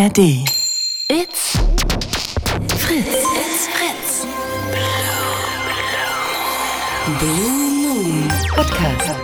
ARD. 0.00 0.18
It's 1.08 1.58
Fritz. 2.78 3.22
It's 3.36 3.68
Fritz. 3.68 4.26
Blue 7.18 7.50
Moon 7.82 8.28
Podcast. 8.48 9.20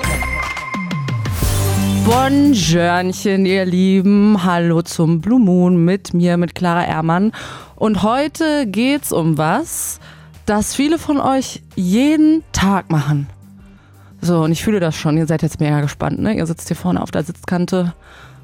Bonjournchen, 2.04 3.46
ihr 3.46 3.64
Lieben. 3.64 4.44
Hallo 4.44 4.82
zum 4.82 5.22
Blue 5.22 5.40
Moon 5.40 5.82
mit 5.82 6.12
mir, 6.12 6.36
mit 6.36 6.54
Clara 6.54 6.84
Ermann. 6.84 7.32
Und 7.76 8.02
heute 8.02 8.66
geht's 8.66 9.12
um 9.12 9.38
was, 9.38 9.98
das 10.44 10.74
viele 10.74 10.98
von 10.98 11.18
euch 11.18 11.62
jeden 11.74 12.42
Tag 12.52 12.90
machen. 12.90 13.28
So, 14.20 14.42
und 14.42 14.52
ich 14.52 14.62
fühle 14.62 14.80
das 14.80 14.94
schon. 14.94 15.16
Ihr 15.16 15.26
seid 15.26 15.40
jetzt 15.40 15.58
mega 15.58 15.80
gespannt, 15.80 16.18
ne? 16.18 16.36
Ihr 16.36 16.44
sitzt 16.44 16.68
hier 16.68 16.76
vorne 16.76 17.00
auf 17.02 17.10
der 17.10 17.22
Sitzkante. 17.22 17.94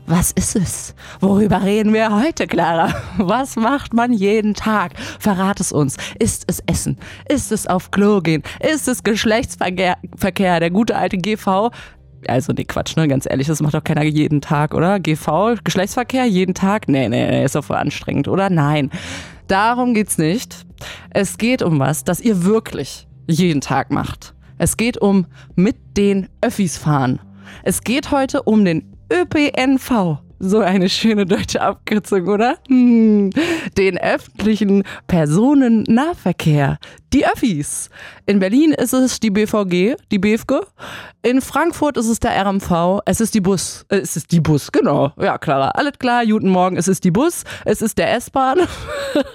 Was 0.07 0.33
ist 0.33 0.57
es? 0.57 0.95
Worüber 1.21 1.63
reden 1.63 1.93
wir 1.93 2.15
heute, 2.15 2.47
Clara? 2.47 2.93
Was 3.19 3.57
macht 3.57 3.95
man 3.95 4.13
jeden 4.13 4.55
Tag? 4.55 4.93
Verrat 5.21 5.61
es 5.61 5.73
uns. 5.73 5.97
Ist 6.19 6.45
es 6.49 6.61
Essen? 6.67 6.99
Ist 7.29 7.53
es 7.53 7.67
auf 7.67 7.91
Klo 7.91 8.21
gehen? 8.21 8.43
Ist 8.61 8.89
es 8.89 9.05
Geschlechtsverkehr? 9.05 9.97
Verkehr, 10.17 10.59
der 10.61 10.71
gute 10.71 10.97
alte 10.97 11.17
GV? 11.17 11.71
Also, 12.27 12.53
nee, 12.53 12.65
Quatsch, 12.65 12.97
ne? 12.97 13.07
Ganz 13.09 13.27
ehrlich, 13.29 13.47
das 13.47 13.63
macht 13.63 13.75
doch 13.75 13.85
keiner 13.85 14.05
jeden 14.05 14.41
Tag, 14.41 14.75
oder? 14.75 15.01
GV, 15.01 15.57
Geschlechtsverkehr, 15.63 16.25
jeden 16.25 16.55
Tag? 16.55 16.89
Nee, 16.89 17.09
nee, 17.09 17.29
nee, 17.29 17.45
ist 17.45 17.55
doch 17.55 17.65
voll 17.65 17.77
anstrengend, 17.77 18.29
oder? 18.29 18.51
Nein. 18.51 18.91
Darum 19.47 19.95
geht's 19.95 20.19
nicht. 20.19 20.67
Es 21.11 21.39
geht 21.39 21.63
um 21.63 21.79
was, 21.79 22.05
das 22.05 22.21
ihr 22.21 22.45
wirklich 22.45 23.07
jeden 23.29 23.61
Tag 23.61 23.91
macht. 23.91 24.35
Es 24.59 24.77
geht 24.77 24.99
um 24.99 25.27
mit 25.55 25.77
den 25.97 26.29
Öffis 26.41 26.77
fahren. 26.77 27.21
Es 27.65 27.83
geht 27.83 28.11
heute 28.11 28.43
um 28.43 28.65
den 28.65 28.92
ÖPNV. 29.13 30.23
So 30.45 30.59
eine 30.59 30.89
schöne 30.89 31.25
deutsche 31.25 31.61
Abkürzung, 31.61 32.27
oder? 32.27 32.57
Hm. 32.67 33.31
Den 33.77 33.97
öffentlichen 33.99 34.83
Personennahverkehr. 35.07 36.79
Die 37.13 37.25
Öffis. 37.25 37.91
In 38.27 38.41
Berlin 38.41 38.73
ist 38.73 38.93
es 38.93 39.21
die 39.21 39.31
BVG, 39.31 39.97
die 40.11 40.19
BFG. 40.19 40.63
In 41.23 41.41
Frankfurt 41.43 41.97
ist 41.97 42.09
es 42.09 42.19
der 42.19 42.33
RMV. 42.45 43.03
Es 43.05 43.21
ist 43.21 43.35
die 43.35 43.41
Bus. 43.41 43.85
Äh, 43.89 43.99
es 43.99 44.17
ist 44.17 44.33
die 44.33 44.41
Bus, 44.41 44.73
genau. 44.73 45.13
Ja, 45.21 45.39
klar. 45.39 45.77
Alles 45.77 45.99
klar. 45.99 46.27
Guten 46.27 46.49
Morgen. 46.49 46.77
Es 46.77 46.89
ist 46.89 47.05
die 47.05 47.13
Bus. 47.13 47.45
Es 47.65 47.83
ist 47.83 47.99
der 47.99 48.13
S-Bahn. 48.15 48.61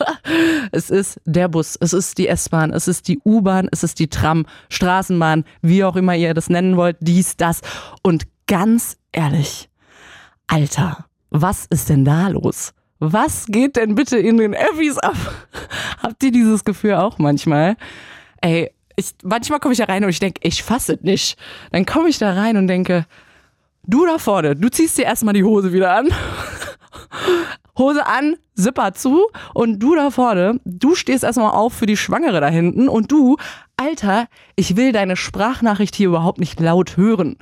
es 0.74 0.90
ist 0.90 1.22
der 1.24 1.48
Bus. 1.48 1.78
Es 1.80 1.94
ist 1.94 2.18
die 2.18 2.28
S-Bahn. 2.28 2.74
Es 2.74 2.90
ist 2.90 3.08
die 3.08 3.20
U-Bahn. 3.24 3.70
Es 3.72 3.84
ist 3.84 4.00
die 4.00 4.10
Tram, 4.10 4.46
Straßenbahn, 4.70 5.46
wie 5.62 5.86
auch 5.86 5.96
immer 5.96 6.16
ihr 6.16 6.34
das 6.34 6.50
nennen 6.50 6.76
wollt. 6.76 6.98
Dies, 7.00 7.38
das. 7.38 7.62
Und 8.02 8.24
ganz 8.48 8.98
ehrlich, 9.12 9.70
Alter, 10.48 11.06
was 11.30 11.66
ist 11.70 11.90
denn 11.90 12.06
da 12.06 12.28
los? 12.30 12.74
Was 13.00 13.46
geht 13.48 13.76
denn 13.76 13.96
bitte 13.96 14.18
in 14.18 14.38
den 14.38 14.56
Öffis 14.56 14.98
ab? 14.98 15.16
Habt 16.02 16.24
ihr 16.24 16.32
dieses 16.32 16.64
Gefühl 16.64 16.96
auch 16.96 17.20
manchmal? 17.20 17.76
Ey, 18.42 18.72
ich, 18.96 19.14
manchmal 19.24 19.60
komme 19.60 19.74
ich 19.74 19.80
da 19.80 19.86
rein 19.86 20.04
und 20.04 20.10
ich 20.10 20.20
denke, 20.20 20.40
ich 20.44 20.64
fasse 20.64 20.96
es 20.96 21.02
nicht. 21.02 21.38
Dann 21.72 21.86
komme 21.86 22.10
ich 22.10 22.18
da 22.18 22.34
rein 22.34 22.58
und 22.58 22.68
denke, 22.68 23.06
du 23.84 24.06
da 24.06 24.18
vorne, 24.18 24.56
du 24.56 24.70
ziehst 24.70 24.98
dir 24.98 25.06
erstmal 25.06 25.34
die 25.34 25.44
Hose 25.44 25.74
wieder 25.74 25.96
an. 25.96 26.08
Hose 27.78 28.08
an, 28.08 28.38
Zipper 28.56 28.94
zu 28.94 29.28
und 29.54 29.80
du 29.80 29.96
da 29.96 30.10
vorne, 30.10 30.60
du 30.66 30.96
stehst 30.96 31.24
erstmal 31.24 31.52
auf 31.52 31.74
für 31.74 31.86
die 31.86 31.98
Schwangere 31.98 32.42
da 32.42 32.48
hinten 32.48 32.90
und 32.90 33.12
du, 33.12 33.38
Alter, 33.78 34.28
ich 34.56 34.76
will 34.76 34.92
deine 34.92 35.16
Sprachnachricht 35.16 35.94
hier 35.96 36.08
überhaupt 36.08 36.40
nicht 36.40 36.60
laut 36.60 36.98
hören. 36.98 37.38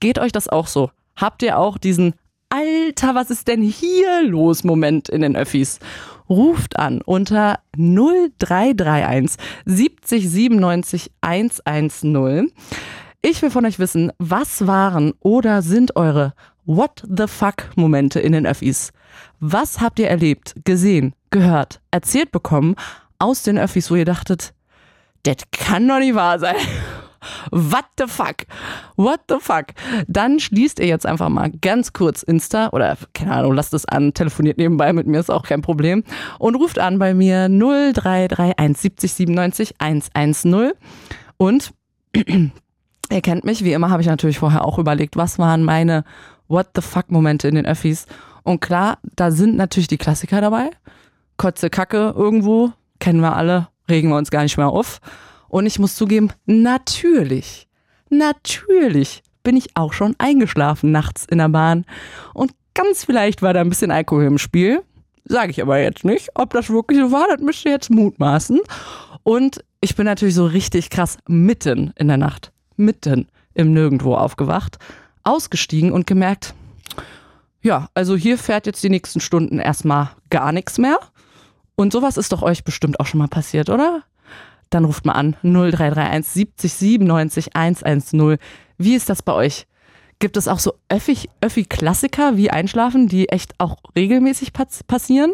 Geht 0.00 0.18
euch 0.18 0.32
das 0.32 0.48
auch 0.48 0.66
so? 0.66 0.90
Habt 1.16 1.42
ihr 1.42 1.58
auch 1.58 1.78
diesen 1.78 2.14
Alter, 2.48 3.14
was 3.14 3.30
ist 3.30 3.48
denn 3.48 3.62
hier 3.62 4.22
los? 4.22 4.62
Moment 4.64 5.08
in 5.08 5.22
den 5.22 5.34
Öffis. 5.36 5.80
Ruft 6.28 6.78
an 6.78 7.00
unter 7.02 7.58
0331 7.76 9.36
70 9.64 10.30
97 10.30 11.10
110. 11.20 12.52
Ich 13.22 13.42
will 13.42 13.50
von 13.50 13.66
euch 13.66 13.78
wissen, 13.78 14.12
was 14.18 14.66
waren 14.66 15.14
oder 15.20 15.62
sind 15.62 15.96
eure 15.96 16.34
What 16.66 17.02
the 17.08 17.26
fuck 17.26 17.70
Momente 17.76 18.20
in 18.20 18.32
den 18.32 18.46
Öffis? 18.46 18.92
Was 19.40 19.80
habt 19.80 19.98
ihr 19.98 20.08
erlebt, 20.08 20.54
gesehen, 20.64 21.14
gehört, 21.30 21.80
erzählt 21.90 22.32
bekommen 22.32 22.76
aus 23.18 23.42
den 23.42 23.58
Öffis, 23.58 23.90
wo 23.90 23.96
ihr 23.96 24.04
dachtet, 24.04 24.54
das 25.24 25.36
kann 25.50 25.88
doch 25.88 25.98
nicht 25.98 26.14
wahr 26.14 26.38
sein. 26.38 26.56
What 27.50 27.84
the 27.98 28.06
fuck? 28.06 28.46
What 28.96 29.20
the 29.28 29.36
fuck? 29.40 29.66
Dann 30.06 30.40
schließt 30.40 30.78
ihr 30.80 30.86
jetzt 30.86 31.06
einfach 31.06 31.28
mal 31.28 31.50
ganz 31.60 31.92
kurz 31.92 32.22
Insta 32.22 32.70
oder 32.70 32.96
keine 33.12 33.32
Ahnung, 33.32 33.54
lasst 33.54 33.74
es 33.74 33.84
an, 33.84 34.14
telefoniert 34.14 34.58
nebenbei 34.58 34.92
mit 34.92 35.06
mir, 35.06 35.20
ist 35.20 35.30
auch 35.30 35.44
kein 35.44 35.62
Problem 35.62 36.04
und 36.38 36.54
ruft 36.54 36.78
an 36.78 36.98
bei 36.98 37.14
mir 37.14 37.48
0331 37.48 38.76
70 38.76 39.12
97 39.12 39.74
110 39.78 40.72
und 41.36 41.72
ihr 42.14 43.20
kennt 43.22 43.44
mich, 43.44 43.64
wie 43.64 43.72
immer 43.72 43.90
habe 43.90 44.02
ich 44.02 44.08
natürlich 44.08 44.38
vorher 44.38 44.64
auch 44.64 44.78
überlegt, 44.78 45.16
was 45.16 45.38
waren 45.38 45.62
meine 45.62 46.04
What 46.46 46.68
the 46.74 46.82
fuck 46.82 47.10
Momente 47.10 47.48
in 47.48 47.54
den 47.54 47.66
Öffis 47.66 48.06
und 48.44 48.60
klar, 48.60 48.98
da 49.16 49.30
sind 49.30 49.56
natürlich 49.56 49.88
die 49.88 49.98
Klassiker 49.98 50.40
dabei. 50.40 50.70
Kotze 51.36 51.70
Kacke 51.70 52.14
irgendwo, 52.16 52.72
kennen 53.00 53.20
wir 53.20 53.34
alle, 53.34 53.68
regen 53.88 54.10
wir 54.10 54.16
uns 54.16 54.30
gar 54.30 54.42
nicht 54.42 54.56
mehr 54.56 54.68
auf. 54.68 55.00
Und 55.54 55.66
ich 55.66 55.78
muss 55.78 55.94
zugeben, 55.94 56.32
natürlich, 56.46 57.68
natürlich 58.10 59.22
bin 59.44 59.56
ich 59.56 59.76
auch 59.76 59.92
schon 59.92 60.16
eingeschlafen 60.18 60.90
nachts 60.90 61.26
in 61.26 61.38
der 61.38 61.48
Bahn. 61.48 61.84
Und 62.32 62.50
ganz 62.74 63.04
vielleicht 63.04 63.40
war 63.40 63.54
da 63.54 63.60
ein 63.60 63.68
bisschen 63.68 63.92
Alkohol 63.92 64.24
im 64.24 64.38
Spiel. 64.38 64.82
Sage 65.24 65.52
ich 65.52 65.62
aber 65.62 65.78
jetzt 65.78 66.04
nicht. 66.04 66.30
Ob 66.34 66.52
das 66.54 66.70
wirklich 66.70 66.98
so 66.98 67.12
war, 67.12 67.28
das 67.28 67.40
müsst 67.40 67.64
ihr 67.64 67.70
jetzt 67.70 67.88
mutmaßen. 67.88 68.62
Und 69.22 69.64
ich 69.80 69.94
bin 69.94 70.06
natürlich 70.06 70.34
so 70.34 70.44
richtig 70.44 70.90
krass 70.90 71.18
mitten 71.28 71.92
in 71.94 72.08
der 72.08 72.16
Nacht, 72.16 72.50
mitten 72.74 73.28
im 73.54 73.72
Nirgendwo 73.72 74.16
aufgewacht, 74.16 74.78
ausgestiegen 75.22 75.92
und 75.92 76.08
gemerkt, 76.08 76.52
ja, 77.62 77.90
also 77.94 78.16
hier 78.16 78.38
fährt 78.38 78.66
jetzt 78.66 78.82
die 78.82 78.90
nächsten 78.90 79.20
Stunden 79.20 79.60
erstmal 79.60 80.10
gar 80.30 80.50
nichts 80.50 80.78
mehr. 80.78 80.98
Und 81.76 81.92
sowas 81.92 82.16
ist 82.16 82.32
doch 82.32 82.42
euch 82.42 82.64
bestimmt 82.64 82.98
auch 82.98 83.06
schon 83.06 83.18
mal 83.18 83.28
passiert, 83.28 83.70
oder? 83.70 84.02
Dann 84.70 84.84
ruft 84.84 85.04
mal 85.04 85.12
an 85.12 85.36
0331 85.42 86.26
70 86.32 86.72
97 86.72 87.56
110. 87.56 88.38
Wie 88.78 88.94
ist 88.94 89.08
das 89.08 89.22
bei 89.22 89.32
euch? 89.32 89.66
Gibt 90.18 90.36
es 90.36 90.48
auch 90.48 90.58
so 90.58 90.74
Öffi-Klassiker 90.88 92.36
wie 92.36 92.50
Einschlafen, 92.50 93.08
die 93.08 93.28
echt 93.28 93.52
auch 93.58 93.76
regelmäßig 93.96 94.52
passieren? 94.86 95.32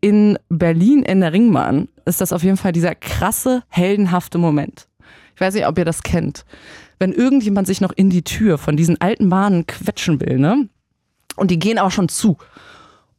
In 0.00 0.38
Berlin 0.48 1.02
in 1.02 1.20
der 1.20 1.32
Ringbahn 1.32 1.88
ist 2.04 2.20
das 2.20 2.32
auf 2.32 2.42
jeden 2.42 2.56
Fall 2.56 2.72
dieser 2.72 2.94
krasse, 2.94 3.62
heldenhafte 3.68 4.38
Moment. 4.38 4.88
Ich 5.34 5.40
weiß 5.40 5.54
nicht, 5.54 5.66
ob 5.66 5.78
ihr 5.78 5.84
das 5.84 6.02
kennt. 6.02 6.44
Wenn 6.98 7.12
irgendjemand 7.12 7.66
sich 7.66 7.80
noch 7.80 7.92
in 7.92 8.10
die 8.10 8.22
Tür 8.22 8.58
von 8.58 8.76
diesen 8.76 9.00
alten 9.00 9.28
Bahnen 9.28 9.66
quetschen 9.66 10.20
will, 10.20 10.38
ne? 10.38 10.68
Und 11.36 11.50
die 11.50 11.58
gehen 11.58 11.78
auch 11.78 11.90
schon 11.90 12.08
zu. 12.08 12.36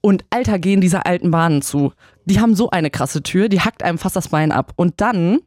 Und 0.02 0.26
Alter 0.30 0.60
gehen 0.60 0.82
diese 0.82 1.06
alten 1.06 1.32
Bahnen 1.32 1.62
zu. 1.62 1.94
Die 2.26 2.40
haben 2.40 2.56
so 2.56 2.70
eine 2.70 2.90
krasse 2.90 3.22
Tür, 3.22 3.50
die 3.50 3.62
hackt 3.62 3.84
einem 3.84 3.98
fast 3.98 4.16
das 4.16 4.30
Bein 4.30 4.52
ab. 4.52 4.74
Und 4.76 5.02
dann 5.02 5.40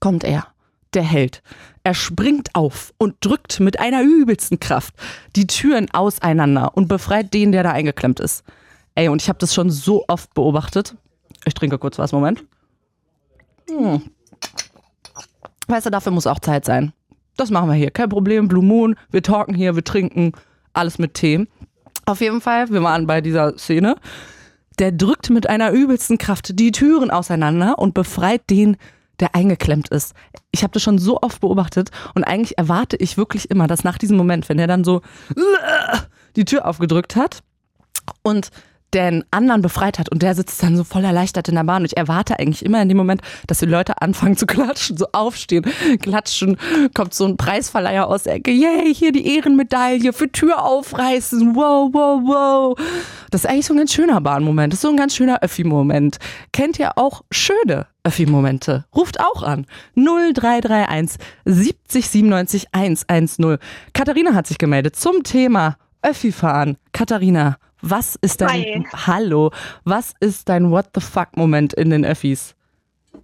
kommt 0.00 0.24
er, 0.24 0.48
der 0.92 1.02
Held. 1.02 1.42
Er 1.82 1.94
springt 1.94 2.54
auf 2.54 2.92
und 2.98 3.16
drückt 3.20 3.60
mit 3.60 3.78
einer 3.78 4.02
übelsten 4.02 4.58
Kraft 4.58 4.94
die 5.36 5.46
Türen 5.46 5.90
auseinander 5.92 6.76
und 6.76 6.88
befreit 6.88 7.34
den, 7.34 7.52
der 7.52 7.62
da 7.62 7.72
eingeklemmt 7.72 8.20
ist. 8.20 8.44
Ey, 8.94 9.08
und 9.08 9.22
ich 9.22 9.28
habe 9.28 9.38
das 9.38 9.54
schon 9.54 9.70
so 9.70 10.04
oft 10.08 10.32
beobachtet. 10.34 10.96
Ich 11.44 11.54
trinke 11.54 11.78
kurz 11.78 11.98
was, 11.98 12.12
Moment. 12.12 12.44
Hm. 13.68 14.02
Weißt 15.66 15.86
du, 15.86 15.90
dafür 15.90 16.12
muss 16.12 16.26
auch 16.26 16.38
Zeit 16.38 16.64
sein. 16.64 16.92
Das 17.36 17.50
machen 17.50 17.68
wir 17.68 17.74
hier. 17.74 17.90
Kein 17.90 18.08
Problem. 18.08 18.48
Blue 18.48 18.64
Moon. 18.64 18.96
Wir 19.10 19.22
talken 19.22 19.54
hier, 19.54 19.74
wir 19.74 19.84
trinken. 19.84 20.32
Alles 20.72 20.98
mit 20.98 21.14
Tee. 21.14 21.46
Auf 22.06 22.20
jeden 22.20 22.40
Fall, 22.40 22.70
wir 22.70 22.82
waren 22.82 23.06
bei 23.06 23.20
dieser 23.20 23.56
Szene. 23.58 23.96
Der 24.78 24.92
drückt 24.92 25.30
mit 25.30 25.48
einer 25.48 25.70
übelsten 25.70 26.18
Kraft 26.18 26.58
die 26.58 26.72
Türen 26.72 27.10
auseinander 27.10 27.78
und 27.78 27.94
befreit 27.94 28.48
den, 28.50 28.76
der 29.20 29.34
eingeklemmt 29.34 29.88
ist. 29.88 30.14
Ich 30.50 30.62
habe 30.62 30.72
das 30.72 30.82
schon 30.82 30.98
so 30.98 31.20
oft 31.20 31.40
beobachtet 31.40 31.90
und 32.14 32.24
eigentlich 32.24 32.58
erwarte 32.58 32.96
ich 32.96 33.16
wirklich 33.16 33.50
immer, 33.50 33.66
dass 33.66 33.84
nach 33.84 33.98
diesem 33.98 34.16
Moment, 34.16 34.48
wenn 34.48 34.58
er 34.58 34.66
dann 34.66 34.84
so 34.84 35.02
die 36.36 36.44
Tür 36.44 36.66
aufgedrückt 36.66 37.14
hat 37.14 37.42
und 38.22 38.50
den 38.94 39.24
anderen 39.30 39.60
befreit 39.60 39.98
hat 39.98 40.08
und 40.10 40.22
der 40.22 40.34
sitzt 40.34 40.62
dann 40.62 40.76
so 40.76 40.84
voll 40.84 41.04
erleichtert 41.04 41.48
in 41.48 41.56
der 41.56 41.64
Bahn. 41.64 41.82
Und 41.82 41.86
ich 41.86 41.96
erwarte 41.96 42.38
eigentlich 42.38 42.64
immer 42.64 42.80
in 42.80 42.88
dem 42.88 42.96
Moment, 42.96 43.22
dass 43.46 43.58
die 43.58 43.66
Leute 43.66 44.00
anfangen 44.00 44.36
zu 44.36 44.46
klatschen, 44.46 44.96
so 44.96 45.06
aufstehen, 45.12 45.64
klatschen, 46.00 46.56
kommt 46.94 47.12
so 47.12 47.26
ein 47.26 47.36
Preisverleiher 47.36 48.06
aus 48.06 48.22
der 48.22 48.34
Ecke, 48.34 48.52
yay, 48.52 48.94
hier 48.94 49.12
die 49.12 49.36
Ehrenmedaille 49.36 50.12
für 50.12 50.30
Tür 50.30 50.64
aufreißen, 50.64 51.54
wow, 51.56 51.90
wow, 51.92 52.20
wow. 52.24 52.78
Das 53.30 53.44
ist 53.44 53.50
eigentlich 53.50 53.66
so 53.66 53.74
ein 53.74 53.78
ganz 53.78 53.92
schöner 53.92 54.20
Bahnmoment, 54.20 54.72
das 54.72 54.78
ist 54.78 54.82
so 54.82 54.90
ein 54.90 54.96
ganz 54.96 55.16
schöner 55.16 55.42
Öffi-Moment. 55.42 56.18
Kennt 56.52 56.78
ihr 56.78 56.96
auch 56.96 57.22
schöne 57.30 57.86
Öffi-Momente? 58.04 58.84
Ruft 58.94 59.18
auch 59.18 59.42
an. 59.42 59.66
0331 59.96 61.18
70 61.44 62.08
97 62.08 62.68
110. 62.72 63.58
Katharina 63.92 64.34
hat 64.34 64.46
sich 64.46 64.58
gemeldet 64.58 64.94
zum 64.94 65.24
Thema 65.24 65.76
Öffi 66.02 66.32
fahren. 66.32 66.76
Katharina, 66.92 67.56
Was 67.86 68.16
ist 68.22 68.40
dein 68.40 68.50
Hi. 68.50 68.84
Hallo? 69.06 69.50
Was 69.84 70.14
ist 70.18 70.48
dein 70.48 70.70
What 70.70 70.86
the 70.94 71.02
fuck 71.02 71.36
Moment 71.36 71.74
in 71.74 71.90
den 71.90 72.02
Öffis? 72.04 72.54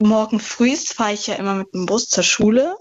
Morgen 0.01 0.39
früh 0.39 0.77
fahre 0.77 1.15
ich 1.15 1.27
ja 1.29 1.37
immer 1.37 1.55
mit 1.55 1.73
dem 1.73 1.87
Bus 1.87 2.09
zur 2.11 2.23
Schule. 2.25 2.77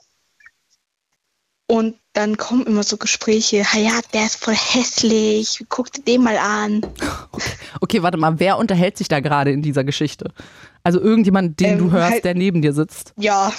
Und 1.67 1.95
dann 2.13 2.35
kommen 2.35 2.65
immer 2.65 2.83
so 2.83 2.97
Gespräche, 2.97 3.63
"Ha 3.63 3.77
ja, 3.77 3.99
der 4.13 4.25
ist 4.25 4.43
voll 4.43 4.55
hässlich, 4.55 5.63
guck 5.69 5.91
dir 5.93 6.01
den 6.03 6.23
mal 6.23 6.37
an. 6.37 6.81
Okay, 7.81 8.03
warte 8.03 8.17
mal, 8.17 8.39
wer 8.39 8.57
unterhält 8.57 8.97
sich 8.97 9.07
da 9.07 9.21
gerade 9.21 9.51
in 9.51 9.61
dieser 9.61 9.85
Geschichte? 9.85 10.33
Also 10.83 10.99
irgendjemand, 10.99 11.61
den 11.61 11.69
Ähm, 11.73 11.77
du 11.77 11.91
hörst, 11.91 12.11
halt- 12.11 12.25
der 12.25 12.35
neben 12.35 12.61
dir 12.61 12.73
sitzt. 12.73 13.13
Ja, 13.17 13.53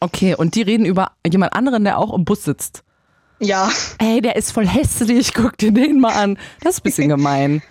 Okay, 0.00 0.34
und 0.34 0.54
die 0.56 0.62
reden 0.62 0.84
über 0.86 1.12
jemand 1.26 1.52
anderen, 1.54 1.84
der 1.84 1.98
auch 1.98 2.12
im 2.14 2.24
Bus 2.24 2.42
sitzt. 2.44 2.82
Ja. 3.40 3.70
Ey, 3.98 4.20
der 4.20 4.36
ist 4.36 4.52
voll 4.52 4.66
hässlich, 4.66 5.34
guck 5.34 5.56
dir 5.58 5.72
den 5.72 6.00
mal 6.00 6.12
an. 6.12 6.38
Das 6.60 6.74
ist 6.74 6.80
ein 6.80 6.84
bisschen 6.84 7.08
gemein. 7.08 7.62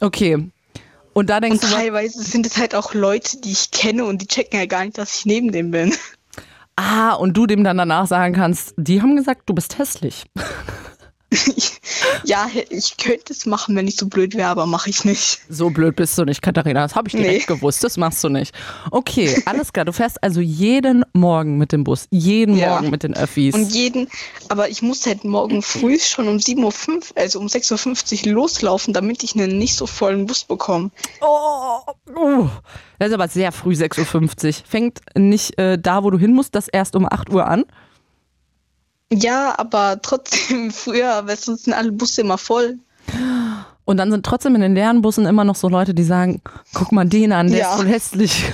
Okay. 0.00 0.50
Und 1.12 1.30
da 1.30 1.40
denkst 1.40 1.62
Und 1.62 1.70
du, 1.70 1.76
teilweise 1.76 2.22
sind 2.22 2.46
es 2.46 2.56
halt 2.58 2.74
auch 2.74 2.92
Leute, 2.92 3.40
die 3.40 3.52
ich 3.52 3.70
kenne 3.70 4.04
und 4.04 4.20
die 4.20 4.26
checken 4.26 4.58
ja 4.58 4.66
gar 4.66 4.84
nicht, 4.84 4.98
dass 4.98 5.18
ich 5.18 5.26
neben 5.26 5.52
dem 5.52 5.70
bin. 5.70 5.94
ah, 6.76 7.12
und 7.14 7.36
du 7.36 7.46
dem 7.46 7.62
dann 7.62 7.78
danach 7.78 8.06
sagen 8.06 8.34
kannst, 8.34 8.74
die 8.76 9.00
haben 9.00 9.16
gesagt, 9.16 9.42
du 9.46 9.54
bist 9.54 9.78
hässlich. 9.78 10.24
ja, 12.24 12.48
ich 12.70 12.96
könnte 12.96 13.32
es 13.32 13.46
machen, 13.46 13.76
wenn 13.76 13.86
ich 13.88 13.96
so 13.96 14.06
blöd 14.06 14.34
wäre, 14.34 14.48
aber 14.48 14.66
mache 14.66 14.90
ich 14.90 15.04
nicht. 15.04 15.40
So 15.48 15.70
blöd 15.70 15.96
bist 15.96 16.16
du 16.18 16.24
nicht, 16.24 16.42
Katharina. 16.42 16.82
Das 16.82 16.94
habe 16.94 17.08
ich 17.08 17.12
direkt 17.14 17.48
Nee. 17.48 17.54
gewusst. 17.56 17.82
Das 17.84 17.96
machst 17.96 18.22
du 18.24 18.28
nicht. 18.28 18.54
Okay, 18.90 19.42
alles 19.46 19.72
klar. 19.72 19.84
Du 19.84 19.92
fährst 19.92 20.22
also 20.22 20.40
jeden 20.40 21.04
Morgen 21.12 21.58
mit 21.58 21.72
dem 21.72 21.84
Bus. 21.84 22.06
Jeden 22.10 22.56
Ja. 22.56 22.70
Morgen 22.70 22.90
mit 22.90 23.02
den 23.02 23.14
Öffis. 23.14 23.54
Und 23.54 23.72
jeden, 23.72 24.08
aber 24.48 24.68
ich 24.68 24.82
muss 24.82 25.06
halt 25.06 25.24
morgen 25.24 25.62
früh 25.62 25.98
schon 25.98 26.28
um 26.28 26.36
7.05 26.36 26.88
Uhr, 26.90 27.02
also 27.16 27.38
um 27.40 27.46
6.50 27.46 28.26
Uhr 28.26 28.32
loslaufen, 28.32 28.92
damit 28.94 29.22
ich 29.22 29.34
einen 29.34 29.58
nicht 29.58 29.76
so 29.76 29.86
vollen 29.86 30.26
Bus 30.26 30.44
bekomme. 30.44 30.90
Oh, 31.20 31.78
oh. 32.16 32.48
Das 32.98 33.08
ist 33.08 33.14
aber 33.14 33.28
sehr 33.28 33.52
früh, 33.52 33.72
6.50 33.74 34.46
Uhr. 34.46 34.52
Fängt 34.66 35.00
nicht 35.16 35.58
äh, 35.58 35.78
da, 35.78 36.04
wo 36.04 36.10
du 36.10 36.18
hin 36.18 36.32
musst, 36.32 36.54
das 36.54 36.68
erst 36.68 36.96
um 36.96 37.06
8 37.10 37.30
Uhr 37.30 37.46
an? 37.46 37.64
Ja, 39.14 39.54
aber 39.58 40.00
trotzdem 40.02 40.70
früher, 40.72 41.22
weil 41.26 41.36
sonst 41.36 41.64
sind 41.64 41.74
alle 41.74 41.92
Busse 41.92 42.20
immer 42.22 42.38
voll. 42.38 42.78
Und 43.84 43.98
dann 43.98 44.10
sind 44.10 44.24
trotzdem 44.24 44.54
in 44.54 44.62
den 44.62 44.74
leeren 44.74 45.02
Bussen 45.02 45.26
immer 45.26 45.44
noch 45.44 45.56
so 45.56 45.68
Leute, 45.68 45.92
die 45.94 46.04
sagen, 46.04 46.40
guck 46.72 46.90
mal 46.92 47.04
den 47.06 47.32
an, 47.32 47.48
der 47.48 47.58
Ja. 47.60 47.70
ist 47.70 47.76
voll 47.76 47.86
hässlich. 47.88 48.44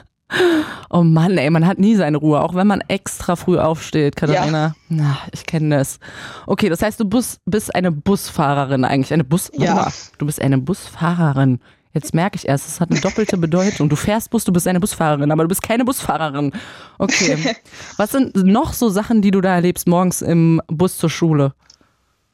oh 0.90 1.02
Mann, 1.02 1.36
ey, 1.36 1.50
man 1.50 1.66
hat 1.66 1.78
nie 1.78 1.94
seine 1.94 2.16
Ruhe, 2.16 2.40
auch 2.40 2.54
wenn 2.54 2.66
man 2.66 2.80
extra 2.88 3.36
früh 3.36 3.58
aufsteht, 3.58 4.16
Katharina. 4.16 4.74
Na, 4.88 5.18
ich 5.32 5.44
kenne 5.44 5.76
das. 5.76 5.98
Okay, 6.46 6.70
das 6.70 6.80
heißt, 6.82 6.98
du 7.00 7.04
bist, 7.04 7.40
bist 7.44 7.74
eine 7.74 7.92
Busfahrerin 7.92 8.84
eigentlich. 8.86 9.12
Eine 9.12 9.24
Bus 9.24 9.50
Ja. 9.54 9.74
mal, 9.74 9.92
Du 10.18 10.24
bist 10.26 10.40
eine 10.40 10.56
Busfahrerin. 10.58 11.60
Jetzt 11.94 12.14
merke 12.14 12.36
ich 12.36 12.48
erst, 12.48 12.68
es 12.68 12.80
hat 12.80 12.90
eine 12.90 13.00
doppelte 13.00 13.36
Bedeutung. 13.36 13.88
Du 13.88 13.96
fährst 13.96 14.30
Bus, 14.30 14.44
du 14.44 14.52
bist 14.52 14.66
eine 14.66 14.80
Busfahrerin, 14.80 15.30
aber 15.30 15.42
du 15.42 15.48
bist 15.48 15.62
keine 15.62 15.84
Busfahrerin. 15.84 16.52
Okay. 16.98 17.56
Was 17.98 18.12
sind 18.12 18.34
noch 18.34 18.72
so 18.72 18.88
Sachen, 18.88 19.20
die 19.20 19.30
du 19.30 19.40
da 19.40 19.54
erlebst 19.54 19.86
morgens 19.86 20.22
im 20.22 20.62
Bus 20.68 20.96
zur 20.96 21.10
Schule? 21.10 21.54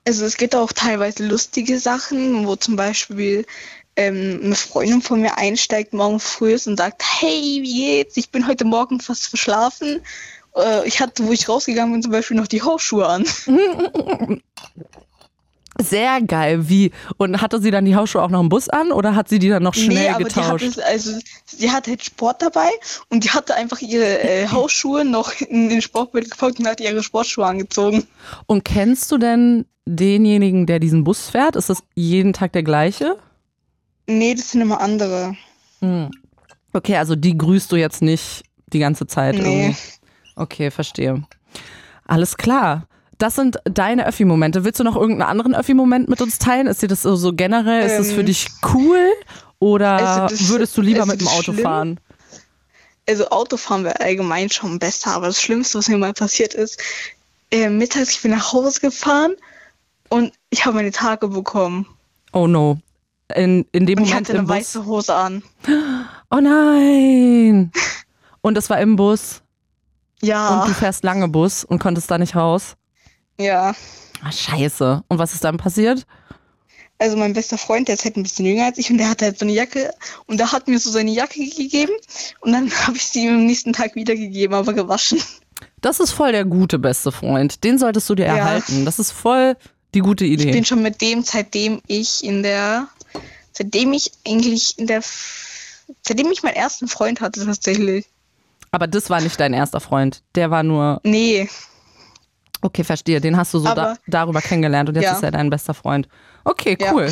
Also 0.06 0.24
es 0.24 0.36
gibt 0.36 0.54
auch 0.54 0.72
teilweise 0.72 1.26
lustige 1.26 1.78
Sachen, 1.78 2.46
wo 2.46 2.54
zum 2.56 2.76
Beispiel 2.76 3.44
ähm, 3.96 4.40
eine 4.44 4.54
Freundin 4.54 5.02
von 5.02 5.20
mir 5.20 5.36
einsteigt 5.36 5.92
morgen 5.92 6.20
früh 6.20 6.56
und 6.66 6.78
sagt, 6.78 7.02
hey, 7.20 7.58
wie 7.60 7.74
geht's? 7.74 8.16
Ich 8.16 8.30
bin 8.30 8.46
heute 8.46 8.64
Morgen 8.64 9.00
fast 9.00 9.26
verschlafen. 9.26 10.00
Äh, 10.56 10.86
ich 10.86 11.00
hatte, 11.00 11.26
wo 11.26 11.32
ich 11.32 11.48
rausgegangen 11.48 11.92
bin, 11.92 12.02
zum 12.02 12.12
Beispiel 12.12 12.36
noch 12.36 12.46
die 12.46 12.62
Hausschuhe 12.62 13.06
an. 13.06 13.24
Sehr 15.80 16.20
geil. 16.22 16.68
Wie? 16.68 16.90
Und 17.18 17.40
hatte 17.40 17.60
sie 17.60 17.70
dann 17.70 17.84
die 17.84 17.94
Hausschuhe 17.94 18.22
auch 18.22 18.30
noch 18.30 18.40
im 18.40 18.48
Bus 18.48 18.68
an 18.68 18.90
oder 18.90 19.14
hat 19.14 19.28
sie 19.28 19.38
die 19.38 19.48
dann 19.48 19.62
noch 19.62 19.74
schnell 19.74 20.04
nee, 20.04 20.08
aber 20.08 20.24
getauscht? 20.24 20.64
die 20.64 20.70
hatte, 20.70 20.84
also, 20.86 21.18
die 21.60 21.70
hatte 21.70 21.90
halt 21.90 22.04
Sport 22.04 22.42
dabei 22.42 22.68
und 23.10 23.22
die 23.22 23.30
hatte 23.30 23.54
einfach 23.54 23.80
ihre 23.80 24.20
äh, 24.20 24.48
Hausschuhe 24.50 25.04
noch 25.04 25.32
in 25.40 25.68
den 25.68 25.80
Sportbild 25.80 26.30
gepackt 26.30 26.58
und 26.58 26.66
hat 26.66 26.80
ihre 26.80 27.02
Sportschuhe 27.02 27.46
angezogen. 27.46 28.06
Und 28.46 28.64
kennst 28.64 29.12
du 29.12 29.18
denn 29.18 29.66
denjenigen, 29.86 30.66
der 30.66 30.80
diesen 30.80 31.04
Bus 31.04 31.30
fährt? 31.30 31.54
Ist 31.54 31.70
das 31.70 31.84
jeden 31.94 32.32
Tag 32.32 32.52
der 32.52 32.64
gleiche? 32.64 33.16
Nee, 34.08 34.34
das 34.34 34.50
sind 34.50 34.62
immer 34.62 34.80
andere. 34.80 35.36
Hm. 35.80 36.10
Okay, 36.72 36.96
also 36.96 37.14
die 37.14 37.38
grüßt 37.38 37.70
du 37.70 37.76
jetzt 37.76 38.02
nicht 38.02 38.42
die 38.72 38.80
ganze 38.80 39.06
Zeit 39.06 39.36
Nee. 39.36 39.66
irgendwie. 39.66 39.76
Okay, 40.34 40.70
verstehe. 40.70 41.22
Alles 42.04 42.36
klar. 42.36 42.87
Das 43.18 43.34
sind 43.34 43.58
deine 43.64 44.06
Öffi-Momente. 44.06 44.64
Willst 44.64 44.78
du 44.80 44.84
noch 44.84 44.96
irgendeinen 44.96 45.28
anderen 45.30 45.54
Öffi-Moment 45.54 46.08
mit 46.08 46.22
uns 46.22 46.38
teilen? 46.38 46.66
Ist 46.68 46.82
dir 46.82 46.88
das 46.88 47.02
so, 47.02 47.32
generell, 47.34 47.84
ist 47.86 47.98
das 47.98 48.12
für 48.12 48.20
Ähm, 48.20 48.26
dich 48.26 48.48
cool? 48.74 49.10
Oder 49.58 49.92
also 49.92 50.36
das- 50.36 50.48
würdest 50.48 50.76
du 50.76 50.82
lieber 50.82 51.00
also 51.00 51.12
mit 51.12 51.20
dem 51.20 51.28
Auto 51.28 51.42
Schlimme- 51.52 51.62
fahren? 51.62 52.00
Also 53.08 53.28
Autofahren 53.30 53.84
wäre 53.84 54.00
allgemein 54.00 54.50
schon 54.50 54.78
besser, 54.78 55.12
aber 55.14 55.26
das 55.26 55.40
Schlimmste, 55.40 55.78
was 55.78 55.88
mir 55.88 55.98
mal 55.98 56.12
passiert 56.12 56.54
ist, 56.54 56.80
äh, 57.50 57.68
mittags, 57.70 58.10
ich 58.10 58.22
bin 58.22 58.30
nach 58.32 58.52
Hause 58.52 58.80
gefahren 58.80 59.34
und 60.10 60.32
ich 60.50 60.64
habe 60.66 60.76
meine 60.76 60.92
Tage 60.92 61.26
bekommen. 61.28 61.86
Oh 62.32 62.46
no. 62.46 62.78
In, 63.34 63.66
in 63.72 63.86
dem 63.86 63.98
Und 63.98 64.04
ich 64.04 64.10
Moment 64.10 64.14
hatte 64.28 64.32
im 64.32 64.38
eine 64.38 64.46
Bus. 64.46 64.56
weiße 64.56 64.84
Hose 64.86 65.14
an. 65.14 65.42
Oh 66.30 66.40
nein! 66.40 67.72
Und 68.42 68.54
das 68.54 68.68
war 68.68 68.78
im 68.80 68.96
Bus 68.96 69.40
Ja, 70.20 70.60
und 70.62 70.68
du 70.68 70.74
fährst 70.74 71.02
lange 71.04 71.26
Bus 71.26 71.64
und 71.64 71.78
konntest 71.78 72.10
da 72.10 72.18
nicht 72.18 72.36
raus. 72.36 72.76
Ja. 73.38 73.74
Ah, 74.22 74.32
scheiße. 74.32 75.04
Und 75.08 75.18
was 75.18 75.34
ist 75.34 75.44
dann 75.44 75.56
passiert? 75.58 76.06
Also 77.00 77.16
mein 77.16 77.32
bester 77.32 77.56
Freund, 77.58 77.86
der 77.86 77.94
ist 77.94 78.04
halt 78.04 78.16
ein 78.16 78.24
bisschen 78.24 78.44
jünger 78.44 78.64
als 78.66 78.78
ich 78.78 78.90
und 78.90 78.98
der 78.98 79.08
hatte 79.08 79.26
halt 79.26 79.38
so 79.38 79.44
eine 79.44 79.52
Jacke 79.54 79.92
und 80.26 80.38
der 80.38 80.50
hat 80.50 80.66
mir 80.66 80.80
so 80.80 80.90
seine 80.90 81.12
Jacke 81.12 81.38
gegeben 81.48 81.92
und 82.40 82.50
dann 82.52 82.68
habe 82.86 82.96
ich 82.96 83.04
sie 83.06 83.24
ihm 83.26 83.34
am 83.34 83.46
nächsten 83.46 83.72
Tag 83.72 83.94
wiedergegeben, 83.94 84.54
aber 84.56 84.72
gewaschen. 84.72 85.20
Das 85.80 86.00
ist 86.00 86.10
voll 86.10 86.32
der 86.32 86.44
gute 86.44 86.78
beste 86.80 87.12
Freund. 87.12 87.62
Den 87.62 87.78
solltest 87.78 88.10
du 88.10 88.16
dir 88.16 88.26
Ja. 88.26 88.36
erhalten. 88.38 88.84
Das 88.84 88.98
ist 88.98 89.12
voll 89.12 89.56
die 89.94 90.00
gute 90.00 90.24
Ich 90.24 90.32
Idee. 90.32 90.50
bin 90.50 90.64
schon 90.64 90.82
mit 90.82 91.00
dem, 91.00 91.22
seitdem 91.22 91.80
ich 91.86 92.24
in 92.24 92.42
der, 92.42 92.88
seitdem 93.52 93.92
ich 93.92 94.10
eigentlich 94.26 94.76
in 94.78 94.88
der, 94.88 95.02
seitdem 96.02 96.32
ich 96.32 96.42
meinen 96.42 96.56
ersten 96.56 96.88
Freund 96.88 97.20
hatte 97.20 97.44
tatsächlich. 97.46 98.06
Aber 98.72 98.88
das 98.88 99.08
war 99.08 99.20
nicht 99.20 99.38
dein 99.38 99.54
erster 99.54 99.78
Freund. 99.80 100.22
Der 100.34 100.50
war 100.50 100.64
nur, 100.64 101.00
Nee, 101.04 101.48
okay, 102.62 102.84
verstehe. 102.84 103.20
Den 103.20 103.36
hast 103.36 103.54
du 103.54 103.58
so 103.58 103.74
da, 103.74 103.96
darüber 104.06 104.40
kennengelernt 104.40 104.88
und 104.88 104.94
jetzt 104.96 105.04
Ja. 105.04 105.12
ist 105.12 105.22
er 105.22 105.30
dein 105.30 105.50
bester 105.50 105.74
Freund. 105.74 106.08
Okay, 106.44 106.76
Ja. 106.80 106.92
cool. 106.92 107.08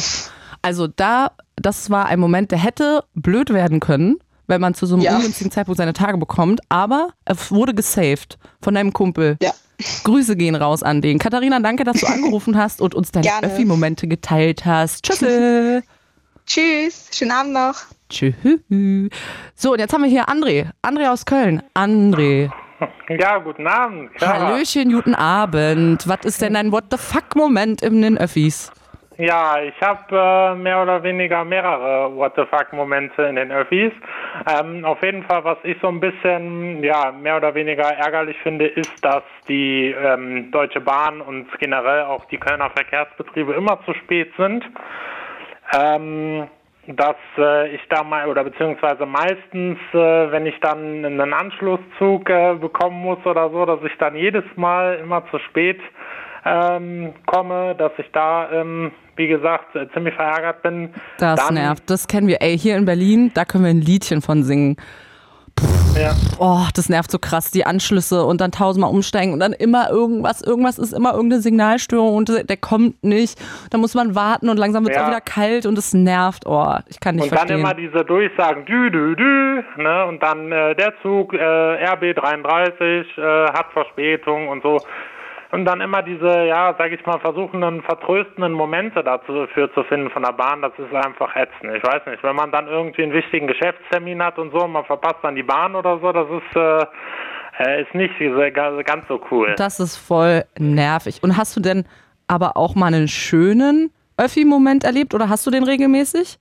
Also 0.63 0.87
da, 0.87 1.33
das 1.57 1.91
war 1.91 2.07
ein 2.07 2.19
Moment, 2.19 2.51
der 2.51 2.59
hätte 2.59 3.05
blöd 3.15 3.51
werden 3.53 3.81
können, 3.81 4.17
wenn 4.49 4.61
man 4.61 4.75
zu 4.75 4.87
so 4.87 4.95
einem 4.95 5.05
Ja. 5.05 5.17
ungünstigen 5.17 5.51
Zeitpunkt 5.53 5.79
seine 5.79 5.93
Tage 5.93 6.19
bekommt, 6.19 6.61
aber 6.69 7.11
er 7.25 7.37
wurde 7.51 7.75
gesaved 7.75 8.39
von 8.63 8.75
deinem 8.75 8.93
Kumpel. 8.93 9.37
ja. 9.43 9.53
Grüße 10.05 10.37
gehen 10.37 10.55
raus 10.55 10.83
an 10.83 11.03
den. 11.03 11.19
Katharina, 11.19 11.61
danke, 11.61 11.85
dass 11.85 12.01
du 12.01 12.07
angerufen 12.07 12.57
hast 12.57 12.81
und 12.81 12.95
uns 12.95 13.13
deine. 13.13 13.27
Öffi-Momente 13.43 14.09
geteilt 14.09 14.65
hast. 14.65 15.05
Tschüss. 15.05 15.21
Tschüss, 16.47 17.09
schönen 17.13 17.33
Abend 17.33 17.53
noch. 17.53 17.75
Tschüss. 18.09 18.35
So, 19.55 19.73
und 19.73 19.79
jetzt 19.79 19.93
haben 19.93 20.03
wir 20.03 20.09
hier 20.09 20.29
André. 20.31 20.71
André 20.83 21.11
aus 21.13 21.27
Köln. 21.27 21.63
André. 21.75 22.51
Ja, 23.09 23.39
guten 23.39 23.67
Abend. 23.67 24.15
Clara. 24.15 24.49
Hallöchen, 24.49 24.93
guten 24.93 25.15
Abend. 25.15 26.09
Was 26.09 26.25
ist 26.25 26.43
denn 26.43 26.55
dein 26.55 26.73
What 26.73 26.85
the 26.91 26.99
fuck-Moment 26.99 27.83
in 27.83 28.03
den 28.03 28.19
Öffis? 28.19 28.73
Ja, 29.19 29.63
ich 29.63 29.81
habe 29.81 30.15
äh, 30.15 30.55
mehr 30.57 30.83
oder 30.83 31.03
weniger 31.03 31.43
mehrere 31.43 32.15
What 32.15 32.35
the 32.37 32.43
fuck 32.51 32.71
Momente 32.75 33.23
in 33.23 33.37
den 33.37 33.51
Öffis. 33.51 33.93
Ähm, 34.47 34.85
auf 34.85 35.03
jeden 35.03 35.23
Fall, 35.23 35.43
was 35.43 35.57
ich 35.63 35.77
so 35.81 35.89
ein 35.89 36.01
bisschen, 36.01 36.85
ja, 36.85 37.13
mehr 37.13 37.39
oder 37.39 37.55
weniger 37.55 37.85
ärgerlich 37.85 38.37
finde, 38.43 38.67
ist, 38.67 39.03
dass 39.03 39.23
die 39.49 39.95
ähm, 39.99 40.51
Deutsche 40.51 40.83
Bahn 40.83 41.23
und 41.23 41.47
generell 41.59 42.03
auch 42.03 42.27
die 42.27 42.37
Kölner 42.37 42.69
Verkehrsbetriebe 42.69 43.55
immer 43.55 43.79
zu 43.87 43.95
spät 43.95 44.33
sind. 44.37 44.65
Ähm, 45.75 46.47
dass 46.89 47.17
äh, 47.39 47.75
ich 47.75 47.81
da 47.89 48.03
mal 48.03 48.29
oder 48.29 48.45
beziehungsweise 48.45 49.07
meistens, 49.07 49.79
äh, 49.93 50.31
wenn 50.31 50.47
ich 50.47 50.59
dann 50.61 51.05
einen 51.05 51.33
Anschlusszug 51.33 52.31
äh, 52.31 52.55
bekommen 52.55 53.01
muss 53.01 53.19
oder 53.25 53.51
so, 53.51 53.67
dass 53.67 53.81
ich 53.83 53.97
dann 53.99 54.17
jedes 54.17 54.45
Mal 54.57 54.99
immer 55.03 55.25
zu 55.31 55.39
spät 55.39 55.81
ähm, 56.45 57.13
komme, 57.27 57.75
dass 57.77 57.93
ich 57.99 58.07
da, 58.13 58.51
ähm, 58.53 58.93
wie 59.17 59.27
gesagt, 59.27 59.75
äh, 59.75 59.89
ziemlich 59.93 60.15
verärgert 60.15 60.63
bin. 60.63 60.95
Das 61.19 61.45
dann, 61.45 61.55
nervt. 61.55 61.91
Das 61.91 62.07
kennen 62.07 62.29
wir. 62.29 62.41
Ey, 62.41 62.57
hier 62.57 62.77
in 62.77 62.85
Berlin, 62.85 63.33
da 63.35 63.45
können 63.45 63.65
wir 63.65 63.71
ein 63.71 63.81
Liedchen 63.81 64.23
von 64.23 64.45
singen. 64.45 64.77
Ja, 65.99 66.15
Oh, 66.39 66.67
das 66.75 66.91
nervt 66.91 67.11
so 67.11 67.19
krass, 67.19 67.51
die 67.51 67.65
Anschlüsse 67.65 68.25
und 68.25 68.43
dann 68.43 68.53
tausendmal 68.53 68.91
umsteigen 68.91 69.33
und 69.33 69.41
dann 69.41 69.55
immer 69.55 69.89
irgendwas, 69.91 70.43
irgendwas 70.43 70.79
ist 70.79 70.93
immer 70.93 71.15
irgendeine 71.15 71.41
Signalstörung 71.41 72.15
und 72.17 72.29
der, 72.29 72.57
kommt 72.59 73.03
nicht. 73.03 73.39
Da 73.71 73.79
muss 73.79 73.95
man 73.95 74.15
warten 74.15 74.51
und 74.51 74.59
langsam 74.59 74.85
wird 74.85 74.95
es 74.95 74.99
Ja. 75.01 75.05
auch 75.07 75.11
wieder 75.11 75.21
kalt 75.23 75.65
und 75.65 75.79
es 75.79 75.95
nervt. 75.95 76.45
Oh, 76.47 76.75
ich 76.89 77.01
kann 77.01 77.15
nicht 77.17 77.25
und 77.25 77.31
dann 77.33 77.39
verstehen. 77.49 77.61
immer 77.61 77.73
diese 77.75 78.05
Durchsagen, 78.05 78.67
dü, 78.67 78.91
dü, 78.91 79.17
dü, 79.17 79.63
ne, 79.83 80.05
und 80.07 80.23
dann 80.23 80.53
äh, 80.53 80.75
der 80.75 80.93
Zug, 81.03 81.33
äh, 81.33 81.39
RB 81.43 82.15
33, 82.15 83.17
äh, 83.17 83.23
hat 83.53 83.73
Verspätung 83.73 84.49
und 84.49 84.63
so. 84.63 84.79
Und 85.53 85.65
dann 85.65 85.81
immer 85.81 86.03
diese, 86.03 86.47
ja, 86.47 86.75
sag 86.77 86.93
ich 86.93 87.05
mal, 87.07 87.19
versuchenden, 87.21 87.83
vertröstenden 87.83 88.53
Momente 88.53 89.03
dafür 89.03 89.73
zu 89.75 89.85
finden 89.85 90.11
von 90.11 90.23
der 90.23 90.33
Bahn, 90.33 90.63
das 90.63 90.73
ist 90.79 90.95
einfach 90.95 91.35
ätzend. 91.37 91.73
Ich 91.77 91.83
weiß 91.83 92.07
nicht, 92.07 92.23
wenn 92.23 92.37
man 92.37 92.51
dann 92.51 92.67
irgendwie 92.67 93.03
einen 93.03 93.13
wichtigen 93.13 93.47
Geschäftstermin 93.47 94.23
hat 94.23 94.39
und 94.39 94.53
so, 94.53 94.65
und 94.65 94.73
man 94.73 94.85
verpasst 94.85 95.19
dann 95.23 95.37
die 95.37 95.43
Bahn 95.43 95.75
oder 95.75 95.99
so, 96.01 96.13
das 96.13 96.27
ist, 96.31 96.57
äh, 96.57 96.87
äh, 97.59 97.83
ist 97.83 97.95
nicht 97.95 98.15
ganz 98.85 99.09
so 99.09 99.21
cool. 99.31 99.55
Das 99.57 99.81
ist 99.81 99.97
voll 99.97 100.45
nervig. 100.59 101.23
Und 101.23 101.37
hast 101.37 101.57
du 101.57 101.61
denn 101.61 101.87
aber 102.27 102.57
auch 102.57 102.75
mal 102.75 102.87
einen 102.87 103.09
schönen 103.09 103.93
Öffi-Moment 104.17 104.85
erlebt 104.85 105.15
oder 105.15 105.29
hast 105.29 105.47
du 105.47 105.51
den 105.51 105.63
regelmäßig? 105.63 106.39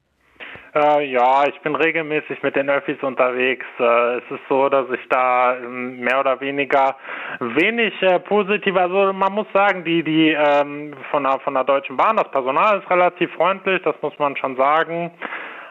Äh, 0.76 1.06
ja, 1.06 1.48
ich 1.48 1.58
bin 1.62 1.74
regelmäßig 1.74 2.44
mit 2.44 2.58
den 2.58 2.70
Öffis 2.70 3.02
unterwegs. 3.02 3.66
Äh, 3.80 4.18
es 4.18 4.24
ist 4.30 4.42
so, 4.50 4.68
dass 4.68 4.86
ich 4.90 5.08
da 5.08 5.56
ähm, 5.56 6.02
mehr 6.02 6.20
oder 6.20 6.42
weniger 6.42 6.98
wenig 7.40 7.94
äh, 8.02 8.20
positiv, 8.20 8.76
also 8.76 9.14
man 9.14 9.32
muss 9.32 9.48
sagen, 9.54 9.86
die, 9.86 10.04
die 10.04 10.32
ähm, 10.32 10.94
von, 11.12 11.24
der, 11.24 11.40
von 11.40 11.54
der 11.54 11.64
Deutschen 11.64 11.96
Bahn, 11.96 12.18
das 12.18 12.30
Personal 12.30 12.80
ist 12.80 12.90
relativ 12.90 13.32
freundlich, 13.36 13.82
das 13.84 13.96
muss 14.02 14.20
man 14.20 14.36
schon 14.36 14.58
sagen. 14.58 15.12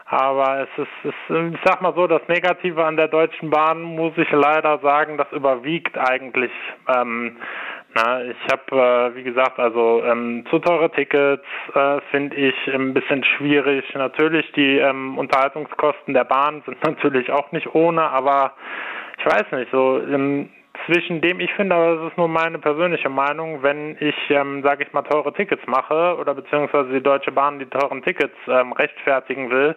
Aber 0.07 0.61
es 0.61 0.83
ist, 0.83 1.13
es, 1.29 1.53
ich 1.53 1.59
sag 1.63 1.81
mal 1.81 1.93
so, 1.95 2.07
das 2.07 2.21
Negative 2.27 2.83
an 2.83 2.95
der 2.95 3.07
Deutschen 3.07 3.51
Bahn 3.51 3.81
muss 3.81 4.13
ich 4.17 4.31
leider 4.31 4.79
sagen, 4.79 5.17
das 5.17 5.31
überwiegt 5.31 5.97
eigentlich 5.97 6.51
ähm, 6.95 7.37
na, 7.95 8.21
ich 8.25 8.37
habe, 8.51 9.11
äh, 9.13 9.15
wie 9.15 9.23
gesagt, 9.23 9.57
also 9.57 10.03
ähm, 10.03 10.45
zu 10.49 10.59
teure 10.59 10.91
Tickets 10.91 11.45
äh, 11.73 12.01
finde 12.11 12.35
ich 12.35 12.53
ein 12.67 12.93
bisschen 12.93 13.23
schwierig. 13.23 13.85
Natürlich, 13.93 14.51
die 14.51 14.79
ähm, 14.79 15.17
Unterhaltungskosten 15.17 16.13
der 16.13 16.25
Bahn 16.25 16.61
sind 16.65 16.83
natürlich 16.83 17.31
auch 17.31 17.53
nicht 17.53 17.73
ohne, 17.73 18.03
aber 18.03 18.51
ich 19.17 19.25
weiß 19.25 19.49
nicht, 19.53 19.71
so 19.71 20.01
ähm, 20.01 20.49
zwischen 20.85 21.21
dem, 21.21 21.39
ich 21.39 21.53
finde, 21.53 21.75
aber 21.75 21.95
das 21.95 22.11
ist 22.11 22.17
nur 22.17 22.27
meine 22.27 22.59
persönliche 22.59 23.09
Meinung, 23.09 23.63
wenn 23.63 23.95
ich, 23.99 24.15
ähm, 24.29 24.61
sage 24.61 24.83
ich 24.83 24.93
mal, 24.93 25.03
teure 25.03 25.33
Tickets 25.33 25.65
mache 25.67 26.17
oder 26.19 26.33
beziehungsweise 26.33 26.91
die 26.91 27.01
Deutsche 27.01 27.31
Bahn 27.31 27.59
die 27.59 27.65
teuren 27.65 28.03
Tickets 28.03 28.35
ähm, 28.47 28.73
rechtfertigen 28.73 29.49
will, 29.49 29.75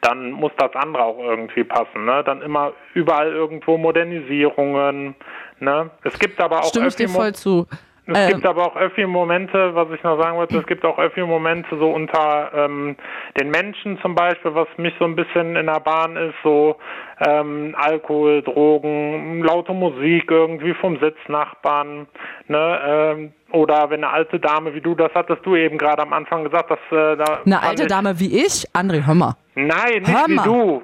dann 0.00 0.32
muss 0.32 0.52
das 0.56 0.74
andere 0.74 1.04
auch 1.04 1.18
irgendwie 1.18 1.64
passen. 1.64 2.04
Ne? 2.04 2.22
Dann 2.24 2.42
immer 2.42 2.72
überall 2.94 3.32
irgendwo 3.32 3.76
Modernisierungen. 3.76 5.14
Ne? 5.60 5.90
Es 6.04 6.18
gibt 6.18 6.40
aber 6.40 6.60
auch 6.60 6.68
Stimme 6.68 6.88
ich 6.88 6.96
dir 6.96 7.08
voll 7.08 7.34
zu. 7.34 7.66
Es 8.06 8.16
ähm. 8.16 8.28
gibt 8.28 8.46
aber 8.46 8.66
auch 8.66 8.76
Öffi-Momente, 8.76 9.74
was 9.74 9.88
ich 9.90 10.02
noch 10.02 10.20
sagen 10.20 10.38
wollte, 10.38 10.56
es 10.56 10.66
gibt 10.66 10.82
auch 10.84 10.98
Öffi-Momente 10.98 11.76
so 11.78 11.90
unter 11.90 12.50
ähm, 12.54 12.96
den 13.38 13.50
Menschen 13.50 13.98
zum 14.00 14.14
Beispiel, 14.14 14.54
was 14.54 14.66
mich 14.78 14.94
so 14.98 15.04
ein 15.04 15.14
bisschen 15.14 15.56
in 15.56 15.66
der 15.66 15.80
Bahn 15.80 16.16
ist, 16.16 16.34
so 16.42 16.76
ähm, 17.20 17.74
Alkohol, 17.76 18.42
Drogen, 18.42 19.42
laute 19.42 19.72
Musik 19.72 20.30
irgendwie 20.30 20.74
vom 20.74 20.98
Sitznachbarn, 20.98 22.06
ne, 22.46 22.80
ähm, 22.86 23.32
oder 23.52 23.88
wenn 23.90 24.04
eine 24.04 24.12
alte 24.12 24.38
Dame 24.38 24.74
wie 24.74 24.80
du, 24.80 24.94
das 24.94 25.10
hattest 25.14 25.44
du 25.44 25.56
eben 25.56 25.78
gerade 25.78 26.02
am 26.02 26.12
Anfang 26.12 26.44
gesagt, 26.44 26.70
dass 26.70 26.78
äh, 26.90 27.16
da 27.16 27.40
eine 27.44 27.62
alte 27.62 27.86
Dame 27.86 28.20
wie 28.20 28.44
ich, 28.44 28.66
André, 28.74 29.06
hör 29.06 29.14
mal. 29.14 29.36
Nein, 29.60 30.02
nicht 30.02 30.12
Hör 30.12 30.28
mal. 30.28 30.44
wie 30.44 30.48
du. 30.48 30.82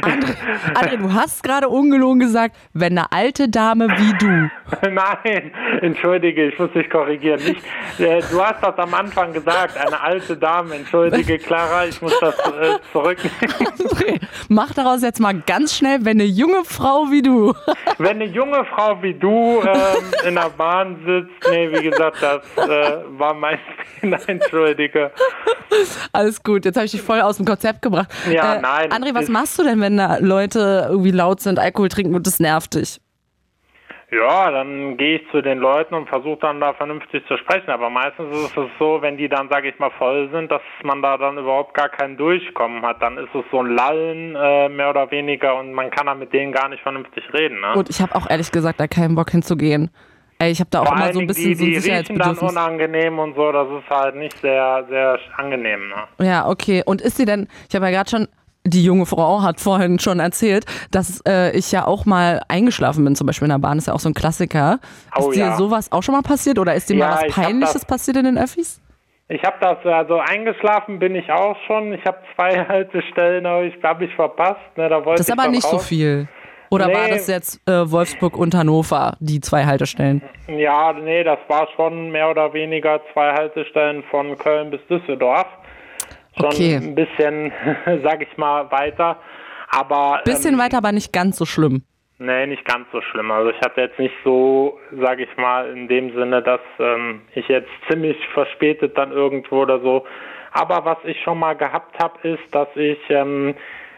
André, 0.00 0.34
André, 0.74 0.96
du 0.96 1.12
hast 1.12 1.42
gerade 1.42 1.68
ungelogen 1.68 2.20
gesagt, 2.20 2.56
wenn 2.72 2.96
eine 2.96 3.12
alte 3.12 3.50
Dame 3.50 3.86
wie 3.86 4.16
du. 4.16 4.50
Nein, 4.90 5.52
entschuldige, 5.82 6.46
ich 6.46 6.58
muss 6.58 6.72
dich 6.72 6.88
korrigieren. 6.88 7.38
Nicht, 7.44 7.60
äh, 7.98 8.22
du 8.30 8.40
hast 8.42 8.62
das 8.62 8.78
am 8.78 8.94
Anfang 8.94 9.34
gesagt, 9.34 9.76
eine 9.76 10.00
alte 10.00 10.38
Dame. 10.38 10.76
Entschuldige, 10.76 11.36
Clara, 11.38 11.84
ich 11.84 12.00
muss 12.00 12.18
das 12.18 12.34
äh, 12.38 12.78
zurücknehmen. 12.92 13.36
André, 13.78 14.20
mach 14.48 14.72
daraus 14.72 15.02
jetzt 15.02 15.20
mal 15.20 15.34
ganz 15.46 15.73
schnell, 15.76 16.04
wenn 16.04 16.20
eine 16.20 16.28
junge 16.28 16.64
Frau 16.64 17.10
wie 17.10 17.22
du. 17.22 17.52
wenn 17.98 18.22
eine 18.22 18.26
junge 18.26 18.64
Frau 18.64 19.00
wie 19.02 19.14
du 19.14 19.60
ähm, 19.62 20.26
in 20.26 20.34
der 20.34 20.50
Bahn 20.50 20.96
sitzt, 21.06 21.50
nee, 21.50 21.70
wie 21.70 21.90
gesagt, 21.90 22.16
das 22.20 22.42
äh, 22.56 22.96
war 23.18 23.34
mein 23.34 23.58
Fehler, 24.00 24.20
entschuldige. 24.26 25.10
Alles 26.12 26.42
gut, 26.42 26.64
jetzt 26.64 26.76
habe 26.76 26.86
ich 26.86 26.92
dich 26.92 27.02
voll 27.02 27.20
aus 27.20 27.36
dem 27.36 27.46
Konzept 27.46 27.82
gebracht. 27.82 28.10
Ja, 28.30 28.54
äh, 28.54 28.60
nein. 28.60 28.92
André, 28.92 29.14
was 29.14 29.28
machst 29.28 29.58
du 29.58 29.64
denn, 29.64 29.80
wenn 29.80 29.96
da 29.96 30.18
Leute 30.18 30.86
irgendwie 30.90 31.10
laut 31.10 31.40
sind, 31.40 31.58
Alkohol 31.58 31.88
trinken 31.88 32.14
und 32.14 32.26
das 32.26 32.40
nervt 32.40 32.74
dich? 32.74 33.00
Ja, 34.14 34.50
dann 34.50 34.96
gehe 34.96 35.16
ich 35.16 35.30
zu 35.30 35.42
den 35.42 35.58
Leuten 35.58 35.94
und 35.94 36.08
versuche 36.08 36.38
dann 36.40 36.60
da 36.60 36.72
vernünftig 36.74 37.26
zu 37.26 37.36
sprechen. 37.36 37.70
Aber 37.70 37.90
meistens 37.90 38.34
ist 38.36 38.56
es 38.56 38.68
so, 38.78 39.02
wenn 39.02 39.16
die 39.16 39.28
dann, 39.28 39.48
sage 39.48 39.68
ich 39.68 39.78
mal, 39.78 39.90
voll 39.98 40.28
sind, 40.32 40.50
dass 40.50 40.62
man 40.82 41.02
da 41.02 41.16
dann 41.16 41.38
überhaupt 41.38 41.74
gar 41.74 41.88
kein 41.88 42.16
Durchkommen 42.16 42.82
hat. 42.82 43.02
Dann 43.02 43.18
ist 43.18 43.34
es 43.34 43.44
so 43.50 43.60
ein 43.60 43.74
Lallen 43.74 44.36
äh, 44.36 44.68
mehr 44.68 44.90
oder 44.90 45.10
weniger 45.10 45.58
und 45.58 45.72
man 45.72 45.90
kann 45.90 46.06
dann 46.06 46.18
mit 46.18 46.32
denen 46.32 46.52
gar 46.52 46.68
nicht 46.68 46.82
vernünftig 46.82 47.24
reden. 47.32 47.60
Ne? 47.60 47.74
Und 47.74 47.90
ich 47.90 48.00
habe 48.00 48.14
auch 48.14 48.28
ehrlich 48.30 48.52
gesagt 48.52 48.78
da 48.78 48.86
keinen 48.86 49.14
Bock 49.14 49.30
hinzugehen. 49.30 49.90
Ey, 50.38 50.50
ich 50.50 50.60
habe 50.60 50.70
da 50.70 50.80
auch 50.80 50.86
Vor 50.86 50.96
immer 50.96 51.12
so 51.12 51.20
ein 51.20 51.26
bisschen 51.26 51.50
die, 51.50 51.54
so 51.54 51.64
ein 51.64 51.70
die 51.70 51.90
riechen 51.90 52.18
dann 52.18 52.38
unangenehm 52.38 53.18
und 53.18 53.34
so, 53.36 53.52
das 53.52 53.68
ist 53.68 53.88
halt 53.88 54.16
nicht 54.16 54.36
sehr, 54.40 54.84
sehr 54.88 55.18
angenehm. 55.36 55.88
Ne? 55.88 56.26
Ja, 56.26 56.48
okay. 56.48 56.82
Und 56.84 57.00
ist 57.00 57.16
sie 57.16 57.24
denn, 57.24 57.48
ich 57.68 57.74
habe 57.74 57.86
ja 57.86 57.92
gerade 57.92 58.10
schon 58.10 58.28
die 58.66 58.82
junge 58.84 59.06
Frau 59.06 59.42
hat 59.42 59.60
vorhin 59.60 59.98
schon 59.98 60.20
erzählt, 60.20 60.64
dass 60.90 61.20
äh, 61.28 61.56
ich 61.56 61.70
ja 61.72 61.86
auch 61.86 62.06
mal 62.06 62.40
eingeschlafen 62.48 63.04
bin, 63.04 63.14
zum 63.14 63.26
Beispiel 63.26 63.46
in 63.46 63.50
der 63.52 63.58
Bahn, 63.58 63.76
ist 63.78 63.86
ja 63.88 63.92
auch 63.94 64.00
so 64.00 64.08
ein 64.08 64.14
Klassiker. 64.14 64.78
Oh, 65.16 65.28
ist 65.30 65.36
dir 65.36 65.46
ja. 65.46 65.56
sowas 65.56 65.92
auch 65.92 66.02
schon 66.02 66.14
mal 66.14 66.22
passiert 66.22 66.58
oder 66.58 66.74
ist 66.74 66.88
dir 66.88 66.96
Ja, 66.96 67.08
mal 67.08 67.22
was 67.26 67.34
Peinliches 67.34 67.84
passiert 67.84 68.16
in 68.16 68.24
den 68.24 68.38
Öffis? 68.38 68.80
Ich 69.28 69.42
habe 69.42 69.56
das, 69.60 69.78
also 69.84 70.18
eingeschlafen 70.18 70.98
bin 70.98 71.14
ich 71.14 71.30
auch 71.30 71.56
schon. 71.66 71.92
Ich 71.92 72.04
habe 72.06 72.18
zwei 72.34 72.64
Haltestellen, 72.68 73.46
habe 73.46 73.66
ich, 73.66 73.74
hab 73.82 74.00
ich 74.00 74.14
verpasst. 74.14 74.60
Ne, 74.76 74.88
da 74.88 74.96
wollte 75.04 75.18
Das 75.20 75.28
ist 75.28 75.38
aber 75.38 75.48
nicht 75.50 75.62
so 75.62 75.76
raus. 75.76 75.86
viel. 75.86 76.28
Oder 76.70 76.86
war 76.86 77.04
Nee. 77.04 77.10
das 77.10 77.26
jetzt 77.28 77.60
äh, 77.68 77.90
Wolfsburg 77.90 78.36
und 78.36 78.54
Hannover, 78.54 79.16
die 79.20 79.40
zwei 79.40 79.64
Haltestellen? 79.64 80.22
Ja, 80.48 80.92
nee, 80.92 81.22
das 81.22 81.38
war 81.48 81.68
schon 81.76 82.10
mehr 82.10 82.30
oder 82.30 82.52
weniger 82.52 83.00
zwei 83.12 83.32
Haltestellen 83.32 84.02
von 84.10 84.36
Köln 84.38 84.70
bis 84.70 84.80
Düsseldorf. 84.88 85.46
Schon 86.36 86.46
Okay. 86.46 86.76
ein 86.76 86.94
bisschen, 86.94 87.52
sag 88.02 88.22
ich 88.22 88.36
mal, 88.36 88.70
weiter. 88.70 89.18
Aber 89.70 90.20
Bisschen 90.24 90.54
ähm, 90.54 90.60
weiter, 90.60 90.78
aber 90.78 90.92
nicht 90.92 91.12
ganz 91.12 91.36
so 91.36 91.44
schlimm. 91.44 91.82
Nee, 92.18 92.46
nicht 92.46 92.64
ganz 92.64 92.86
so 92.92 93.00
schlimm. 93.00 93.30
Also 93.32 93.50
ich 93.50 93.60
hatte 93.60 93.80
jetzt 93.80 93.98
nicht 93.98 94.14
so, 94.24 94.78
sag 95.00 95.18
ich 95.18 95.36
mal, 95.36 95.68
in 95.70 95.88
dem 95.88 96.14
Sinne, 96.14 96.42
dass 96.42 96.60
ähm, 96.78 97.22
ich 97.34 97.48
jetzt 97.48 97.68
ziemlich 97.90 98.16
verspätet 98.32 98.96
dann 98.96 99.10
irgendwo 99.10 99.62
oder 99.62 99.80
so. 99.80 100.04
Aber 100.52 100.84
was 100.84 100.98
ich 101.04 101.20
schon 101.22 101.40
mal 101.40 101.54
gehabt 101.54 101.98
habe, 102.00 102.28
ist, 102.28 102.54
dass 102.54 102.68
ich 102.76 102.98
ähm, 103.08 103.54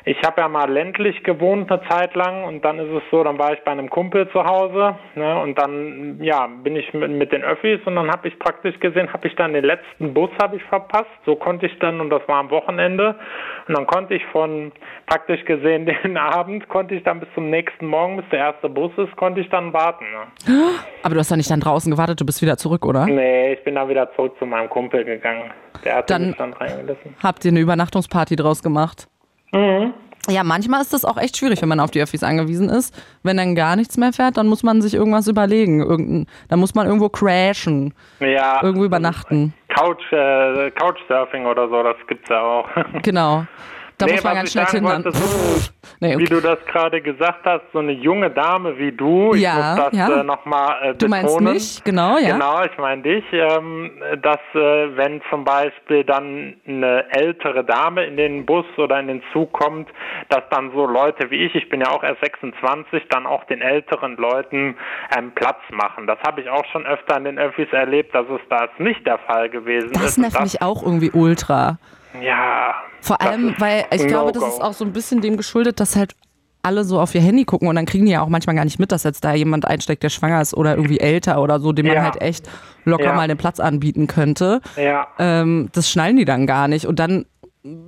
ich 0.08 0.22
habe 0.24 0.40
ja 0.40 0.46
mal 0.48 0.70
ländlich 0.70 1.24
gewohnt 1.24 1.70
eine 1.70 1.82
Zeit 1.88 2.14
lang 2.14 2.44
und 2.44 2.64
dann 2.64 2.78
ist 2.78 2.90
es 2.92 3.02
so, 3.10 3.24
dann 3.24 3.40
war 3.40 3.52
ich 3.52 3.60
bei 3.64 3.72
einem 3.72 3.90
Kumpel 3.90 4.28
zu 4.30 4.44
Hause 4.44 4.94
ne, 5.16 5.40
und 5.40 5.58
dann 5.58 6.22
ja 6.22 6.46
bin 6.46 6.76
ich 6.76 6.94
mit, 6.94 7.10
mit 7.10 7.32
den 7.32 7.42
Öffis 7.42 7.80
und 7.86 7.96
dann 7.96 8.08
habe 8.08 8.28
ich 8.28 8.38
praktisch 8.38 8.78
gesehen, 8.78 9.12
habe 9.12 9.26
ich 9.26 9.34
dann 9.34 9.52
den 9.52 9.64
letzten 9.64 10.14
Bus 10.14 10.30
habe 10.40 10.56
ich 10.56 10.62
verpasst. 10.62 11.10
So 11.24 11.34
konnte 11.34 11.66
ich 11.66 11.76
dann 11.80 12.00
und 12.00 12.10
das 12.10 12.22
war 12.28 12.36
am 12.36 12.50
Wochenende 12.50 13.16
und 13.66 13.76
dann 13.76 13.84
konnte 13.88 14.14
ich 14.14 14.24
von 14.26 14.70
praktisch 15.06 15.44
gesehen 15.44 15.86
den 16.04 16.16
Abend 16.16 16.68
konnte 16.68 16.94
ich 16.94 17.02
dann 17.02 17.18
bis 17.18 17.28
zum 17.34 17.50
nächsten 17.50 17.86
Morgen, 17.86 18.18
bis 18.18 18.26
der 18.30 18.38
erste 18.38 18.68
Bus 18.68 18.92
ist, 18.98 19.16
konnte 19.16 19.40
ich 19.40 19.48
dann 19.50 19.72
warten. 19.72 20.04
Ne? 20.04 20.54
Aber 21.02 21.14
du 21.14 21.20
hast 21.20 21.32
doch 21.32 21.36
nicht 21.36 21.50
dann 21.50 21.60
draußen 21.60 21.90
gewartet, 21.90 22.20
du 22.20 22.24
bist 22.24 22.40
wieder 22.42 22.56
zurück, 22.56 22.86
oder? 22.86 23.06
Nee, 23.06 23.54
ich 23.54 23.64
bin 23.64 23.74
dann 23.74 23.88
wieder 23.88 24.08
zurück 24.14 24.36
zu 24.38 24.46
meinem 24.46 24.70
Kumpel 24.70 25.04
gegangen. 25.04 25.50
Der 25.84 25.96
hat 25.96 26.10
Dann- 26.10 26.28
mich 26.28 26.36
dann 26.36 26.52
reingelassen. 26.52 27.16
Habt 27.20 27.44
ihr 27.44 27.50
eine 27.50 27.58
Übernachtungsparty 27.60 28.36
draus 28.36 28.62
gemacht? 28.62 29.08
Mhm. 29.56 29.94
Ja, 30.28 30.42
manchmal 30.42 30.80
ist 30.82 30.92
das 30.92 31.04
auch 31.04 31.18
echt 31.18 31.36
schwierig, 31.36 31.62
wenn 31.62 31.68
man 31.68 31.78
auf 31.78 31.92
die 31.92 32.02
Öffis 32.02 32.24
angewiesen 32.24 32.68
ist. 32.68 32.92
Wenn 33.22 33.36
dann 33.36 33.54
gar 33.54 33.76
nichts 33.76 33.96
mehr 33.96 34.12
fährt, 34.12 34.36
dann 34.36 34.48
muss 34.48 34.64
man 34.64 34.82
sich 34.82 34.94
irgendwas 34.94 35.28
überlegen. 35.28 35.80
Irgendein, 35.80 36.26
dann 36.48 36.58
muss 36.58 36.74
man 36.74 36.86
irgendwo 36.88 37.08
crashen, 37.08 37.94
Ja. 38.18 38.60
irgendwo 38.60 38.84
übernachten. 38.84 39.54
Couch, 39.68 40.02
äh, 40.12 40.72
Couchsurfing 40.72 41.46
oder 41.46 41.68
so, 41.68 41.80
das 41.84 41.94
gibt's 42.08 42.28
ja 42.28 42.40
auch. 42.42 42.68
Genau. 43.02 43.44
Da 43.98 44.04
Nee, 44.06 44.12
muss 44.12 44.24
man 44.24 44.34
ganz 44.34 44.48
ich 44.48 44.52
schnell 44.52 44.66
sagen 44.66 44.78
tindern. 44.84 45.04
wollte, 45.04 45.16
so, 45.18 45.70
Nee, 46.00 46.10
Wie 46.18 46.24
okay. 46.24 46.24
du 46.26 46.40
das 46.42 46.58
gerade 46.66 47.00
gesagt 47.00 47.46
hast, 47.46 47.62
so 47.72 47.78
eine 47.78 47.92
junge 47.92 48.30
Dame 48.30 48.76
wie 48.78 48.92
du, 48.92 49.32
ich 49.34 49.40
Ja, 49.40 49.54
muss 49.54 49.84
das 49.86 49.92
ja. 49.94 50.20
äh, 50.20 50.22
nochmal 50.22 50.90
äh, 50.90 50.94
Du 50.94 51.08
meinst 51.08 51.32
betonen. 51.34 51.54
mich? 51.54 51.82
Genau, 51.84 52.18
ja. 52.18 52.32
Genau, 52.32 52.62
ich 52.64 52.76
meine 52.76 53.00
dich, 53.00 53.24
ähm, 53.32 53.90
dass 54.20 54.38
äh, 54.54 54.96
wenn 54.96 55.22
zum 55.30 55.44
Beispiel 55.44 56.04
dann 56.04 56.56
eine 56.66 57.06
ältere 57.10 57.64
Dame 57.64 58.04
in 58.04 58.18
den 58.18 58.44
Bus 58.44 58.66
oder 58.76 59.00
in 59.00 59.06
den 59.06 59.22
Zug 59.32 59.52
kommt, 59.54 59.88
dass 60.28 60.42
dann 60.50 60.70
so 60.72 60.86
Leute 60.86 61.30
wie 61.30 61.46
ich, 61.46 61.54
ich 61.54 61.68
bin 61.70 61.80
ja 61.80 61.88
auch 61.90 62.02
erst 62.02 62.20
26, 62.22 63.04
dann 63.08 63.26
auch 63.26 63.44
den 63.44 63.62
älteren 63.62 64.16
Leuten 64.16 64.76
ähm, 65.16 65.32
Platz 65.34 65.56
machen. 65.70 66.06
Das 66.06 66.18
habe 66.26 66.42
ich 66.42 66.50
auch 66.50 66.66
schon 66.72 66.84
öfter 66.84 67.16
in 67.16 67.24
den 67.24 67.38
Öffis 67.38 67.68
erlebt, 67.72 68.14
dass 68.14 68.26
es 68.28 68.40
da 68.50 68.68
nicht 68.78 69.06
der 69.06 69.18
Fall 69.20 69.48
gewesen 69.48 69.92
Das 69.94 70.02
ist. 70.04 70.18
Und 70.18 70.22
nervt 70.24 70.40
mich 70.42 70.60
auch 70.60 70.82
irgendwie 70.82 71.10
ultra. 71.12 71.78
Ja. 72.20 72.74
Vor 73.00 73.20
allem, 73.20 73.54
weil 73.58 73.84
ich 73.92 74.02
ein 74.02 74.08
glaube, 74.08 74.32
das 74.32 74.44
ist 74.44 74.60
auch 74.62 74.72
so 74.72 74.84
ein 74.84 74.92
bisschen 74.92 75.20
dem 75.20 75.36
geschuldet, 75.36 75.80
dass 75.80 75.96
halt 75.96 76.14
alle 76.62 76.82
so 76.82 76.98
auf 77.00 77.14
ihr 77.14 77.20
Handy 77.20 77.44
gucken 77.44 77.68
und 77.68 77.76
dann 77.76 77.86
kriegen 77.86 78.06
die 78.06 78.12
ja 78.12 78.22
auch 78.22 78.28
manchmal 78.28 78.56
gar 78.56 78.64
nicht 78.64 78.80
mit, 78.80 78.90
dass 78.90 79.04
jetzt 79.04 79.24
da 79.24 79.34
jemand 79.34 79.66
einsteckt, 79.66 80.02
der 80.02 80.08
schwanger 80.08 80.40
ist 80.40 80.52
oder 80.54 80.74
irgendwie 80.74 80.98
älter 80.98 81.40
oder 81.40 81.60
so, 81.60 81.72
dem 81.72 81.86
man 81.86 81.94
Ja. 81.94 82.02
halt 82.02 82.20
echt 82.20 82.48
locker 82.84 83.04
Ja. 83.04 83.12
mal 83.14 83.28
den 83.28 83.36
Platz 83.36 83.60
anbieten 83.60 84.08
könnte. 84.08 84.60
Ja. 84.76 85.06
Ähm, 85.20 85.68
das 85.72 85.88
schnallen 85.88 86.16
die 86.16 86.24
dann 86.24 86.46
gar 86.46 86.66
nicht. 86.66 86.86
Und 86.86 86.98
dann 86.98 87.26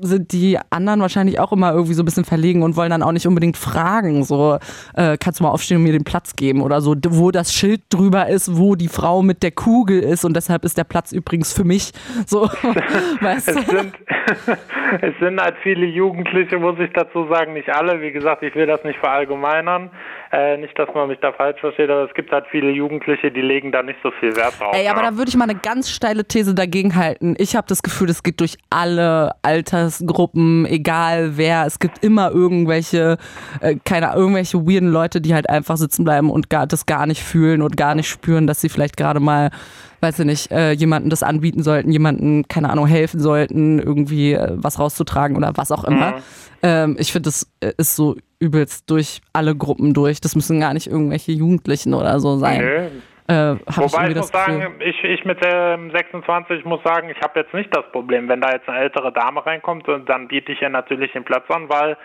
sind 0.01 0.33
die 0.33 0.59
anderen 0.71 1.01
wahrscheinlich 1.01 1.41
auch 1.41 1.53
immer 1.53 1.73
irgendwie 1.73 1.95
so 1.95 2.03
ein 2.03 2.05
bisschen 2.05 2.25
verlegen 2.25 2.63
und 2.63 2.77
wollen 2.77 2.91
dann 2.91 3.03
auch 3.03 3.13
nicht 3.13 3.27
unbedingt 3.27 3.57
fragen, 3.57 4.25
so, 4.25 4.59
äh, 4.95 5.17
kannst 5.19 5.41
du 5.41 5.45
mal 5.45 5.51
aufstehen 5.51 5.79
und 5.79 5.83
mir 5.85 5.93
den 5.93 6.05
Platz 6.05 6.37
geben 6.37 6.63
oder 6.63 6.81
so, 6.81 6.95
wo 7.09 7.31
das 7.31 7.53
Schild 7.53 7.83
drüber 7.91 8.29
ist, 8.29 8.57
wo 8.57 8.75
die 8.75 8.89
Frau 8.89 9.23
mit 9.23 9.43
der 9.43 9.53
Kugel 9.53 10.01
ist 10.01 10.25
und 10.25 10.35
deshalb 10.35 10.65
ist 10.65 10.79
der 10.79 10.85
Platz 10.85 11.13
übrigens 11.13 11.53
für 11.53 11.65
mich. 11.65 11.93
So, 12.27 12.43
weißt 13.21 13.49
Es 13.49 13.55
du? 13.55 13.77
sind, 13.77 13.95
es 15.01 15.15
sind 15.21 15.41
halt 15.41 15.57
viele 15.63 15.87
Jugendliche, 15.87 16.59
muss 16.59 16.79
ich 16.79 16.91
dazu 16.93 17.27
sagen, 17.31 17.53
nicht 17.53 17.69
alle. 17.69 18.01
Wie 18.01 18.13
gesagt, 18.13 18.43
ich 18.43 18.55
will 18.55 18.67
das 18.67 18.83
nicht 18.85 18.99
verallgemeinern. 18.99 19.91
Äh, 20.31 20.59
nicht, 20.59 20.79
dass 20.79 20.89
man 20.95 21.09
mich 21.09 21.19
da 21.21 21.33
falsch 21.33 21.59
versteht, 21.61 21.89
aber 21.89 22.05
es 22.05 22.13
gibt 22.13 22.31
halt 22.31 22.45
viele 22.51 22.71
Jugendliche, 22.71 23.31
die 23.31 23.41
legen 23.41 23.73
da 23.73 23.83
nicht 23.83 23.99
so 24.03 24.11
viel 24.21 24.37
Wert 24.37 24.61
drauf. 24.61 24.75
Ey, 24.75 24.87
aber 24.87 25.01
ne? 25.01 25.11
da 25.11 25.17
würde 25.17 25.31
ich 25.31 25.37
mal 25.37 25.49
eine 25.49 25.59
ganz 25.59 25.91
steile 25.91 26.27
These 26.27 26.55
dagegen 26.55 26.97
halten. 26.97 27.35
Ich 27.39 27.57
habe 27.57 27.67
das 27.67 27.83
Gefühl, 27.83 28.09
das 28.09 28.23
geht 28.23 28.39
durch 28.41 28.59
alle 28.69 29.33
Altersgruppen, 29.41 30.67
egal 30.67 31.39
wer. 31.39 31.65
Es 31.65 31.79
gibt 31.79 32.05
immer 32.05 32.31
irgendwelche, 32.31 33.17
äh, 33.63 33.77
keine 33.87 34.13
irgendwelche 34.15 34.59
weirden 34.67 34.91
Leute, 34.91 35.23
die 35.23 35.33
halt 35.33 35.49
einfach 35.49 35.79
sitzen 35.79 36.05
bleiben 36.05 36.31
und 36.31 36.51
gar, 36.51 36.67
das 36.67 36.85
gar 36.85 37.07
nicht 37.07 37.23
fühlen 37.23 37.63
und 37.63 37.79
gar 37.79 37.95
nicht 37.95 38.09
spüren, 38.09 38.47
dass 38.47 38.61
sie 38.61 38.69
vielleicht 38.69 38.99
gerade 38.99 39.21
mal, 39.21 39.51
weiß 40.01 40.19
ich 40.21 40.27
nicht, 40.27 40.51
äh, 40.51 40.73
jemanden 40.73 41.11
das 41.11 41.23
anbieten 41.23 41.63
sollten, 41.63 41.91
jemanden, 41.91 42.47
keine 42.49 42.71
Ahnung, 42.71 42.87
helfen 42.87 43.21
sollten, 43.21 43.79
irgendwie 43.79 44.33
äh, 44.33 44.53
was 44.57 44.79
rauszutragen 44.79 45.37
oder 45.37 45.53
was 45.57 45.73
auch 45.73 45.85
immer. 45.85 46.13
Mhm. 46.13 46.23
Ähm, 46.63 46.97
ich 46.99 47.13
finde, 47.13 47.29
das 47.29 47.51
äh, 47.61 47.73
ist 47.79 47.97
so 47.97 48.17
übelst 48.41 48.91
durch 48.91 49.21
alle 49.33 49.57
Gruppen 49.57 49.95
durch. 49.95 50.21
Das 50.21 50.35
müssen 50.35 50.61
gar 50.61 50.75
nicht 50.75 50.87
irgendwelche 50.87 51.33
Jugendlichen 51.33 51.95
oder 51.95 52.21
so 52.21 52.37
sein. 52.39 52.61
Nö. 52.61 52.89
Äh, 53.31 53.57
Wobei 53.67 54.05
irgendwie 54.05 54.13
ich 54.13 54.17
muss 54.17 54.29
sagen, 54.29 54.75
ich, 54.81 55.05
ich 55.05 55.25
mit 55.27 55.39
ähm, 55.43 55.91
26 55.91 56.65
muss 56.65 56.83
sagen, 56.83 57.11
ich 57.11 57.21
habe 57.21 57.41
jetzt 57.41 57.53
nicht 57.53 57.69
das 57.77 57.85
Problem, 57.93 58.27
wenn 58.27 58.41
da 58.41 58.53
jetzt 58.53 58.67
eine 58.71 58.79
ältere 58.79 59.13
Dame 59.13 59.45
reinkommt, 59.45 59.87
und 59.87 60.09
dann 60.09 60.29
biete 60.29 60.53
ich 60.53 60.63
ihr 60.63 60.71
natürlich 60.71 61.13
den 61.13 61.25
Platz 61.25 61.45
an, 61.51 61.69
weil 61.69 61.99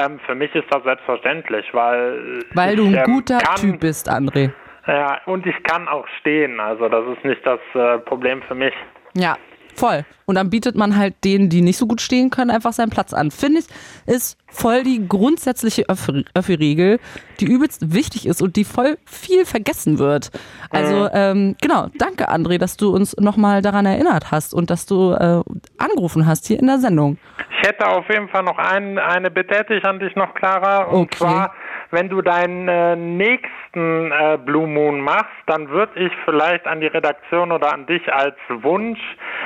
ähm, 0.00 0.18
für 0.24 0.34
mich 0.34 0.54
ist 0.54 0.64
das 0.70 0.82
selbstverständlich, 0.82 1.66
weil 1.72 2.42
Weil 2.54 2.70
ich, 2.70 2.76
du 2.76 2.86
ein 2.86 2.94
ähm, 2.94 3.04
guter 3.04 3.38
Typ 3.56 3.80
bist, 3.80 4.10
André. 4.10 4.50
Ja, 4.86 5.20
und 5.26 5.46
ich 5.46 5.62
kann 5.62 5.86
auch 5.88 6.06
stehen, 6.20 6.58
also 6.60 6.88
das 6.88 7.04
ist 7.16 7.24
nicht 7.24 7.40
das 7.46 7.60
äh, 7.74 7.98
Problem 7.98 8.42
für 8.42 8.54
mich. 8.54 8.74
Ja, 9.14 9.36
voll. 9.76 10.04
Und 10.26 10.34
dann 10.36 10.50
bietet 10.50 10.76
man 10.76 10.96
halt 10.96 11.14
denen, 11.24 11.48
die 11.50 11.60
nicht 11.62 11.76
so 11.76 11.86
gut 11.86 12.00
stehen 12.00 12.30
können, 12.30 12.50
einfach 12.50 12.72
seinen 12.72 12.90
Platz 12.90 13.12
an. 13.14 13.30
Finde 13.30 13.60
ich, 13.60 13.66
ist 14.06 14.38
voll 14.48 14.82
die 14.82 15.06
grundsätzliche 15.06 15.84
Öffi- 15.88 16.24
Öffi-Regel, 16.34 16.98
die 17.40 17.44
übelst 17.46 17.92
wichtig 17.94 18.26
ist 18.26 18.42
und 18.42 18.56
die 18.56 18.64
voll 18.64 18.98
viel 19.04 19.44
vergessen 19.44 19.98
wird. 19.98 20.30
Also, 20.70 21.08
ähm, 21.12 21.56
genau, 21.60 21.86
danke 21.98 22.30
André, 22.30 22.58
dass 22.58 22.76
du 22.76 22.94
uns 22.94 23.16
nochmal 23.18 23.62
daran 23.62 23.86
erinnert 23.86 24.30
hast 24.32 24.52
und 24.54 24.70
dass 24.70 24.86
du 24.86 25.12
äh, 25.12 25.42
angerufen 25.78 26.26
hast 26.26 26.46
hier 26.46 26.58
in 26.58 26.66
der 26.66 26.78
Sendung. 26.78 27.18
Ich 27.60 27.68
hätte 27.68 27.86
auf 27.86 28.08
jeden 28.08 28.28
Fall 28.28 28.42
noch 28.42 28.58
ein, 28.58 28.98
eine 28.98 29.30
Bitte 29.30 29.54
hätte 29.54 29.74
ich 29.74 29.84
an 29.84 30.00
dich 30.00 30.14
noch, 30.16 30.34
Clara. 30.34 30.84
Und 30.84 31.02
Okay. 31.02 31.16
zwar, 31.18 31.54
wenn 31.92 32.08
du 32.08 32.20
deinen 32.22 32.66
äh, 32.68 32.96
nächsten 32.96 34.10
äh, 34.10 34.38
Blue 34.44 34.66
Moon 34.66 35.00
machst, 35.00 35.30
dann 35.46 35.68
würde 35.68 35.92
ich 36.04 36.12
vielleicht 36.24 36.66
an 36.66 36.80
die 36.80 36.86
Redaktion 36.88 37.52
oder 37.52 37.72
an 37.72 37.86
dich 37.86 38.12
als 38.12 38.34
Wunsch 38.48 38.98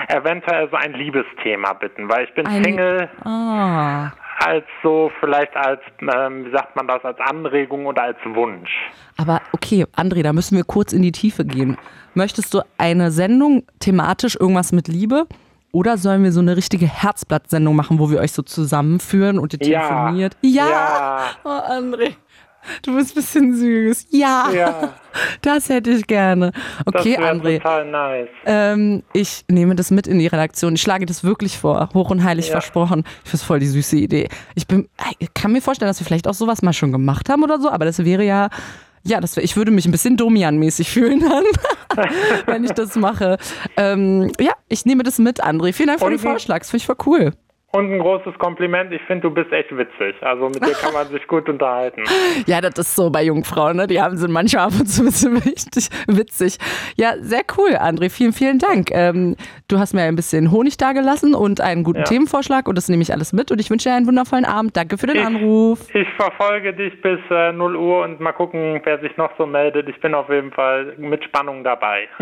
eventuell 0.09 0.69
so 0.71 0.77
ein 0.77 0.95
Liebesthema 0.95 1.75
bitten, 1.75 2.09
weil 2.09 2.25
ich 2.25 2.35
bin 2.35 2.47
Ein- 2.47 2.65
Single 2.65 3.09
Ah. 3.25 4.13
als 4.45 4.65
so 4.83 5.11
vielleicht 5.21 5.55
als, 5.57 5.81
ähm, 6.01 6.47
wie 6.47 6.51
sagt 6.53 6.77
man 6.77 6.87
das, 6.89 7.05
als 7.05 7.19
Anregung 7.21 7.87
oder 7.87 8.03
als 8.05 8.19
Wunsch. 8.25 8.71
Aber 9.19 9.41
okay, 9.53 9.85
André, 9.97 10.23
da 10.23 10.33
müssen 10.33 10.57
wir 10.57 10.65
kurz 10.65 10.93
in 10.93 11.03
die 11.03 11.13
Tiefe 11.13 11.45
gehen. 11.45 11.77
Möchtest 12.15 12.55
du 12.55 12.61
eine 12.79 13.11
Sendung 13.11 13.65
thematisch 13.81 14.37
irgendwas 14.39 14.73
mit 14.73 14.89
Liebe? 14.89 15.27
Oder 15.73 15.99
sollen 15.99 16.23
wir 16.25 16.33
so 16.33 16.41
eine 16.41 16.57
richtige 16.57 16.87
Herzblatt-Sendung 16.87 17.77
machen, 17.77 17.99
wo 17.99 18.11
wir 18.11 18.21
euch 18.21 18.33
so 18.33 18.41
zusammenführen 18.43 19.39
und 19.39 19.53
ihr 19.53 19.67
Ja. 19.69 19.81
telefoniert? 19.89 20.37
Ja! 20.41 20.67
Ja. 20.69 21.21
Oh, 21.45 21.49
André, 21.49 22.15
du 22.83 22.95
bist 22.97 23.13
ein 23.13 23.15
bisschen 23.15 23.55
süß. 23.57 24.07
Ja! 24.11 24.51
Ja. 24.55 24.95
Das 25.41 25.71
hätte 25.71 25.93
ich 25.93 26.07
gerne. 26.07 26.53
Das 26.85 27.01
Okay, 27.01 27.13
wäre 27.19 27.31
André. 27.33 27.57
total 27.57 27.91
nice. 27.91 28.29
Ähm, 28.45 29.03
ich 29.15 29.47
nehme 29.49 29.75
das 29.75 29.91
mit 29.91 30.07
in 30.07 30.19
die 30.19 30.27
Redaktion. 30.27 30.75
Ich 30.75 30.83
schlage 30.83 31.07
das 31.07 31.25
wirklich 31.25 31.57
vor. 31.57 31.89
Hoch 31.95 32.11
und 32.11 32.23
heilig 32.23 32.49
Ja. 32.49 32.53
versprochen. 32.53 33.03
Ich 33.25 33.31
finde 33.31 33.37
es 33.37 33.43
voll 33.43 33.59
die 33.59 33.67
süße 33.67 33.97
Idee. 33.97 34.29
Ich 34.55 34.67
bin, 34.67 34.89
ich 35.19 35.33
kann 35.33 35.53
mir 35.53 35.63
vorstellen, 35.63 35.89
dass 35.89 35.99
wir 36.01 36.05
vielleicht 36.07 36.29
auch 36.29 36.35
sowas 36.35 36.61
mal 36.61 36.75
schon 36.75 36.93
gemacht 36.93 37.31
haben 37.31 37.43
oder 37.43 37.59
so, 37.59 37.71
aber 37.71 37.87
das 37.87 38.05
wäre 38.05 38.25
ja, 38.25 38.51
ja, 39.05 39.19
das 39.23 39.37
wär, 39.37 39.43
ich 39.45 39.57
würde 39.57 39.71
mich 39.71 39.87
ein 39.87 39.93
bisschen 39.93 40.19
Domian-mäßig 40.19 40.91
fühlen 40.91 41.21
dann, 41.21 41.45
wenn 42.45 42.65
ich 42.65 42.73
das 42.73 42.95
mache. 42.97 43.39
Ähm, 43.79 44.31
ja, 44.39 44.53
ich 44.69 44.85
nehme 44.85 45.03
das 45.03 45.19
mit, 45.19 45.43
André. 45.43 45.73
Vielen 45.73 45.87
Dank 45.87 46.01
für 46.01 46.07
den 46.07 46.15
Und 46.15 46.21
ein- 46.21 46.31
Vorschlag. 46.31 46.59
Das 46.59 46.69
finde 46.71 46.83
ich 46.83 46.87
voll 46.87 46.97
cool. 47.07 47.33
Und 47.77 47.93
ein 47.93 47.99
großes 47.99 48.39
Kompliment, 48.39 48.93
ich 48.93 49.03
finde, 49.03 49.29
du 49.29 49.35
bist 49.35 49.53
echt 49.53 49.77
witzig. 49.77 50.15
Also 50.23 50.47
mit 50.49 50.65
dir 50.65 50.73
kann 50.73 50.93
man 50.95 51.07
sich 51.11 51.27
gut 51.27 51.49
unterhalten. 51.49 52.05
Ja, 52.47 52.61
das 52.61 52.79
ist 52.79 52.97
so 52.97 53.11
bei 53.11 53.23
Jungfrauen, 53.25 53.77
ne? 53.77 53.87
Die 53.87 54.01
haben 54.01 54.17
sind 54.17 54.33
manchmal 54.33 54.65
ab 54.67 54.73
und 54.79 54.87
zu 54.87 55.03
ein 55.03 55.07
bisschen 55.07 55.35
wichtig, 55.45 55.89
witzig. 56.07 56.59
Ja, 56.97 57.15
sehr 57.21 57.43
cool, 57.59 57.71
André. 57.77 58.11
Vielen, 58.11 58.33
vielen 58.33 58.59
Dank. 58.59 58.91
Ähm, 58.93 59.37
du 59.69 59.79
hast 59.79 59.93
mir 59.95 60.03
ein 60.03 60.17
bisschen 60.17 60.51
Honig 60.51 60.77
dagelassen 60.79 61.35
und 61.35 61.61
einen 61.61 61.85
guten 61.85 61.99
Ja. 61.99 62.05
Themenvorschlag 62.05 62.67
und 62.69 62.77
das 62.79 62.89
nehme 62.89 63.03
ich 63.03 63.13
alles 63.13 63.33
mit 63.33 63.51
und 63.53 63.61
ich 63.61 63.71
wünsche 63.71 63.89
dir 63.89 63.95
einen 63.97 64.07
wundervollen 64.07 64.45
Abend. 64.47 64.77
Danke 64.77 64.97
für 64.97 65.07
den 65.07 65.17
Ich- 65.17 65.25
Anruf. 65.27 65.81
Ich 65.95 66.09
verfolge 66.17 66.73
dich 66.73 67.01
bis 67.03 67.19
äh, 67.31 67.53
0 67.53 67.77
Uhr 67.77 68.05
und 68.05 68.21
mal 68.21 68.33
gucken, 68.33 68.81
wer 68.85 68.99
sich 69.01 69.17
noch 69.17 69.31
so 69.37 69.45
meldet. 69.47 69.89
Ich 69.89 70.01
bin 70.01 70.15
auf 70.15 70.29
jeden 70.31 70.53
Fall 70.53 70.95
mit 70.97 71.23
Spannung 71.25 71.63
dabei. 71.65 72.09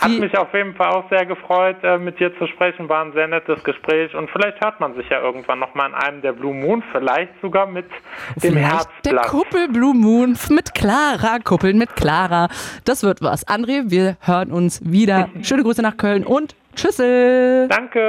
Hat 0.00 0.10
mich 0.18 0.36
auf 0.38 0.52
jeden 0.54 0.74
Fall 0.74 0.90
auch 0.90 1.08
sehr 1.10 1.26
gefreut, 1.26 1.76
äh, 1.82 1.98
mit 1.98 2.20
dir 2.20 2.36
zu 2.38 2.46
sprechen. 2.46 2.88
War 2.88 3.04
ein 3.04 3.12
sehr 3.12 3.26
nettes 3.26 3.62
Gespräch 3.64 4.14
und 4.14 4.30
vielleicht 4.30 4.59
hört 4.60 4.80
man 4.80 4.94
sich 4.94 5.08
ja 5.08 5.20
irgendwann 5.20 5.58
nochmal 5.58 5.88
in 5.88 5.94
einem 5.94 6.22
der 6.22 6.32
Blue 6.32 6.54
Moon, 6.54 6.82
vielleicht 6.92 7.32
sogar 7.40 7.66
mit 7.66 7.86
dem 8.36 8.52
Vielleicht 8.52 8.56
der 8.56 9.12
Herzblatt. 9.12 9.26
Kuppel 9.26 9.68
Blue 9.68 9.94
Moon 9.94 10.36
mit 10.50 10.74
Clara, 10.74 11.38
Kuppeln 11.42 11.78
mit 11.78 11.96
Clara. 11.96 12.48
Das 12.84 13.02
wird 13.02 13.22
was. 13.22 13.46
André, 13.46 13.90
wir 13.90 14.16
hören 14.20 14.52
uns 14.52 14.80
wieder. 14.84 15.28
Schöne 15.42 15.62
Grüße 15.62 15.82
nach 15.82 15.96
Köln 15.96 16.24
und 16.24 16.54
Tschüssel. 16.76 17.68
Danke. 17.68 18.08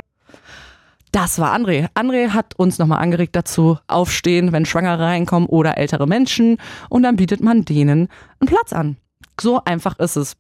Das 1.12 1.40
war 1.40 1.54
André. 1.54 1.90
André 1.94 2.30
hat 2.30 2.54
uns 2.58 2.80
nochmal 2.80 3.00
angeregt 3.00 3.36
dazu, 3.36 3.78
aufstehen, 3.88 4.54
wenn 4.54 4.66
Schwangere 4.66 5.04
reinkommen 5.04 5.50
oder 5.50 5.78
ältere 5.78 6.08
Menschen. 6.08 6.58
Und 6.90 7.04
dann 7.04 7.18
bietet 7.18 7.42
man 7.42 7.66
denen 7.66 8.08
einen 8.40 8.48
Platz 8.48 8.72
an. 8.72 8.96
So 9.40 9.62
einfach 9.66 10.00
ist 10.00 10.16
es. 10.16 10.38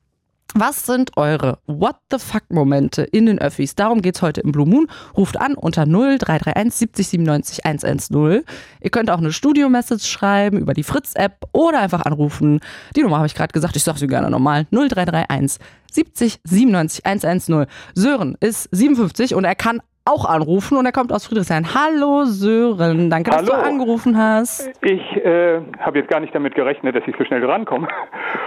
Was 0.53 0.85
sind 0.85 1.15
eure 1.15 1.59
What 1.65 1.95
the 2.11 2.19
fuck 2.19 2.43
Momente 2.49 3.03
in 3.03 3.25
den 3.25 3.39
Öffis? 3.39 3.73
Darum 3.75 4.01
geht's 4.01 4.21
heute 4.21 4.41
im 4.41 4.51
Blue 4.51 4.65
Moon. 4.65 4.87
Ruft 5.15 5.39
an 5.39 5.53
unter 5.53 5.85
0331 5.85 6.73
70 6.73 7.07
97 7.07 7.65
110. 7.65 8.43
Ihr 8.81 8.89
könnt 8.89 9.09
auch 9.09 9.19
eine 9.19 9.31
Studio-Message 9.31 10.05
schreiben 10.05 10.57
über 10.57 10.73
die 10.73 10.83
Fritz-App 10.83 11.47
oder 11.53 11.79
einfach 11.79 12.01
anrufen. 12.01 12.59
Die 12.97 13.01
Nummer 13.01 13.17
habe 13.17 13.27
ich 13.27 13.35
gerade 13.35 13.53
gesagt, 13.53 13.77
ich 13.77 13.83
sage 13.83 13.99
sie 13.99 14.07
gerne 14.07 14.29
nochmal. 14.29 14.67
0331 14.71 15.57
70 15.89 16.41
97 16.43 17.05
110. 17.05 17.65
Sören 17.95 18.35
ist 18.41 18.67
57 18.73 19.35
und 19.35 19.45
er 19.45 19.55
kann 19.55 19.81
auch 20.05 20.25
anrufen 20.25 20.77
und 20.77 20.85
er 20.85 20.91
kommt 20.91 21.13
aus 21.13 21.27
Friedrichshain. 21.27 21.67
Hallo 21.75 22.25
Sören, 22.25 23.09
danke, 23.09 23.29
dass 23.31 23.45
du 23.45 23.53
Hallo. 23.53 23.63
angerufen 23.63 24.17
hast. 24.17 24.67
Ich 24.81 24.99
äh, 25.23 25.61
habe 25.79 25.99
jetzt 25.99 26.09
gar 26.09 26.19
nicht 26.19 26.33
damit 26.33 26.55
gerechnet, 26.55 26.95
dass 26.95 27.03
ich 27.05 27.15
so 27.17 27.23
schnell 27.25 27.41
drankomme. 27.41 27.87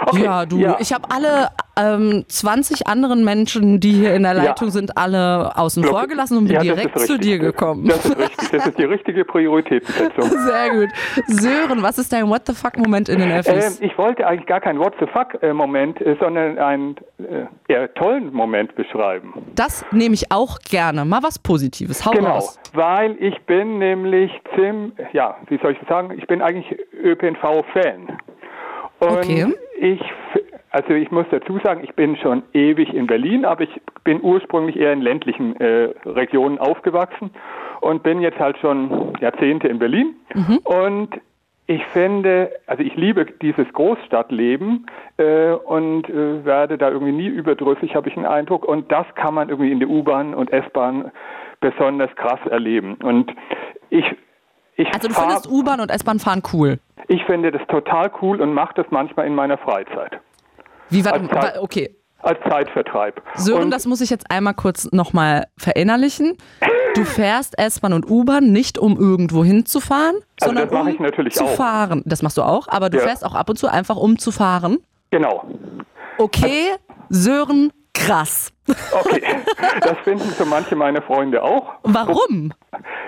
Okay, 0.07 0.25
Ja, 0.25 0.45
du, 0.45 0.59
ich 0.81 0.93
habe 0.93 1.05
alle 1.11 1.49
ähm, 1.79 2.25
20 2.29 2.87
anderen 2.87 3.25
Menschen, 3.25 3.81
die 3.81 3.93
hier 3.93 4.15
in 4.15 4.23
der 4.25 4.35
Leitung 4.35 4.69
sind, 4.71 4.99
alle 4.99 5.57
außen 5.57 5.83
Block- 5.83 5.95
vor 5.99 6.07
gelassen 6.07 6.37
und 6.37 6.45
bin 6.45 6.55
Ja, 6.57 6.63
direkt 6.63 6.99
zu 6.99 7.19
dir 7.19 7.39
gekommen. 7.39 7.87
Das 7.89 8.05
ist 8.05 8.19
richtig. 8.19 8.51
Das 8.51 8.67
ist 8.67 8.79
die 8.79 8.85
richtige 8.85 9.25
Prioritätensetzung. 9.25 10.25
Sehr 10.29 10.71
gut. 10.71 10.89
Sören, 11.29 11.83
was 11.83 11.99
ist 11.99 12.13
dein 12.13 12.29
What 12.29 12.43
the 12.47 12.55
fuck 12.55 12.77
Moment 12.77 13.09
in 13.09 13.19
den 13.19 13.31
Ähm, 13.31 13.39
Öffis? 13.39 13.81
ich 13.81 13.97
wollte 13.97 14.27
eigentlich 14.27 14.47
gar 14.47 14.61
keinen 14.61 14.79
What 14.79 14.95
the 15.01 15.07
fuck 15.07 15.43
äh, 15.43 15.53
Moment, 15.55 16.01
äh, 16.03 16.17
sondern 16.21 16.59
einen 16.59 16.97
äh, 17.19 17.47
eher 17.73 17.93
tollen 17.95 18.33
Moment 18.33 18.75
beschreiben. 18.75 19.33
Das 19.55 19.87
nehme 19.91 20.15
ich 20.15 20.31
auch 20.33 20.59
gerne. 20.59 21.05
Mal 21.07 21.23
was 21.23 21.39
Positives. 21.45 22.05
Hau 22.05 22.11
Genau, 22.11 22.31
raus. 22.31 22.59
weil 22.73 23.17
ich 23.21 23.41
bin 23.43 23.79
nämlich 23.79 24.33
zim, 24.57 24.93
ja, 25.13 25.37
wie 25.49 25.59
soll 25.59 25.73
ich 25.73 25.79
das 25.79 25.89
sagen? 25.89 26.13
Ich 26.19 26.27
bin 26.27 26.43
eigentlich 26.43 26.77
ÖPNV-Fan. 27.03 28.09
Und 29.01 29.09
Okay. 29.19 29.47
ich, 29.79 30.01
also 30.71 30.95
ich 30.95 31.11
muss 31.13 31.27
dazu 31.31 31.59
sagen, 31.63 31.83
ich 31.85 31.95
bin 31.95 32.17
schon 32.17 32.43
ewig 32.55 32.93
in 32.93 33.07
Berlin, 33.07 33.45
aber 33.45 33.63
ich 33.65 33.81
bin 34.05 34.21
ursprünglich 34.23 34.77
eher 34.77 34.93
in 34.93 35.01
ländlichen 35.03 35.55
äh, 35.61 35.91
Regionen 36.07 36.59
aufgewachsen 36.59 37.31
und 37.81 38.03
bin 38.03 38.21
jetzt 38.21 38.39
halt 38.39 38.59
schon 38.59 39.13
Jahrzehnte 39.21 39.69
in 39.69 39.79
Berlin. 39.79 40.15
Und 40.65 41.11
ich 41.67 41.85
finde, 41.87 42.51
also 42.67 42.83
ich 42.83 42.95
liebe 42.97 43.25
dieses 43.41 43.67
Großstadtleben 43.73 44.87
äh, 45.17 45.53
und 45.53 46.09
äh, 46.11 46.45
werde 46.45 46.77
da 46.77 46.91
irgendwie 46.91 47.13
nie 47.13 47.27
überdrüssig, 47.29 47.95
habe 47.95 48.09
ich 48.09 48.17
einen 48.17 48.27
Eindruck. 48.27 48.65
Und 48.67 48.93
das 48.93 49.07
kann 49.15 49.35
man 49.35 49.49
irgendwie 49.49 49.73
in 49.73 49.81
der 49.81 49.89
U-Bahn 49.89 50.35
und 50.35 50.53
S-Bahn 50.53 51.11
besonders 51.61 52.15
krass 52.17 52.41
erleben. 52.51 52.95
Und 53.03 53.33
ich, 53.91 54.05
ich, 54.77 54.87
Also 54.95 55.09
du 55.09 55.15
findest 55.15 55.51
U-Bahn 55.51 55.81
und 55.81 55.91
S-Bahn 55.91 56.19
fahren 56.19 56.43
cool. 56.53 56.79
ich 57.09 57.25
finde 57.25 57.51
das 57.51 57.67
total 57.69 58.11
cool 58.21 58.41
und 58.43 58.53
mache 58.53 58.75
das 58.75 58.87
manchmal 58.91 59.27
in 59.27 59.35
meiner 59.35 59.57
Freizeit 59.57 60.19
Wie 60.91 61.05
war, 61.05 61.15
Als 61.15 61.29
Zeit- 61.29 61.57
wa- 61.57 61.63
okay. 61.63 61.95
Als 62.25 62.39
Zeitvertreib. 62.49 63.21
Sören, 63.37 63.65
und 63.65 63.71
das 63.71 63.87
muss 63.87 64.01
ich 64.01 64.11
jetzt 64.11 64.31
einmal 64.31 64.55
kurz 64.55 64.89
nochmal 64.93 65.45
verinnerlichen. 65.57 66.37
du 66.95 67.05
fährst 67.05 67.59
S-Bahn 67.59 67.93
und 67.93 68.09
U-Bahn 68.11 68.53
nicht, 68.53 68.79
um 68.79 68.97
irgendwo 68.99 69.45
hinzufahren, 69.45 70.17
Also 70.41 70.47
sondern 70.55 70.69
das 70.71 70.81
um 70.81 70.89
ich 70.89 70.99
natürlich 71.01 71.35
zu 71.35 71.45
auch. 71.45 71.55
fahren. 71.57 72.03
Das 72.07 72.23
machst 72.23 72.37
du 72.39 72.43
auch, 72.43 72.69
aber 72.69 72.89
du 72.91 72.99
Ja. 72.99 73.05
fährst 73.05 73.25
auch 73.25 73.35
ab 73.35 73.49
und 73.51 73.59
zu 73.59 73.69
einfach, 73.69 73.97
um 73.97 74.19
zu 74.19 74.31
fahren. 74.31 74.79
Genau. 75.11 75.45
Okay, 76.19 76.71
Sören, 77.09 77.73
krass. 77.93 78.53
Okay. 78.93 79.23
Das 79.81 79.99
finden 80.05 80.31
so 80.39 80.45
manche 80.47 80.77
meiner 80.77 81.03
Freunde 81.03 81.43
auch. 81.43 81.75
Warum? 81.83 82.53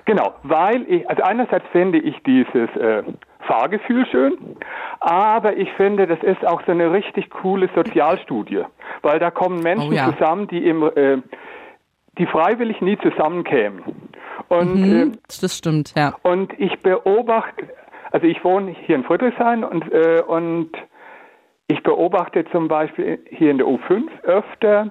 Genau, 0.05 0.35
weil 0.43 0.83
ich, 0.91 1.09
also 1.09 1.23
einerseits 1.23 1.65
finde 1.73 1.99
ich 1.99 2.15
dieses 2.27 2.69
äh, 2.77 3.03
Fahrgefühl 3.47 4.07
schön, 4.07 4.57
aber 5.01 5.57
ich 5.57 5.73
finde, 5.75 6.07
das 6.07 6.23
ist 6.23 6.47
auch 6.47 6.63
so 6.67 6.73
eine 6.73 6.93
richtig 6.93 7.31
coole 7.31 7.69
Sozialstudie, 7.75 8.63
weil 9.03 9.19
da 9.19 9.31
kommen 9.31 9.61
Menschen 9.63 9.91
Oh 9.91 9.95
ja. 9.95 10.13
zusammen, 10.13 10.49
die 10.49 10.67
im, 10.67 10.83
äh, 10.83 11.19
die 12.19 12.27
freiwillig 12.27 12.81
nie 12.81 12.99
zusammenkämen. 12.99 13.83
Und 14.49 14.77
äh, 14.83 15.03
Hm, 15.03 15.19
das 15.41 15.57
stimmt, 15.57 15.95
ja. 15.97 16.15
und 16.23 16.53
ich 16.59 16.79
beobachte, 16.81 17.69
also 18.13 18.27
ich 18.27 18.43
wohne 18.45 18.75
hier 18.87 18.97
in 18.97 19.05
Friedrichshain 19.05 19.65
und, 19.65 19.91
äh, 19.93 20.23
und 20.27 20.71
ich 21.69 21.83
beobachte 21.83 22.45
zum 22.53 22.69
Beispiel 22.69 23.19
hier 23.31 23.51
in 23.51 23.59
der 23.59 23.67
U5 23.67 24.05
öfter, 24.23 24.89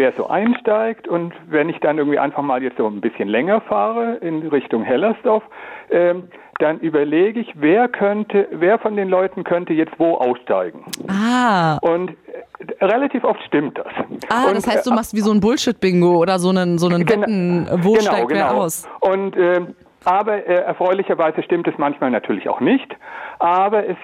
wer 0.00 0.12
so 0.16 0.28
einsteigt 0.28 1.06
und 1.06 1.34
wenn 1.46 1.68
ich 1.68 1.78
dann 1.80 1.98
irgendwie 1.98 2.18
einfach 2.18 2.42
mal 2.42 2.62
jetzt 2.62 2.78
so 2.78 2.86
ein 2.86 3.02
bisschen 3.02 3.28
länger 3.28 3.60
fahre 3.60 4.14
in 4.22 4.48
Richtung 4.48 4.82
Hellersdorf, 4.82 5.42
ähm, 5.90 6.28
dann 6.58 6.78
überlege 6.80 7.38
ich, 7.40 7.52
wer 7.54 7.86
könnte, 7.88 8.48
wer 8.50 8.78
von 8.78 8.96
den 8.96 9.08
Leuten 9.10 9.44
könnte 9.44 9.74
jetzt 9.74 9.92
wo 9.98 10.14
aussteigen. 10.16 10.84
Ah, 11.08 11.76
Und 11.82 12.10
äh, 12.10 12.84
relativ 12.84 13.24
oft 13.24 13.42
stimmt 13.44 13.76
das. 13.78 13.86
ah 14.30 14.48
und, 14.48 14.56
das 14.56 14.66
heißt, 14.66 14.86
du 14.86 14.90
äh, 14.90 14.94
machst 14.94 15.14
wie 15.14 15.20
so 15.20 15.32
ein 15.32 15.40
Bullshit-Bingo 15.40 16.16
oder 16.16 16.38
so 16.38 16.48
einen, 16.48 16.78
so 16.78 16.88
einen 16.88 17.04
Gena- 17.04 17.22
Wetten, 17.22 17.68
wo 17.82 17.92
genau, 17.92 18.02
steigt 18.10 18.30
wer 18.30 18.48
genau. 18.48 18.60
aus? 18.62 18.88
Und 19.00 19.36
äh, 19.36 19.60
aber 20.04 20.46
äh, 20.46 20.62
erfreulicherweise 20.62 21.42
stimmt 21.42 21.68
es 21.68 21.74
manchmal 21.76 22.10
natürlich 22.10 22.48
auch 22.48 22.60
nicht. 22.60 22.90
Aber 23.38 23.86
es 23.86 23.98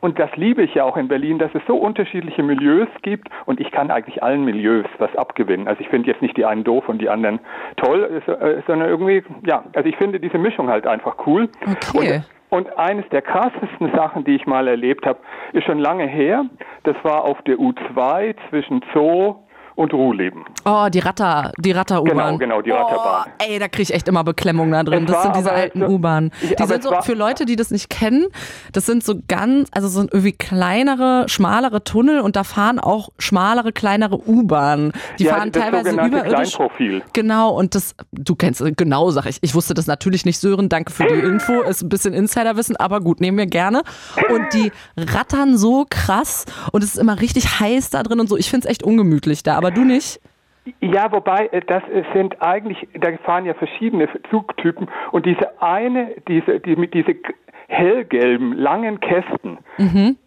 und 0.00 0.18
das 0.18 0.30
liebe 0.36 0.62
ich 0.62 0.74
ja 0.74 0.84
auch 0.84 0.96
in 0.96 1.08
Berlin, 1.08 1.38
dass 1.38 1.50
es 1.54 1.62
so 1.66 1.76
unterschiedliche 1.76 2.42
Milieus 2.42 2.88
gibt 3.02 3.28
und 3.46 3.60
ich 3.60 3.70
kann 3.70 3.90
eigentlich 3.90 4.22
allen 4.22 4.44
Milieus 4.44 4.86
was 4.98 5.14
abgewinnen. 5.16 5.66
Also 5.66 5.80
ich 5.80 5.88
finde 5.88 6.08
jetzt 6.08 6.22
nicht 6.22 6.36
die 6.36 6.44
einen 6.44 6.64
doof 6.64 6.88
und 6.88 7.00
die 7.00 7.08
anderen 7.08 7.40
toll, 7.76 8.22
äh, 8.26 8.30
äh, 8.30 8.62
sondern 8.66 8.88
irgendwie, 8.88 9.24
ja, 9.44 9.64
also 9.74 9.88
ich 9.88 9.96
finde 9.96 10.20
diese 10.20 10.38
Mischung 10.38 10.68
halt 10.68 10.86
einfach 10.86 11.16
cool. 11.26 11.48
Okay. 11.94 12.22
Und, 12.50 12.66
und 12.66 12.78
eines 12.78 13.08
der 13.10 13.22
krassesten 13.22 13.90
Sachen, 13.92 14.24
die 14.24 14.36
ich 14.36 14.46
mal 14.46 14.68
erlebt 14.68 15.04
habe, 15.04 15.18
ist 15.52 15.64
schon 15.64 15.78
lange 15.78 16.06
her. 16.06 16.44
Das 16.84 16.96
war 17.02 17.24
auf 17.24 17.42
der 17.42 17.56
U2 17.56 18.34
zwischen 18.48 18.82
Zoo 18.92 19.36
und 19.78 19.94
Ruhleben. 19.94 20.44
Oh, 20.64 20.88
die 20.92 20.98
Ratter, 20.98 21.52
die 21.56 21.70
Ratter-U-Bahn. 21.70 22.36
Genau, 22.36 22.38
genau, 22.38 22.62
die 22.62 22.72
Ratterbahn. 22.72 23.26
Oh, 23.28 23.44
ey, 23.48 23.60
da 23.60 23.68
kriege 23.68 23.84
ich 23.84 23.94
echt 23.94 24.08
immer 24.08 24.24
Beklemmung 24.24 24.72
da 24.72 24.82
drin. 24.82 25.06
Das 25.06 25.22
sind 25.22 25.36
diese 25.36 25.52
alten 25.52 25.84
U-Bahnen. 25.84 26.32
Die 26.42 26.66
sind 26.66 26.82
so, 26.82 26.92
für 27.02 27.14
Leute, 27.14 27.44
die 27.44 27.54
das 27.54 27.70
nicht 27.70 27.88
kennen, 27.88 28.26
das 28.72 28.86
sind 28.86 29.04
so 29.04 29.14
ganz, 29.28 29.68
also 29.70 29.86
so 29.86 30.00
irgendwie 30.00 30.32
kleinere, 30.32 31.26
schmalere 31.28 31.84
Tunnel 31.84 32.20
und 32.20 32.34
da 32.34 32.42
fahren 32.42 32.80
auch 32.80 33.10
schmalere, 33.20 33.72
kleinere 33.72 34.18
U-Bahnen. 34.28 34.92
Die 35.20 35.24
Ja, 35.24 35.36
fahren 35.36 35.52
das 35.52 35.62
teilweise 35.62 35.90
überirdisch. 35.92 36.54
Kleinprofil. 36.54 37.02
Genau, 37.12 37.50
und 37.50 37.76
das, 37.76 37.94
du 38.10 38.34
kennst, 38.34 38.64
genau, 38.76 39.10
sag 39.10 39.26
ich. 39.26 39.38
Ich 39.42 39.54
wusste 39.54 39.74
das 39.74 39.86
natürlich 39.86 40.24
nicht, 40.24 40.40
Sören. 40.40 40.68
Danke 40.68 40.92
für 40.92 41.04
die 41.04 41.14
Info. 41.20 41.62
Ist 41.62 41.82
ein 41.82 41.88
bisschen 41.88 42.14
Insiderwissen, 42.14 42.74
aber 42.74 43.00
gut, 43.00 43.20
nehmen 43.20 43.38
wir 43.38 43.46
gerne. 43.46 43.82
Und 44.28 44.52
die 44.54 44.72
rattern 44.96 45.56
so 45.56 45.86
krass 45.88 46.46
und 46.72 46.82
es 46.82 46.94
ist 46.94 47.00
immer 47.00 47.20
richtig 47.20 47.60
heiß 47.60 47.90
da 47.90 48.02
drin 48.02 48.18
und 48.18 48.28
so. 48.28 48.36
Ich 48.36 48.50
finde 48.50 48.66
es 48.66 48.70
echt 48.72 48.82
ungemütlich 48.82 49.44
da, 49.44 49.56
aber 49.56 49.67
du 49.70 49.84
nicht? 49.84 50.20
Ja, 50.80 51.10
wobei 51.12 51.46
äh, 51.46 51.60
das 51.62 51.82
äh, 51.84 52.04
sind 52.14 52.40
eigentlich, 52.42 52.86
da 52.94 53.16
fahren 53.24 53.46
ja 53.46 53.54
verschiedene 53.54 54.08
Zugtypen 54.30 54.88
und 55.12 55.24
diese 55.24 55.62
eine, 55.62 56.14
diese, 56.28 56.60
die 56.60 56.76
mit 56.76 56.92
diese 56.94 57.14
hellgelben 57.68 58.54
langen 58.54 58.98
Kästen, 59.00 59.58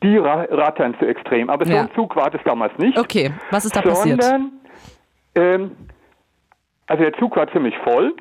die 0.04 0.18
ra 0.18 0.46
rattern 0.52 0.96
zu 1.00 1.06
extrem. 1.08 1.50
Aber 1.50 1.66
so 1.66 1.74
Ja. 1.74 1.82
ein 1.82 1.90
Zug 1.96 2.16
war 2.16 2.30
das 2.30 2.42
damals 2.44 2.78
nicht. 2.78 3.00
Okay, 3.00 3.32
was 3.50 3.66
ist 3.66 3.76
da 3.76 3.82
passiert? 3.82 4.22
sondern, 4.22 4.52
ähm, 5.36 5.72
also 6.86 7.04
der 7.04 7.14
Zug 7.14 7.36
war 7.36 7.52
ziemlich 7.52 7.76
voll 7.80 8.14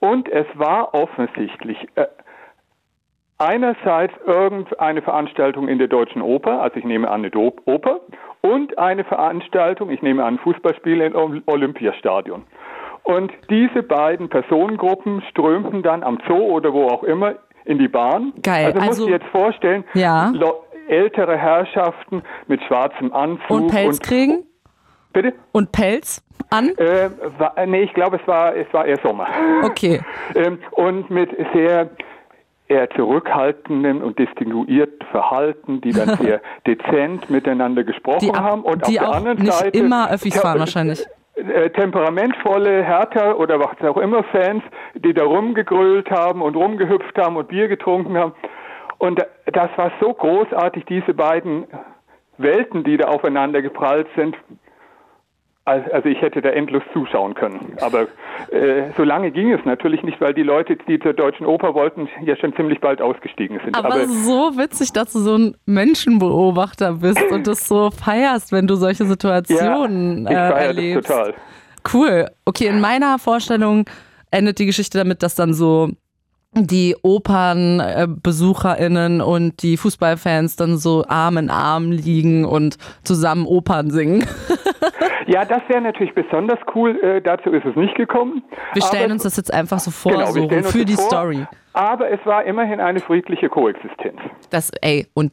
und 0.00 0.28
es 0.28 0.46
war 0.54 0.92
offensichtlich 0.94 1.78
äh, 1.94 2.04
einerseits 3.38 4.14
irgendeine 4.26 5.02
Veranstaltung 5.02 5.68
in 5.68 5.78
der 5.78 5.88
Deutschen 5.88 6.22
Oper, 6.22 6.60
also 6.62 6.76
ich 6.76 6.84
nehme 6.84 7.08
an 7.08 7.20
eine 7.20 7.30
Do 7.30 7.54
Oper, 7.66 8.00
und 8.42 8.78
eine 8.78 9.04
Veranstaltung, 9.04 9.90
ich 9.90 10.02
nehme 10.02 10.24
an 10.24 10.34
ein 10.34 10.38
Fußballspiel 10.38 11.00
im 11.00 11.14
Ol- 11.16 11.42
Olympiastadion. 11.46 12.44
Und 13.02 13.32
diese 13.50 13.82
beiden 13.82 14.28
Personengruppen 14.28 15.22
strömten 15.30 15.82
dann 15.82 16.02
am 16.02 16.18
Zoo 16.26 16.34
oder 16.52 16.72
wo 16.72 16.86
auch 16.88 17.02
immer 17.04 17.34
in 17.64 17.78
die 17.78 17.88
Bahn. 17.88 18.32
Geil, 18.42 18.66
Also, 18.66 18.76
musst 18.78 18.88
also- 18.88 19.02
du 19.04 19.10
dir 19.10 19.16
jetzt 19.18 19.28
vorstellen, 19.30 19.84
Ja. 19.94 20.32
Ältere 20.88 21.36
Herrschaften 21.36 22.22
mit 22.46 22.62
schwarzem 22.62 23.12
Anzug 23.12 23.50
Und 23.50 23.66
Pelz 23.72 23.98
kriegen? 23.98 24.44
Bitte? 25.12 25.32
Und 25.50 25.72
Pelz 25.72 26.22
an? 26.50 26.68
Äh, 26.76 27.10
war, 27.38 27.54
nee, 27.66 27.82
ich 27.82 27.92
glaube, 27.92 28.20
es 28.22 28.28
war, 28.28 28.54
es 28.54 28.72
war 28.72 28.84
eher 28.86 28.98
Sommer. 28.98 29.26
Okay. 29.64 30.00
Ähm, 30.36 30.58
und 30.72 31.10
mit 31.10 31.30
sehr 31.52 31.90
eher 32.68 32.90
zurückhaltendem 32.90 34.02
und 34.02 34.18
distinguierten 34.18 35.06
Verhalten, 35.10 35.80
die 35.80 35.92
dann 35.92 36.16
sehr 36.20 36.40
dezent 36.66 37.30
miteinander 37.30 37.84
gesprochen 37.84 38.30
ab, 38.30 38.42
haben. 38.42 38.62
Und 38.62 38.86
die 38.86 38.98
auf 39.00 39.06
der 39.06 39.08
auch 39.08 39.16
anderen 39.16 39.38
nicht 39.38 39.52
Seite 39.52 39.78
immer 39.78 40.10
Öffis 40.10 40.38
fahren 40.38 40.58
wahrscheinlich. 40.58 41.06
äh, 41.36 41.70
temperamentvolle 41.70 42.82
Hertha 42.84 43.32
oder 43.32 43.60
was 43.60 43.80
auch 43.88 43.98
immer 43.98 44.24
Fans, 44.24 44.62
die 44.94 45.14
da 45.14 45.24
rumgegrölt 45.24 46.10
haben 46.10 46.42
und 46.42 46.56
rumgehüpft 46.56 47.16
haben 47.18 47.36
und 47.36 47.48
Bier 47.48 47.68
getrunken 47.68 48.16
haben. 48.16 48.32
Und 48.98 49.24
das 49.46 49.70
war 49.76 49.92
so 50.00 50.12
großartig, 50.14 50.84
diese 50.86 51.12
beiden 51.12 51.66
Welten, 52.38 52.84
die 52.84 52.96
da 52.96 53.08
aufeinander 53.08 53.62
geprallt 53.62 54.08
sind. 54.16 54.36
Al- 55.66 55.90
Also 55.92 56.08
ich 56.08 56.20
hätte 56.22 56.40
da 56.40 56.48
endlos 56.50 56.82
zuschauen 56.92 57.34
können. 57.34 57.76
Aber 57.80 58.02
äh, 58.50 58.90
so 58.96 59.02
lange 59.04 59.30
ging 59.32 59.52
es 59.52 59.64
natürlich 59.64 60.02
nicht, 60.04 60.20
weil 60.20 60.32
die 60.32 60.42
Leute, 60.44 60.76
die 60.88 60.98
zur 61.00 61.12
Deutschen 61.12 61.44
Oper 61.44 61.74
wollten, 61.74 62.08
ja 62.22 62.36
schon 62.36 62.54
ziemlich 62.56 62.80
bald 62.80 63.02
ausgestiegen 63.02 63.60
sind. 63.64 63.76
Aber, 63.76 64.06
so 64.06 64.56
witzig, 64.56 64.92
dass 64.92 65.12
du 65.12 65.18
so 65.18 65.36
ein 65.36 65.56
Menschenbeobachter 65.66 66.92
bist 66.94 67.22
und 67.32 67.46
das 67.46 67.66
so 67.66 67.90
feierst, 67.90 68.52
wenn 68.52 68.66
du 68.66 68.76
solche 68.76 69.04
Situationen 69.04 70.26
ja, 70.26 70.30
ich 70.30 70.36
äh, 70.36 70.38
feiere 70.52 70.58
das 70.58 70.66
erlebst. 70.76 71.08
total. 71.08 71.34
Cool. 71.92 72.26
Okay, 72.44 72.68
in 72.68 72.80
meiner 72.80 73.18
Vorstellung 73.18 73.84
endet 74.30 74.58
die 74.58 74.66
Geschichte 74.66 74.98
damit, 74.98 75.22
dass 75.22 75.34
dann 75.34 75.52
so 75.52 75.90
die 76.58 76.96
OpernbesucherInnen 77.02 79.20
und 79.20 79.62
die 79.62 79.76
Fußballfans 79.76 80.56
dann 80.56 80.78
so 80.78 81.04
Arm 81.06 81.36
in 81.36 81.50
Arm 81.50 81.92
liegen 81.92 82.44
und 82.44 82.78
zusammen 83.04 83.46
Opern 83.46 83.90
singen. 83.90 84.24
Ja, 85.26 85.44
das 85.44 85.62
wäre 85.68 85.80
natürlich 85.80 86.14
besonders 86.14 86.58
cool. 86.74 86.98
Äh, 87.02 87.20
dazu 87.20 87.50
ist 87.50 87.64
es 87.64 87.74
nicht 87.76 87.94
gekommen. 87.96 88.42
Wir 88.74 88.82
stellen 88.82 89.04
Aber- 89.04 89.12
uns 89.14 89.22
das 89.24 89.36
jetzt 89.36 89.52
einfach 89.52 89.78
so 89.78 89.90
vor, 89.90 90.12
Genau, 90.12 90.26
so 90.26 90.48
für 90.70 90.84
die 90.84 90.94
vor, 90.94 91.04
Story. 91.04 91.46
Aber 91.72 92.10
es 92.10 92.20
war 92.24 92.44
immerhin 92.44 92.80
eine 92.80 93.00
friedliche 93.00 93.48
Koexistenz. 93.48 94.18
Das, 94.50 94.70
ey, 94.80 95.06
und 95.14 95.32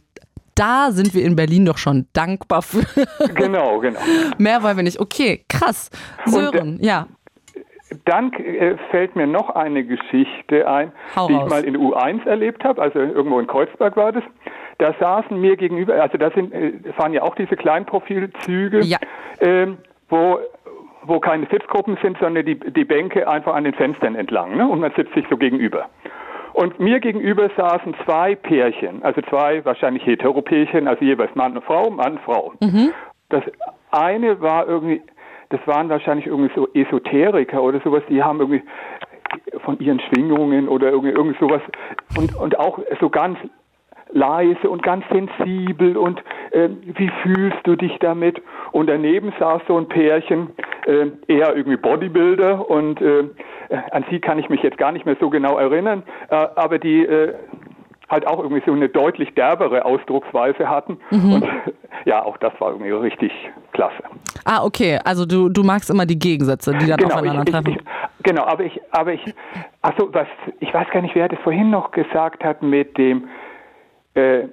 da 0.55 0.91
sind 0.91 1.13
wir 1.15 1.23
in 1.23 1.35
Berlin 1.35 1.65
doch 1.65 1.77
schon 1.77 2.07
dankbar 2.13 2.61
für. 2.61 2.83
genau, 3.35 3.79
genau. 3.79 3.99
Mehr 4.37 4.61
wollen 4.63 4.77
wir 4.77 4.83
nicht. 4.83 4.99
Okay, 4.99 5.45
krass. 5.47 5.89
Sören, 6.25 6.79
ja. 6.81 7.07
Dann 8.05 8.33
äh, 8.33 8.75
fällt 8.89 9.15
mir 9.15 9.27
noch 9.27 9.51
eine 9.51 9.83
Geschichte 9.83 10.67
ein, 10.67 10.91
Hau 11.15 11.27
die 11.27 11.33
raus. 11.35 11.43
ich 11.45 11.49
mal 11.49 11.63
in 11.63 11.77
U1 11.77 12.25
erlebt 12.27 12.63
habe, 12.63 12.81
also 12.81 12.97
irgendwo 12.99 13.39
in 13.39 13.45
Kreuzberg 13.47 13.95
war 13.95 14.11
das. 14.11 14.23
Da 14.77 14.93
saßen 14.99 15.39
mir 15.39 15.55
gegenüber, 15.55 16.01
also 16.01 16.17
da 16.17 16.31
sind, 16.31 16.53
äh, 16.53 16.73
fahren 16.97 17.13
ja 17.13 17.21
auch 17.21 17.35
diese 17.35 17.55
Kleinprofilzüge, 17.55 18.81
Ja. 18.81 18.97
ähm, 19.39 19.77
wo, 20.09 20.39
wo 21.03 21.19
keine 21.19 21.47
Sitzgruppen 21.51 21.97
sind, 22.01 22.17
sondern 22.19 22.45
die, 22.45 22.55
die 22.59 22.85
Bänke 22.85 23.27
einfach 23.27 23.55
an 23.55 23.63
den 23.65 23.73
Fenstern 23.73 24.15
entlang 24.15 24.57
ne? 24.57 24.67
und 24.67 24.79
man 24.79 24.91
sitzt 24.95 25.13
sich 25.13 25.25
so 25.29 25.37
gegenüber. 25.37 25.89
Und 26.53 26.79
mir 26.79 26.99
gegenüber 26.99 27.49
saßen 27.57 27.95
zwei 28.05 28.35
Pärchen, 28.35 29.01
also 29.03 29.21
zwei 29.23 29.65
wahrscheinlich 29.65 30.05
Heteropärchen, 30.05 30.87
also 30.87 31.03
jeweils 31.03 31.33
Mann 31.35 31.55
und 31.57 31.63
Frau, 31.63 31.89
Mann, 31.89 32.19
Frau. 32.25 32.53
Das 33.29 33.43
eine 33.89 34.39
war 34.39 34.67
irgendwie, 34.67 35.01
das 35.49 35.59
waren 35.65 35.89
wahrscheinlich 35.89 36.27
irgendwie 36.27 36.51
so 36.55 36.67
Esoteriker 36.73 37.61
oder 37.61 37.79
sowas, 37.81 38.03
die 38.07 38.21
haben 38.21 38.39
irgendwie 38.39 38.61
von 39.63 39.79
ihren 39.79 39.99
Schwingungen 39.99 40.67
oder 40.67 40.91
irgendwie, 40.91 41.09
irgendwie 41.13 41.39
sowas 41.39 41.61
und, 42.17 42.35
und 42.35 42.59
auch 42.59 42.77
so 42.99 43.09
ganz 43.09 43.39
leise 44.13 44.69
und 44.69 44.83
ganz 44.83 45.03
sensibel 45.11 45.97
und 45.97 46.23
äh, 46.51 46.69
wie 46.85 47.11
fühlst 47.21 47.59
du 47.63 47.75
dich 47.75 47.97
damit? 47.99 48.41
Und 48.71 48.87
daneben 48.87 49.33
saß 49.39 49.61
so 49.67 49.77
ein 49.77 49.87
Pärchen, 49.87 50.51
äh, 50.85 51.07
eher 51.27 51.55
irgendwie 51.55 51.77
Bodybuilder 51.77 52.69
und 52.69 53.01
äh, 53.01 53.19
äh, 53.19 53.25
an 53.91 54.05
sie 54.09 54.19
kann 54.19 54.39
ich 54.39 54.49
mich 54.49 54.61
jetzt 54.61 54.77
gar 54.77 54.91
nicht 54.91 55.05
mehr 55.05 55.17
so 55.19 55.29
genau 55.29 55.57
erinnern, 55.57 56.03
äh, 56.29 56.35
aber 56.35 56.79
die 56.79 57.05
äh, 57.05 57.33
halt 58.09 58.27
auch 58.27 58.39
irgendwie 58.39 58.61
so 58.65 58.71
eine 58.71 58.89
deutlich 58.89 59.33
derbere 59.33 59.85
Ausdrucksweise 59.85 60.69
hatten. 60.69 60.97
Und 61.09 61.43
ja, 62.05 62.23
auch 62.23 62.37
das 62.37 62.53
war 62.59 62.71
irgendwie 62.71 62.91
richtig 62.91 63.31
klasse. 63.71 64.03
Ah, 64.45 64.63
okay. 64.63 64.99
Also 65.03 65.25
du, 65.25 65.49
du 65.49 65.63
magst 65.63 65.89
immer 65.89 66.05
die 66.05 66.19
Gegensätze, 66.19 66.73
die 66.73 66.85
dann 66.85 66.97
Genau, 66.97 67.09
ich, 67.09 67.23
ich, 67.23 67.29
aufeinandertreffen. 67.29 67.71
ich, 67.71 67.83
Genau, 68.23 68.45
aber 68.45 68.63
ich, 68.63 68.79
aber 68.91 69.13
ich, 69.13 69.21
achso, 69.81 70.07
was, 70.13 70.27
ich 70.61 70.73
weiß 70.73 70.89
gar 70.91 71.01
nicht, 71.01 71.13
wer 71.13 71.27
das 71.27 71.39
vorhin 71.39 71.69
noch 71.69 71.91
gesagt 71.91 72.43
hat 72.43 72.63
mit 72.63 72.97
dem, 72.97 73.27
äh, 74.15 74.47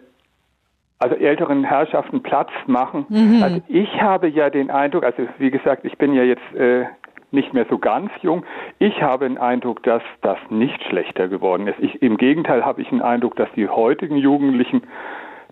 also 1.01 1.17
älteren 1.17 1.65
Herrschaften 1.65 2.23
Platz 2.23 2.51
machen. 2.67 3.07
Mhm. 3.09 3.43
Also 3.43 3.61
ich 3.69 4.01
habe 4.01 4.29
ja 4.29 4.51
den 4.51 4.71
Eindruck, 4.71 5.03
also 5.03 5.23
wie 5.39 5.51
gesagt, 5.51 5.85
ich 5.85 5.97
bin 5.97 6.13
ja 6.13 6.23
jetzt 6.23 6.55
äh, 6.55 6.85
nicht 7.31 7.55
mehr 7.55 7.67
so 7.71 7.79
ganz 7.79 8.11
jung. 8.23 8.45
Ich 8.79 9.03
habe 9.03 9.27
den 9.27 9.39
Eindruck, 9.39 9.83
dass 9.83 10.03
das 10.21 10.39
nicht 10.51 10.83
schlechter 10.89 11.29
geworden 11.29 11.67
ist. 11.67 11.79
Ich, 11.81 12.03
Im 12.03 12.19
Gegenteil 12.19 12.65
habe 12.65 12.83
ich 12.83 12.89
den 12.91 13.01
Eindruck, 13.01 13.37
dass 13.37 13.49
die 13.57 13.69
heutigen 13.69 14.17
Jugendlichen 14.17 14.83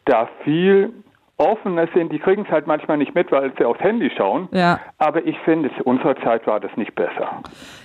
da 0.04 0.28
viel 0.44 0.92
offener 1.38 1.86
sind. 1.94 2.12
Die 2.12 2.18
kriegen 2.18 2.42
es 2.44 2.50
halt 2.50 2.66
manchmal 2.66 2.98
nicht 2.98 3.14
mit, 3.14 3.32
weil 3.32 3.52
sie 3.56 3.64
aufs 3.64 3.80
Handy 3.80 4.10
schauen. 4.14 4.48
Ja. 4.50 4.80
Aber 4.98 5.24
ich 5.24 5.38
finde, 5.44 5.70
zu 5.76 5.84
unserer 5.84 6.16
Zeit 6.16 6.46
war 6.46 6.60
das 6.60 6.76
nicht 6.76 6.94
besser. 6.94 7.42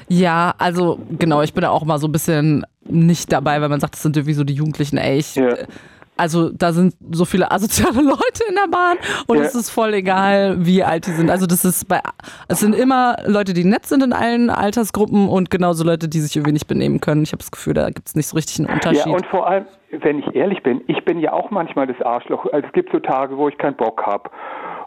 Ja, 0.09 0.53
also 0.57 0.99
genau, 1.17 1.43
ich 1.43 1.53
bin 1.53 1.62
da 1.62 1.69
auch 1.69 1.86
mal 1.86 1.99
so 1.99 2.07
ein 2.07 2.12
bisschen 2.12 2.65
nicht 2.83 3.31
dabei, 3.31 3.62
weil 3.62 3.69
man 3.69 3.79
sagt, 3.79 3.93
das 3.93 4.01
sind 4.01 4.17
irgendwie 4.17 4.33
so 4.33 4.43
die 4.43 4.55
Jugendlichen. 4.55 4.97
Ey, 4.97 5.19
ich, 5.19 5.36
ja 5.36 5.49
also 6.17 6.49
da 6.49 6.71
sind 6.71 6.95
so 7.12 7.26
viele 7.26 7.52
asoziale 7.52 8.02
Leute 8.02 8.43
in 8.47 8.56
der 8.56 8.69
Bahn 8.69 8.97
und 9.28 9.38
ja. 9.38 9.43
es 9.43 9.56
ist 9.56 9.69
voll 9.69 9.93
egal, 9.93 10.65
wie 10.65 10.84
alt 10.84 11.08
die 11.08 11.12
sind. 11.12 11.30
Also 11.30 11.45
das 11.45 11.65
ist 11.65 11.88
bei, 11.88 11.99
es 12.47 12.60
sind 12.60 12.76
immer 12.76 13.17
Leute, 13.26 13.54
die 13.54 13.63
nett 13.63 13.86
sind 13.86 14.04
in 14.04 14.13
allen 14.13 14.49
Altersgruppen 14.49 15.28
und 15.28 15.49
genauso 15.49 15.84
Leute, 15.84 16.08
die 16.08 16.19
sich 16.19 16.36
irgendwie 16.36 16.54
nicht 16.54 16.67
benehmen 16.67 16.99
können. 16.99 17.23
Ich 17.23 17.32
habe 17.32 17.39
das 17.39 17.52
Gefühl, 17.52 17.73
da 17.73 17.88
gibt 17.89 18.08
es 18.08 18.15
nicht 18.15 18.28
so 18.28 18.36
richtig 18.36 18.60
einen 18.60 18.73
Unterschied. 18.73 19.06
Ja, 19.06 19.12
und 19.13 19.26
vor 19.28 19.47
allem, 19.47 19.65
wenn 19.91 20.19
ich 20.19 20.36
ehrlich 20.36 20.62
bin, 20.63 20.82
ich 20.88 21.04
bin 21.06 21.19
ja 21.19 21.34
auch 21.34 21.52
manchmal 21.52 21.88
das 21.88 22.02
Arschloch. 22.02 22.45
Also 22.52 22.67
es 22.67 22.73
gibt 22.73 22.91
so 22.91 22.99
Tage, 22.99 23.38
wo 23.38 23.47
ich 23.47 23.58
keinen 23.58 23.76
Bock 23.76 24.06
habe. 24.06 24.30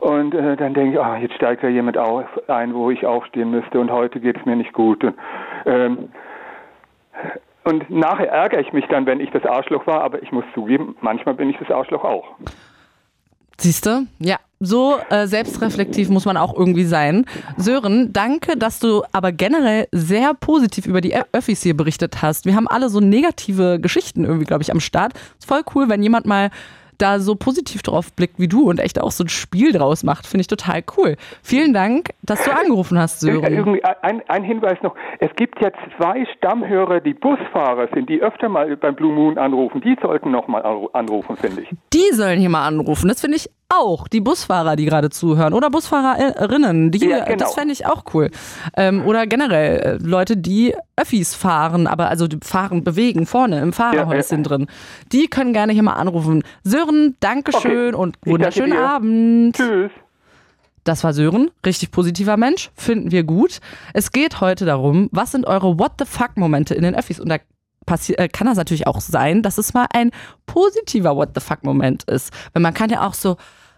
Und 0.01 0.35
äh, 0.35 0.57
dann 0.57 0.75
denke 0.75 0.93
ich, 0.93 1.01
ah, 1.01 1.17
jetzt 1.17 1.35
steigt 1.35 1.63
da 1.63 1.69
jemand 1.69 1.97
auf, 1.97 2.27
ein, 2.49 2.75
wo 2.75 2.91
ich 2.91 3.07
aufstehen 3.07 3.51
müsste 3.51 3.81
und 3.81 3.91
heute 3.91 4.21
geht 4.21 4.37
es 4.37 4.45
mir 4.45 4.57
nicht 4.57 4.73
gut. 4.73 5.03
Und, 5.03 5.15
ähm, 5.65 6.11
und 7.67 7.91
nachher 7.91 8.29
ärgere 8.29 8.61
ich 8.61 8.73
mich 8.73 8.85
dann, 8.89 9.07
wenn 9.07 9.19
ich 9.19 9.31
das 9.31 9.45
Arschloch 9.45 9.87
war, 9.89 10.01
aber 10.03 10.23
ich 10.23 10.31
muss 10.31 10.45
zugeben, 10.55 10.97
manchmal 11.01 11.35
bin 11.35 11.51
ich 11.51 11.57
das 11.59 11.69
Arschloch 11.69 12.05
auch. 12.05 12.25
Siehst 13.59 13.87
du? 13.87 14.07
Ja, 14.21 14.37
so 14.61 14.99
äh, 15.11 15.27
selbstreflektiv 15.27 16.09
muss 16.09 16.27
man 16.27 16.37
auch 16.37 16.57
irgendwie 16.57 16.85
sein. 16.85 17.25
Sören, 17.57 18.13
danke, 18.13 18.57
dass 18.57 18.79
du 18.79 19.03
aber 19.11 19.33
generell 19.33 19.89
sehr 19.91 20.35
positiv 20.35 20.87
über 20.87 21.01
die 21.01 21.15
Öffis 21.33 21.63
hier 21.63 21.77
berichtet 21.77 22.23
hast. 22.23 22.45
Wir 22.45 22.55
haben 22.55 22.69
alle 22.69 22.89
so 22.89 23.01
negative 23.01 23.81
Geschichten 23.81 24.25
irgendwie, 24.25 24.47
glaube 24.47 24.63
ich, 24.63 24.71
am 24.71 24.79
Start. 24.81 25.15
Ist 25.39 25.49
voll 25.49 25.63
cool, 25.75 25.89
wenn 25.89 26.03
jemand 26.03 26.25
mal 26.25 26.51
da 26.99 27.19
so 27.19 27.35
positiv 27.35 27.83
drauf 27.83 28.13
blickt 28.13 28.39
wie 28.39 28.49
du 28.49 28.69
und 28.69 28.81
echt 28.81 29.01
auch 29.01 29.11
so 29.11 29.25
ein 29.25 29.29
Spiel 29.29 29.73
draus 29.73 30.03
macht, 30.03 30.27
finde 30.27 30.43
ich 30.43 30.47
total 30.47 30.83
cool. 30.97 31.17
Vielen 31.43 31.73
Dank, 31.73 32.11
dass 32.23 32.45
du 32.45 32.51
angerufen 32.51 32.99
hast, 32.99 33.21
Sören. 33.21 33.81
Ein, 34.03 34.23
ein, 34.29 34.45
Hinweis 34.45 34.79
noch, 34.83 34.95
es 35.21 35.31
gibt 35.37 35.61
jetzt 35.61 35.79
zwei 35.97 36.27
Stammhörer, 36.37 37.01
die 37.01 37.15
Busfahrer 37.15 37.89
sind, 37.95 38.09
die 38.09 38.21
öfter 38.21 38.49
mal 38.49 38.77
beim 38.77 38.95
Blue 38.95 39.13
Moon 39.13 39.39
anrufen. 39.39 39.81
Die 39.81 39.97
sollten 40.01 40.31
noch 40.31 40.49
mal 40.49 40.61
anrufen, 40.93 41.37
finde 41.37 41.63
ich. 41.63 41.69
Die 41.93 42.15
sollen 42.15 42.39
hier 42.39 42.51
mal 42.51 42.67
anrufen, 42.67 43.09
das 43.09 43.21
finde 43.21 43.37
ich 43.37 43.51
auch 43.69 44.07
die 44.07 44.21
Busfahrer, 44.21 44.77
die 44.77 44.85
gerade 44.85 45.11
zuhören 45.11 45.53
oder 45.53 45.71
Busfahrerinnen, 45.71 46.91
die, 46.93 47.09
ja, 47.09 47.25
genau. 47.25 47.39
das 47.39 47.55
fände 47.55 47.73
ich 47.73 47.87
auch 47.87 48.05
cool. 48.15 48.31
Ähm, 48.77 49.05
oder 49.05 49.27
generell 49.27 49.79
äh, 49.79 49.99
Leute, 50.01 50.37
die 50.37 50.75
Öffis 50.97 51.35
fahren, 51.35 51.87
aber 51.87 52.09
also 52.09 52.27
fahren, 52.43 52.85
bewegen, 52.85 53.27
vorne 53.27 53.61
im 53.61 53.73
Fahrerhäuschen 53.73 54.39
ja, 54.39 54.51
ja. 54.51 54.57
drin. 54.57 54.67
Die 55.13 55.27
können 55.27 55.53
gerne 55.53 55.73
hier 55.73 55.83
mal 55.83 55.95
anrufen. 55.95 56.43
Sören, 56.63 56.86
Dankeschön 57.21 57.95
okay. 57.95 58.03
und 58.03 58.19
wunderschönen 58.25 58.77
Abend. 58.79 59.57
Tschüss. 59.57 59.91
Das 60.87 61.03
war 61.03 61.13
Sören, 61.13 61.51
richtig 61.65 61.91
positiver 61.91 62.37
Mensch, 62.37 62.71
finden 62.77 63.11
wir 63.11 63.25
gut. 63.25 63.59
Es 63.93 64.13
geht 64.13 64.41
heute 64.41 64.65
darum, 64.65 65.09
was 65.11 65.33
sind 65.33 65.45
eure 65.45 65.81
What 65.81 65.95
the 65.99 66.05
fuck 66.05 66.37
Momente 66.37 66.75
in 66.75 66.83
den 66.83 66.95
Öffis? 66.95 67.19
Und 67.19 67.29
da 67.29 67.39
äh, 68.17 68.29
kann 68.29 68.47
das 68.47 68.57
natürlich 68.57 68.87
auch 68.87 69.01
sein, 69.01 69.43
dass 69.43 69.59
es 69.59 69.75
mal 69.75 69.87
ein 69.93 70.13
positiver 70.47 71.17
What 71.17 71.31
the 71.35 71.41
fuck 71.41 71.65
Moment 71.65 72.05
ist. 72.05 72.33
Weil 72.53 72.63
man 72.63 72.73
kann 72.73 72.91
ja 72.91 73.05
auch 73.05 73.15
so, 73.15 73.37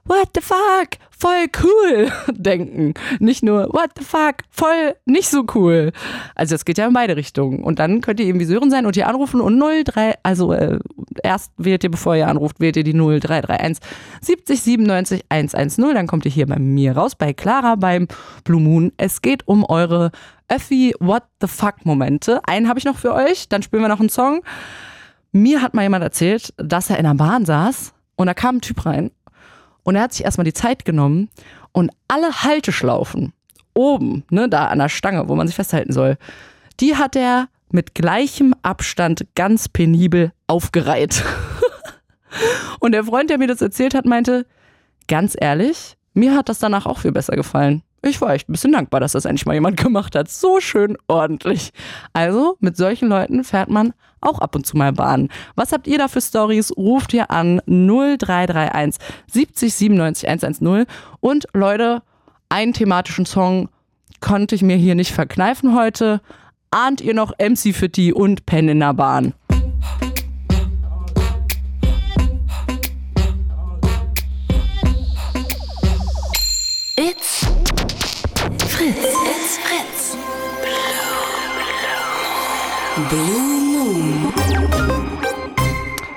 what 0.08 0.30
the 0.34 0.40
fuck, 0.40 0.98
voll 1.10 1.46
cool 1.62 2.10
denken. 2.34 2.94
Nicht 3.18 3.42
nur, 3.42 3.68
what 3.72 3.90
the 3.96 4.04
fuck, 4.04 4.36
voll 4.50 4.96
nicht 5.04 5.28
so 5.28 5.44
cool. 5.54 5.92
Also 6.34 6.54
es 6.54 6.64
geht 6.64 6.78
ja 6.78 6.86
in 6.86 6.92
beide 6.92 7.16
Richtungen. 7.16 7.62
Und 7.62 7.78
dann 7.78 8.00
könnt 8.00 8.20
ihr 8.20 8.26
eben 8.26 8.40
wie 8.40 8.44
Sören 8.44 8.70
sein 8.70 8.86
und 8.86 8.94
hier 8.94 9.08
anrufen 9.08 9.40
und 9.40 9.58
03, 9.58 10.14
also 10.22 10.52
äh, 10.52 10.78
erst 11.22 11.52
wählt 11.56 11.84
ihr, 11.84 11.90
bevor 11.90 12.16
ihr 12.16 12.28
anruft, 12.28 12.60
wählt 12.60 12.76
ihr 12.76 12.84
die 12.84 12.94
0331 12.94 13.82
70 14.20 14.62
97 14.62 15.24
110. 15.28 15.94
Dann 15.94 16.06
kommt 16.06 16.24
ihr 16.24 16.30
hier 16.30 16.46
bei 16.46 16.58
mir 16.58 16.96
raus, 16.96 17.14
bei 17.14 17.32
Clara, 17.32 17.74
beim 17.76 18.08
Blue 18.44 18.60
Moon. 18.60 18.92
Es 18.96 19.22
geht 19.22 19.46
um 19.46 19.64
eure 19.64 20.10
Öffi 20.48 20.94
What 20.98 21.24
the 21.40 21.46
fuck 21.46 21.84
Momente. 21.84 22.40
Einen 22.46 22.68
habe 22.68 22.78
ich 22.78 22.84
noch 22.84 22.96
für 22.96 23.12
euch, 23.12 23.48
dann 23.48 23.62
spielen 23.62 23.82
wir 23.82 23.88
noch 23.88 24.00
einen 24.00 24.08
Song. 24.08 24.42
Mir 25.32 25.60
hat 25.60 25.74
mal 25.74 25.82
jemand 25.82 26.02
erzählt, 26.02 26.54
dass 26.56 26.88
er 26.88 26.96
in 26.96 27.04
der 27.04 27.14
Bahn 27.14 27.44
saß 27.44 27.92
und 28.16 28.26
da 28.26 28.34
kam 28.34 28.56
ein 28.56 28.60
Typ 28.60 28.84
rein 28.86 29.10
und 29.88 29.96
er 29.96 30.02
hat 30.02 30.12
sich 30.12 30.26
erstmal 30.26 30.44
die 30.44 30.52
Zeit 30.52 30.84
genommen 30.84 31.30
und 31.72 31.90
alle 32.08 32.42
Halteschlaufen 32.42 33.32
oben, 33.72 34.22
ne, 34.28 34.46
da 34.46 34.66
an 34.66 34.80
der 34.80 34.90
Stange, 34.90 35.30
wo 35.30 35.34
man 35.34 35.46
sich 35.46 35.56
festhalten 35.56 35.94
soll, 35.94 36.18
die 36.78 36.96
hat 36.96 37.16
er 37.16 37.48
mit 37.72 37.94
gleichem 37.94 38.54
Abstand 38.60 39.26
ganz 39.34 39.66
penibel 39.70 40.32
aufgereiht. 40.46 41.24
und 42.80 42.92
der 42.92 43.04
Freund, 43.04 43.30
der 43.30 43.38
mir 43.38 43.46
das 43.46 43.62
erzählt 43.62 43.94
hat, 43.94 44.04
meinte, 44.04 44.44
ganz 45.06 45.34
ehrlich, 45.40 45.96
mir 46.12 46.36
hat 46.36 46.50
das 46.50 46.58
danach 46.58 46.84
auch 46.84 46.98
viel 46.98 47.12
besser 47.12 47.34
gefallen 47.34 47.82
ich 48.02 48.20
war 48.20 48.32
echt 48.32 48.48
ein 48.48 48.52
bisschen 48.52 48.72
dankbar, 48.72 49.00
dass 49.00 49.12
das 49.12 49.24
endlich 49.24 49.46
mal 49.46 49.54
jemand 49.54 49.76
gemacht 49.76 50.14
hat. 50.14 50.30
So 50.30 50.60
schön 50.60 50.96
ordentlich. 51.08 51.72
Also, 52.12 52.56
mit 52.60 52.76
solchen 52.76 53.08
Leuten 53.08 53.44
fährt 53.44 53.68
man 53.68 53.92
auch 54.20 54.40
ab 54.40 54.54
und 54.54 54.66
zu 54.66 54.76
mal 54.76 54.92
Bahn. 54.92 55.28
Was 55.54 55.72
habt 55.72 55.86
ihr 55.86 55.98
da 55.98 56.08
für 56.08 56.20
Stories? 56.20 56.76
Ruft 56.76 57.12
ihr 57.14 57.30
an 57.30 57.60
0331 57.66 59.00
70 59.30 59.74
97 59.74 60.28
110. 60.28 60.86
Und 61.20 61.46
Leute, 61.54 62.02
einen 62.48 62.72
thematischen 62.72 63.26
Song 63.26 63.68
konnte 64.20 64.54
ich 64.54 64.62
mir 64.62 64.76
hier 64.76 64.94
nicht 64.94 65.12
verkneifen 65.12 65.76
heute. 65.76 66.20
Ahnt 66.70 67.00
ihr 67.00 67.14
noch 67.14 67.32
MC 67.38 67.74
Fitti 67.74 68.12
und 68.12 68.46
Pen 68.46 68.68
in 68.68 68.80
der 68.80 68.94
Bahn? 68.94 69.34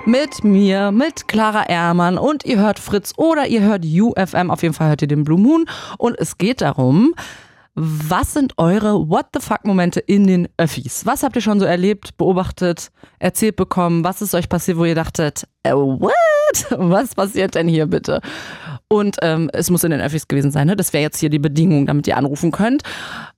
Mit 0.05 0.43
mir, 0.43 0.91
mit 0.91 1.27
Clara 1.27 1.69
Ehrmann 1.69 2.17
und 2.17 2.43
ihr 2.43 2.59
hört 2.59 2.79
Fritz 2.79 3.13
oder 3.17 3.47
ihr 3.47 3.61
hört 3.61 3.85
UFM. 3.85 4.49
Auf 4.49 4.63
jeden 4.63 4.73
Fall 4.73 4.89
hört 4.89 5.01
ihr 5.01 5.07
den 5.07 5.23
Blue 5.23 5.39
Moon. 5.39 5.65
Und 5.97 6.19
es 6.19 6.37
geht 6.37 6.61
darum, 6.61 7.13
was 7.75 8.33
sind 8.33 8.57
eure 8.57 9.09
What 9.09 9.27
the 9.33 9.39
fuck 9.39 9.63
Momente 9.63 9.99
in 9.99 10.27
den 10.27 10.49
Öffis? 10.57 11.05
Was 11.05 11.23
habt 11.23 11.35
ihr 11.35 11.41
schon 11.41 11.59
so 11.59 11.65
erlebt, 11.65 12.17
beobachtet, 12.17 12.91
erzählt 13.19 13.55
bekommen? 13.55 14.03
Was 14.03 14.21
ist 14.21 14.35
euch 14.35 14.49
passiert, 14.49 14.77
wo 14.77 14.85
ihr 14.85 14.95
dachtet, 14.95 15.47
äh, 15.63 15.73
what? 15.73 16.11
Was 16.71 17.15
passiert 17.15 17.55
denn 17.55 17.67
hier 17.67 17.85
bitte? 17.85 18.21
Und 18.91 19.19
ähm, 19.21 19.49
es 19.53 19.69
muss 19.69 19.85
in 19.85 19.91
den 19.91 20.01
Öffis 20.01 20.27
gewesen 20.27 20.51
sein. 20.51 20.67
Ne? 20.67 20.75
Das 20.75 20.91
wäre 20.91 21.01
jetzt 21.01 21.17
hier 21.17 21.29
die 21.29 21.39
Bedingung, 21.39 21.85
damit 21.85 22.07
ihr 22.07 22.17
anrufen 22.17 22.51
könnt. 22.51 22.83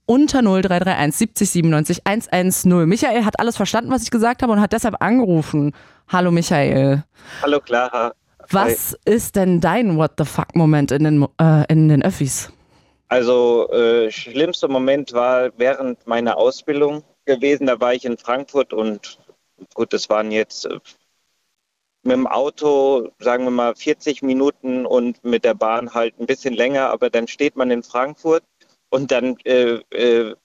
Unter 0.07 0.41
0331 0.41 1.15
70 1.15 1.49
97 1.51 2.01
110. 2.07 2.89
Michael 2.89 3.23
hat 3.23 3.39
alles 3.39 3.55
verstanden, 3.55 3.91
was 3.91 4.01
ich 4.01 4.09
gesagt 4.09 4.41
habe 4.41 4.51
und 4.51 4.59
hat 4.59 4.73
deshalb 4.73 4.95
angerufen. 5.03 5.75
Hallo 6.07 6.31
Michael. 6.31 7.03
Hallo 7.43 7.59
Clara. 7.59 8.13
Was 8.49 8.97
Hi. 9.05 9.13
ist 9.13 9.35
denn 9.35 9.61
dein 9.61 9.95
What 9.95 10.13
the 10.17 10.25
fuck 10.25 10.55
Moment 10.55 10.91
in 10.91 11.03
den, 11.03 11.27
äh, 11.39 11.71
in 11.71 11.87
den 11.87 12.01
Öffis? 12.01 12.51
Also 13.09 13.69
äh, 13.69 14.09
schlimmster 14.09 14.69
Moment 14.69 15.13
war 15.13 15.51
während 15.57 16.07
meiner 16.07 16.35
Ausbildung 16.35 17.03
gewesen. 17.25 17.67
Da 17.67 17.79
war 17.79 17.93
ich 17.93 18.05
in 18.05 18.17
Frankfurt 18.17 18.73
und 18.73 19.19
gut, 19.75 19.93
das 19.93 20.09
waren 20.09 20.31
jetzt 20.31 20.65
äh, 20.65 20.79
mit 22.03 22.13
dem 22.13 22.27
Auto, 22.27 23.09
sagen 23.19 23.45
wir 23.45 23.51
mal, 23.51 23.75
40 23.75 24.21
Minuten 24.21 24.85
und 24.85 25.23
mit 25.23 25.43
der 25.43 25.53
Bahn 25.53 25.93
halt 25.93 26.19
ein 26.19 26.25
bisschen 26.25 26.53
länger, 26.53 26.89
aber 26.89 27.09
dann 27.09 27.27
steht 27.27 27.55
man 27.55 27.71
in 27.71 27.83
Frankfurt 27.83 28.43
und 28.89 29.11
dann 29.11 29.37
äh, 29.45 29.79
äh, 29.91 30.35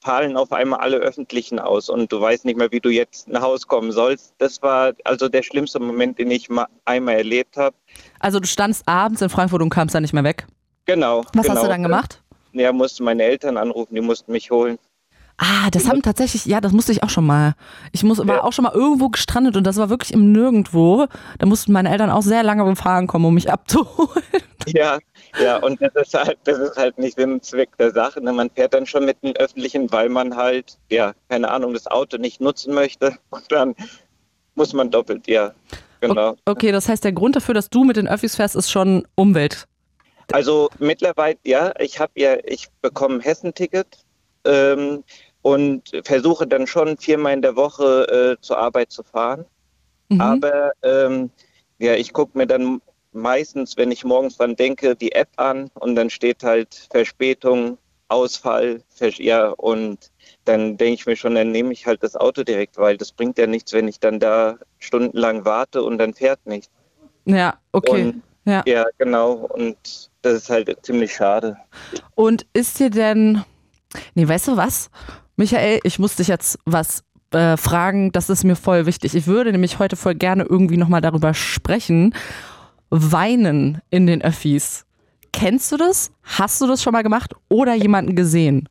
fallen 0.00 0.36
auf 0.36 0.52
einmal 0.52 0.80
alle 0.80 0.96
Öffentlichen 0.96 1.58
aus 1.58 1.88
und 1.88 2.10
du 2.12 2.20
weißt 2.20 2.44
nicht 2.44 2.56
mehr, 2.56 2.70
wie 2.70 2.80
du 2.80 2.88
jetzt 2.88 3.28
nach 3.28 3.42
Hause 3.42 3.66
kommen 3.66 3.92
sollst. 3.92 4.34
Das 4.38 4.62
war 4.62 4.92
also 5.04 5.28
der 5.28 5.42
schlimmste 5.42 5.80
Moment, 5.80 6.18
den 6.18 6.30
ich 6.30 6.48
mal 6.48 6.66
einmal 6.84 7.16
erlebt 7.16 7.56
habe. 7.56 7.76
Also 8.20 8.40
du 8.40 8.46
standst 8.46 8.86
abends 8.86 9.20
in 9.20 9.28
Frankfurt 9.28 9.62
und 9.62 9.70
kamst 9.70 9.94
dann 9.94 10.02
nicht 10.02 10.14
mehr 10.14 10.24
weg? 10.24 10.46
Genau. 10.86 11.24
Was 11.34 11.46
genau. 11.46 11.56
hast 11.56 11.64
du 11.64 11.68
dann 11.68 11.82
gemacht? 11.82 12.22
Ja, 12.52 12.72
musste 12.72 13.02
meine 13.02 13.24
Eltern 13.24 13.56
anrufen, 13.56 13.94
die 13.94 14.00
mussten 14.00 14.32
mich 14.32 14.50
holen. 14.50 14.78
Ah, 15.38 15.70
das 15.70 15.88
haben 15.88 16.02
tatsächlich, 16.02 16.46
ja, 16.46 16.60
das 16.60 16.72
musste 16.72 16.92
ich 16.92 17.02
auch 17.02 17.10
schon 17.10 17.24
mal. 17.24 17.54
Ich 17.92 18.02
muss, 18.02 18.18
war 18.18 18.36
ja. 18.36 18.42
auch 18.42 18.52
schon 18.52 18.64
mal 18.64 18.74
irgendwo 18.74 19.08
gestrandet 19.08 19.56
und 19.56 19.64
das 19.64 19.76
war 19.76 19.88
wirklich 19.88 20.12
im 20.12 20.32
Nirgendwo. 20.32 21.06
Da 21.38 21.46
mussten 21.46 21.72
meine 21.72 21.90
Eltern 21.90 22.10
auch 22.10 22.22
sehr 22.22 22.42
lange 22.42 22.64
beim 22.64 22.76
Fahren 22.76 23.06
kommen, 23.06 23.24
um 23.24 23.34
mich 23.34 23.50
abzuholen. 23.50 24.24
Ja, 24.66 24.98
Ja, 25.40 25.58
und 25.58 25.80
das 25.80 25.92
ist 25.94 26.14
halt, 26.14 26.38
das 26.44 26.58
ist 26.58 26.76
halt 26.76 26.98
nicht 26.98 27.16
Sinn 27.16 27.32
und 27.32 27.44
Zweck 27.44 27.76
der 27.78 27.92
Sache. 27.92 28.22
Ne? 28.22 28.32
Man 28.32 28.50
fährt 28.50 28.74
dann 28.74 28.86
schon 28.86 29.04
mit 29.04 29.22
dem 29.22 29.34
Öffentlichen, 29.36 29.90
weil 29.92 30.08
man 30.08 30.36
halt, 30.36 30.78
ja, 30.90 31.12
keine 31.28 31.50
Ahnung, 31.50 31.74
das 31.74 31.86
Auto 31.86 32.16
nicht 32.16 32.40
nutzen 32.40 32.74
möchte. 32.74 33.16
Und 33.30 33.50
dann 33.50 33.74
muss 34.54 34.72
man 34.72 34.90
doppelt, 34.90 35.26
ja, 35.28 35.52
genau. 36.00 36.36
Okay, 36.44 36.72
das 36.72 36.88
heißt, 36.88 37.04
der 37.04 37.12
Grund 37.12 37.36
dafür, 37.36 37.54
dass 37.54 37.70
du 37.70 37.84
mit 37.84 37.96
den 37.96 38.08
Öffis 38.08 38.36
fährst, 38.36 38.56
ist 38.56 38.70
schon 38.70 39.06
Umwelt. 39.14 39.66
Also 40.32 40.68
mittlerweile, 40.78 41.38
ja, 41.44 41.72
ich 41.78 42.00
habe 42.00 42.12
ja, 42.16 42.36
ich 42.44 42.68
bekomme 42.82 43.16
ein 43.16 43.20
Hessenticket 43.20 43.86
ähm, 44.44 45.04
und 45.48 45.90
versuche 46.04 46.46
dann 46.46 46.66
schon 46.66 46.98
viermal 46.98 47.32
in 47.32 47.42
der 47.42 47.56
Woche 47.56 48.36
äh, 48.38 48.42
zur 48.42 48.58
Arbeit 48.58 48.92
zu 48.92 49.02
fahren. 49.02 49.46
Mhm. 50.10 50.20
Aber 50.20 50.72
ähm, 50.82 51.30
ja, 51.78 51.94
ich 51.94 52.12
gucke 52.12 52.36
mir 52.36 52.46
dann 52.46 52.82
meistens, 53.12 53.76
wenn 53.78 53.90
ich 53.90 54.04
morgens 54.04 54.36
dran 54.36 54.56
denke, 54.56 54.94
die 54.94 55.12
App 55.12 55.30
an 55.36 55.70
und 55.74 55.94
dann 55.94 56.10
steht 56.10 56.42
halt 56.44 56.88
Verspätung, 56.90 57.78
Ausfall, 58.08 58.82
Versch 58.90 59.20
ja, 59.20 59.48
und 59.48 60.10
dann 60.44 60.76
denke 60.76 60.94
ich 60.94 61.06
mir 61.06 61.16
schon, 61.16 61.34
dann 61.34 61.50
nehme 61.50 61.72
ich 61.72 61.86
halt 61.86 62.02
das 62.02 62.14
Auto 62.14 62.42
direkt, 62.42 62.76
weil 62.76 62.98
das 62.98 63.12
bringt 63.12 63.38
ja 63.38 63.46
nichts, 63.46 63.72
wenn 63.72 63.88
ich 63.88 64.00
dann 64.00 64.20
da 64.20 64.58
stundenlang 64.78 65.46
warte 65.46 65.82
und 65.82 65.96
dann 65.96 66.12
fährt 66.12 66.44
nichts. 66.46 66.70
Ja, 67.24 67.58
okay. 67.72 68.04
Und, 68.04 68.22
ja. 68.44 68.62
ja, 68.66 68.84
genau. 68.98 69.32
Und 69.32 70.10
das 70.22 70.34
ist 70.34 70.50
halt 70.50 70.74
ziemlich 70.82 71.14
schade. 71.14 71.56
Und 72.14 72.46
ist 72.52 72.78
dir 72.78 72.90
denn, 72.90 73.44
nee, 74.14 74.28
weißt 74.28 74.48
du 74.48 74.56
was? 74.56 74.90
Michael, 75.38 75.78
ich 75.84 76.00
muss 76.00 76.16
dich 76.16 76.26
jetzt 76.26 76.58
was 76.64 77.04
äh, 77.32 77.56
fragen, 77.56 78.10
das 78.10 78.28
ist 78.28 78.42
mir 78.42 78.56
voll 78.56 78.86
wichtig. 78.86 79.14
Ich 79.14 79.28
würde 79.28 79.52
nämlich 79.52 79.78
heute 79.78 79.94
voll 79.94 80.16
gerne 80.16 80.42
irgendwie 80.42 80.76
nochmal 80.76 81.00
darüber 81.00 81.32
sprechen. 81.32 82.12
Weinen 82.90 83.80
in 83.90 84.08
den 84.08 84.20
Öffis. 84.20 84.84
Kennst 85.32 85.70
du 85.70 85.76
das? 85.76 86.10
Hast 86.24 86.60
du 86.60 86.66
das 86.66 86.82
schon 86.82 86.92
mal 86.92 87.02
gemacht 87.04 87.34
oder 87.48 87.74
jemanden 87.74 88.16
gesehen? 88.16 88.68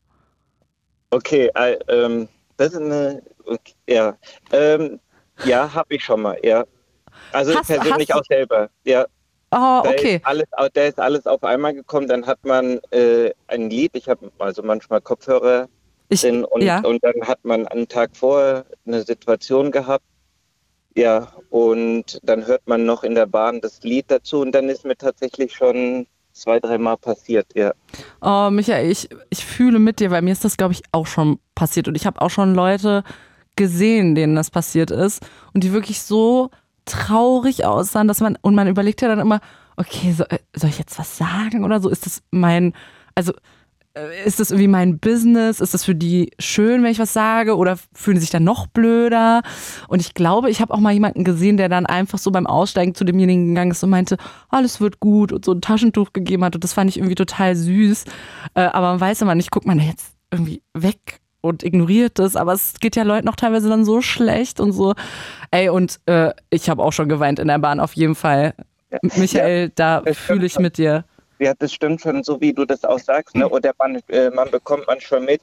Okay, 1.12 1.50
äh, 1.56 1.78
ähm, 1.88 2.28
das 2.58 2.74
ist 2.74 2.82
eine, 2.82 3.22
okay, 3.46 3.74
ja, 3.88 4.18
ähm, 4.52 5.00
ja, 5.46 5.74
habe 5.74 5.96
ich 5.96 6.04
schon 6.04 6.22
mal, 6.22 6.38
ja. 6.44 6.66
Also 7.32 7.56
Hast- 7.56 7.68
persönlich 7.68 8.10
hast- 8.10 8.20
auch 8.20 8.26
selber, 8.26 8.70
ja. 8.84 9.06
Oh, 9.52 9.80
Da 9.84 9.92
okay. 9.92 10.16
ist 10.18 10.26
alles, 10.26 10.46
da 10.74 10.82
ist 10.84 11.00
alles 11.00 11.26
auf 11.26 11.42
einmal 11.46 11.74
gekommen. 11.74 12.10
Dann 12.10 12.26
hat 12.26 12.44
man 12.44 12.80
äh, 12.92 13.32
ein 13.48 13.70
Lied. 13.70 13.92
Ich 13.94 14.10
habe 14.10 14.30
also 14.40 14.62
manchmal 14.62 15.00
Kopfhörer 15.00 15.70
Ich, 16.10 16.24
und, 16.26 16.62
ja. 16.62 16.80
und 16.82 17.04
dann 17.04 17.16
hat 17.28 17.44
man 17.44 17.68
einen 17.68 17.88
Tag 17.88 18.12
vorher 18.16 18.66
eine 18.86 19.04
Situation 19.04 19.72
gehabt. 19.72 20.06
Ja, 20.96 21.34
und 21.50 22.20
dann 22.24 22.48
hört 22.48 22.68
man 22.68 22.86
noch 22.86 23.04
in 23.04 23.14
der 23.14 23.28
Bahn 23.28 23.62
das 23.62 23.84
Lied 23.84 24.06
dazu 24.08 24.40
und 24.42 24.52
dann 24.54 24.68
ist 24.68 24.84
mir 24.84 24.98
tatsächlich 24.98 25.54
schon 25.54 26.08
zwei, 26.32 26.60
dreimal 26.60 26.98
passiert, 26.98 27.48
ja. 27.56 27.74
Oh, 28.22 28.50
Michael, 28.50 28.90
ich, 28.90 29.10
ich 29.30 29.46
fühle 29.46 29.80
mit 29.80 30.00
dir, 30.00 30.12
weil 30.12 30.22
mir 30.22 30.32
ist 30.32 30.46
das, 30.46 30.58
glaube 30.58 30.74
ich, 30.74 30.84
auch 30.92 31.08
schon 31.08 31.40
passiert. 31.56 31.88
Und 31.88 31.96
ich 31.96 32.06
habe 32.06 32.22
auch 32.22 32.30
schon 32.30 32.56
Leute 32.56 33.04
gesehen, 33.56 34.16
denen 34.16 34.36
das 34.36 34.50
passiert 34.50 34.92
ist 34.92 35.26
und 35.54 35.64
die 35.64 35.74
wirklich 35.74 36.02
so 36.02 36.50
traurig 36.86 37.66
aussahen, 37.66 38.08
dass 38.08 38.22
man, 38.22 38.38
und 38.42 38.56
man 38.56 38.68
überlegt 38.68 39.02
ja 39.02 39.08
dann 39.08 39.20
immer, 39.20 39.42
okay, 39.76 40.14
so, 40.14 40.24
äh, 40.26 40.40
soll 40.56 40.70
ich 40.70 40.80
jetzt 40.80 40.98
was 40.98 41.18
sagen 41.18 41.64
oder 41.64 41.82
so? 41.82 41.90
Ist 41.90 42.06
das 42.06 42.22
mein, 42.32 42.74
also 43.16 43.34
ist 44.26 44.40
das 44.40 44.52
irgendwie 44.52 44.68
mein 44.68 45.00
Business? 45.00 45.60
Ist 45.60 45.74
das 45.74 45.84
für 45.84 45.96
die 45.96 46.32
schön, 46.40 46.84
wenn 46.84 46.92
ich 46.92 47.00
was 47.00 47.14
sage? 47.14 47.56
Oder 47.56 47.78
fühlen 47.94 48.18
sie 48.18 48.22
sich 48.22 48.30
dann 48.30 48.44
noch 48.44 48.68
blöder? 48.68 49.42
Und 49.88 50.00
ich 50.00 50.14
glaube, 50.14 50.50
ich 50.50 50.62
habe 50.62 50.74
auch 50.74 50.80
mal 50.80 50.94
jemanden 50.94 51.24
gesehen, 51.24 51.58
der 51.58 51.70
dann 51.70 51.86
einfach 51.86 52.20
so 52.20 52.32
beim 52.32 52.48
Aussteigen 52.48 52.96
zu 52.96 53.04
demjenigen 53.04 53.50
gegangen 53.50 53.72
ist 53.72 53.84
und 53.84 53.90
meinte, 53.90 54.18
alles 54.50 54.82
wird 54.82 55.00
gut 55.00 55.32
und 55.32 55.46
so 55.46 55.54
ein 55.54 55.62
Taschentuch 55.62 56.14
gegeben 56.14 56.44
hat. 56.44 56.56
Und 56.56 56.64
das 56.64 56.74
fand 56.74 56.90
ich 56.90 56.98
irgendwie 56.98 57.16
total 57.16 57.56
süß. 57.56 58.06
Äh, 58.54 58.62
aber 58.62 58.92
man 58.92 59.02
weiß 59.02 59.22
immer 59.22 59.36
nicht, 59.36 59.52
guckt 59.52 59.66
man 59.66 59.80
jetzt 59.80 60.16
irgendwie 60.32 60.62
weg 60.74 61.20
und 61.42 61.64
ignoriert 61.64 62.20
das, 62.20 62.36
aber 62.36 62.54
es 62.54 62.80
geht 62.80 62.96
ja 62.96 63.04
Leuten 63.04 63.26
noch 63.26 63.36
teilweise 63.36 63.70
dann 63.70 63.86
so 63.86 64.02
schlecht 64.02 64.60
und 64.60 64.72
so. 64.72 64.94
Ey, 65.52 65.70
und 65.70 66.00
äh, 66.06 66.32
ich 66.50 66.70
habe 66.70 66.84
auch 66.84 66.94
schon 66.94 67.10
geweint 67.10 67.40
in 67.40 67.48
der 67.48 67.60
Bahn, 67.60 67.80
auf 67.80 67.94
jeden 67.94 68.16
Fall. 68.16 68.54
Michael, 69.02 69.72
da 69.76 70.02
fühle 70.14 70.46
ich 70.46 70.60
mit 70.60 70.78
dir. 70.78 71.06
Ja, 71.40 71.54
das 71.58 71.74
stimmt 71.74 72.02
schon, 72.02 72.24
so 72.24 72.40
wie 72.42 72.54
du 72.54 72.66
das 72.66 72.84
auch 72.84 73.00
sagst. 73.00 73.36
Ne? 73.36 73.48
Oder 73.48 73.74
man, 73.78 74.00
äh, 74.10 74.30
man 74.30 74.50
bekommt 74.50 74.88
man 74.88 75.00
schon 75.00 75.26
mit, 75.26 75.42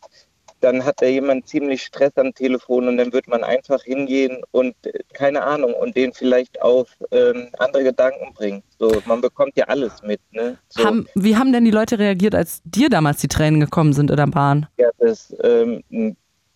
dann 0.60 0.84
hat 0.84 1.02
da 1.02 1.06
jemand 1.06 1.46
ziemlich 1.46 1.82
Stress 1.82 2.16
am 2.16 2.32
Telefon 2.34 2.88
und 2.88 2.96
dann 2.96 3.12
wird 3.12 3.28
man 3.28 3.44
einfach 3.44 3.82
hingehen 3.82 4.42
und 4.50 4.74
äh, 4.86 5.00
keine 5.12 5.42
Ahnung 5.42 5.74
und 5.74 5.94
den 5.96 6.12
vielleicht 6.12 6.60
auf 6.62 6.88
ähm, 7.10 7.48
andere 7.58 7.84
Gedanken 7.84 8.32
bringen. 8.32 8.62
So, 8.78 8.90
man 9.04 9.20
bekommt 9.20 9.52
ja 9.56 9.66
alles 9.66 10.02
mit. 10.02 10.20
Ne? 10.32 10.56
So, 10.70 10.84
Haben, 10.84 11.06
wie 11.14 11.36
haben 11.36 11.52
denn 11.52 11.64
die 11.64 11.70
Leute 11.70 11.98
reagiert, 11.98 12.34
als 12.34 12.62
dir 12.64 12.88
damals 12.88 13.18
die 13.18 13.28
Tränen 13.28 13.60
gekommen 13.60 13.92
sind 13.92 14.10
in 14.10 14.16
der 14.16 14.26
Bahn? 14.26 14.66
ja, 14.78 14.88
das 14.98 15.34
ähm, 15.42 15.82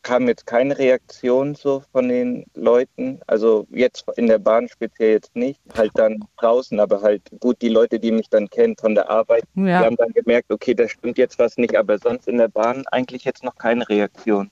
kam 0.09 0.27
jetzt 0.27 0.47
keine 0.47 0.79
Reaktion 0.79 1.55
so 1.55 1.83
von 1.93 2.09
den 2.09 2.47
Leuten. 2.55 3.21
Also 3.27 3.67
jetzt 3.71 4.07
in 4.17 4.27
der 4.27 4.39
Bahn 4.39 4.67
speziell 4.67 5.11
jetzt 5.13 5.37
nicht, 5.37 5.61
halt 5.77 5.91
dann 5.97 6.25
draußen, 6.39 6.81
aber 6.81 7.03
halt 7.03 7.21
gut 7.41 7.61
die 7.61 7.69
Leute, 7.69 8.01
die 8.01 8.11
mich 8.11 8.31
dann 8.31 8.49
kennen 8.49 8.75
von 8.81 8.95
der 8.95 9.11
Arbeit, 9.11 9.45
Die 9.55 9.65
Ja. 9.65 9.81
haben 9.85 9.97
dann 9.97 10.13
gemerkt, 10.15 10.51
okay, 10.51 10.73
da 10.75 10.89
stimmt 10.89 11.19
jetzt 11.19 11.39
was 11.39 11.59
nicht, 11.59 11.77
aber 11.77 11.99
sonst 11.99 12.27
in 12.27 12.39
der 12.39 12.49
Bahn 12.49 12.85
eigentlich 12.91 13.25
jetzt 13.25 13.45
noch 13.45 13.55
keine 13.57 13.87
Reaktion. 13.87 14.51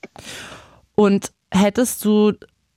Und 0.95 1.33
hättest 1.51 2.05
du 2.05 2.33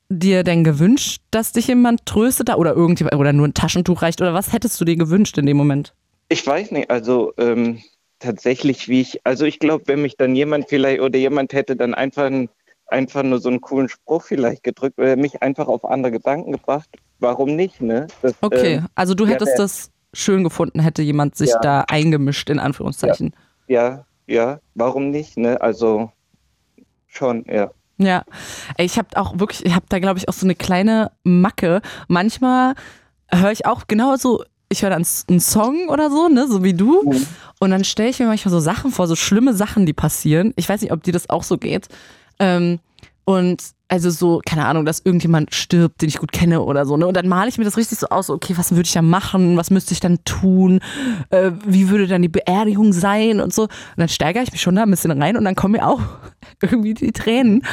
dir 0.08 0.44
denn 0.46 0.64
gewünscht, 0.64 1.22
dass 1.32 1.52
dich 1.52 1.68
jemand 1.68 2.06
tröstet 2.06 2.50
oder 2.56 2.74
irgendjemand 2.74 3.16
oder 3.16 3.34
nur 3.34 3.48
ein 3.50 3.54
Taschentuch 3.54 4.02
reicht 4.02 4.22
oder 4.22 4.34
was 4.34 4.54
hättest 4.54 4.80
du 4.80 4.86
dir 4.86 4.96
gewünscht 4.96 5.38
in 5.38 5.46
dem 5.46 5.58
Moment? 5.58 5.94
Ich 6.30 6.48
weiß 6.48 6.72
nicht, 6.72 6.90
also 6.90 7.34
ähm, 7.38 7.82
tatsächlich, 8.20 8.88
wie 8.88 9.02
ich, 9.02 9.20
also 9.26 9.46
ich 9.46 9.60
glaube, 9.60 9.84
wenn 9.88 10.02
mich 10.02 10.16
dann 10.18 10.36
jemand 10.36 10.70
vielleicht 10.70 11.02
oder 11.02 11.18
jemand 11.18 11.54
hätte 11.54 11.76
dann 11.76 11.94
einfach, 11.94 12.26
ein- 12.26 12.50
einfach 12.92 13.24
nur 13.24 13.40
so 13.40 13.50
einen 13.50 13.62
coolen 13.62 13.90
Spruch 13.90 14.24
vielleicht 14.24 14.64
gedrückt 14.64 14.98
oder 14.98 15.16
mich 15.16 15.42
einfach 15.42 15.68
auf 15.68 15.86
andere 15.86 16.12
Gedanken 16.12 16.52
gebracht, 16.52 16.90
warum 17.20 17.56
nicht, 17.56 17.82
ne? 17.82 18.08
Das, 18.22 18.34
Okay, 18.42 18.76
ähm, 18.76 18.88
also 18.96 19.14
du 19.16 19.26
ja, 19.26 19.32
hättest 19.32 19.54
wer- 19.54 19.58
das 19.66 19.92
schön 20.14 20.44
gefunden, 20.44 20.80
hätte 20.80 21.02
jemand 21.02 21.36
sich 21.36 21.50
Ja. 21.52 21.60
da 21.60 21.82
eingemischt, 21.88 22.50
in 22.50 22.60
Anführungszeichen. 22.60 23.36
ja, 23.68 24.06
ja, 24.28 24.60
warum 24.76 25.10
nicht, 25.10 25.38
ne? 25.38 25.60
Also 25.62 26.12
schon, 27.08 27.46
ja. 27.48 27.72
Ja, 27.98 28.24
ich 28.78 28.98
habe 28.98 29.10
auch 29.16 29.40
wirklich, 29.40 29.66
ich 29.66 29.76
habe 29.76 29.86
da 29.90 30.00
glaube 30.00 30.20
ich 30.20 30.30
auch 30.30 30.34
so 30.34 30.46
eine 30.46 30.56
kleine 30.56 31.12
Macke. 31.24 31.82
Manchmal 32.08 32.76
höre 33.30 33.52
ich 33.52 33.66
auch 33.66 33.88
genau 33.88 34.16
so, 34.16 34.44
ich 34.70 34.84
höre 34.84 34.92
dann 34.92 35.06
einen 35.28 35.40
Song 35.40 35.90
oder 35.90 36.10
so, 36.10 36.30
ne, 36.30 36.48
so 36.48 36.64
wie 36.64 36.74
du. 36.74 37.02
Und 37.60 37.72
dann 37.72 37.84
stelle 37.84 38.10
ich 38.10 38.20
mir 38.20 38.28
manchmal 38.28 38.52
so 38.54 38.60
Sachen 38.60 38.92
vor, 38.92 39.08
so 39.08 39.16
schlimme 39.16 39.54
Sachen, 39.54 39.86
die 39.86 39.94
passieren. 39.94 40.54
Ich 40.56 40.70
weiß 40.70 40.82
nicht, 40.82 40.92
ob 40.94 41.04
dir 41.04 41.12
das 41.12 41.30
auch 41.30 41.44
so 41.44 41.58
geht. 41.58 41.88
Ähm, 42.40 42.80
und 43.26 43.62
also 43.90 44.12
so, 44.12 44.42
keine 44.46 44.66
Ahnung, 44.66 44.86
dass 44.86 45.02
irgendjemand 45.04 45.54
stirbt, 45.54 46.02
den 46.02 46.10
ich 46.10 46.20
gut 46.20 46.32
kenne 46.32 46.62
oder 46.62 46.86
so. 46.86 46.96
Ne? 46.96 47.08
Und 47.08 47.18
dann 47.18 47.28
male 47.28 47.50
ich 47.50 47.58
mir 47.58 47.64
das 47.64 47.76
richtig 47.76 47.98
so 47.98 48.08
aus, 48.08 48.30
okay, 48.30 48.54
was 48.56 48.72
würde 48.72 48.86
ich 48.86 48.94
da 48.94 49.02
machen? 49.02 49.58
Was 49.58 49.72
müsste 49.72 49.94
ich 49.94 50.00
dann 50.00 50.24
tun? 50.26 50.80
Äh, 51.32 51.52
wie 51.66 51.90
würde 51.90 52.08
dann 52.08 52.22
die 52.22 52.28
Beerdigung 52.28 52.94
sein 52.94 53.42
und 53.42 53.54
so? 53.54 53.64
Und 53.64 53.70
dann 53.98 54.10
steigere 54.10 54.44
ich 54.44 54.52
mich 54.52 54.62
schon 54.62 54.76
da 54.76 54.84
ein 54.84 54.92
bisschen 54.92 55.12
rein 55.12 55.36
und 55.38 55.44
dann 55.44 55.56
kommen 55.56 55.74
mir 55.74 55.88
auch 55.88 56.02
irgendwie 56.62 56.94
die 56.94 57.12
Tränen. 57.12 57.64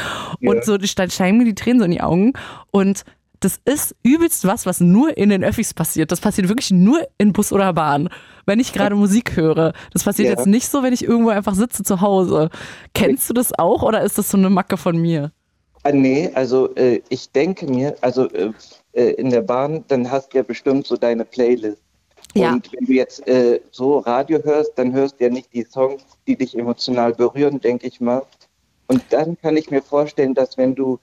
Und 0.40 0.64
so, 0.64 0.79
dann 0.79 1.11
steigen 1.11 1.37
mir 1.37 1.44
die 1.44 1.55
Tränen 1.55 1.81
so 1.81 1.85
in 1.85 1.90
die 1.90 2.00
Augen. 2.00 2.33
Und 2.70 3.05
das 3.46 3.61
ist 3.64 3.94
übelst 4.02 4.44
was, 4.44 4.66
was 4.66 4.80
nur 4.80 5.16
in 5.16 5.28
den 5.28 5.44
Öffis 5.44 5.72
passiert. 5.72 6.11
Das 6.11 6.20
passiert 6.20 6.48
wirklich 6.48 6.72
nur 6.72 7.06
in 7.16 7.32
Bus 7.32 7.52
oder 7.52 7.72
Bahn. 7.72 8.09
Wenn 8.44 8.59
ich 8.59 8.72
gerade 8.72 8.96
Musik 8.96 9.37
höre. 9.37 9.72
Das 9.92 10.02
passiert 10.02 10.26
Ja. 10.26 10.35
jetzt 10.35 10.48
nicht 10.48 10.68
so, 10.68 10.82
wenn 10.82 10.92
ich 10.92 11.04
irgendwo 11.04 11.30
einfach 11.30 11.54
sitze 11.54 11.85
zu 11.85 12.00
Hause. 12.00 12.50
Kennst 12.92 13.30
du 13.30 13.35
das 13.35 13.56
auch 13.56 13.85
oder 13.85 14.02
ist 14.02 14.18
das 14.18 14.30
so 14.30 14.37
eine 14.37 14.50
Macke 14.50 14.76
von 14.76 14.96
mir? 14.96 15.30
Ah, 15.85 15.92
nee, 15.92 16.28
also 16.35 16.74
äh, 16.74 17.00
ich 17.09 17.30
denke 17.30 17.66
mir, 17.66 17.94
also 18.00 18.28
äh, 18.30 18.50
äh, 18.94 19.11
in 19.12 19.30
der 19.30 19.42
Bahn, 19.42 19.85
dann 19.87 20.11
hast 20.11 20.32
du 20.32 20.38
ja 20.38 20.42
bestimmt 20.42 20.85
so 20.88 20.96
deine 20.96 21.24
Playlist. 21.24 21.80
Ja. 22.35 22.52
Und 22.54 22.68
wenn 22.72 22.87
du 22.87 22.92
jetzt 22.94 23.28
äh, 23.28 23.61
so 23.70 23.98
Radio 23.98 24.42
hörst, 24.42 24.72
dann 24.74 24.92
hörst 24.92 25.20
du 25.20 25.24
ja 25.24 25.30
nicht 25.30 25.54
die 25.54 25.62
Songs, 25.62 26.02
die 26.26 26.35
dich 26.35 26.59
emotional 26.59 27.14
berühren, 27.14 27.61
denke 27.61 27.87
ich 27.87 28.00
mal. 28.00 28.22
Und 28.88 29.04
dann 29.11 29.38
kann 29.40 29.56
ich 29.56 29.70
mir 29.70 29.82
vorstellen, 29.82 30.35
dass 30.35 30.59
wenn 30.59 30.74
du 30.74 30.98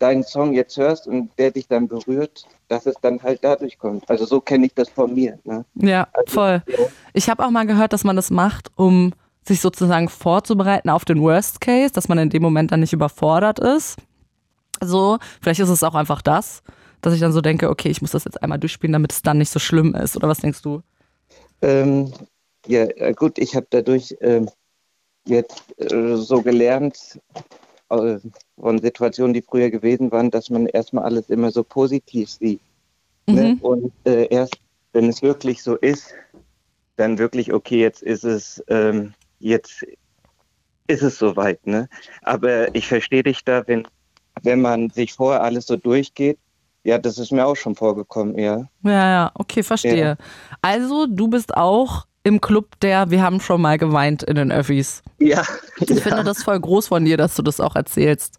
deinen 0.00 0.24
Song 0.24 0.52
jetzt 0.52 0.76
hörst 0.76 1.06
und 1.06 1.30
der 1.38 1.50
dich 1.50 1.68
dann 1.68 1.86
berührt, 1.86 2.46
dass 2.68 2.86
es 2.86 2.94
dann 3.02 3.22
halt 3.22 3.40
dadurch 3.42 3.78
kommt. 3.78 4.08
Also 4.08 4.24
so 4.24 4.40
kenne 4.40 4.66
ich 4.66 4.74
das 4.74 4.88
von 4.88 5.14
mir. 5.14 5.38
Ne? 5.44 5.64
Ja, 5.74 6.08
voll. 6.26 6.62
Ich 7.12 7.28
habe 7.28 7.44
auch 7.44 7.50
mal 7.50 7.66
gehört, 7.66 7.92
dass 7.92 8.04
man 8.04 8.16
das 8.16 8.30
macht, 8.30 8.70
um 8.76 9.12
sich 9.46 9.60
sozusagen 9.60 10.08
vorzubereiten 10.08 10.90
auf 10.90 11.04
den 11.04 11.20
Worst 11.20 11.60
Case, 11.60 11.92
dass 11.92 12.08
man 12.08 12.18
in 12.18 12.30
dem 12.30 12.42
Moment 12.42 12.72
dann 12.72 12.80
nicht 12.80 12.92
überfordert 12.92 13.58
ist. 13.58 13.96
So, 14.82 15.18
vielleicht 15.40 15.60
ist 15.60 15.68
es 15.68 15.82
auch 15.82 15.94
einfach 15.94 16.22
das, 16.22 16.62
dass 17.00 17.14
ich 17.14 17.20
dann 17.20 17.32
so 17.32 17.40
denke, 17.40 17.68
okay, 17.68 17.88
ich 17.90 18.00
muss 18.00 18.12
das 18.12 18.24
jetzt 18.24 18.42
einmal 18.42 18.58
durchspielen, 18.58 18.92
damit 18.92 19.12
es 19.12 19.22
dann 19.22 19.38
nicht 19.38 19.50
so 19.50 19.58
schlimm 19.58 19.94
ist. 19.94 20.16
Oder 20.16 20.28
was 20.28 20.38
denkst 20.38 20.62
du? 20.62 20.82
Ähm, 21.62 22.12
ja, 22.66 22.84
äh, 22.84 23.12
gut, 23.12 23.38
ich 23.38 23.54
habe 23.54 23.66
dadurch 23.70 24.16
ähm, 24.20 24.48
jetzt 25.26 25.62
äh, 25.78 26.16
so 26.16 26.42
gelernt 26.42 27.18
äh, 27.34 27.40
von 27.90 28.78
Situationen, 28.78 29.34
die 29.34 29.42
früher 29.42 29.70
gewesen 29.70 30.12
waren, 30.12 30.30
dass 30.30 30.48
man 30.48 30.66
erstmal 30.66 31.04
alles 31.04 31.28
immer 31.28 31.50
so 31.50 31.64
positiv 31.64 32.30
sieht. 32.30 32.60
Ne? 33.26 33.54
Mhm. 33.54 33.58
Und 33.58 33.92
äh, 34.04 34.26
erst, 34.28 34.58
wenn 34.92 35.08
es 35.08 35.22
wirklich 35.22 35.62
so 35.62 35.76
ist, 35.76 36.14
dann 36.96 37.18
wirklich, 37.18 37.52
okay, 37.52 37.80
jetzt 37.80 38.02
ist 38.02 38.24
es, 38.24 38.62
ähm, 38.68 39.14
jetzt 39.38 39.84
ist 40.86 41.02
es 41.02 41.18
soweit, 41.18 41.66
ne? 41.66 41.88
Aber 42.22 42.74
ich 42.74 42.86
verstehe 42.86 43.22
dich 43.22 43.44
da, 43.44 43.66
wenn, 43.66 43.86
wenn 44.42 44.60
man 44.60 44.90
sich 44.90 45.12
vorher 45.12 45.42
alles 45.42 45.66
so 45.66 45.76
durchgeht. 45.76 46.38
Ja, 46.82 46.98
das 46.98 47.18
ist 47.18 47.30
mir 47.30 47.46
auch 47.46 47.56
schon 47.56 47.74
vorgekommen, 47.74 48.38
ja. 48.38 48.66
Ja, 48.82 49.10
ja, 49.10 49.30
okay, 49.34 49.62
verstehe. 49.62 49.96
Ja. 49.96 50.16
Also, 50.62 51.06
du 51.06 51.28
bist 51.28 51.54
auch 51.56 52.06
im 52.22 52.40
Club 52.40 52.78
der, 52.80 53.10
wir 53.10 53.22
haben 53.22 53.40
schon 53.40 53.60
mal 53.62 53.78
geweint 53.78 54.22
in 54.22 54.34
den 54.36 54.52
Öffis. 54.52 55.02
Ja. 55.18 55.42
Ich 55.78 55.88
ja. 55.88 55.96
finde 55.96 56.24
das 56.24 56.42
voll 56.42 56.60
groß 56.60 56.88
von 56.88 57.04
dir, 57.04 57.16
dass 57.16 57.34
du 57.34 57.42
das 57.42 57.60
auch 57.60 57.76
erzählst. 57.76 58.38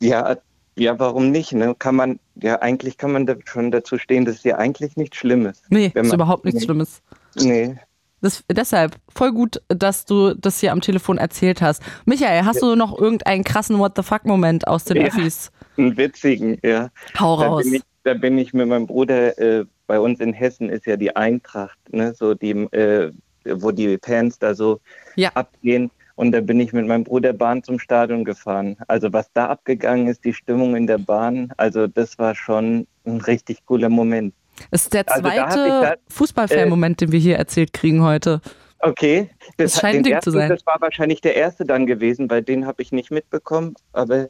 Ja, 0.00 0.36
ja, 0.76 0.98
warum 0.98 1.30
nicht? 1.30 1.52
Ne? 1.52 1.74
Kann 1.78 1.96
man, 1.96 2.18
ja, 2.34 2.60
eigentlich 2.60 2.98
kann 2.98 3.12
man 3.12 3.26
da 3.26 3.36
schon 3.44 3.70
dazu 3.70 3.98
stehen, 3.98 4.24
dass 4.24 4.36
es 4.36 4.44
ja 4.44 4.56
eigentlich 4.56 4.96
nichts 4.96 5.16
Schlimmes. 5.16 5.62
Nee, 5.68 5.90
Wenn 5.94 6.06
ist 6.06 6.12
überhaupt 6.12 6.44
nichts 6.44 6.60
nee. 6.60 6.64
Schlimmes. 6.66 7.02
Nee. 7.36 7.76
Das, 8.20 8.42
deshalb, 8.50 8.96
voll 9.14 9.32
gut, 9.32 9.60
dass 9.68 10.06
du 10.06 10.34
das 10.34 10.58
hier 10.58 10.72
am 10.72 10.80
Telefon 10.80 11.18
erzählt 11.18 11.60
hast. 11.60 11.82
Michael, 12.06 12.44
hast 12.44 12.62
du 12.62 12.74
noch 12.74 12.98
irgendeinen 12.98 13.44
krassen 13.44 13.78
What 13.78 13.92
the 13.96 14.02
fuck-Moment 14.02 14.66
aus 14.66 14.84
den 14.84 14.96
Ja. 14.96 15.04
Öffis? 15.08 15.52
Einen 15.76 15.96
witzigen, 15.96 16.58
ja. 16.62 16.90
Hau 17.18 17.36
Da 17.38 17.46
raus. 17.48 17.64
bin, 17.64 17.74
ich, 17.74 17.82
da 18.02 18.14
bin 18.14 18.38
ich 18.38 18.54
mit 18.54 18.66
meinem 18.66 18.86
Bruder, 18.86 19.38
äh, 19.38 19.66
bei 19.86 19.98
uns 20.00 20.20
in 20.20 20.32
Hessen 20.32 20.68
ist 20.70 20.86
ja 20.86 20.96
die 20.96 21.14
Eintracht, 21.14 21.78
ne, 21.90 22.14
so 22.14 22.34
die, 22.34 22.50
äh, 22.72 23.12
wo 23.44 23.70
die 23.70 23.98
Fans 24.02 24.38
da 24.38 24.54
so 24.54 24.80
Ja. 25.16 25.30
abgehen. 25.34 25.90
Und 26.16 26.30
da 26.32 26.40
bin 26.40 26.60
ich 26.60 26.72
mit 26.72 26.86
meinem 26.86 27.02
Bruder 27.04 27.32
Bahn 27.32 27.62
zum 27.64 27.78
Stadion 27.80 28.24
gefahren. 28.24 28.76
Also 28.86 29.12
was 29.12 29.30
da 29.32 29.46
abgegangen 29.48 30.06
ist, 30.06 30.24
die 30.24 30.32
Stimmung 30.32 30.76
in 30.76 30.86
der 30.86 30.98
Bahn, 30.98 31.52
also 31.56 31.86
das 31.88 32.18
war 32.18 32.34
schon 32.36 32.86
ein 33.04 33.16
richtig 33.20 33.66
cooler 33.66 33.88
Moment. 33.88 34.32
Ist 34.70 34.94
der 34.94 35.04
Also 35.08 35.22
zweite 35.22 35.68
da- 35.68 35.94
Fußballfan-Moment, 36.10 37.00
den 37.00 37.10
wir 37.10 37.18
hier 37.18 37.36
erzählt 37.36 37.72
kriegen 37.72 38.02
heute. 38.04 38.40
Okay, 38.78 39.28
das, 39.56 39.72
Das 39.72 39.80
scheint 39.80 39.96
ein 39.98 40.02
Ding 40.04 40.12
ersten, 40.12 40.30
zu 40.30 40.36
sein. 40.38 40.48
Das 40.50 40.64
war 40.66 40.76
wahrscheinlich 40.80 41.20
der 41.20 41.34
erste 41.34 41.64
dann 41.64 41.86
gewesen, 41.86 42.30
weil 42.30 42.42
den 42.42 42.64
habe 42.66 42.80
ich 42.82 42.92
nicht 42.92 43.10
mitbekommen. 43.10 43.74
Aber 43.92 44.28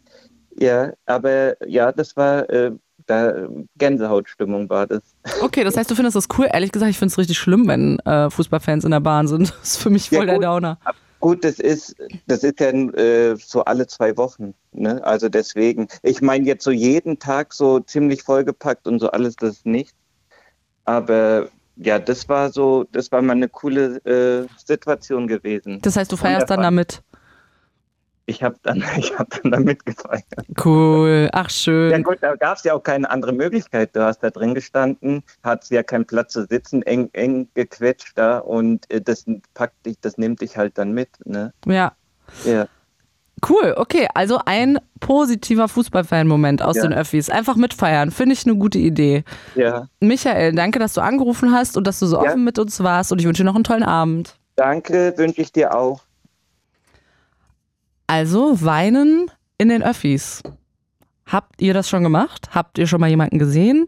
ja, 0.59 0.93
aber 1.05 1.57
ja, 1.69 1.93
das 1.93 2.17
war 2.17 2.49
äh, 2.49 2.71
da 3.07 3.47
Gänsehautstimmung 3.77 4.69
war 4.71 4.87
das. 4.87 5.03
Okay, 5.41 5.65
das 5.65 5.77
heißt, 5.77 5.91
du 5.91 5.95
findest 5.95 6.17
das 6.17 6.29
cool. 6.39 6.49
Ehrlich 6.53 6.73
gesagt, 6.73 6.91
ich 6.91 6.99
finde 6.99 7.13
es 7.13 7.19
richtig 7.19 7.39
schlimm, 7.39 7.67
wenn 7.69 7.99
äh, 8.01 8.31
Fußballfans 8.31 8.85
in 8.85 8.91
der 8.91 9.01
Bahn 9.01 9.27
sind. 9.29 9.53
Das 9.61 9.75
ist 9.75 9.77
für 9.83 9.91
mich 9.91 10.11
Ja, 10.11 10.19
voll 10.19 10.27
der 10.27 10.37
gut. 10.37 10.45
Downer. 10.45 10.79
Gut, 11.21 11.43
das 11.43 11.59
ist, 11.59 11.97
das 12.27 12.45
ist 12.45 12.61
ja 12.61 12.69
äh, 12.69 13.37
so 13.37 13.65
alle 13.65 13.87
zwei 13.87 14.15
Wochen. 14.19 14.53
Ne? 14.73 15.03
Also 15.05 15.29
deswegen, 15.31 15.89
ich 16.03 16.21
meine 16.21 16.45
jetzt 16.47 16.65
so 16.65 16.71
jeden 16.71 17.19
Tag 17.19 17.55
so 17.55 17.81
ziemlich 17.81 18.23
vollgepackt 18.23 18.87
und 18.87 18.99
so 19.01 19.11
alles 19.11 19.35
das 19.37 19.65
nicht. 19.65 19.95
Aber 20.85 21.49
ja, 21.77 21.99
das 21.99 22.29
war 22.29 22.53
so, 22.53 22.85
das 22.93 23.11
war 23.11 23.23
mal 23.23 23.33
eine 23.33 23.49
coole 23.49 23.97
äh, 24.05 24.47
Situation 24.65 25.27
gewesen. 25.27 25.81
Das 25.83 25.97
heißt, 25.97 26.13
du 26.13 26.17
feierst 26.17 26.51
dann 26.51 26.61
damit. 26.61 27.03
Ich 28.27 28.43
habe 28.43 28.57
dann, 28.63 28.83
ich 28.97 29.19
hab 29.19 29.29
dann 29.43 29.53
da 29.53 29.59
mitgefeiert. 29.61 30.25
Cool. 30.65 31.29
Ach, 31.33 31.45
Ja 31.45 31.49
schön. 31.51 32.03
gut, 32.03 32.19
da 32.23 32.35
gab 32.37 32.57
es 32.57 32.65
ja 32.65 32.73
auch 32.75 32.83
keine 32.83 33.11
andere 33.11 33.33
Möglichkeit. 33.33 33.95
Du 33.95 34.03
hast 34.03 34.21
da 34.21 34.31
drin 34.31 34.55
gestanden, 34.55 35.23
hattest 35.43 35.71
ja 35.73 35.83
keinen 35.83 36.07
Platz 36.07 36.33
zu 36.33 36.47
sitzen, 36.47 36.83
eng, 36.83 37.11
eng 37.13 37.49
gequetscht 37.55 38.13
da 38.17 38.39
und 38.39 38.91
äh, 38.91 39.01
das 39.01 39.25
packt 39.55 39.85
dich, 39.85 39.97
das 40.01 40.17
nimmt 40.17 40.41
dich 40.41 40.57
halt 40.57 40.79
dann 40.79 40.93
mit. 40.93 41.09
Ne? 41.25 41.53
Ja. 41.67 41.93
Ja. 42.47 42.67
Cool, 43.47 43.75
okay. 43.77 44.09
Also 44.15 44.41
ein 44.47 44.79
positiver 45.01 45.69
Fußballfan-Moment 45.69 46.63
aus 46.63 46.77
Ja. 46.77 46.83
den 46.85 46.95
Öffis. 46.95 47.29
Einfach 47.29 47.57
mitfeiern. 47.57 48.11
Finde 48.11 48.33
ich 48.33 48.47
eine 48.47 48.57
gute 48.57 48.79
Idee. 48.79 49.23
ja. 49.55 49.87
Michael, 50.01 50.53
danke, 50.55 50.79
dass 50.79 50.95
du 50.95 51.03
angerufen 51.03 51.53
hast 51.53 51.77
und 51.77 51.87
dass 51.87 51.99
du 51.99 52.07
so 52.07 52.17
Ja. 52.17 52.23
offen 52.31 52.45
mit 52.45 52.59
uns 52.59 52.83
warst. 52.83 53.13
Und 53.13 53.19
ich 53.21 53.27
wünsche 53.27 53.43
dir 53.43 53.47
noch 53.47 53.55
einen 53.55 53.65
tollen 53.65 53.83
Abend. 53.83 54.37
Danke, 54.57 55.13
wünsche 55.19 55.43
ich 55.43 55.53
dir 55.53 55.75
auch. 55.77 56.04
Also 58.07 58.63
weinen 58.63 59.31
in 59.59 59.69
den 59.69 59.83
Öffis. 59.83 60.43
Habt 61.27 61.63
ihr 61.63 61.75
das 61.75 61.89
schon 61.89 62.03
gemacht? 62.03 62.51
Habt 62.55 62.79
ihr 62.79 62.87
schon 62.87 63.01
mal 63.01 63.09
jemanden 63.09 63.39
gesehen? 63.39 63.87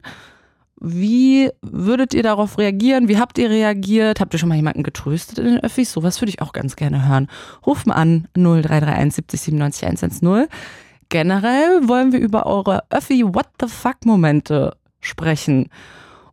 Wie 0.78 1.50
würdet 1.62 2.12
ihr 2.12 2.22
darauf 2.22 2.58
reagieren? 2.58 3.08
Wie 3.08 3.18
habt 3.18 3.38
ihr 3.38 3.48
reagiert? 3.48 4.20
Habt 4.20 4.34
ihr 4.34 4.38
schon 4.38 4.48
mal 4.48 4.56
jemanden 4.56 4.82
getröstet 4.82 5.38
in 5.38 5.46
den 5.46 5.60
Öffis? 5.60 5.92
Sowas 5.92 6.20
würde 6.20 6.30
ich 6.30 6.42
auch 6.42 6.52
ganz 6.52 6.76
gerne 6.76 7.08
hören. 7.08 7.28
Ruf 7.66 7.86
mal 7.86 7.94
an 7.94 8.28
0331 8.34 9.14
70 9.14 9.40
97 9.40 9.84
110. 9.84 10.48
Generell 11.08 11.88
wollen 11.88 12.12
wir 12.12 12.18
über 12.18 12.46
eure 12.46 12.84
Öffi 12.90 13.24
What 13.24 13.48
the 13.60 13.68
fuck 13.68 14.04
Momente 14.04 14.76
sprechen. 15.00 15.68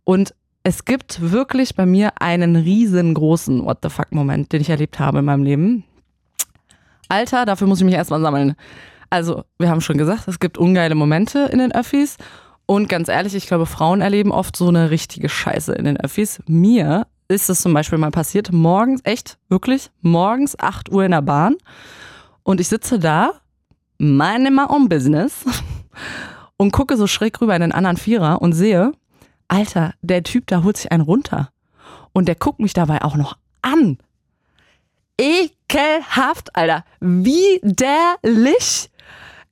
Und 0.03 0.33
es 0.63 0.85
gibt 0.85 1.31
wirklich 1.31 1.75
bei 1.75 1.85
mir 1.85 2.21
einen 2.21 2.55
riesengroßen 2.55 3.63
What 3.65 3.79
the 3.83 3.89
fuck 3.89 4.11
Moment, 4.11 4.51
den 4.51 4.61
ich 4.61 4.69
erlebt 4.69 4.99
habe 4.99 5.19
in 5.19 5.25
meinem 5.25 5.43
Leben. 5.43 5.83
Alter, 7.09 7.45
dafür 7.45 7.67
muss 7.67 7.79
ich 7.79 7.85
mich 7.85 7.95
erstmal 7.95 8.21
sammeln. 8.21 8.55
Also, 9.09 9.43
wir 9.59 9.69
haben 9.69 9.81
schon 9.81 9.97
gesagt, 9.97 10.27
es 10.27 10.39
gibt 10.39 10.57
ungeile 10.57 10.95
Momente 10.95 11.49
in 11.51 11.59
den 11.59 11.71
Öffis. 11.71 12.17
Und 12.65 12.89
ganz 12.89 13.09
ehrlich, 13.09 13.35
ich 13.35 13.47
glaube, 13.47 13.65
Frauen 13.65 14.01
erleben 14.01 14.31
oft 14.31 14.55
so 14.55 14.67
eine 14.67 14.89
richtige 14.89 15.29
Scheiße 15.29 15.73
in 15.73 15.85
den 15.85 15.99
Öffis. 15.99 16.41
Mir 16.47 17.07
ist 17.27 17.49
es 17.49 17.61
zum 17.61 17.73
Beispiel 17.73 17.97
mal 17.97 18.11
passiert, 18.11 18.51
morgens, 18.51 19.01
echt, 19.03 19.37
wirklich, 19.49 19.91
morgens 20.01 20.57
8 20.57 20.91
Uhr 20.91 21.03
in 21.03 21.11
der 21.11 21.21
Bahn. 21.21 21.55
Und 22.43 22.59
ich 22.59 22.67
sitze 22.67 22.99
da, 22.99 23.33
meine 23.97 24.51
my 24.51 24.63
own 24.67 24.89
business, 24.89 25.45
und 26.57 26.71
gucke 26.71 26.97
so 26.97 27.07
schräg 27.07 27.39
rüber 27.41 27.55
in 27.55 27.61
den 27.61 27.71
anderen 27.71 27.97
Vierer 27.97 28.41
und 28.41 28.53
sehe, 28.53 28.93
Alter, 29.47 29.93
der 30.01 30.23
Typ 30.23 30.47
da 30.47 30.63
holt 30.63 30.77
sich 30.77 30.91
einen 30.91 31.03
runter. 31.03 31.49
Und 32.13 32.27
der 32.27 32.35
guckt 32.35 32.59
mich 32.59 32.73
dabei 32.73 33.01
auch 33.01 33.15
noch 33.15 33.37
an. 33.61 33.97
Ekelhaft, 35.19 36.55
Alter. 36.55 36.85
Widerlich. 36.99 38.89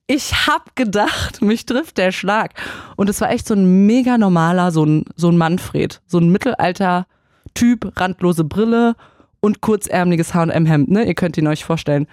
Ich 0.08 0.48
hab 0.48 0.76
gedacht, 0.76 1.42
mich 1.42 1.66
trifft 1.66 1.98
der 1.98 2.12
Schlag. 2.12 2.54
Und 2.98 3.10
es 3.10 3.22
war 3.22 3.32
echt 3.32 3.48
so 3.48 3.54
ein 3.54 3.86
mega 3.86 4.18
normaler, 4.18 4.72
so 4.72 4.84
ein, 4.84 5.06
so 5.16 5.30
ein 5.30 5.38
Manfred. 5.38 6.02
So 6.08 6.18
ein 6.18 6.32
mittelalter 6.32 7.06
Typ, 7.54 7.94
randlose 7.96 8.44
Brille 8.44 8.96
und 9.40 9.62
kurzärmeliges 9.62 10.34
H&M-Hemd, 10.34 10.90
ne? 10.90 11.06
Ihr 11.06 11.16
könnt 11.16 11.38
ihn 11.38 11.48
euch 11.48 11.64
vorstellen. 11.64 12.08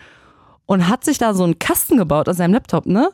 Und 0.66 0.88
hat 0.88 1.04
sich 1.04 1.18
da 1.18 1.34
so 1.34 1.44
einen 1.44 1.58
Kasten 1.58 1.96
gebaut 1.96 2.28
aus 2.28 2.36
seinem 2.36 2.54
Laptop, 2.54 2.86
ne? 2.86 3.10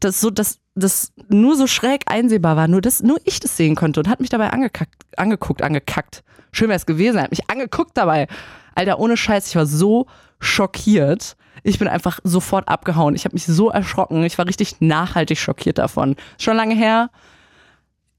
Das 0.00 0.20
so, 0.20 0.30
das, 0.30 0.58
das 0.74 1.12
nur 1.28 1.56
so 1.56 1.66
schräg 1.66 2.02
einsehbar 2.06 2.56
war, 2.56 2.68
nur, 2.68 2.80
das, 2.80 3.02
nur 3.02 3.18
ich 3.24 3.40
das 3.40 3.56
sehen 3.56 3.74
konnte 3.74 4.00
und 4.00 4.08
hat 4.08 4.20
mich 4.20 4.30
dabei 4.30 4.50
angekackt, 4.50 4.94
angeguckt, 5.16 5.62
angekackt. 5.62 6.22
Schön 6.52 6.68
wäre 6.68 6.76
es 6.76 6.86
gewesen, 6.86 7.16
er 7.18 7.24
hat 7.24 7.30
mich 7.30 7.48
angeguckt 7.50 7.96
dabei. 7.96 8.26
Alter, 8.74 8.98
ohne 8.98 9.16
Scheiß, 9.16 9.48
ich 9.48 9.56
war 9.56 9.66
so 9.66 10.06
schockiert. 10.40 11.36
Ich 11.62 11.78
bin 11.78 11.88
einfach 11.88 12.20
sofort 12.22 12.68
abgehauen. 12.68 13.14
Ich 13.14 13.24
habe 13.24 13.34
mich 13.34 13.46
so 13.46 13.70
erschrocken. 13.70 14.22
Ich 14.24 14.38
war 14.38 14.46
richtig 14.46 14.80
nachhaltig 14.80 15.38
schockiert 15.38 15.78
davon. 15.78 16.16
Schon 16.38 16.56
lange 16.56 16.74
her. 16.74 17.10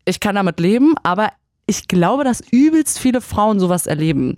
Ich 0.06 0.20
kann 0.20 0.36
damit 0.36 0.60
leben, 0.60 0.96
aber 1.04 1.32
ich 1.66 1.88
glaube, 1.88 2.24
dass 2.24 2.42
übelst 2.52 3.00
viele 3.00 3.22
Frauen 3.22 3.60
sowas 3.60 3.86
erleben. 3.86 4.38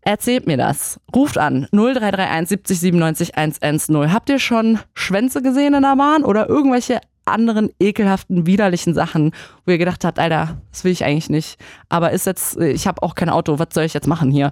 Erzählt 0.00 0.46
mir 0.46 0.56
das. 0.56 1.00
Ruft 1.14 1.36
an 1.36 1.66
0331 1.72 2.48
70 2.48 2.80
97 2.80 3.36
110. 3.36 4.12
Habt 4.12 4.30
ihr 4.30 4.38
schon 4.38 4.78
Schwänze 4.94 5.42
gesehen 5.42 5.74
in 5.74 5.82
der 5.82 5.96
Bahn 5.96 6.24
oder 6.24 6.48
irgendwelche 6.48 7.00
anderen 7.30 7.70
ekelhaften, 7.80 8.46
widerlichen 8.46 8.94
Sachen, 8.94 9.32
wo 9.64 9.72
ihr 9.72 9.78
gedacht 9.78 10.04
habt, 10.04 10.18
Alter, 10.18 10.58
das 10.70 10.84
will 10.84 10.92
ich 10.92 11.04
eigentlich 11.04 11.30
nicht. 11.30 11.58
Aber 11.88 12.10
ist 12.12 12.26
jetzt, 12.26 12.56
ich 12.58 12.86
habe 12.86 13.02
auch 13.02 13.14
kein 13.14 13.28
Auto, 13.28 13.58
was 13.58 13.68
soll 13.72 13.84
ich 13.84 13.94
jetzt 13.94 14.06
machen 14.06 14.30
hier? 14.30 14.50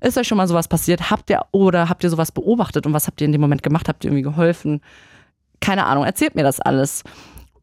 Ist 0.00 0.16
euch 0.16 0.26
schon 0.26 0.38
mal 0.38 0.48
sowas 0.48 0.68
passiert? 0.68 1.10
Habt 1.10 1.28
ihr 1.30 1.42
oder 1.52 1.88
habt 1.88 2.02
ihr 2.04 2.10
sowas 2.10 2.32
beobachtet 2.32 2.86
und 2.86 2.92
was 2.92 3.06
habt 3.06 3.20
ihr 3.20 3.26
in 3.26 3.32
dem 3.32 3.40
Moment 3.40 3.62
gemacht? 3.62 3.88
Habt 3.88 4.04
ihr 4.04 4.10
irgendwie 4.10 4.22
geholfen? 4.22 4.80
Keine 5.60 5.84
Ahnung, 5.84 6.04
erzählt 6.04 6.34
mir 6.34 6.42
das 6.42 6.60
alles. 6.60 7.04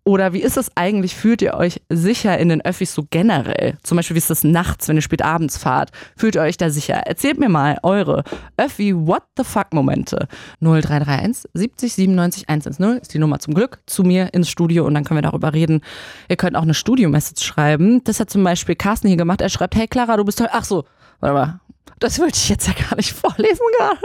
Oder 0.08 0.32
wie 0.32 0.42
ist 0.42 0.56
es 0.56 0.72
eigentlich? 0.76 1.18
Fühlt 1.18 1.42
ihr 1.42 1.56
euch 1.56 1.82
sicher 1.90 2.38
in 2.38 2.48
den 2.48 2.64
Öffis 2.64 2.94
so 2.94 3.06
generell? 3.10 3.78
Zum 3.84 3.98
Beispiel, 3.98 4.16
wie 4.16 4.20
ist 4.20 4.30
das 4.30 4.46
nachts, 4.46 4.88
wenn 4.88 4.96
ihr 4.96 5.02
spät 5.02 5.22
abends 5.22 5.58
fahrt? 5.58 5.92
Fühlt 6.16 6.36
ihr 6.36 6.42
euch 6.44 6.56
da 6.56 6.70
sicher? 6.70 6.94
Erzählt 6.94 7.38
mir 7.38 7.50
mal 7.50 7.78
eure 7.84 8.24
Öffi 8.56 8.96
What 8.96 9.24
the 9.36 9.44
fuck 9.44 9.74
Momente. 9.74 10.30
0331 10.62 11.50
70 11.54 11.94
97 11.94 12.48
110 12.48 13.02
ist 13.02 13.14
die 13.14 13.20
Nummer 13.20 13.40
zum 13.40 13.54
Glück 13.54 13.80
zu 13.86 14.04
mir 14.04 14.34
ins 14.34 14.50
Studio 14.50 14.86
und 14.86 14.94
dann 14.94 15.04
können 15.04 15.18
wir 15.18 15.30
darüber 15.30 15.54
reden. 15.54 15.82
Ihr 16.30 16.38
könnt 16.38 16.56
auch 16.56 16.62
eine 16.62 16.74
Studio-Message 16.74 17.44
schreiben. 17.44 18.02
Das 18.06 18.22
hat 18.22 18.30
zum 18.30 18.46
Beispiel 18.46 18.76
Carsten 18.76 19.10
hier 19.10 19.18
gemacht. 19.18 19.42
Er 19.42 19.50
schreibt, 19.50 19.76
hey 19.76 19.90
Clara, 19.90 20.16
du 20.16 20.24
bist 20.24 20.38
toll. 20.38 20.48
Ach 20.54 20.64
so, 20.64 20.86
warte 21.20 21.34
mal. 21.34 21.60
Das 22.00 22.18
wollte 22.18 22.38
ich 22.38 22.48
jetzt 22.48 22.66
ja 22.66 22.74
gar 22.90 22.96
nicht 22.96 23.12
vorlesen 23.12 23.66
gerade. 23.78 24.00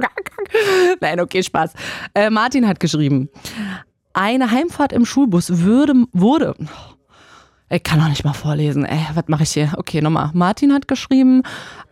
Nein, 1.02 1.20
okay, 1.20 1.42
Spaß. 1.42 1.72
Äh, 2.14 2.30
Martin 2.30 2.66
hat 2.66 2.80
geschrieben, 2.80 3.28
eine 4.14 4.50
Heimfahrt 4.50 4.92
im 4.92 5.04
Schulbus 5.04 5.58
würde, 5.58 5.94
wurde. 6.12 6.54
Ich 7.70 7.82
kann 7.82 8.00
auch 8.02 8.08
nicht 8.08 8.24
mal 8.24 8.34
vorlesen. 8.34 8.84
Ey, 8.84 9.00
was 9.14 9.24
mache 9.28 9.44
ich 9.44 9.52
hier? 9.52 9.72
Okay, 9.78 10.02
nochmal. 10.02 10.30
Martin 10.34 10.74
hat 10.74 10.88
geschrieben, 10.88 11.42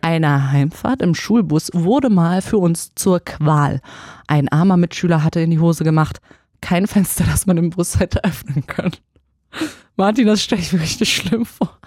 eine 0.01 0.51
Heimfahrt 0.51 1.01
im 1.01 1.15
Schulbus 1.15 1.71
wurde 1.73 2.11
mal 2.11 2.43
für 2.43 2.59
uns 2.59 2.93
zur 2.93 3.19
Qual. 3.19 3.81
Ein 4.27 4.47
armer 4.49 4.77
Mitschüler 4.77 5.23
hatte 5.23 5.39
in 5.39 5.49
die 5.49 5.59
Hose 5.59 5.83
gemacht. 5.83 6.21
Kein 6.61 6.85
Fenster, 6.85 7.23
das 7.23 7.47
man 7.47 7.57
im 7.57 7.71
Bus 7.71 7.99
hätte 7.99 8.23
öffnen 8.23 8.67
können. 8.67 8.95
Martin, 9.95 10.27
das 10.27 10.43
stelle 10.43 10.61
ich 10.61 10.71
mir 10.71 10.81
richtig 10.81 11.15
schlimm 11.15 11.45
vor. 11.45 11.80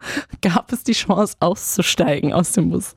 gab 0.42 0.72
es 0.72 0.84
die 0.84 0.92
Chance 0.92 1.36
auszusteigen 1.40 2.32
aus 2.32 2.52
dem 2.52 2.70
Bus. 2.70 2.94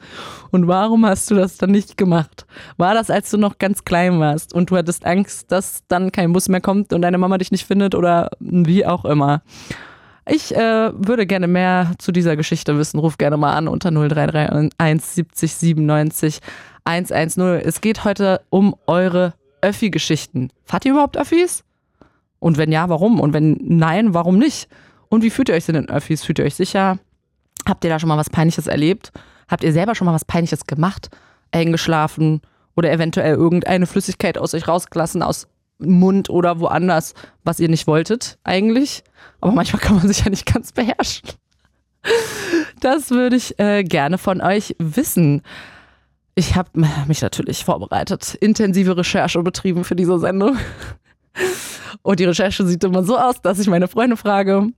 Und 0.51 0.67
warum 0.67 1.05
hast 1.05 1.29
du 1.31 1.35
das 1.35 1.57
dann 1.57 1.71
nicht 1.71 1.97
gemacht? 1.97 2.45
War 2.77 2.93
das, 2.93 3.09
als 3.09 3.29
du 3.31 3.37
noch 3.37 3.57
ganz 3.57 3.85
klein 3.85 4.19
warst 4.19 4.53
und 4.53 4.69
du 4.69 4.77
hattest 4.77 5.05
Angst, 5.05 5.51
dass 5.51 5.83
dann 5.87 6.11
kein 6.11 6.33
Bus 6.33 6.49
mehr 6.49 6.61
kommt 6.61 6.93
und 6.93 7.01
deine 7.01 7.17
Mama 7.17 7.37
dich 7.37 7.51
nicht 7.51 7.65
findet 7.65 7.95
oder 7.95 8.29
wie 8.39 8.85
auch 8.85 9.05
immer? 9.05 9.41
Ich 10.27 10.55
äh, 10.55 10.91
würde 10.93 11.25
gerne 11.25 11.47
mehr 11.47 11.93
zu 11.97 12.11
dieser 12.11 12.35
Geschichte 12.35 12.77
wissen. 12.77 12.99
Ruf 12.99 13.17
gerne 13.17 13.37
mal 13.37 13.55
an 13.55 13.67
unter 13.67 13.89
0331 13.91 15.01
70 15.01 15.55
97 15.55 16.39
110. 16.83 17.43
Es 17.63 17.81
geht 17.81 18.03
heute 18.03 18.41
um 18.49 18.75
eure 18.87 19.33
Öffi-Geschichten. 19.61 20.49
Fahrt 20.65 20.85
ihr 20.85 20.93
überhaupt 20.93 21.17
Öffis? 21.17 21.63
Und 22.39 22.57
wenn 22.57 22.71
ja, 22.71 22.89
warum? 22.89 23.19
Und 23.19 23.33
wenn 23.33 23.57
nein, 23.61 24.13
warum 24.13 24.37
nicht? 24.37 24.67
Und 25.11 25.23
wie 25.23 25.29
fühlt 25.29 25.49
ihr 25.49 25.55
euch 25.55 25.67
in 25.67 25.73
den 25.73 25.89
Öffis? 25.89 26.23
Fühlt 26.23 26.39
ihr 26.39 26.45
euch 26.45 26.55
sicher? 26.55 26.97
Habt 27.67 27.83
ihr 27.83 27.89
da 27.89 27.99
schon 27.99 28.07
mal 28.07 28.17
was 28.17 28.29
Peinliches 28.29 28.67
erlebt? 28.67 29.11
Habt 29.49 29.61
ihr 29.61 29.73
selber 29.73 29.93
schon 29.93 30.05
mal 30.05 30.13
was 30.13 30.23
Peinliches 30.23 30.65
gemacht? 30.67 31.09
Eingeschlafen 31.51 32.39
oder 32.77 32.89
eventuell 32.93 33.35
irgendeine 33.35 33.87
Flüssigkeit 33.87 34.37
aus 34.37 34.53
euch 34.53 34.69
rausgelassen, 34.69 35.21
aus 35.21 35.49
Mund 35.79 36.29
oder 36.29 36.61
woanders, 36.61 37.13
was 37.43 37.59
ihr 37.59 37.67
nicht 37.67 37.87
wolltet 37.87 38.39
eigentlich? 38.45 39.03
Aber 39.41 39.51
manchmal 39.51 39.81
kann 39.81 39.97
man 39.97 40.07
sich 40.07 40.21
ja 40.23 40.29
nicht 40.29 40.45
ganz 40.45 40.71
beherrschen. 40.71 41.27
Das 42.79 43.09
würde 43.09 43.35
ich 43.35 43.59
äh, 43.59 43.83
gerne 43.83 44.17
von 44.17 44.39
euch 44.39 44.77
wissen. 44.79 45.41
Ich 46.35 46.55
habe 46.55 46.69
mich 47.07 47.21
natürlich 47.21 47.65
vorbereitet, 47.65 48.35
intensive 48.35 48.95
Recherche 48.95 49.43
betrieben 49.43 49.83
für 49.83 49.97
diese 49.97 50.17
Sendung. 50.19 50.57
Und 52.01 52.21
die 52.21 52.25
Recherche 52.25 52.65
sieht 52.65 52.85
immer 52.85 53.03
so 53.03 53.17
aus, 53.17 53.41
dass 53.41 53.59
ich 53.59 53.67
meine 53.67 53.89
Freunde 53.89 54.15
frage, 54.15 54.71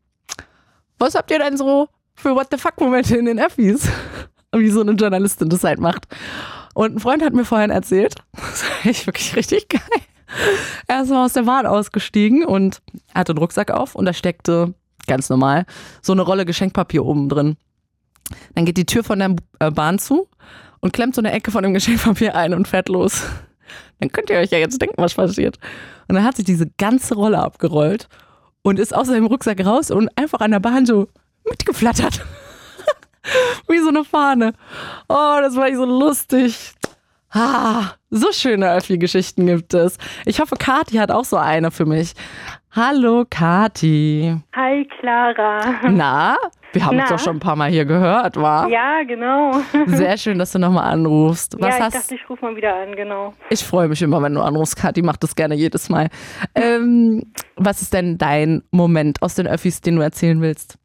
was 1.04 1.16
habt 1.16 1.30
ihr 1.32 1.40
denn 1.40 1.58
so 1.58 1.90
für 2.16 2.34
What 2.36 2.48
the 2.52 2.58
fuck-Momente 2.58 3.18
in 3.18 3.26
den 3.26 3.40
Öffis? 3.40 3.90
Wie 4.56 4.70
so 4.70 4.82
eine 4.82 4.94
Journalistin 4.94 5.50
das 5.50 5.64
halt 5.64 5.80
macht. 5.80 6.06
Und 6.74 6.96
ein 6.96 7.00
Freund 7.00 7.24
hat 7.24 7.34
mir 7.34 7.46
vorhin 7.46 7.72
erzählt, 7.72 8.16
das 8.34 8.64
war 8.64 8.90
echt 8.90 9.06
wirklich 9.06 9.36
richtig 9.36 9.70
geil. 9.70 9.82
Er 10.88 11.04
ist 11.04 11.12
aus 11.12 11.34
der 11.34 11.44
Bahn 11.44 11.66
ausgestiegen 11.66 12.46
und 12.46 12.82
hatte 13.14 13.34
einen 13.34 13.40
Rucksack 13.40 13.70
auf 13.70 13.94
und 13.94 14.06
da 14.06 14.14
steckte 14.14 14.74
ganz 15.06 15.30
normal 15.30 15.66
so 16.02 16.14
eine 16.14 16.22
Rolle 16.22 16.46
Geschenkpapier 16.46 17.06
oben 17.06 17.30
drin. 17.30 17.58
Dann 18.56 18.66
geht 18.66 18.78
die 18.78 18.86
Tür 18.86 19.04
von 19.04 19.20
der 19.20 19.36
äh, 19.60 19.70
Bahn 19.70 20.00
zu 20.00 20.30
und 20.80 20.94
klemmt 20.94 21.16
so 21.16 21.22
eine 21.22 21.32
Ecke 21.32 21.52
von 21.52 21.64
dem 21.64 21.74
Geschenkpapier 21.74 22.36
ein 22.36 22.54
und 22.54 22.68
fährt 22.68 22.90
los. 22.90 23.24
Dann 24.00 24.12
könnt 24.12 24.30
ihr 24.30 24.38
euch 24.38 24.52
ja 24.52 24.58
jetzt 24.58 24.82
denken, 24.82 25.02
was 25.02 25.14
passiert. 25.14 25.58
Und 26.08 26.16
dann 26.16 26.26
hat 26.26 26.36
sich 26.36 26.44
diese 26.44 26.68
ganze 26.78 27.16
Rolle 27.16 27.40
abgerollt 27.40 28.10
und 28.64 28.80
ist 28.80 28.96
aus 28.96 29.08
seinem 29.08 29.28
Rucksack 29.28 29.64
raus 29.64 29.92
und 29.92 30.10
einfach 30.18 30.40
an 30.42 30.52
der 30.52 30.60
Bahn 30.60 30.86
so 30.86 31.08
mitgeflattert. 31.48 32.26
Wie 33.68 33.80
so 33.80 33.90
eine 33.90 34.04
Fahne. 34.04 34.54
Oh, 35.08 35.38
das 35.42 35.56
war 35.56 35.74
so 35.74 35.86
lustig. 35.86 36.74
Ah, 37.32 37.94
so 38.10 38.32
schöne 38.32 38.72
Öffi-Geschichten 38.74 39.48
gibt 39.48 39.74
es. 39.74 39.98
Ich 40.26 40.40
hoffe, 40.40 40.56
Kati 40.56 40.98
hat 40.98 41.12
auch 41.12 41.26
so 41.26 41.38
eine 41.38 41.72
für 41.72 41.86
mich. 41.86 42.14
Hallo, 42.72 43.26
Kati. 43.30 44.38
Hi, 44.56 44.88
Clara. 45.00 45.82
Na, 45.90 46.38
wir 46.74 46.86
haben 46.86 47.00
uns 47.00 47.10
doch 47.10 47.20
schon 47.20 47.38
ein 47.38 47.40
paar 47.40 47.56
Mal 47.56 47.70
hier 47.70 47.86
gehört, 47.86 48.36
wa? 48.36 48.68
Ja, 48.68 49.04
genau. 49.04 49.54
Sehr 49.86 50.18
schön, 50.18 50.40
dass 50.40 50.52
du 50.52 50.60
nochmal 50.60 50.92
anrufst. 50.92 51.56
Was 51.60 51.78
ja, 51.78 51.88
ich 51.88 51.94
dachte, 51.94 52.16
ich 52.16 52.30
rufe 52.30 52.44
mal 52.44 52.56
wieder 52.56 52.76
an, 52.76 52.96
genau. 52.96 53.34
Ich 53.50 53.64
freue 53.64 53.88
mich 53.88 54.02
immer, 54.02 54.22
wenn 54.22 54.34
du 54.34 54.42
anrufst, 54.42 54.76
Kathi. 54.76 55.02
Mach 55.02 55.18
das 55.18 55.36
gerne 55.36 55.56
jedes 55.56 55.90
Mal. 55.90 56.10
Ähm, 56.56 57.32
was 57.56 57.82
ist 57.82 57.94
denn 57.94 58.18
dein 58.18 58.64
Moment 58.72 59.22
aus 59.22 59.36
den 59.36 59.48
Öffis, 59.48 59.82
den 59.82 59.96
du 59.98 60.02
erzählen 60.02 60.42
willst? 60.42 60.78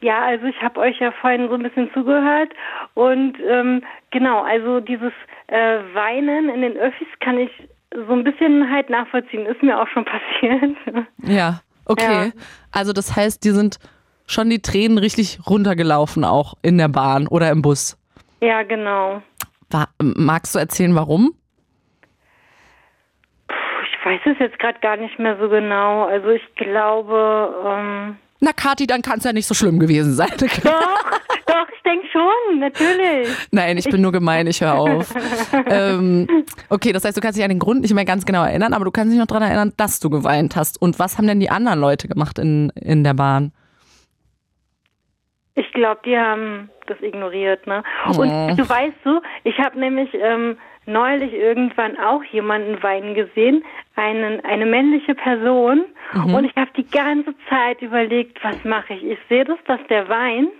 Ja, 0.00 0.24
also 0.24 0.46
ich 0.46 0.60
habe 0.62 0.80
euch 0.80 0.98
ja 1.00 1.12
vorhin 1.20 1.48
so 1.48 1.54
ein 1.54 1.62
bisschen 1.62 1.90
zugehört 1.92 2.50
und 2.94 3.36
ähm, 3.48 3.82
genau, 4.10 4.42
also 4.42 4.80
dieses 4.80 5.12
äh, 5.48 5.78
Weinen 5.94 6.48
in 6.48 6.62
den 6.62 6.76
Öffis 6.76 7.06
kann 7.20 7.38
ich 7.38 7.50
so 7.94 8.12
ein 8.12 8.24
bisschen 8.24 8.70
halt 8.70 8.90
nachvollziehen. 8.90 9.46
Ist 9.46 9.62
mir 9.62 9.80
auch 9.80 9.88
schon 9.88 10.04
passiert. 10.40 10.76
Ja, 11.22 11.60
okay. 11.84 12.26
Ja. 12.26 12.42
Also 12.72 12.92
das 12.92 13.14
heißt, 13.16 13.44
die 13.44 13.50
sind 13.50 13.78
schon 14.26 14.50
die 14.50 14.60
Tränen 14.60 14.98
richtig 14.98 15.38
runtergelaufen, 15.48 16.24
auch 16.24 16.54
in 16.62 16.78
der 16.78 16.88
Bahn 16.88 17.26
oder 17.26 17.50
im 17.50 17.62
Bus. 17.62 17.96
Ja, 18.40 18.62
genau. 18.62 19.22
War, 19.70 19.88
magst 20.00 20.54
du 20.54 20.58
erzählen, 20.58 20.94
warum? 20.94 21.34
Puh, 23.48 23.54
ich 23.84 24.06
weiß 24.06 24.20
es 24.26 24.38
jetzt 24.38 24.58
gerade 24.58 24.78
gar 24.80 24.96
nicht 24.96 25.18
mehr 25.18 25.36
so 25.40 25.48
genau. 25.48 26.04
Also 26.04 26.28
ich 26.30 26.42
glaube. 26.54 27.54
Ähm 27.66 28.16
Na, 28.40 28.52
Kathi, 28.52 28.86
dann 28.86 29.02
kann 29.02 29.18
es 29.18 29.24
ja 29.24 29.32
nicht 29.32 29.46
so 29.46 29.54
schlimm 29.54 29.78
gewesen 29.78 30.12
sein. 30.12 30.30
Doch, 30.38 30.48
doch, 31.46 31.68
ich 31.74 31.82
denke 31.84 32.06
schon, 32.12 32.58
natürlich. 32.58 33.28
Nein, 33.52 33.78
ich 33.78 33.88
bin 33.88 34.00
nur 34.00 34.10
gemein, 34.10 34.46
ich 34.48 34.60
höre 34.60 34.74
auf. 34.74 35.14
ähm, 35.66 36.26
okay, 36.68 36.92
das 36.92 37.04
heißt, 37.04 37.16
du 37.16 37.20
kannst 37.20 37.38
dich 37.38 37.44
an 37.44 37.50
den 37.50 37.60
Grund 37.60 37.82
nicht 37.82 37.94
mehr 37.94 38.04
ganz 38.04 38.26
genau 38.26 38.44
erinnern, 38.44 38.72
aber 38.72 38.84
du 38.84 38.90
kannst 38.90 39.12
dich 39.12 39.18
noch 39.18 39.26
daran 39.26 39.44
erinnern, 39.44 39.72
dass 39.76 40.00
du 40.00 40.10
geweint 40.10 40.56
hast. 40.56 40.82
Und 40.82 40.98
was 40.98 41.16
haben 41.18 41.28
denn 41.28 41.38
die 41.38 41.50
anderen 41.50 41.78
Leute 41.78 42.08
gemacht 42.08 42.38
in, 42.40 42.70
in 42.70 43.04
der 43.04 43.14
Bahn? 43.14 43.52
Ich 45.56 45.72
glaube, 45.72 46.00
die 46.04 46.16
haben 46.16 46.70
das 46.86 47.00
ignoriert, 47.00 47.66
ne? 47.66 47.82
Und 48.06 48.56
du 48.56 48.68
weißt 48.68 48.96
so, 49.04 49.20
ich 49.44 49.58
habe 49.58 49.78
nämlich 49.78 50.10
ähm, 50.14 50.58
neulich 50.86 51.32
irgendwann 51.32 51.98
auch 51.98 52.22
jemanden 52.24 52.82
weinen 52.82 53.14
gesehen, 53.14 53.64
einen, 53.96 54.44
eine 54.44 54.66
männliche 54.66 55.14
Person, 55.14 55.84
mhm. 56.12 56.34
und 56.34 56.44
ich 56.44 56.54
habe 56.56 56.70
die 56.76 56.86
ganze 56.86 57.34
Zeit 57.48 57.82
überlegt, 57.82 58.42
was 58.44 58.62
mache 58.64 58.94
ich? 58.94 59.04
Ich 59.04 59.18
sehe 59.28 59.44
das, 59.44 59.58
dass 59.66 59.80
der 59.88 60.08
weint. 60.08 60.50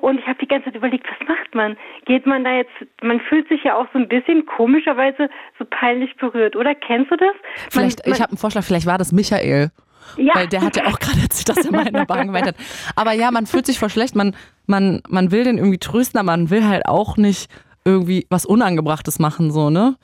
Und 0.00 0.18
ich 0.18 0.26
habe 0.26 0.38
die 0.38 0.46
ganze 0.46 0.66
Zeit 0.66 0.76
überlegt, 0.76 1.06
was 1.08 1.28
macht 1.28 1.54
man? 1.54 1.76
Geht 2.04 2.26
man 2.26 2.44
da 2.44 2.52
jetzt, 2.52 2.72
man 3.02 3.20
fühlt 3.20 3.48
sich 3.48 3.64
ja 3.64 3.76
auch 3.76 3.86
so 3.92 3.98
ein 3.98 4.08
bisschen 4.08 4.44
komischerweise 4.44 5.30
so 5.58 5.64
peinlich 5.68 6.14
berührt, 6.16 6.56
oder? 6.56 6.74
Kennst 6.74 7.10
du 7.10 7.16
das? 7.16 7.34
Vielleicht, 7.70 8.04
man, 8.04 8.14
ich 8.14 8.20
habe 8.20 8.30
einen 8.30 8.38
Vorschlag, 8.38 8.62
vielleicht 8.64 8.86
war 8.86 8.98
das 8.98 9.12
Michael. 9.12 9.70
Ja. 10.16 10.34
Weil 10.34 10.48
der 10.48 10.62
hat 10.62 10.76
ja 10.76 10.86
auch 10.86 10.98
gerade 11.00 11.20
erzählt, 11.20 11.48
dass 11.48 11.64
er 11.64 11.72
mal 11.72 11.86
in 11.86 11.94
der 11.94 12.06
Bahn 12.06 12.28
geweint 12.28 12.46
hat. 12.46 12.56
Aber 12.96 13.12
ja, 13.12 13.30
man 13.30 13.46
fühlt 13.46 13.66
sich 13.66 13.78
voll 13.78 13.90
schlecht. 13.90 14.16
Man, 14.16 14.34
man, 14.66 15.02
man 15.08 15.30
will 15.30 15.44
den 15.44 15.58
irgendwie 15.58 15.78
trösten, 15.78 16.18
aber 16.18 16.32
man 16.32 16.50
will 16.50 16.66
halt 16.66 16.86
auch 16.86 17.16
nicht 17.16 17.50
irgendwie 17.84 18.26
was 18.30 18.44
Unangebrachtes 18.44 19.18
machen, 19.18 19.50
so, 19.50 19.70
ne? 19.70 19.96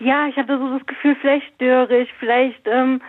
Ja, 0.00 0.26
ich 0.28 0.36
hatte 0.36 0.58
so 0.58 0.78
das 0.78 0.86
Gefühl, 0.86 1.16
vielleicht 1.20 1.54
störe 1.54 1.98
ich, 1.98 2.08
vielleicht 2.18 2.66
ähm, 2.66 3.00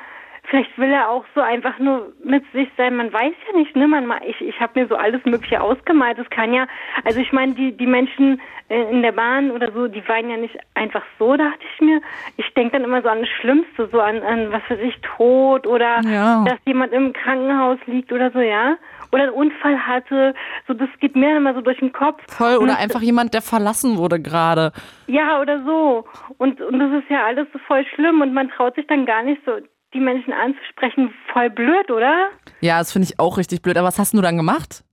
Vielleicht 0.50 0.78
will 0.78 0.92
er 0.92 1.10
auch 1.10 1.26
so 1.34 1.42
einfach 1.42 1.80
nur 1.80 2.14
mit 2.24 2.44
sich 2.54 2.70
sein. 2.78 2.96
Man 2.96 3.12
weiß 3.12 3.34
ja 3.48 3.58
nicht, 3.58 3.76
ne? 3.76 3.88
Man, 3.88 4.12
ich 4.26 4.40
ich 4.42 4.60
habe 4.60 4.80
mir 4.80 4.88
so 4.88 4.96
alles 4.96 5.24
Mögliche 5.26 5.62
ausgemalt. 5.62 6.18
Es 6.20 6.30
kann 6.30 6.54
ja, 6.54 6.68
also 7.04 7.20
ich 7.20 7.32
meine, 7.32 7.54
die 7.54 7.76
die 7.76 7.88
Menschen 7.88 8.42
äh, 8.70 8.92
in 8.92 9.02
der 9.02 9.12
Bahn 9.12 9.52
oder 9.52 9.72
so, 9.72 9.88
die 9.88 10.08
weinen 10.08 10.30
ja 10.30 10.38
nicht 10.38 10.58
einfach 10.74 11.04
so, 11.20 11.36
dachte 11.36 11.66
ich 11.74 11.82
mir. 11.82 12.02
Ich 12.38 12.54
denke 12.54 12.74
dann 12.74 12.84
immer 12.84 13.02
so 13.02 13.10
an 13.10 13.22
das 13.22 13.30
Schlimmste, 13.30 13.90
so 13.92 14.00
an, 14.00 14.22
an 14.24 14.52
was 14.52 14.62
für 14.64 14.78
sich 14.78 14.96
Tod 15.02 15.68
oder 15.68 16.02
ja. 16.02 16.44
dass 16.46 16.60
jemand 16.66 16.94
im 16.94 17.14
Krankenhaus 17.14 17.80
liegt 17.88 18.12
oder 18.12 18.32
so, 18.32 18.40
ja 18.40 18.78
oder 19.16 19.24
einen 19.24 19.32
Unfall 19.32 19.80
hatte. 19.80 20.34
So, 20.68 20.74
das 20.74 20.90
geht 21.00 21.16
mir 21.16 21.38
immer 21.38 21.54
so 21.54 21.62
durch 21.62 21.80
den 21.80 21.94
Kopf. 21.94 22.22
Voll, 22.28 22.58
oder 22.58 22.78
einfach 22.78 23.02
jemand, 23.02 23.34
der 23.34 23.42
verlassen 23.42 23.98
wurde 23.98 24.20
gerade. 24.20 24.72
Ja, 25.08 25.40
oder 25.40 25.64
so. 25.64 26.06
Und, 26.38 26.62
und 26.62 26.80
das 26.80 27.04
ist 27.04 27.10
ja 27.10 27.26
alles 27.26 27.48
so 27.54 27.60
voll 27.60 27.86
schlimm 27.96 28.22
und 28.22 28.34
man 28.34 28.50
traut 28.50 28.76
sich 28.76 28.86
dann 28.88 29.06
gar 29.06 29.24
nicht 29.24 29.42
so 29.46 29.54
die 29.96 30.00
Menschen 30.00 30.34
anzusprechen, 30.34 31.14
voll 31.34 31.50
blöd, 31.50 31.90
oder? 31.90 32.30
Ja, 32.60 32.78
das 32.80 32.92
finde 32.92 33.08
ich 33.08 33.20
auch 33.20 33.38
richtig 33.38 33.62
blöd. 33.62 33.78
Aber 33.78 33.88
was 33.88 33.98
hast 33.98 34.14
du 34.14 34.22
dann 34.22 34.38
gemacht? 34.38 34.84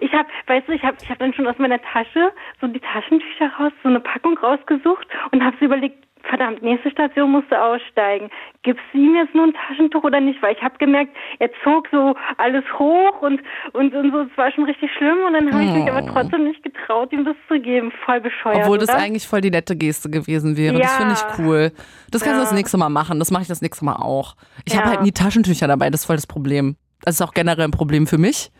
Ich 0.00 0.12
habe, 0.12 0.28
weißt 0.46 0.68
du, 0.68 0.72
ich 0.72 0.82
habe 0.82 0.96
ich 1.00 1.08
hab 1.08 1.18
dann 1.18 1.32
schon 1.32 1.46
aus 1.46 1.56
meiner 1.58 1.80
Tasche 1.80 2.32
so 2.60 2.66
die 2.66 2.80
Taschentücher 2.80 3.50
raus, 3.58 3.72
so 3.82 3.88
eine 3.88 4.00
Packung 4.00 4.36
rausgesucht 4.36 5.06
und 5.30 5.42
habe 5.42 5.56
so 5.58 5.66
überlegt, 5.66 6.04
verdammt, 6.28 6.62
nächste 6.62 6.90
Station 6.90 7.30
musste 7.30 7.60
aussteigen. 7.60 8.30
Gibst 8.62 8.82
du 8.92 8.98
ihm 8.98 9.14
jetzt 9.16 9.34
nur 9.34 9.44
ein 9.44 9.54
Taschentuch 9.54 10.04
oder 10.04 10.20
nicht? 10.20 10.40
Weil 10.42 10.54
ich 10.54 10.62
habe 10.62 10.76
gemerkt, 10.78 11.16
er 11.38 11.50
zog 11.64 11.88
so 11.90 12.14
alles 12.36 12.64
hoch 12.78 13.22
und, 13.22 13.40
und, 13.72 13.94
und 13.94 14.12
so, 14.12 14.20
es 14.20 14.36
war 14.36 14.52
schon 14.52 14.64
richtig 14.64 14.90
schlimm 14.96 15.18
und 15.26 15.32
dann 15.32 15.52
habe 15.52 15.64
ich 15.64 15.72
mich 15.72 15.90
aber 15.90 16.04
oh. 16.04 16.10
trotzdem 16.12 16.44
nicht 16.44 16.62
getraut, 16.62 17.12
ihm 17.12 17.24
das 17.24 17.36
zu 17.48 17.60
geben. 17.60 17.92
Voll 18.04 18.20
bescheuert. 18.20 18.58
Obwohl 18.62 18.78
das 18.78 18.88
oder? 18.88 18.98
eigentlich 18.98 19.26
voll 19.26 19.40
die 19.40 19.50
nette 19.50 19.76
Geste 19.76 20.10
gewesen 20.10 20.56
wäre. 20.56 20.74
Ja. 20.74 20.80
Das 20.80 20.96
finde 20.96 21.14
ich 21.14 21.38
cool. 21.38 21.72
Das 22.10 22.22
kannst 22.22 22.36
ja. 22.36 22.40
du 22.40 22.44
das 22.44 22.52
nächste 22.52 22.78
Mal 22.78 22.88
machen. 22.88 23.18
Das 23.18 23.30
mache 23.30 23.42
ich 23.42 23.48
das 23.48 23.62
nächste 23.62 23.84
Mal 23.84 23.96
auch. 23.96 24.36
Ich 24.64 24.74
ja. 24.74 24.80
habe 24.80 24.90
halt 24.90 25.02
nie 25.02 25.12
Taschentücher 25.12 25.66
dabei, 25.66 25.90
das 25.90 26.00
ist 26.00 26.06
voll 26.06 26.16
das 26.16 26.26
Problem. 26.26 26.76
Das 27.02 27.14
ist 27.14 27.22
auch 27.22 27.32
generell 27.32 27.64
ein 27.64 27.70
Problem 27.70 28.06
für 28.06 28.18
mich. 28.18 28.50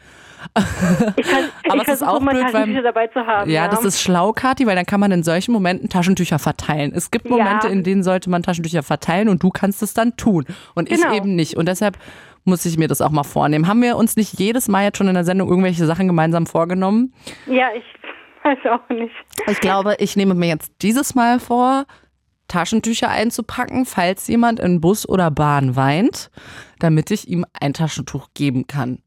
Ich 1.16 1.26
kann, 1.26 1.44
aber 1.68 1.82
ich 1.82 1.88
es 1.88 1.94
ist 1.94 2.06
auch 2.06 2.20
blöd, 2.20 2.52
weil, 2.52 2.82
dabei 2.82 3.06
zu 3.08 3.26
haben. 3.26 3.50
Ja, 3.50 3.64
ja, 3.64 3.68
das 3.68 3.84
ist 3.84 4.00
schlau, 4.00 4.32
Kathi, 4.32 4.66
weil 4.66 4.76
dann 4.76 4.86
kann 4.86 5.00
man 5.00 5.12
in 5.12 5.22
solchen 5.22 5.52
Momenten 5.52 5.88
Taschentücher 5.88 6.38
verteilen. 6.38 6.92
Es 6.94 7.10
gibt 7.10 7.28
Momente, 7.28 7.66
ja. 7.66 7.72
in 7.72 7.82
denen 7.82 8.02
sollte 8.02 8.30
man 8.30 8.42
Taschentücher 8.42 8.82
verteilen 8.82 9.28
und 9.28 9.42
du 9.42 9.50
kannst 9.50 9.82
es 9.82 9.94
dann 9.94 10.16
tun 10.16 10.44
und 10.74 10.88
genau. 10.88 11.10
ich 11.10 11.16
eben 11.16 11.34
nicht. 11.34 11.56
Und 11.56 11.66
deshalb 11.66 11.98
muss 12.44 12.64
ich 12.64 12.78
mir 12.78 12.88
das 12.88 13.00
auch 13.00 13.10
mal 13.10 13.24
vornehmen. 13.24 13.68
Haben 13.68 13.82
wir 13.82 13.96
uns 13.96 14.16
nicht 14.16 14.38
jedes 14.38 14.68
Mal 14.68 14.84
jetzt 14.84 14.98
schon 14.98 15.08
in 15.08 15.14
der 15.14 15.24
Sendung 15.24 15.48
irgendwelche 15.48 15.86
Sachen 15.86 16.06
gemeinsam 16.06 16.46
vorgenommen? 16.46 17.12
Ja, 17.46 17.68
ich 17.74 17.84
weiß 18.42 18.58
auch 18.70 18.88
nicht. 18.88 19.14
Ich 19.48 19.60
glaube, 19.60 19.96
ich 19.98 20.16
nehme 20.16 20.34
mir 20.34 20.48
jetzt 20.48 20.72
dieses 20.82 21.14
Mal 21.14 21.40
vor, 21.40 21.84
Taschentücher 22.48 23.10
einzupacken, 23.10 23.84
falls 23.84 24.26
jemand 24.26 24.58
in 24.58 24.80
Bus 24.80 25.06
oder 25.08 25.30
Bahn 25.30 25.76
weint, 25.76 26.30
damit 26.78 27.10
ich 27.10 27.28
ihm 27.28 27.44
ein 27.60 27.74
Taschentuch 27.74 28.28
geben 28.34 28.66
kann. 28.66 29.02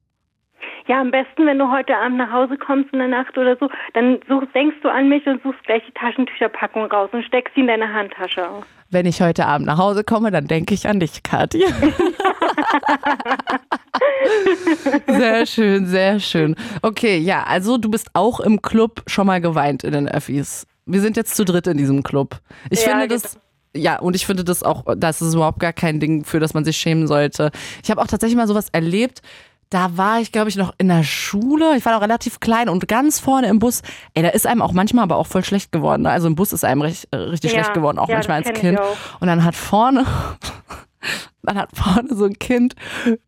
Ja, 0.92 1.00
am 1.00 1.10
besten, 1.10 1.46
wenn 1.46 1.58
du 1.58 1.72
heute 1.72 1.96
Abend 1.96 2.18
nach 2.18 2.34
Hause 2.34 2.58
kommst 2.58 2.92
in 2.92 3.00
der 3.00 3.08
Nacht 3.08 3.38
oder 3.38 3.56
so, 3.58 3.70
dann 3.94 4.20
suchst, 4.28 4.54
denkst 4.54 4.76
du 4.84 4.90
an 4.90 5.08
mich 5.08 5.26
und 5.26 5.42
suchst 5.42 5.64
gleich 5.64 5.82
die 5.88 5.94
Taschentücherpackung 5.94 6.84
raus 6.92 7.10
und 7.14 7.24
steckst 7.24 7.56
sie 7.56 7.62
in 7.62 7.68
deine 7.68 7.94
Handtasche. 7.94 8.46
Wenn 8.90 9.06
ich 9.06 9.22
heute 9.22 9.46
Abend 9.46 9.68
nach 9.68 9.78
Hause 9.78 10.04
komme, 10.04 10.32
dann 10.32 10.48
denke 10.48 10.74
ich 10.74 10.90
an 10.90 11.00
dich, 11.00 11.24
Kathi. 11.24 11.64
sehr 15.08 15.46
schön, 15.46 15.86
sehr 15.86 16.20
schön. 16.20 16.58
Okay, 16.82 17.20
ja, 17.20 17.44
also 17.44 17.78
du 17.78 17.90
bist 17.90 18.10
auch 18.12 18.42
im 18.42 18.62
Club 18.62 19.02
schon 19.08 19.28
mal 19.28 19.40
geweint 19.40 19.86
in 19.86 19.94
den 19.94 20.10
Öffis. 20.10 20.68
Wir 20.86 21.00
sind 21.00 21.16
jetzt 21.16 21.38
zu 21.38 21.46
dritt 21.46 21.68
in 21.68 21.78
diesem 21.78 22.04
Club. 22.04 22.42
Ich 22.70 22.84
Ja, 22.86 22.90
finde 22.90 23.08
das. 23.08 23.40
Ja, 23.74 23.98
und 24.00 24.18
ich 24.18 24.26
finde 24.26 24.44
das 24.44 24.62
auch, 24.62 24.84
das 24.98 25.22
ist 25.22 25.36
überhaupt 25.36 25.62
gar 25.62 25.72
kein 25.72 26.02
Ding, 26.02 26.26
für 26.26 26.42
das 26.42 26.54
man 26.54 26.66
sich 26.66 26.76
schämen 26.76 27.08
sollte. 27.08 27.52
Ich 27.82 27.90
habe 27.90 28.02
auch 28.02 28.08
tatsächlich 28.08 28.36
mal 28.36 28.48
sowas 28.48 28.68
erlebt. 28.74 29.22
Da 29.72 29.98
war 29.98 30.20
ich, 30.20 30.32
glaube 30.32 30.50
ich, 30.50 30.58
noch 30.58 30.74
in 30.78 30.90
der 30.90 31.04
Schule. 31.04 31.76
Ich 31.78 31.86
war 31.86 31.94
noch 31.94 32.02
relativ 32.02 32.40
klein 32.42 32.68
und 32.70 32.88
ganz 32.88 33.20
vorne 33.20 33.48
im 33.48 33.58
Bus. 33.60 33.82
Ey, 34.14 34.22
da 34.22 34.30
ist 34.30 34.46
einem 34.46 34.62
auch 34.62 34.74
manchmal 34.74 35.04
aber 35.04 35.16
auch 35.16 35.28
voll 35.28 35.44
schlecht 35.44 35.72
geworden. 35.72 36.04
ne? 36.04 36.12
Also 36.12 36.28
im 36.28 36.36
Bus 36.36 36.52
ist 36.54 36.64
einem 36.66 36.82
recht, 36.82 37.08
äh, 37.12 37.16
richtig 37.16 37.54
Ja, 37.54 37.60
schlecht 37.60 37.74
geworden, 37.74 37.98
auch 37.98 38.10
ja, 38.10 38.16
manchmal 38.16 38.44
als 38.44 38.52
Kind. 38.60 38.80
Und 39.22 39.28
dann 39.28 39.44
hat 39.46 39.56
vorne, 39.56 40.06
dann 41.44 41.58
hat 41.58 41.70
vorne 41.76 42.14
so 42.14 42.26
ein 42.26 42.38
Kind 42.38 42.76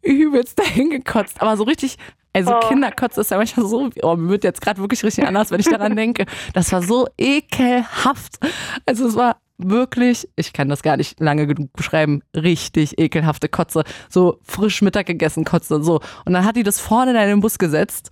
übelst 0.01 0.59
dahin 0.59 0.89
gekotzt. 0.89 1.41
Aber 1.41 1.55
so 1.57 1.63
richtig, 1.63 1.97
also 2.33 2.53
Oh. 2.55 2.59
Kinderkotze 2.67 3.21
ist 3.21 3.31
ja 3.31 3.37
manchmal 3.37 3.65
so, 3.65 3.89
oh, 4.01 4.15
mir 4.17 4.29
wird 4.29 4.43
jetzt 4.43 4.59
gerade 4.59 4.81
wirklich 4.81 5.03
richtig 5.03 5.25
anders, 5.25 5.49
wenn 5.51 5.59
ich 5.61 5.69
daran 5.69 5.95
denke. 5.95 6.25
Das 6.53 6.71
war 6.73 6.81
so 6.81 7.07
ekelhaft. 7.17 8.39
Also 8.85 9.07
es 9.07 9.15
war 9.15 9.37
wirklich, 9.69 10.27
ich 10.35 10.53
kann 10.53 10.69
das 10.69 10.83
gar 10.83 10.97
nicht 10.97 11.19
lange 11.19 11.47
genug 11.47 11.73
beschreiben, 11.73 12.21
richtig 12.35 12.99
ekelhafte 12.99 13.49
Kotze. 13.49 13.83
So 14.09 14.39
frisch 14.43 14.81
Mittag 14.81 15.07
gegessen 15.07 15.45
Kotze 15.45 15.75
und 15.75 15.83
so. 15.83 16.01
Und 16.25 16.33
dann 16.33 16.45
hat 16.45 16.55
die 16.55 16.63
das 16.63 16.79
vorne 16.79 17.11
in 17.11 17.29
den 17.29 17.41
Bus 17.41 17.57
gesetzt. 17.57 18.11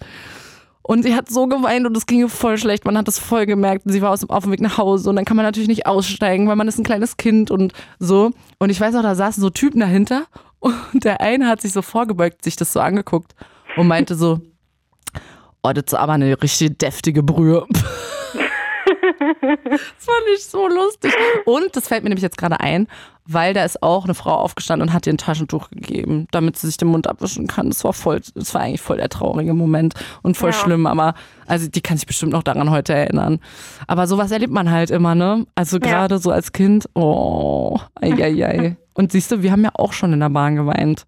Und 0.83 1.03
sie 1.03 1.15
hat 1.15 1.29
so 1.29 1.47
geweint 1.47 1.85
und 1.85 1.95
es 1.95 2.05
ging 2.07 2.27
voll 2.27 2.57
schlecht. 2.57 2.85
Man 2.85 2.97
hat 2.97 3.07
das 3.07 3.19
voll 3.19 3.45
gemerkt. 3.45 3.85
Und 3.85 3.91
sie 3.91 4.01
war 4.01 4.11
aus 4.11 4.21
dem, 4.21 4.29
auf 4.29 4.43
dem 4.43 4.51
Weg 4.51 4.61
nach 4.61 4.77
Hause 4.77 5.09
und 5.09 5.15
dann 5.15 5.25
kann 5.25 5.37
man 5.37 5.45
natürlich 5.45 5.69
nicht 5.69 5.85
aussteigen, 5.85 6.47
weil 6.47 6.55
man 6.55 6.67
ist 6.67 6.79
ein 6.79 6.83
kleines 6.83 7.17
Kind 7.17 7.51
und 7.51 7.73
so. 7.99 8.31
Und 8.57 8.69
ich 8.69 8.81
weiß 8.81 8.95
auch, 8.95 9.03
da 9.03 9.15
saßen 9.15 9.41
so 9.41 9.49
Typen 9.49 9.79
dahinter 9.79 10.25
und 10.59 11.03
der 11.03 11.21
eine 11.21 11.47
hat 11.47 11.61
sich 11.61 11.71
so 11.71 11.81
vorgebeugt, 11.81 12.43
sich 12.43 12.55
das 12.55 12.73
so 12.73 12.79
angeguckt 12.79 13.35
und 13.77 13.87
meinte 13.87 14.15
so, 14.15 14.41
oh, 15.63 15.71
das 15.71 15.85
ist 15.87 15.93
aber 15.93 16.13
eine 16.13 16.41
richtig 16.41 16.79
deftige 16.79 17.23
Brühe. 17.23 17.65
das 19.21 19.81
fand 19.97 20.23
ich 20.35 20.45
so 20.45 20.67
lustig. 20.67 21.13
Und 21.45 21.75
das 21.75 21.87
fällt 21.87 22.03
mir 22.03 22.09
nämlich 22.09 22.23
jetzt 22.23 22.37
gerade 22.37 22.59
ein, 22.59 22.87
weil 23.25 23.53
da 23.53 23.63
ist 23.63 23.81
auch 23.83 24.03
eine 24.05 24.13
Frau 24.15 24.33
aufgestanden 24.33 24.89
und 24.89 24.93
hat 24.93 25.05
ihr 25.07 25.13
ein 25.13 25.17
Taschentuch 25.17 25.69
gegeben, 25.69 26.27
damit 26.31 26.57
sie 26.57 26.67
sich 26.67 26.77
den 26.77 26.87
Mund 26.89 27.07
abwischen 27.07 27.47
kann. 27.47 27.69
Das 27.69 27.83
war 27.83 27.93
voll, 27.93 28.21
das 28.35 28.53
war 28.53 28.61
eigentlich 28.61 28.81
voll 28.81 28.97
der 28.97 29.09
traurige 29.09 29.53
Moment 29.53 29.93
und 30.23 30.37
voll 30.37 30.49
Ja. 30.49 30.55
schlimm, 30.57 30.87
aber 30.87 31.13
also 31.47 31.67
die 31.69 31.81
kann 31.81 31.97
sich 31.97 32.07
bestimmt 32.07 32.31
noch 32.33 32.43
daran 32.43 32.69
heute 32.71 32.93
erinnern. 32.93 33.39
Aber 33.87 34.07
sowas 34.07 34.31
erlebt 34.31 34.51
man 34.53 34.71
halt 34.71 34.89
immer, 34.91 35.15
ne? 35.15 35.45
Also 35.55 35.77
Ja. 35.77 35.87
gerade 35.87 36.17
so 36.17 36.31
als 36.31 36.51
Kind, 36.51 36.89
oh, 36.95 37.77
ei, 38.01 38.11
ei, 38.13 38.45
ei. 38.45 38.77
Und 38.93 39.11
siehst 39.13 39.31
du, 39.31 39.41
wir 39.41 39.51
haben 39.51 39.63
ja 39.63 39.71
auch 39.75 39.93
schon 39.93 40.11
in 40.13 40.19
der 40.19 40.29
Bahn 40.29 40.55
geweint. 40.57 41.05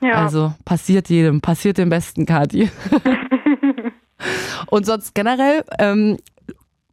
Ja. 0.00 0.22
Also 0.24 0.52
passiert 0.64 1.08
jedem, 1.08 1.40
passiert 1.40 1.78
dem 1.78 1.88
besten, 1.88 2.26
Kati. 2.26 2.70
Und 4.70 4.84
sonst 4.86 5.14
generell, 5.14 5.64
ähm, 5.78 6.18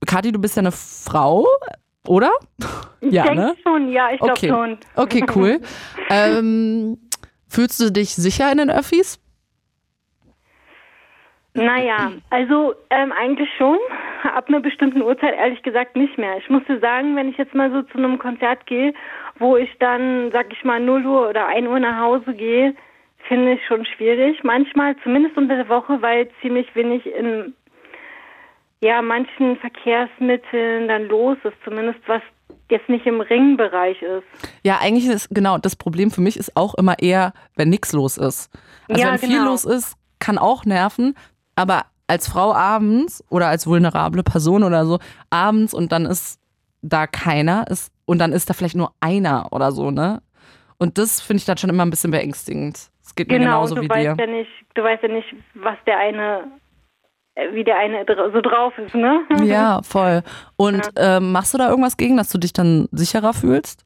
Kathi, 0.06 0.32
du 0.32 0.40
bist 0.40 0.56
ja 0.56 0.62
eine 0.62 0.72
Frau, 0.72 1.48
oder? 2.08 2.32
ich 3.02 3.12
ja, 3.12 3.24
denke 3.24 3.40
ne? 3.40 3.56
schon, 3.64 3.92
ja, 3.92 4.12
ich 4.12 4.20
glaube 4.20 4.34
Okay. 4.34 4.50
schon. 4.50 4.78
Okay, 4.96 5.26
cool. 5.36 5.62
ähm, 6.10 6.98
fühlst 7.48 7.80
du 7.80 7.92
dich 7.92 8.16
sicher 8.16 8.52
in 8.52 8.58
den 8.58 8.70
Öffis? 8.70 9.20
Naja, 11.56 12.12
also 12.30 12.76
ähm, 12.90 13.14
eigentlich 13.14 13.50
schon. 13.58 13.78
Ab 14.24 14.50
einer 14.50 14.60
bestimmten 14.60 15.02
Uhrzeit 15.02 15.36
ehrlich 15.36 15.62
gesagt 15.64 15.96
nicht 15.96 16.18
mehr. 16.18 16.38
Ich 16.38 16.50
muss 16.50 16.64
dir 16.66 16.80
sagen, 16.80 17.16
wenn 17.16 17.30
ich 17.30 17.38
jetzt 17.38 17.54
mal 17.54 17.72
so 17.72 17.82
zu 17.84 17.98
einem 17.98 18.20
Konzert 18.20 18.66
gehe, 18.66 18.94
wo 19.40 19.56
ich 19.56 19.70
dann, 19.80 20.32
sag 20.32 20.52
ich 20.52 20.64
mal, 20.66 20.80
0 20.82 21.06
Uhr 21.06 21.30
oder 21.30 21.48
1 21.48 21.68
Uhr 21.68 21.80
nach 21.80 22.00
Hause 22.00 22.34
gehe, 22.34 22.76
finde 23.28 23.54
ich 23.54 23.66
schon 23.68 23.86
schwierig. 23.86 24.44
Manchmal, 24.44 24.96
zumindest 25.04 25.38
unter 25.38 25.56
der 25.56 25.70
Woche, 25.70 26.02
weil 26.02 26.28
ziemlich 26.42 26.76
wenig 26.76 27.06
in 27.06 27.54
ja, 28.82 29.02
manchen 29.02 29.58
Verkehrsmitteln 29.58 30.88
dann 30.88 31.08
los 31.08 31.38
ist, 31.44 31.56
zumindest 31.64 32.00
was 32.08 32.22
jetzt 32.70 32.90
nicht 32.90 33.06
im 33.06 33.22
Ringbereich 33.22 34.02
ist. 34.02 34.24
Ja, 34.64 34.80
eigentlich 34.82 35.08
ist 35.08 35.30
genau 35.30 35.58
das 35.58 35.76
Problem 35.76 36.12
für 36.12 36.22
mich 36.22 36.38
ist 36.38 36.56
auch 36.58 36.74
immer 36.76 36.98
eher, 37.00 37.34
wenn 37.56 37.70
nichts 37.70 37.94
los 37.94 38.18
ist. 38.18 38.52
Also 38.90 39.02
Ja, 39.02 39.12
wenn 39.12 39.20
viel 39.20 39.30
genau. 39.38 39.46
los 39.52 39.66
ist, 39.66 39.96
kann 40.20 40.38
auch 40.38 40.66
nerven, 40.66 41.16
aber 41.56 41.84
als 42.08 42.28
Frau 42.28 42.54
abends 42.54 43.24
oder 43.30 43.48
als 43.48 43.66
vulnerable 43.68 44.24
Person 44.24 44.64
oder 44.64 44.86
so 44.86 45.00
abends 45.30 45.74
und 45.74 45.92
dann 45.92 46.06
ist 46.06 46.40
da 46.82 47.08
keiner 47.08 47.66
ist 47.70 47.92
und 48.06 48.20
dann 48.20 48.32
ist 48.32 48.50
da 48.50 48.54
vielleicht 48.54 48.76
nur 48.76 48.94
einer 49.00 49.48
oder 49.52 49.72
so, 49.72 49.90
ne? 49.92 50.22
Und 50.78 50.98
das 50.98 51.22
finde 51.22 51.40
ich 51.40 51.46
dann 51.46 51.58
schon 51.58 51.70
immer 51.70 51.84
ein 51.86 51.90
bisschen 51.90 52.12
beängstigend. 52.12 52.90
Es 53.04 53.16
geht 53.16 53.30
mir 53.30 53.40
Genau, 53.40 53.52
genauso 53.62 53.76
du 53.76 53.82
wie 53.84 53.90
weißt 53.90 54.20
dir. 54.20 54.26
ja 54.26 54.28
nicht, 54.28 54.52
du 54.76 54.84
weißt 54.84 55.04
ja 55.04 55.10
nicht, 55.10 55.34
was 55.56 55.78
der 55.88 55.98
eine, 55.98 56.44
wie 57.52 57.64
der 57.64 57.78
eine 57.78 58.06
so 58.34 58.42
drauf 58.42 58.78
ist, 58.78 58.96
ne? 58.96 59.22
Ja, 59.44 59.82
voll. 59.84 60.22
Und 60.56 60.90
ähm, 60.98 61.32
machst 61.32 61.54
du 61.54 61.58
da 61.58 61.70
irgendwas 61.70 61.98
gegen, 61.98 62.18
dass 62.18 62.30
du 62.30 62.38
dich 62.38 62.54
dann 62.54 62.88
sicherer 62.92 63.34
fühlst? 63.34 63.86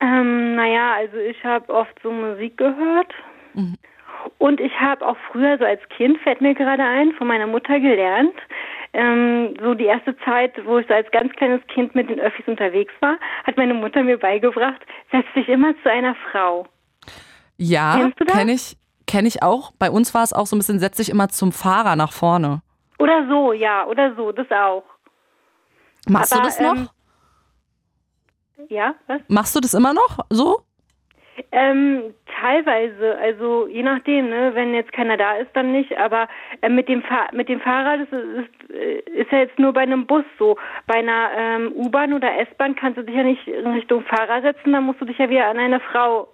Ähm, 0.00 0.56
naja, 0.56 0.94
also 0.96 1.16
ich 1.16 1.42
habe 1.44 1.72
oft 1.72 1.94
so 2.02 2.10
Musik 2.10 2.56
gehört. 2.56 3.12
Mhm. 3.54 3.76
Und 4.38 4.60
ich 4.60 4.72
habe 4.80 5.06
auch 5.06 5.16
früher, 5.30 5.58
so 5.58 5.64
als 5.64 5.80
Kind, 5.96 6.18
fällt 6.18 6.40
mir 6.40 6.54
gerade 6.54 6.82
ein, 6.82 7.12
von 7.12 7.26
meiner 7.26 7.46
Mutter 7.46 7.80
gelernt, 7.80 8.34
ähm, 8.92 9.54
so 9.60 9.74
die 9.74 9.86
erste 9.86 10.16
Zeit, 10.18 10.54
wo 10.64 10.78
ich 10.78 10.86
so 10.86 10.94
als 10.94 11.10
ganz 11.10 11.32
kleines 11.34 11.60
Kind 11.68 11.94
mit 11.94 12.10
den 12.10 12.20
Öffis 12.20 12.46
unterwegs 12.46 12.92
war, 13.00 13.16
hat 13.44 13.56
meine 13.56 13.74
Mutter 13.74 14.02
mir 14.02 14.18
beigebracht, 14.18 14.80
setz 15.10 15.26
dich 15.34 15.48
immer 15.48 15.74
zu 15.82 15.90
einer 15.90 16.14
Frau. 16.30 16.66
Ja, 17.56 17.96
Kennst 17.98 18.20
du 18.20 18.24
das? 18.24 18.36
kenne 18.36 18.52
ich, 18.52 18.76
kenn 19.06 19.26
ich 19.26 19.42
auch. 19.42 19.72
Bei 19.78 19.90
uns 19.90 20.14
war 20.14 20.22
es 20.22 20.32
auch 20.32 20.46
so 20.46 20.56
ein 20.56 20.58
bisschen, 20.58 20.78
setz 20.78 20.96
dich 20.96 21.10
immer 21.10 21.28
zum 21.28 21.52
Fahrer 21.52 21.96
nach 21.96 22.12
vorne. 22.12 22.62
Oder 22.98 23.26
so, 23.28 23.52
ja, 23.52 23.86
oder 23.86 24.14
so, 24.14 24.32
das 24.32 24.50
auch. 24.50 24.84
Machst 26.08 26.32
Aber, 26.32 26.42
du 26.42 26.46
das 26.48 26.60
noch? 26.60 26.74
ähm, 26.76 26.88
Ja, 28.68 28.94
was? 29.06 29.20
Machst 29.28 29.54
du 29.56 29.60
das 29.60 29.74
immer 29.74 29.92
noch 29.92 30.18
so? 30.30 30.60
Ähm, 31.50 32.14
teilweise, 32.40 33.16
also 33.18 33.66
je 33.66 33.82
nachdem, 33.82 34.28
ne, 34.28 34.54
wenn 34.54 34.74
jetzt 34.74 34.92
keiner 34.92 35.16
da 35.16 35.36
ist, 35.36 35.50
dann 35.54 35.72
nicht, 35.72 35.96
aber 35.96 36.28
äh, 36.60 36.68
mit 36.68 36.88
dem 36.88 37.02
Fahr 37.02 37.28
mit 37.32 37.48
dem 37.48 37.60
Fahrrad 37.60 38.00
ist, 38.00 38.12
ist, 38.12 38.70
äh, 38.70 38.98
ist 39.20 39.32
ja 39.32 39.38
jetzt 39.38 39.58
nur 39.58 39.72
bei 39.72 39.80
einem 39.80 40.06
Bus 40.06 40.24
so. 40.38 40.56
Bei 40.86 40.96
einer 40.96 41.30
ähm, 41.34 41.72
U-Bahn 41.74 42.12
oder 42.12 42.38
S-Bahn 42.38 42.76
kannst 42.76 42.98
du 42.98 43.02
dich 43.04 43.16
ja 43.16 43.22
nicht 43.22 43.46
in 43.48 43.66
Richtung 43.66 44.04
Fahrer 44.04 44.42
setzen, 44.42 44.72
dann 44.72 44.84
musst 44.84 45.00
du 45.00 45.06
dich 45.06 45.16
ja 45.18 45.30
wieder 45.30 45.46
an 45.46 45.58
eine 45.58 45.80
Frau 45.80 46.28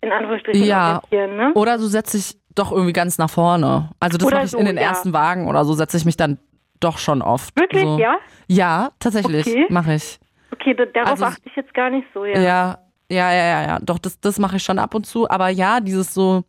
in 0.00 0.12
Anführungsstrichen 0.12 0.64
Ja. 0.64 1.00
ne? 1.10 1.52
Oder 1.54 1.78
du 1.78 1.84
setzt 1.86 2.14
dich 2.14 2.36
doch 2.54 2.72
irgendwie 2.72 2.92
ganz 2.92 3.18
nach 3.18 3.30
vorne. 3.30 3.90
Also 4.00 4.18
das 4.18 4.30
mache 4.30 4.44
ich 4.44 4.50
so, 4.50 4.58
in 4.58 4.66
den 4.66 4.76
ja. 4.76 4.82
ersten 4.82 5.12
Wagen 5.12 5.48
oder 5.48 5.64
so, 5.64 5.72
setze 5.72 5.96
ich 5.96 6.04
mich 6.04 6.16
dann 6.16 6.38
doch 6.80 6.98
schon 6.98 7.22
oft. 7.22 7.58
Wirklich, 7.58 7.82
so. 7.82 7.98
ja? 7.98 8.16
Ja, 8.48 8.90
tatsächlich, 8.98 9.46
Okay. 9.46 9.66
mache 9.70 9.94
ich. 9.94 10.18
Okay, 10.52 10.74
da, 10.74 10.84
darauf 10.86 11.10
Also- 11.12 11.24
achte 11.26 11.42
ich 11.46 11.56
jetzt 11.56 11.72
gar 11.74 11.90
nicht 11.90 12.06
so, 12.12 12.24
ja. 12.24 12.38
Ja, 12.40 12.78
ja, 13.10 13.32
ja, 13.32 13.44
ja, 13.44 13.62
ja. 13.66 13.78
Doch, 13.80 13.98
das, 13.98 14.20
das 14.20 14.38
mache 14.38 14.56
ich 14.56 14.62
schon 14.62 14.78
ab 14.78 14.94
und 14.94 15.06
zu. 15.06 15.28
Aber 15.30 15.48
ja, 15.48 15.80
dieses 15.80 16.12
so, 16.12 16.44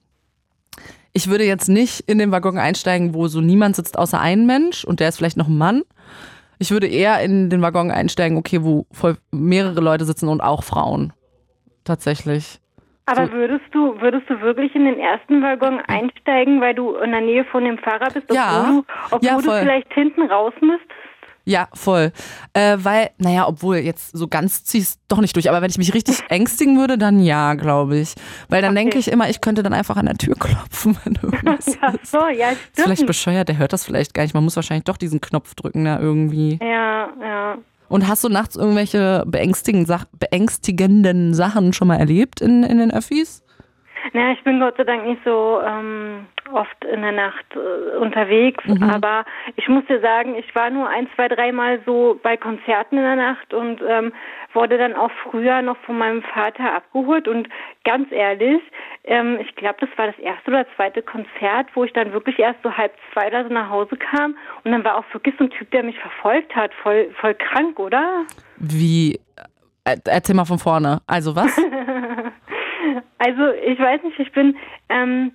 ich 1.14 1.30
würde 1.30 1.46
jetzt 1.46 1.70
nicht 1.70 2.02
in 2.02 2.18
den 2.18 2.32
Waggon 2.32 2.58
einsteigen, 2.58 3.14
wo 3.14 3.28
so 3.28 3.40
niemand 3.42 3.76
sitzt 3.76 3.98
außer 3.98 4.20
ein 4.20 4.46
Mensch 4.46 4.84
und 4.84 5.00
der 5.00 5.10
ist 5.10 5.18
vielleicht 5.18 5.38
noch 5.38 5.48
ein 5.48 5.58
Mann. 5.58 5.84
Ich 6.60 6.72
würde 6.72 6.88
eher 6.88 7.20
in 7.22 7.50
den 7.50 7.62
Waggon 7.62 7.92
einsteigen, 7.92 8.38
okay, 8.38 8.64
wo 8.64 8.86
voll 8.92 9.18
mehrere 9.32 9.82
Leute 9.82 10.06
sitzen 10.06 10.28
und 10.28 10.42
auch 10.42 10.64
Frauen. 10.64 11.14
Tatsächlich. 11.84 12.60
Aber 13.06 13.32
würdest 13.32 13.66
du, 13.72 14.00
würdest 14.00 14.30
du 14.30 14.40
wirklich 14.42 14.74
in 14.76 14.86
den 14.86 15.00
ersten 15.00 15.42
Waggon 15.42 15.80
einsteigen, 15.88 16.62
weil 16.62 16.74
du 16.74 16.96
in 16.96 17.12
der 17.12 17.22
Nähe 17.22 17.44
von 17.46 17.66
dem 17.66 17.78
Fahrer 17.78 18.06
bist, 18.12 18.26
obwohl 18.30 18.36
Ja. 18.36 18.64
du, 18.68 18.86
obwohl 19.12 19.28
Ja, 19.30 19.36
du 19.38 19.42
vielleicht 19.60 19.94
hinten 19.94 20.22
raus 20.24 20.54
müsstest? 20.62 20.90
Ja, 21.46 21.68
voll. 21.74 22.14
Äh, 22.54 22.78
weil, 22.80 23.10
naja, 23.18 23.46
obwohl 23.46 23.76
jetzt 23.76 24.18
so 24.18 24.30
ganz 24.30 24.64
zieh's 24.64 24.98
doch 25.10 25.20
nicht 25.20 25.36
durch. 25.36 25.50
Aber 25.50 25.62
wenn 25.62 25.70
ich 25.70 25.78
mich 25.78 25.94
richtig 25.94 26.22
ängstigen 26.30 26.78
würde, 26.80 26.98
dann 26.98 27.20
ja, 27.20 27.56
glaube 27.56 27.98
ich. 27.98 28.16
Weil 28.48 28.62
dann 28.62 28.72
Okay. 28.72 28.84
denke 28.84 28.98
ich 29.00 29.12
immer, 29.12 29.30
ich 29.30 29.42
könnte 29.42 29.62
dann 29.62 29.74
einfach 29.74 29.98
an 29.98 30.06
der 30.06 30.16
Tür 30.16 30.36
klopfen, 30.40 30.98
wenn 31.04 31.20
irgendwas 31.22 31.78
Ja, 31.82 31.90
ist. 31.90 32.12
so, 32.12 32.20
ja, 32.30 32.52
Ist 32.52 32.60
vielleicht 32.76 32.94
stimmt. 33.00 33.08
bescheuert, 33.08 33.50
der 33.50 33.58
hört 33.58 33.74
das 33.74 33.84
vielleicht 33.84 34.14
gar 34.14 34.24
nicht. 34.24 34.34
Man 34.34 34.46
muss 34.46 34.56
wahrscheinlich 34.56 34.86
doch 34.86 34.96
diesen 34.96 35.20
Knopf 35.20 35.54
drücken 35.56 35.84
da 35.84 36.00
irgendwie. 36.00 36.60
Ja, 36.62 37.10
ja. 37.22 37.58
Und 37.90 38.08
hast 38.08 38.24
du 38.24 38.30
nachts 38.30 38.56
irgendwelche 38.56 39.24
beängstigenden, 39.28 39.86
Sach 39.86 40.06
beängstigenden 40.18 41.34
Sachen 41.34 41.74
schon 41.74 41.88
mal 41.88 41.98
erlebt 41.98 42.42
in, 42.42 42.64
in 42.64 42.78
den 42.78 42.92
Öffis? 42.92 43.43
Naja, 44.12 44.34
ich 44.34 44.44
bin 44.44 44.60
Gott 44.60 44.76
sei 44.78 44.84
Dank 44.84 45.06
nicht 45.06 45.22
so 45.24 45.62
ähm, 45.66 46.26
oft 46.52 46.84
in 46.86 47.02
der 47.02 47.14
Nacht 47.14 47.46
äh, 47.56 47.96
unterwegs, 47.98 48.64
Mhm. 48.66 48.84
aber 48.84 49.24
ich 49.56 49.68
muss 49.70 49.86
dir 49.86 50.02
sagen, 50.02 50.36
ich 50.36 50.54
war 50.56 50.70
nur 50.70 50.90
ein, 50.90 51.08
zwei, 51.16 51.28
dreimal 51.30 51.80
so 51.86 52.20
bei 52.22 52.36
Konzerten 52.36 52.98
in 52.98 53.04
der 53.04 53.16
Nacht 53.16 53.54
und 53.54 53.82
ähm, 53.88 54.12
wurde 54.54 54.78
dann 54.78 54.94
auch 54.94 55.10
früher 55.24 55.62
noch 55.62 55.78
von 55.78 55.98
meinem 55.98 56.22
Vater 56.22 56.74
abgeholt 56.76 57.28
und 57.28 57.48
ganz 57.86 58.12
ehrlich, 58.12 58.62
ähm, 59.06 59.40
ich 59.42 59.56
glaube, 59.56 59.78
das 59.80 59.90
war 59.98 60.08
das 60.08 60.20
erste 60.20 60.52
oder 60.52 60.66
zweite 60.76 61.02
Konzert, 61.02 61.68
wo 61.74 61.84
ich 61.86 61.94
dann 61.94 62.12
wirklich 62.14 62.38
erst 62.40 62.62
so 62.62 62.76
halb 62.76 62.94
zwei 63.14 63.28
oder 63.28 63.44
so 63.48 63.54
nach 63.54 63.70
Hause 63.70 63.96
kam 63.98 64.36
und 64.64 64.72
dann 64.72 64.84
war 64.84 64.98
auch 64.98 65.06
wirklich 65.14 65.36
so 65.38 65.46
ein 65.46 65.50
Typ, 65.50 65.72
der 65.72 65.84
mich 65.84 65.98
verfolgt 66.00 66.56
hat, 66.56 66.74
voll, 66.84 67.10
voll 67.20 67.34
krank, 67.36 67.80
oder? 67.80 68.26
Wie? 68.58 69.20
Äh, 69.86 69.98
Erzähl 70.06 70.36
mal 70.36 70.46
von 70.46 70.60
vorne. 70.60 71.02
Also 71.08 71.36
was? 71.36 71.58
Also 73.18 73.52
ich 73.66 73.80
weiß 73.80 74.04
nicht, 74.04 74.20
ich 74.20 74.32
bin 74.32 74.58
ähm, 74.90 75.32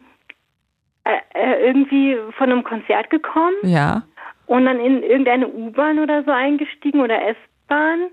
äh, 1.04 1.20
äh, 1.34 1.66
irgendwie 1.66 2.18
von 2.36 2.50
einem 2.50 2.64
Konzert 2.64 3.08
gekommen 3.08 3.56
ja. 3.62 4.02
und 4.46 4.66
dann 4.66 4.78
in 4.78 5.02
irgendeine 5.02 5.48
U-Bahn 5.48 5.98
oder 5.98 6.22
so 6.24 6.30
eingestiegen 6.30 7.00
oder 7.00 7.26
S-Bahn 7.28 8.08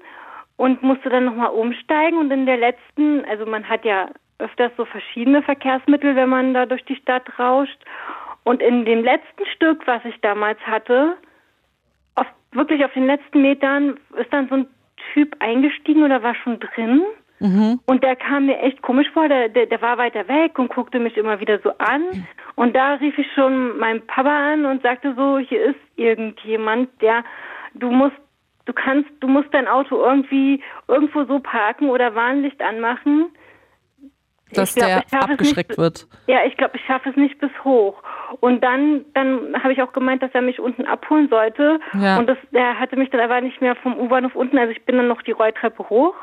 und 0.58 0.82
musste 0.82 1.10
dann 1.10 1.26
nochmal 1.26 1.50
umsteigen 1.50 2.18
und 2.20 2.32
in 2.32 2.46
der 2.46 2.58
letzten, 2.58 3.26
also 3.26 3.46
man 3.46 3.68
hat 3.68 3.84
ja 3.84 4.10
öfters 4.38 4.72
so 4.78 4.86
verschiedene 4.86 5.42
Verkehrsmittel, 5.42 6.16
wenn 6.16 6.30
man 6.30 6.54
da 6.54 6.66
durch 6.66 6.86
die 6.86 6.96
Stadt 6.96 7.28
rauscht 7.38 7.84
und 8.46 8.62
in 8.62 8.86
dem 8.86 9.04
letzten 9.04 9.46
Stück, 9.56 9.86
was 9.88 10.06
ich 10.06 10.20
damals 10.22 10.60
hatte, 10.62 11.18
auf, 12.16 12.28
wirklich 12.52 12.86
auf 12.86 12.94
den 12.94 13.08
letzten 13.08 13.42
Metern 13.42 14.00
ist 14.18 14.32
dann 14.32 14.48
so 14.48 14.56
ein 14.56 14.68
Typ 15.14 15.36
eingestiegen 15.40 16.04
oder 16.04 16.24
war 16.24 16.36
schon 16.36 16.60
drin. 16.60 17.02
Und 17.86 18.04
der 18.04 18.16
kam 18.16 18.46
mir 18.46 18.60
echt 18.60 18.82
komisch 18.82 19.10
vor, 19.12 19.28
der, 19.28 19.50
der, 19.50 19.66
der 19.66 19.82
war 19.82 19.98
weiter 19.98 20.28
weg 20.28 20.58
und 20.58 20.70
guckte 20.70 21.00
mich 21.00 21.18
immer 21.18 21.40
wieder 21.40 21.60
so 21.60 21.72
an. 21.78 22.26
Und 22.56 22.76
da 22.76 22.94
rief 22.96 23.18
ich 23.18 23.28
schon 23.34 23.78
meinen 23.78 24.06
Papa 24.08 24.54
an 24.54 24.66
und 24.66 24.82
sagte 24.82 25.14
so, 25.16 25.38
hier 25.38 25.62
ist 25.66 25.80
irgendjemand, 25.98 26.90
der, 27.02 27.24
du 27.74 27.92
musst, 27.92 28.16
du 28.66 28.74
kannst, 28.74 29.10
du 29.20 29.28
musst 29.28 29.54
dein 29.54 29.68
Auto 29.68 30.02
irgendwie 30.02 30.64
irgendwo 30.88 31.26
so 31.26 31.40
parken 31.40 31.90
oder 31.90 32.16
Warnlicht 32.16 32.62
anmachen. 32.62 33.28
Dass 34.54 34.76
glaub, 34.76 34.88
der 35.10 35.22
abgeschreckt 35.24 35.72
nicht- 35.72 35.78
wird. 35.80 36.08
Ja, 36.28 36.46
ich 36.46 36.56
glaube, 36.56 36.78
ich 36.78 36.86
schaffe 36.86 37.10
es 37.10 37.16
nicht 37.16 37.40
bis 37.40 37.50
hoch. 37.64 38.02
Und 38.42 38.64
dann, 38.64 39.04
dann 39.14 39.56
habe 39.64 39.74
ich 39.74 39.82
auch 39.82 39.92
gemeint, 39.92 40.22
dass 40.22 40.32
er 40.34 40.42
mich 40.42 40.60
unten 40.60 40.86
abholen 40.86 41.28
sollte. 41.30 41.80
Ja. 42.00 42.18
Und 42.20 42.28
das, 42.28 42.38
der 42.52 42.80
hatte 42.80 42.96
mich 42.96 43.10
dann 43.10 43.22
aber 43.22 43.42
nicht 43.42 43.60
mehr 43.60 43.76
vom 43.76 43.98
U-Bahnhof 43.98 44.36
unten. 44.36 44.58
Also 44.58 44.72
ich 44.72 44.84
bin 44.86 44.98
dann 44.98 45.08
noch 45.08 45.22
die 45.24 45.32
Rolltreppe 45.32 45.90
hoch. 45.90 46.14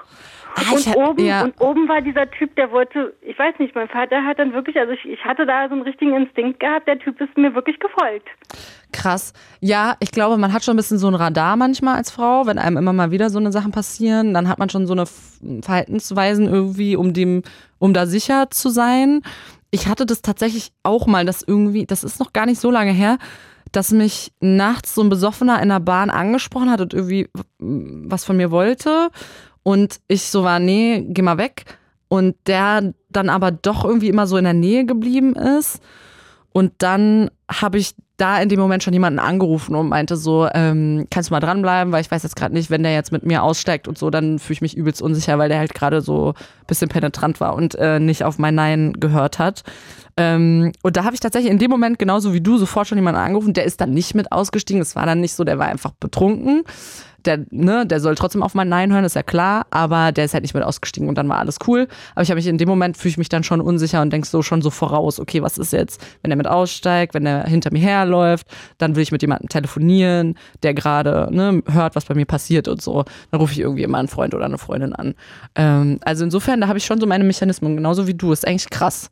Ah, 0.55 0.75
und 0.75 0.87
hab- 0.87 0.97
oben, 0.97 1.25
ja. 1.25 1.45
und 1.45 1.59
oben 1.61 1.89
war 1.89 2.01
dieser 2.03 2.31
Typ, 2.31 2.55
der 2.57 2.71
wollte, 2.71 3.15
ich 3.23 3.39
weiß 3.39 3.55
nicht, 3.59 3.75
mein 3.75 3.89
Vater 3.89 4.23
hat 4.25 4.39
dann 4.39 4.53
wirklich, 4.53 4.77
also 4.79 4.93
ich, 4.93 5.05
ich 5.07 5.25
hatte 5.25 5.47
da 5.47 5.67
so 5.69 5.75
einen 5.75 5.83
richtigen 5.83 6.15
Instinkt 6.15 6.61
gehabt, 6.61 6.87
der 6.87 6.99
Typ 6.99 7.19
ist 7.23 7.35
mir 7.39 7.55
wirklich 7.55 7.81
gefolgt. 7.81 8.29
Krass. 8.93 9.33
Ja, 9.61 9.97
ich 10.01 10.13
glaube, 10.13 10.37
man 10.37 10.53
hat 10.53 10.63
schon 10.63 10.75
ein 10.75 10.77
bisschen 10.77 10.99
so 10.99 11.09
ein 11.09 11.15
Radar 11.15 11.57
manchmal 11.57 11.97
als 11.97 12.11
Frau, 12.11 12.45
wenn 12.45 12.59
einem 12.59 12.77
immer 12.77 12.93
mal 12.93 13.11
wieder 13.11 13.31
so 13.31 13.39
eine 13.39 13.51
Sachen 13.51 13.73
passieren, 13.73 14.35
dann 14.35 14.47
hat 14.47 14.59
man 14.59 14.69
schon 14.69 14.87
so 14.87 14.93
eine 14.93 15.07
Verhaltensweisen 15.63 16.47
irgendwie, 16.53 16.97
um 16.97 17.15
dem, 17.15 17.43
um 17.83 17.93
da 17.93 18.07
sicher 18.07 18.49
zu 18.49 18.69
sein. 18.69 19.23
Ich 19.73 19.89
hatte 19.89 20.07
das 20.07 20.23
tatsächlich 20.23 20.71
auch 20.85 21.09
mal, 21.09 21.27
dass 21.27 21.43
irgendwie, 21.43 21.85
das 21.85 22.05
ist 22.05 22.21
noch 22.21 22.33
gar 22.33 22.47
nicht 22.47 22.61
so 22.61 22.71
lange 22.71 22.93
her, 22.93 23.19
dass 23.73 23.91
mich 23.91 24.33
nachts 24.39 24.95
so 24.95 25.03
ein 25.03 25.09
Besoffener 25.09 25.61
in 25.61 25.69
der 25.69 25.81
Bahn 25.81 26.09
angesprochen 26.09 26.71
hat 26.71 26.81
und 26.81 26.95
irgendwie 26.95 27.29
was 27.59 28.25
von 28.25 28.37
mir 28.37 28.53
wollte. 28.53 29.11
Und 29.65 29.99
ich 30.07 30.23
so 30.29 30.45
war, 30.45 30.61
nee, 30.61 31.05
geh 31.09 31.23
mal 31.23 31.39
weg. 31.39 31.65
Und 32.07 32.37
der 32.47 32.95
dann 33.09 33.29
aber 33.29 33.51
doch 33.51 33.85
irgendwie 33.85 34.11
immer 34.11 34.29
so 34.29 34.37
in 34.37 34.45
der 34.45 34.55
Nähe 34.55 34.87
geblieben 34.87 35.35
ist. 35.35 35.81
Und 36.53 36.75
dann 36.79 37.33
habe 37.51 37.79
ich 37.79 37.97
da 38.23 38.41
in 38.41 38.49
dem 38.49 38.61
Moment 38.61 38.85
schon 38.85 38.93
jemanden 38.93 39.19
angerufen 39.19 39.75
und 39.75 39.89
meinte 39.89 40.17
so, 40.17 40.49
ähm, 40.55 41.09
kannst 41.11 41.31
du 41.31 41.35
mal 41.35 41.41
dranbleiben, 41.41 41.93
weil 41.93 42.03
ich 42.03 42.11
weiß 42.11 42.23
jetzt 42.23 42.37
gerade 42.37 42.55
nicht, 42.55 42.71
wenn 42.71 42.85
der 42.85 42.95
jetzt 42.95 43.11
mit 43.11 43.27
mir 43.27 43.43
aussteigt 43.43 43.89
und 43.89 43.99
so, 43.99 44.11
dann 44.11 44.39
fühle 44.39 44.55
ich 44.55 44.61
mich 44.61 44.77
übelst 44.77 45.03
unsicher, 45.03 45.39
weil 45.39 45.49
der 45.49 45.59
halt 45.59 45.75
gerade 45.75 46.01
so 46.01 46.35
bisschen 46.69 46.89
penetrant 46.89 47.41
war 47.41 47.55
und 47.55 47.75
äh, 47.75 47.99
nicht 47.99 48.23
auf 48.23 48.39
mein 48.39 48.55
Nein 48.55 48.93
gehört 48.93 49.41
hat. 49.41 49.65
Ähm, 50.17 50.73
und 50.83 50.97
da 50.97 51.05
habe 51.05 51.15
ich 51.15 51.21
tatsächlich 51.21 51.51
in 51.51 51.59
dem 51.59 51.71
Moment 51.71 51.99
genauso 51.99 52.35
wie 52.35 52.41
du 52.41 52.59
sofort 52.59 52.89
schon 52.89 52.99
jemanden 52.99 53.21
angerufen, 53.21 53.55
der 53.55 53.65
ist 53.65 53.81
dann 53.81 53.93
nicht 53.93 54.15
mit 54.15 54.31
ausgestiegen, 54.31 54.83
es 54.83 54.95
war 54.95 55.07
dann 55.07 55.21
nicht 55.21 55.35
so, 55.35 55.45
der 55.45 55.59
war 55.59 55.67
einfach 55.67 55.93
betrunken. 55.93 56.65
Der, 57.25 57.39
ne, 57.51 57.87
der 57.87 58.01
soll 58.01 58.17
trotzdem 58.17 58.43
auf 58.43 58.55
mein 58.55 58.69
Nein 58.69 58.93
hören, 58.93 59.05
ist 59.05 59.15
ja 59.15 59.23
klar, 59.23 59.67
aber 59.71 60.11
der 60.11 60.25
ist 60.25 60.35
halt 60.35 60.43
nicht 60.43 60.55
mit 60.55 60.65
ausgestiegen 60.65 61.09
und 61.09 61.17
dann 61.17 61.29
war 61.29 61.39
alles 61.39 61.59
cool. 61.69 61.87
Aber 62.17 62.23
ich 62.23 62.31
habe 62.31 62.39
mich 62.39 62.49
in 62.49 62.59
dem 62.59 62.69
Moment 62.69 62.97
fühle 62.97 63.11
ich 63.11 63.19
mich 63.19 63.29
dann 63.29 63.45
schon 63.45 63.61
unsicher 63.61 64.03
und 64.03 64.13
denk 64.13 64.27
so 64.27 64.43
schon 64.43 64.61
so 64.61 64.71
voraus, 64.71 65.21
okay, 65.21 65.41
was 65.41 65.57
ist 65.57 65.73
jetzt, 65.73 66.05
wenn 66.23 66.33
er 66.33 66.37
mit 66.37 66.49
aussteigt, 66.49 67.15
wenn 67.15 67.25
er 67.25 67.45
hinter 67.45 67.73
mir 67.73 67.79
herläuft, 67.79 68.49
dann 68.79 68.97
will 68.97 69.05
ich 69.05 69.13
mit 69.13 69.23
jemandem 69.23 69.49
telefonieren, 69.49 70.35
der 70.65 70.75
gerade 70.75 71.29
ne, 71.31 71.63
hört, 71.71 71.95
was 71.95 72.07
bei 72.07 72.17
mir 72.17 72.27
passiert 72.27 72.67
und 72.67 72.83
so. 72.83 73.05
Dann 73.31 73.41
rufe 73.41 73.53
ich 73.53 73.61
irgendwie 73.61 73.85
immer 73.85 73.99
einen 73.99 74.09
Freund 74.09 74.35
oder 74.35 74.47
eine 74.47 74.59
Freundin 74.59 74.93
an. 74.93 75.15
Ähm, 75.55 76.01
also 76.05 76.25
insofern, 76.25 76.61
da 76.61 76.67
habe 76.67 76.79
ich 76.79 76.85
schon 76.85 76.99
so 76.99 77.07
meine 77.07 77.23
Mechanismen, 77.23 77.77
genauso 77.77 78.09
wie 78.09 78.15
du. 78.15 78.33
Ist 78.33 78.49
eigentlich 78.49 78.69
krass. 78.69 79.11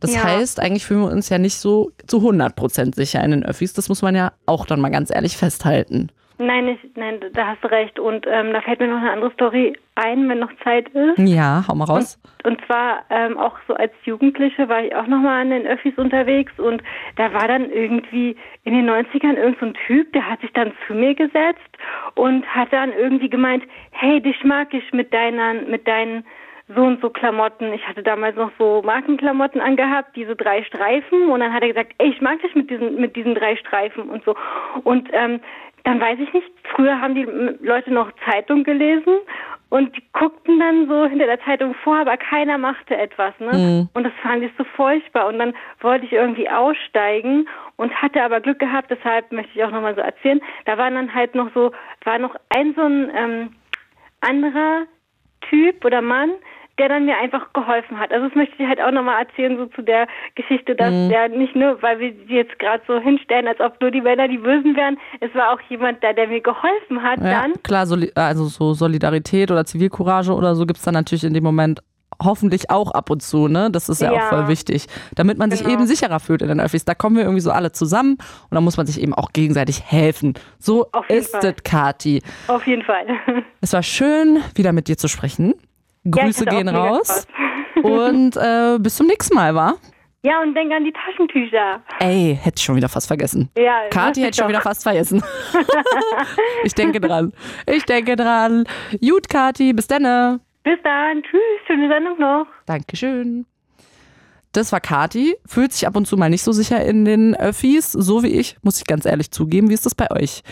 Das 0.00 0.14
Ja. 0.14 0.24
heißt, 0.24 0.60
eigentlich 0.60 0.84
fühlen 0.86 1.00
wir 1.02 1.10
uns 1.10 1.28
ja 1.28 1.38
nicht 1.38 1.56
so 1.56 1.90
zu 2.06 2.18
100% 2.20 2.94
sicher 2.94 3.22
in 3.24 3.30
den 3.30 3.44
Öffis. 3.44 3.72
Das 3.72 3.88
muss 3.88 4.02
man 4.02 4.14
ja 4.14 4.32
auch 4.46 4.66
dann 4.66 4.80
mal 4.80 4.90
ganz 4.90 5.14
ehrlich 5.14 5.36
festhalten. 5.36 6.10
Nein, 6.38 6.68
ich, 6.68 6.78
nein, 6.96 7.18
da 7.32 7.46
hast 7.46 7.64
du 7.64 7.68
recht. 7.68 7.98
Und 7.98 8.26
ähm, 8.30 8.52
da 8.52 8.60
fällt 8.60 8.78
mir 8.80 8.88
noch 8.88 8.98
eine 9.00 9.10
andere 9.10 9.32
Story 9.32 9.74
ein, 9.94 10.28
wenn 10.28 10.38
noch 10.40 10.50
Zeit 10.62 10.86
ist. 10.90 11.18
Ja, 11.18 11.64
hau 11.66 11.74
mal 11.74 11.86
raus. 11.86 12.20
Und 12.44 12.60
zwar 12.66 13.04
ähm, 13.08 13.38
auch 13.38 13.54
so 13.66 13.72
als 13.72 13.92
Jugendliche 14.04 14.68
war 14.68 14.84
ich 14.84 14.94
auch 14.94 15.06
nochmal 15.06 15.40
an 15.40 15.48
den 15.50 15.66
Öffis 15.66 15.94
unterwegs 15.96 16.52
und 16.58 16.82
da 17.16 17.32
war 17.32 17.48
dann 17.48 17.70
irgendwie 17.70 18.36
in 18.64 18.74
den 18.74 18.86
90ern 18.88 19.36
irgend 19.36 19.58
so 19.60 19.66
ein 19.66 19.74
Typ, 19.86 20.12
der 20.12 20.28
hat 20.28 20.42
sich 20.42 20.52
dann 20.52 20.72
zu 20.86 20.92
mir 20.92 21.14
gesetzt 21.14 21.58
und 22.16 22.44
hat 22.46 22.70
dann 22.70 22.92
irgendwie 22.92 23.30
gemeint, 23.30 23.64
hey, 23.92 24.20
dich 24.20 24.44
mag 24.44 24.74
ich 24.74 24.92
mit 24.92 25.14
deinen, 25.14 25.70
mit 25.70 25.88
deinen 25.88 26.22
so 26.68 26.82
und 26.82 27.00
so 27.00 27.10
Klamotten. 27.10 27.72
Ich 27.72 27.86
hatte 27.86 28.02
damals 28.02 28.36
noch 28.36 28.50
so 28.58 28.82
Markenklamotten 28.84 29.60
angehabt, 29.60 30.16
diese 30.16 30.34
drei 30.34 30.64
Streifen 30.64 31.28
und 31.30 31.40
dann 31.40 31.52
hat 31.52 31.62
er 31.62 31.68
gesagt, 31.68 31.94
ey, 31.98 32.10
ich 32.10 32.20
mag 32.20 32.40
dich 32.42 32.54
mit 32.54 32.70
diesen, 32.70 33.00
mit 33.00 33.14
diesen 33.14 33.34
drei 33.34 33.56
Streifen 33.56 34.08
und 34.08 34.24
so. 34.24 34.34
Und 34.82 35.08
ähm, 35.12 35.40
dann 35.84 36.00
weiß 36.00 36.18
ich 36.18 36.32
nicht, 36.32 36.50
früher 36.74 37.00
haben 37.00 37.14
die 37.14 37.28
Leute 37.64 37.92
noch 37.92 38.10
Zeitung 38.28 38.64
gelesen 38.64 39.18
und 39.68 39.96
die 39.96 40.02
guckten 40.12 40.58
dann 40.58 40.88
so 40.88 41.06
hinter 41.06 41.26
der 41.26 41.40
Zeitung 41.40 41.74
vor, 41.82 41.98
aber 41.98 42.16
keiner 42.16 42.56
machte 42.58 42.96
etwas, 42.96 43.34
ne? 43.38 43.50
Und 43.94 44.04
das 44.04 44.12
fand 44.22 44.42
ich 44.42 44.52
so 44.56 44.64
furchtbar. 44.64 45.26
Und 45.26 45.38
dann 45.38 45.54
wollte 45.80 46.06
ich 46.06 46.12
irgendwie 46.12 46.48
aussteigen 46.48 47.48
und 47.76 47.92
hatte 48.00 48.22
aber 48.22 48.40
Glück 48.40 48.58
gehabt, 48.58 48.90
deshalb 48.90 49.30
möchte 49.32 49.52
ich 49.54 49.64
auch 49.64 49.70
nochmal 49.70 49.94
so 49.94 50.00
erzählen. 50.00 50.40
Da 50.64 50.78
war 50.78 50.90
dann 50.90 51.12
halt 51.12 51.34
noch 51.34 51.52
so, 51.52 51.72
war 52.04 52.18
noch 52.18 52.34
ein 52.48 52.74
so 52.74 52.82
ein 52.82 53.10
ähm, 53.14 53.56
anderer 54.20 54.86
Typ 55.50 55.84
oder 55.84 56.00
Mann, 56.00 56.30
der 56.78 56.88
dann 56.88 57.06
mir 57.06 57.16
einfach 57.18 57.52
geholfen 57.52 57.98
hat. 57.98 58.12
Also 58.12 58.26
das 58.28 58.34
möchte 58.36 58.54
ich 58.62 58.68
halt 58.68 58.80
auch 58.80 58.90
nochmal 58.90 59.22
erzählen, 59.24 59.56
so 59.56 59.66
zu 59.66 59.82
der 59.82 60.06
Geschichte, 60.34 60.74
dass 60.74 60.90
der 61.08 61.28
nicht 61.28 61.54
nur, 61.56 61.80
weil 61.82 61.98
wir 61.98 62.12
sie 62.28 62.34
jetzt 62.34 62.58
gerade 62.58 62.82
so 62.86 62.98
hinstellen, 63.00 63.46
als 63.48 63.60
ob 63.60 63.80
nur 63.80 63.90
die 63.90 64.00
Männer 64.02 64.28
die 64.28 64.38
Bösen 64.38 64.76
wären, 64.76 64.98
es 65.20 65.34
war 65.34 65.52
auch 65.52 65.60
jemand 65.68 66.02
da, 66.04 66.12
der 66.12 66.28
mir 66.28 66.40
geholfen 66.40 67.02
hat 67.02 67.18
Ja, 67.20 67.42
dann. 67.42 67.54
klar, 67.62 67.86
also 68.14 68.44
so 68.44 68.74
Solidarität 68.74 69.50
oder 69.50 69.64
Zivilcourage 69.64 70.32
oder 70.32 70.54
so 70.54 70.66
gibt's 70.66 70.82
dann 70.82 70.94
natürlich 70.94 71.24
in 71.24 71.34
dem 71.34 71.44
Moment 71.44 71.80
hoffentlich 72.22 72.70
auch 72.70 72.92
ab 72.92 73.10
und 73.10 73.22
zu, 73.22 73.46
ne? 73.46 73.68
Das 73.70 73.90
ist 73.90 74.00
ja, 74.00 74.10
auch 74.10 74.14
Ja. 74.16 74.28
voll 74.28 74.48
wichtig, 74.48 74.86
damit 75.16 75.36
man 75.36 75.50
sich 75.50 75.60
Genau. 75.60 75.74
eben 75.74 75.86
sicherer 75.86 76.18
fühlt 76.18 76.40
in 76.40 76.48
den 76.48 76.60
Öffis. 76.60 76.84
Da 76.86 76.94
kommen 76.94 77.16
wir 77.16 77.24
irgendwie 77.24 77.40
so 77.42 77.50
alle 77.50 77.72
zusammen 77.72 78.12
und 78.14 78.54
da 78.54 78.60
muss 78.62 78.76
man 78.78 78.86
sich 78.86 79.02
eben 79.02 79.12
auch 79.12 79.32
gegenseitig 79.34 79.82
helfen. 79.84 80.32
So 80.58 80.86
ist 81.08 81.34
es, 81.34 81.62
Kati. 81.62 82.22
Auf 82.48 82.66
jeden 82.66 82.82
Fall. 82.82 83.06
Es 83.60 83.72
war 83.74 83.82
schön, 83.82 84.38
wieder 84.54 84.72
mit 84.72 84.88
dir 84.88 84.96
zu 84.96 85.08
sprechen. 85.08 85.54
Ja, 86.06 86.22
Grüße 86.22 86.44
auch 86.46 86.50
gehen 86.50 86.68
raus. 86.68 87.26
Und 87.82 88.36
äh, 88.36 88.78
bis 88.78 88.96
zum 88.96 89.06
nächsten 89.06 89.34
Mal, 89.34 89.54
wa? 89.54 89.74
Ja, 90.22 90.42
und 90.42 90.54
denk 90.54 90.72
an 90.72 90.82
die 90.82 90.92
Taschentücher. 90.92 91.80
Ey, 92.00 92.36
hätte 92.42 92.56
ich 92.56 92.64
schon 92.64 92.74
wieder 92.74 92.88
fast 92.88 93.06
vergessen. 93.06 93.48
Ja, 93.56 93.82
Kathi 93.90 94.22
hätte 94.22 94.30
ich 94.30 94.36
schon 94.36 94.48
wieder 94.48 94.60
fast 94.60 94.82
vergessen. 94.82 95.22
ich 96.64 96.74
denke 96.74 97.00
dran. 97.00 97.32
Ich 97.66 97.84
denke 97.84 98.16
dran. 98.16 98.64
Gut, 99.00 99.28
Kathi, 99.28 99.72
bis 99.72 99.86
dann. 99.86 100.40
Bis 100.64 100.78
dann. 100.82 101.22
Tschüss. 101.22 101.40
Schöne 101.68 101.88
Sendung 101.88 102.18
noch. 102.18 102.46
Dankeschön. 102.64 103.46
Das 104.50 104.72
war 104.72 104.80
Kati, 104.80 105.36
fühlt 105.46 105.72
sich 105.72 105.86
ab 105.86 105.94
und 105.94 106.06
zu 106.06 106.16
mal 106.16 106.30
nicht 106.30 106.42
so 106.42 106.50
sicher 106.50 106.84
in 106.84 107.04
den 107.04 107.36
Öffis, 107.36 107.92
so 107.92 108.22
wie 108.22 108.40
ich, 108.40 108.56
muss 108.62 108.78
ich 108.78 108.86
ganz 108.86 109.04
ehrlich 109.04 109.30
zugeben. 109.30 109.68
Wie 109.68 109.74
ist 109.74 109.86
das 109.86 109.94
bei 109.94 110.10
euch? 110.10 110.42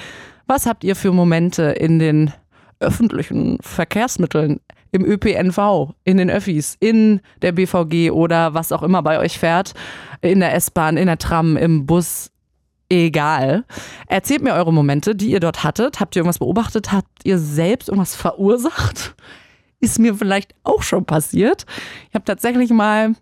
Was 0.47 0.67
habt 0.67 0.85
ihr 0.85 0.95
für 0.95 1.11
Momente 1.11 1.63
in 1.63 1.99
den 1.99 2.33
öffentlichen 2.81 3.59
Verkehrsmitteln, 3.63 4.61
im 4.95 5.05
ÖPNV, 5.05 5.93
in 6.05 6.19
den 6.19 6.31
Öffis, 6.31 6.77
in 6.79 7.21
der 7.43 7.51
BVG 7.51 8.13
oder 8.13 8.55
was 8.55 8.71
auch 8.71 8.85
immer 8.85 9.03
bei 9.03 9.19
euch 9.19 9.41
fährt, 9.41 9.75
in 10.21 10.39
der 10.39 10.55
S-Bahn, 10.55 10.97
in 10.97 11.07
der 11.07 11.19
Tram, 11.19 11.57
im 11.57 11.85
Bus, 11.85 12.31
egal. 12.89 13.65
Erzählt 14.07 14.43
mir 14.43 14.55
eure 14.55 14.73
Momente, 14.73 15.17
die 15.17 15.33
ihr 15.33 15.41
dort 15.41 15.65
hattet. 15.65 15.99
Habt 15.99 16.15
ihr 16.15 16.21
irgendwas 16.21 16.39
beobachtet? 16.39 16.93
Habt 16.93 17.25
ihr 17.25 17.39
selbst 17.39 17.89
irgendwas 17.89 18.15
verursacht? 18.15 19.17
Ist 19.81 19.99
mir 19.99 20.15
vielleicht 20.15 20.55
auch 20.63 20.83
schon 20.83 21.05
passiert. 21.05 21.67
Ich 22.09 22.15
habe 22.15 22.25
tatsächlich 22.25 22.71
mal, 22.71 23.15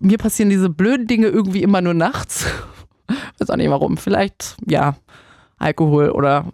mir 0.00 0.18
passieren 0.18 0.50
diese 0.50 0.68
blöden 0.68 1.06
Dinge 1.06 1.28
irgendwie 1.28 1.62
immer 1.62 1.80
nur 1.80 1.94
nachts. 1.94 2.44
Weiß 3.38 3.48
auch 3.48 3.56
nicht 3.56 3.70
warum. 3.70 3.96
Vielleicht, 3.96 4.58
ja, 4.68 4.96
Alkohol 5.58 6.10
oder 6.10 6.44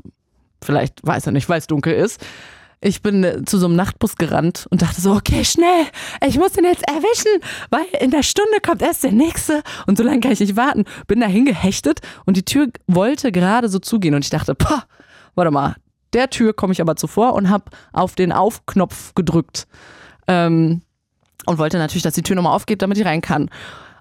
vielleicht, 0.63 1.05
weiß 1.05 1.27
ich 1.27 1.33
nicht, 1.33 1.49
weil 1.49 1.59
es 1.59 1.67
dunkel 1.67 1.95
ist. 1.95 2.25
Ich 2.81 3.03
bin 3.03 3.25
äh, 3.25 3.45
zu 3.45 3.59
so 3.59 3.67
einem 3.67 3.77
Nachtbus 3.77 4.17
gerannt 4.17 4.67
und 4.71 4.83
dachte 4.83 5.01
so, 5.01 5.13
okay, 5.13 5.45
schnell, 5.45 5.87
ich 6.27 6.39
muss 6.39 6.53
den 6.53 6.65
jetzt 6.65 6.87
erwischen, 6.89 7.41
weil 7.71 7.87
in 8.01 8.11
der 8.11 8.23
Stunde 8.23 8.61
kommt 8.65 8.83
erst 8.83 9.05
der 9.05 9.13
nächste 9.13 9.63
und 9.87 9.97
so 9.97 10.05
lange 10.05 10.21
kann 10.21 10.33
ich 10.33 10.41
nicht 10.41 10.57
warten. 10.57 10.85
Bin 11.07 11.21
da 11.21 11.27
hingehechtet 11.27 12.01
und 12.27 12.37
die 12.37 12.45
Tür 12.45 12.69
wollte 12.87 13.33
gerade 13.33 13.69
so 13.69 13.79
zugehen 13.79 14.15
und 14.15 14.25
ich 14.25 14.31
dachte, 14.31 14.55
pah, 14.55 14.85
warte 15.35 15.51
mal, 15.51 15.77
der 16.13 16.31
Tür 16.31 16.53
komme 16.55 16.73
ich 16.73 16.81
aber 16.81 16.97
zuvor 16.97 17.35
und 17.35 17.51
habe 17.51 17.65
auf 17.93 18.15
den 18.15 18.33
Aufknopf 18.33 19.15
gedrückt 19.15 19.67
ähm, 20.29 20.83
und 21.47 21.59
wollte 21.59 21.79
natürlich, 21.79 22.03
dass 22.03 22.15
die 22.15 22.23
Tür 22.23 22.37
nochmal 22.37 22.55
aufgeht, 22.55 22.83
damit 22.83 22.99
ich 22.99 23.07
rein 23.07 23.21
kann. 23.21 23.51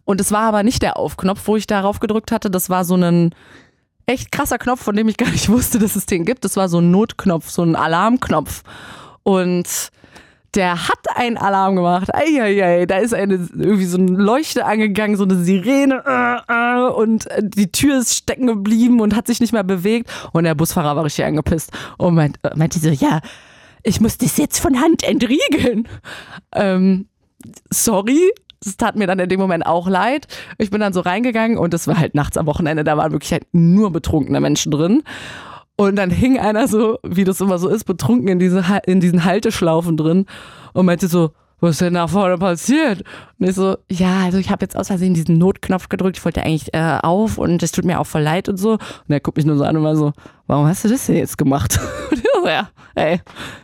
Und 0.04 0.22
es 0.22 0.32
war 0.32 0.44
aber 0.44 0.64
nicht 0.64 0.82
der 0.84 0.98
Aufknopf, 0.98 1.42
wo 1.46 1.56
ich 1.56 1.66
darauf 1.66 2.00
gedrückt 2.00 2.32
hatte, 2.32 2.52
das 2.52 2.70
war 2.70 2.86
so 2.86 2.96
ein 2.96 3.34
echt 4.06 4.32
krasser 4.32 4.58
Knopf, 4.58 4.82
von 4.82 4.96
dem 4.96 5.08
ich 5.08 5.18
gar 5.18 5.30
nicht 5.30 5.50
wusste, 5.50 5.80
dass 5.80 5.96
es 5.96 6.06
den 6.06 6.26
gibt. 6.26 6.46
Das 6.46 6.58
war 6.58 6.70
so 6.70 6.80
ein 6.80 6.92
Notknopf, 6.92 7.50
so 7.50 7.64
ein 7.64 7.76
Alarmknopf. 7.76 8.64
Und 9.24 9.92
der 10.56 10.88
hat 10.88 11.00
einen 11.16 11.38
Alarm 11.38 11.76
gemacht. 11.76 12.14
Eieiei, 12.14 12.86
da 12.86 12.98
ist 12.98 13.14
eine, 13.14 13.36
irgendwie 13.54 13.86
so 13.86 13.98
eine 13.98 14.12
Leuchte 14.12 14.66
angegangen, 14.66 15.18
so 15.18 15.24
eine 15.24 15.44
Sirene 15.44 16.04
äh, 16.06 16.54
äh, 16.54 16.90
und 16.92 17.28
die 17.42 17.72
Tür 17.72 18.00
ist 18.00 18.16
stecken 18.16 18.48
geblieben 18.48 19.02
und 19.02 19.16
hat 19.16 19.28
sich 19.28 19.42
nicht 19.42 19.54
mehr 19.54 19.64
bewegt. 19.64 20.10
Und 20.32 20.46
der 20.46 20.56
Busfahrer 20.56 20.96
war 20.96 21.04
richtig 21.04 21.26
angepisst 21.26 21.72
und 21.98 22.16
meint, 22.16 22.40
äh, 22.44 22.56
meinte 22.56 22.80
so, 22.80 22.90
ja, 22.90 23.20
ich 23.84 24.00
muss 24.00 24.18
das 24.18 24.38
jetzt 24.38 24.60
von 24.60 24.82
Hand 24.82 25.04
entriegeln. 25.04 25.88
Ähm, 26.54 27.08
sorry, 27.70 28.32
das 28.66 28.78
tat 28.78 28.96
mir 28.96 29.08
dann 29.08 29.20
in 29.20 29.30
dem 29.30 29.40
Moment 29.40 29.66
auch 29.66 29.88
leid. 29.88 30.28
Ich 30.58 30.72
bin 30.72 30.82
dann 30.82 30.94
so 30.94 31.02
reingegangen 31.02 31.58
und 31.58 31.74
es 31.74 31.88
war 31.88 31.98
halt 31.98 32.16
nachts 32.16 32.38
am 32.38 32.46
Wochenende, 32.46 32.84
da 32.84 32.98
waren 32.98 33.12
wirklich 33.12 33.32
halt 33.32 33.46
nur 33.52 33.92
betrunkene 33.92 34.40
Menschen 34.40 34.72
drin. 34.72 35.04
Und 35.78 35.98
dann 35.98 36.10
hing 36.10 36.40
einer 36.40 36.68
so, 36.68 37.00
wie 37.04 37.26
das 37.26 37.42
immer 37.42 37.58
so 37.58 37.68
ist, 37.68 37.84
betrunken 37.84 38.30
in, 38.30 38.40
diese, 38.40 38.64
in 38.86 39.02
diesen 39.02 39.26
Halteschlaufen 39.26 39.98
drin 39.98 40.26
und 40.74 40.86
meinte 40.86 41.08
so, 41.08 41.32
was 41.66 41.72
ist 41.72 41.82
denn 41.82 41.96
da 41.96 42.08
vorne 42.08 42.38
passiert? 42.38 43.04
Und 43.40 43.48
ich 43.48 43.56
so, 43.56 43.78
ja, 43.92 44.24
also 44.24 44.38
ich 44.38 44.50
habe 44.50 44.64
jetzt 44.64 44.78
aus 44.78 44.88
Versehen 44.88 45.14
diesen 45.14 45.38
Notknopf 45.38 45.90
gedrückt, 45.90 46.18
ich 46.18 46.24
wollte 46.24 46.44
eigentlich 46.44 46.74
äh, 46.74 47.00
auf 47.02 47.38
und 47.38 47.62
es 47.64 47.72
tut 47.72 47.86
mir 47.86 48.00
auch 48.00 48.06
voll 48.06 48.22
leid 48.22 48.48
und 48.48 48.58
so. 48.58 48.74
Und 48.74 49.10
er 49.10 49.20
guckt 49.20 49.38
mich 49.38 49.46
nur 49.46 49.58
so 49.58 49.64
an 49.64 49.76
und 49.76 49.84
war 49.84 49.96
so, 49.96 50.14
warum 50.48 50.68
hast 50.68 50.86
du 50.86 50.90
das 50.90 51.06
denn 51.08 51.18
jetzt 51.18 51.38
gemacht? 51.38 51.80
Und 52.12 52.20
ich 52.20 52.26
so, 52.34 52.48
ja, 52.48 52.70
ey, 52.94 53.20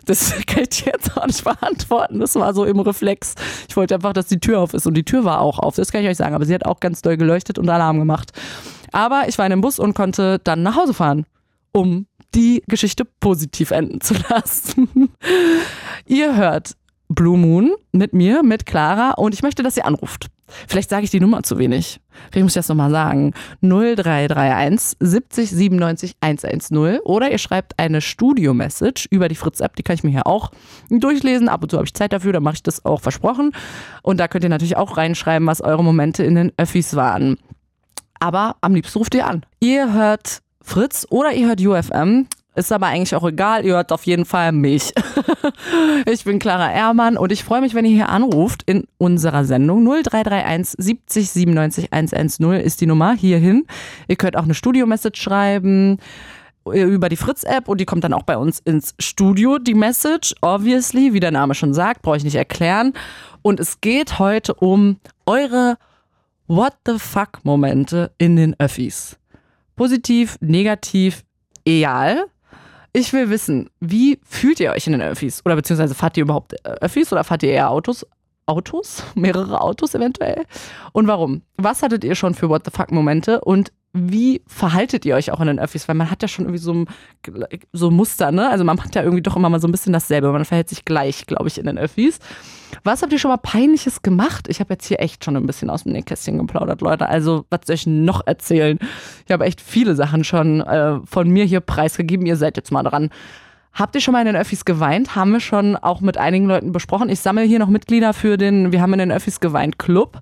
das 0.06 0.34
kann 0.48 0.64
ich 0.70 0.86
jetzt 0.86 1.16
auch 1.16 1.28
nicht 1.28 1.44
beantworten. 1.44 2.20
Das 2.20 2.36
war 2.36 2.54
so 2.54 2.66
im 2.66 2.80
Reflex. 2.80 3.36
Ich 3.70 3.78
wollte 3.78 3.96
einfach, 3.96 4.14
dass 4.14 4.28
die 4.28 4.40
Tür 4.40 4.60
auf 4.60 4.74
ist 4.74 4.88
und 4.88 4.96
die 4.96 5.06
Tür 5.06 5.24
war 5.24 5.40
auch 5.40 5.60
auf, 5.60 5.76
das 5.76 5.92
kann 5.92 6.02
ich 6.02 6.10
euch 6.10 6.18
sagen, 6.18 6.34
aber 6.34 6.46
sie 6.46 6.56
hat 6.56 6.66
auch 6.66 6.80
ganz 6.80 7.02
doll 7.02 7.18
geleuchtet 7.18 7.60
und 7.60 7.70
Alarm 7.70 8.00
gemacht. 8.00 8.32
Aber 8.92 9.26
ich 9.28 9.38
war 9.38 9.46
in 9.46 9.52
dem 9.52 9.62
Bus 9.62 9.78
und 9.78 9.94
konnte 9.94 10.40
dann 10.44 10.64
nach 10.64 10.76
Hause 10.76 10.94
fahren, 10.94 11.26
um 11.72 12.08
die 12.34 12.64
Geschichte 12.68 13.06
positiv 13.06 13.72
enden 13.72 14.02
zu 14.02 14.16
lassen. 14.30 15.12
Ihr 16.06 16.36
hört 16.36 16.76
Blue 17.14 17.38
Moon 17.38 17.74
mit 17.92 18.14
mir, 18.14 18.42
mit 18.42 18.66
Clara 18.66 19.12
und 19.12 19.34
ich 19.34 19.44
möchte, 19.44 19.64
dass 19.64 19.76
ihr 19.76 19.86
anruft. 19.86 20.28
Vielleicht 20.68 20.90
sage 20.90 21.04
ich 21.04 21.12
die 21.12 21.20
Nummer 21.20 21.44
zu 21.44 21.58
wenig. 21.58 22.00
Vielleicht 22.32 22.44
muss 22.44 22.52
ich 22.52 22.60
das 22.60 22.70
nochmal 22.70 22.92
sagen. 22.92 23.34
0331 23.62 24.98
70 25.00 25.50
97 25.50 26.16
110 26.22 27.00
oder 27.04 27.32
ihr 27.32 27.38
schreibt 27.38 27.80
eine 27.80 28.02
Studio-Message 28.02 29.08
über 29.12 29.28
die 29.28 29.36
Fritz-App, 29.36 29.76
die 29.76 29.84
kann 29.84 29.96
ich 29.96 30.04
mir 30.04 30.12
hier 30.12 30.28
auch 30.28 30.52
durchlesen. 30.90 31.50
Ab 31.50 31.64
und 31.64 31.70
zu 31.70 31.78
habe 31.78 31.86
ich 31.86 31.94
Zeit 31.94 32.14
dafür, 32.14 32.34
dann 32.34 32.44
mache 32.44 32.56
ich 32.56 32.64
das 32.64 32.86
auch 32.86 33.02
versprochen. 33.02 33.54
Und 34.04 34.20
da 34.20 34.28
könnt 34.28 34.44
ihr 34.44 34.50
natürlich 34.50 34.78
auch 34.78 34.98
reinschreiben, 34.98 35.48
was 35.48 35.62
eure 35.62 35.84
Momente 35.84 36.24
in 36.24 36.36
den 36.36 36.52
Öffis 36.58 36.96
waren. 36.96 37.38
Aber 38.20 38.56
am 38.62 38.76
liebsten 38.76 39.00
ruft 39.00 39.16
ihr 39.16 39.28
an. 39.28 39.46
Ihr 39.60 39.94
hört 39.94 40.42
Fritz 40.62 41.08
oder 41.10 41.34
ihr 41.34 41.48
hört 41.48 41.62
UFM. 41.62 42.28
Ist 42.54 42.72
aber 42.74 42.88
eigentlich 42.88 43.16
auch 43.16 43.26
egal, 43.26 43.66
ihr 43.66 43.76
hört 43.76 43.94
auf 43.94 44.06
jeden 44.06 44.26
Fall 44.26 44.52
mich. 44.52 44.92
ich 46.06 46.26
bin 46.26 46.38
Clara 46.38 46.74
Ehrmann 46.74 47.16
und 47.16 47.32
ich 47.32 47.46
freue 47.46 47.62
mich, 47.62 47.74
wenn 47.74 47.86
ihr 47.86 47.96
hier 47.96 48.10
anruft 48.10 48.64
in 48.64 48.84
unserer 48.98 49.46
Sendung. 49.46 49.86
0331 49.86 50.76
70 50.78 51.32
97 51.32 51.94
110 51.94 52.52
ist 52.56 52.82
die 52.82 52.88
Nummer 52.88 53.14
hierhin. 53.14 53.66
Ihr 54.10 54.18
könnt 54.18 54.36
auch 54.36 54.44
eine 54.44 54.54
Studio-Message 54.54 55.22
schreiben 55.22 55.98
über 56.66 57.08
die 57.08 57.16
Fritz-App 57.16 57.70
und 57.70 57.80
die 57.80 57.86
kommt 57.86 58.04
dann 58.04 58.14
auch 58.14 58.24
bei 58.24 58.38
uns 58.38 58.60
ins 58.60 58.96
Studio, 59.00 59.58
die 59.58 59.74
Message. 59.74 60.36
Obviously, 60.42 61.14
wie 61.14 61.22
der 61.22 61.32
Name 61.32 61.56
schon 61.56 61.74
sagt, 61.74 62.02
brauche 62.02 62.18
ich 62.18 62.24
nicht 62.26 62.36
erklären. 62.36 62.94
Und 63.42 63.62
es 63.62 63.80
geht 63.80 64.20
heute 64.20 64.54
um 64.56 64.98
eure 65.26 65.78
What 66.48 66.74
the 66.86 67.00
fuck-Momente 67.00 68.12
in 68.18 68.36
den 68.36 68.60
Öffis. 68.60 69.18
Positiv, 69.78 70.38
negativ, 70.42 71.24
egal. 71.66 72.26
Ich 72.94 73.14
will 73.14 73.30
wissen, 73.30 73.70
wie 73.80 74.20
fühlt 74.26 74.60
ihr 74.60 74.72
euch 74.72 74.86
in 74.86 74.94
den 74.94 75.02
Öffis? 75.02 75.42
Oder 75.46 75.56
beziehungsweise 75.56 75.96
fahrt 75.96 76.18
ihr 76.18 76.24
überhaupt 76.24 76.54
äh, 76.66 76.70
Öffis 76.82 77.12
oder 77.12 77.24
fahrt 77.24 77.44
ihr 77.44 77.52
eher 77.52 77.70
Autos? 77.70 78.06
Autos? 78.46 79.04
Mehrere 79.16 79.62
Autos 79.62 79.96
eventuell? 79.96 80.46
Und 80.92 81.08
warum? 81.08 81.42
Was 81.58 81.84
hattet 81.84 82.04
ihr 82.04 82.16
schon 82.16 82.34
für 82.34 82.50
What 82.50 82.66
the 82.66 82.72
fuck 82.72 82.92
Momente? 82.92 83.42
Und 83.42 83.72
wie 83.94 84.42
verhaltet 84.46 85.06
ihr 85.06 85.16
euch 85.16 85.32
auch 85.32 85.40
in 85.40 85.48
den 85.48 85.60
Öffis? 85.60 85.88
Weil 85.88 85.96
man 85.96 86.12
hat 86.12 86.22
ja 86.22 86.28
schon 86.28 86.46
irgendwie 86.46 86.64
so, 86.64 86.86
so 87.74 87.92
Muster, 87.92 88.32
ne? 88.32 88.50
Also 88.50 88.64
man 88.64 88.82
hat 88.82 88.96
ja 88.96 89.04
irgendwie 89.04 89.24
doch 89.24 89.36
immer 89.36 89.50
mal 89.50 89.60
so 89.62 89.68
ein 89.68 89.72
bisschen 89.72 89.94
dasselbe. 89.94 90.32
Man 90.32 90.46
verhält 90.46 90.70
sich 90.70 90.84
gleich, 90.84 91.26
glaube 91.26 91.48
ich, 91.48 91.58
in 91.58 91.66
den 91.66 91.78
Öffis. 91.78 92.20
Was 92.84 93.02
habt 93.02 93.12
ihr 93.14 93.20
schon 93.20 93.32
mal 93.32 93.38
Peinliches 93.38 94.02
gemacht? 94.02 94.48
Ich 94.48 94.60
habe 94.60 94.74
jetzt 94.74 94.86
hier 94.86 95.00
echt 95.00 95.24
schon 95.24 95.36
ein 95.36 95.46
bisschen 95.46 95.70
aus 95.70 95.84
dem 95.84 95.94
Nähkästchen 95.94 96.38
geplaudert, 96.38 96.82
Leute. 96.82 97.08
Also, 97.08 97.46
was 97.50 97.62
soll 97.66 97.76
ich 97.76 97.88
noch 97.88 98.26
erzählen? 98.26 98.80
Ich 99.26 99.32
habe 99.32 99.46
echt 99.46 99.62
viele 99.62 99.96
Sachen 99.96 100.24
schon 100.24 100.62
äh, 100.62 101.00
von 101.06 101.30
mir 101.30 101.46
hier 101.46 101.60
preisgegeben. 101.60 102.26
Ihr 102.26 102.38
seid 102.38 102.58
jetzt 102.58 102.72
mal 102.72 102.84
dran. 102.84 103.10
Habt 103.74 103.96
ihr 103.96 104.02
schon 104.02 104.12
mal 104.12 104.20
in 104.20 104.26
den 104.26 104.36
Öffis 104.36 104.66
geweint? 104.66 105.16
Haben 105.16 105.32
wir 105.32 105.40
schon 105.40 105.78
auch 105.78 106.02
mit 106.02 106.18
einigen 106.18 106.46
Leuten 106.46 106.72
besprochen. 106.72 107.10
Ich 107.10 107.22
sammle 107.22 107.44
hier 107.44 107.60
noch 107.60 107.70
Mitglieder 107.70 108.14
für 108.14 108.38
den 108.38 108.72
Wir 108.72 108.82
haben 108.82 108.94
in 108.94 109.00
den 109.00 109.12
Öffis 109.12 109.40
geweint 109.40 109.80
Club. 109.80 110.20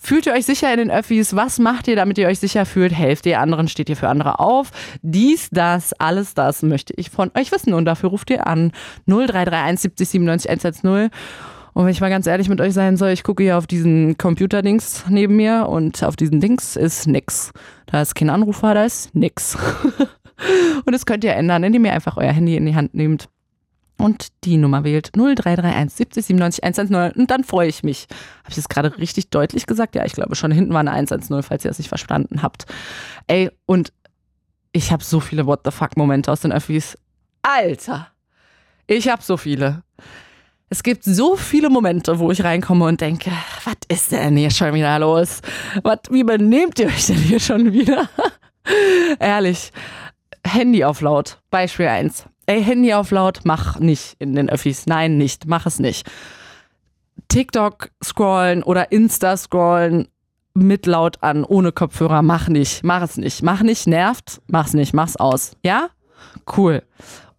Fühlt 0.00 0.26
ihr 0.26 0.32
euch 0.32 0.46
sicher 0.46 0.70
in 0.72 0.78
den 0.78 0.90
Öffis? 0.92 1.34
Was 1.34 1.58
macht 1.58 1.88
ihr, 1.88 1.96
damit 1.96 2.18
ihr 2.18 2.28
euch 2.28 2.38
sicher 2.38 2.64
fühlt? 2.66 2.92
Helft 2.92 3.26
ihr 3.26 3.40
anderen? 3.40 3.66
Steht 3.66 3.88
ihr 3.88 3.96
für 3.96 4.08
andere 4.08 4.38
auf? 4.38 4.70
Dies, 5.02 5.48
das, 5.50 5.92
alles 5.94 6.34
das 6.34 6.62
möchte 6.62 6.94
ich 6.96 7.10
von 7.10 7.32
euch 7.36 7.50
wissen 7.50 7.74
und 7.74 7.84
dafür 7.84 8.10
ruft 8.10 8.30
ihr 8.30 8.46
an 8.46 8.70
0331 9.06 9.80
70 9.80 10.08
97 10.08 10.50
110. 10.50 11.10
Und 11.74 11.84
wenn 11.84 11.92
ich 11.92 12.00
mal 12.00 12.10
ganz 12.10 12.26
ehrlich 12.26 12.48
mit 12.48 12.60
euch 12.60 12.74
sein 12.74 12.96
soll, 12.96 13.10
ich 13.10 13.22
gucke 13.22 13.42
hier 13.42 13.58
auf 13.58 13.66
diesen 13.66 14.18
Computerdings 14.18 15.04
neben 15.08 15.36
mir 15.36 15.66
und 15.68 16.02
auf 16.02 16.16
diesen 16.16 16.40
Dings 16.40 16.76
ist 16.76 17.06
nix. 17.06 17.52
Da 17.86 18.02
ist 18.02 18.14
kein 18.14 18.30
Anrufer, 18.30 18.74
da 18.74 18.84
ist 18.84 19.14
nix. 19.14 19.56
und 20.84 20.92
das 20.92 21.06
könnt 21.06 21.24
ihr 21.24 21.34
ändern, 21.34 21.64
indem 21.64 21.84
ihr 21.84 21.92
einfach 21.92 22.16
euer 22.16 22.32
Handy 22.32 22.56
in 22.56 22.66
die 22.66 22.74
Hand 22.74 22.94
nehmt 22.94 23.28
und 23.98 24.28
die 24.44 24.56
Nummer 24.56 24.84
wählt 24.84 25.10
0331 25.16 25.92
70 25.96 26.26
97 26.26 26.64
110 26.64 27.20
und 27.20 27.30
dann 27.30 27.44
freue 27.44 27.68
ich 27.68 27.82
mich. 27.82 28.06
Habe 28.44 28.50
ich 28.50 28.54
das 28.54 28.68
gerade 28.68 28.96
richtig 28.96 29.30
deutlich 29.30 29.66
gesagt? 29.66 29.96
Ja, 29.96 30.04
ich 30.04 30.12
glaube 30.12 30.36
schon. 30.36 30.52
Hinten 30.52 30.72
war 30.72 30.80
eine 30.80 30.92
110, 30.92 31.42
falls 31.42 31.64
ihr 31.64 31.70
das 31.70 31.78
nicht 31.78 31.88
verstanden 31.88 32.42
habt. 32.42 32.66
Ey, 33.26 33.50
und 33.66 33.92
ich 34.72 34.92
habe 34.92 35.02
so 35.02 35.18
viele 35.18 35.46
What 35.46 35.60
the 35.64 35.72
fuck 35.72 35.96
Momente 35.96 36.30
aus 36.30 36.40
den 36.40 36.52
Öffis. 36.52 36.96
Alter, 37.42 38.08
ich 38.86 39.08
habe 39.08 39.22
so 39.22 39.36
viele. 39.36 39.82
Es 40.70 40.82
gibt 40.82 41.04
so 41.04 41.36
viele 41.36 41.70
Momente, 41.70 42.18
wo 42.18 42.30
ich 42.30 42.44
reinkomme 42.44 42.84
und 42.84 43.00
denke, 43.00 43.30
was 43.64 43.76
ist 43.88 44.12
denn 44.12 44.36
hier 44.36 44.50
schon 44.50 44.74
wieder 44.74 44.98
los? 44.98 45.40
Was, 45.82 46.00
wie 46.10 46.24
benehmt 46.24 46.78
ihr 46.78 46.86
euch 46.86 47.06
denn 47.06 47.16
hier 47.16 47.40
schon 47.40 47.72
wieder? 47.72 48.08
Ehrlich. 49.18 49.72
Handy 50.44 50.84
auf 50.84 51.00
laut. 51.00 51.40
Beispiel 51.50 51.86
1 51.86 52.26
ey, 52.48 52.64
Handy 52.64 52.94
auf 52.94 53.10
laut, 53.10 53.40
mach 53.44 53.78
nicht 53.78 54.16
in 54.18 54.34
den 54.34 54.48
Öffis. 54.48 54.86
Nein, 54.86 55.18
nicht, 55.18 55.46
mach 55.46 55.66
es 55.66 55.78
nicht. 55.78 56.10
TikTok 57.28 57.90
scrollen 58.02 58.62
oder 58.62 58.90
Insta 58.90 59.36
scrollen 59.36 60.08
mit 60.54 60.86
laut 60.86 61.22
an, 61.22 61.44
ohne 61.44 61.72
Kopfhörer, 61.72 62.22
mach 62.22 62.48
nicht, 62.48 62.82
mach 62.84 63.02
es 63.02 63.18
nicht. 63.18 63.42
Mach 63.42 63.62
nicht, 63.62 63.86
nervt, 63.86 64.40
mach's 64.46 64.72
nicht, 64.72 64.94
mach's 64.94 65.16
aus. 65.16 65.52
Ja? 65.62 65.90
Cool. 66.56 66.82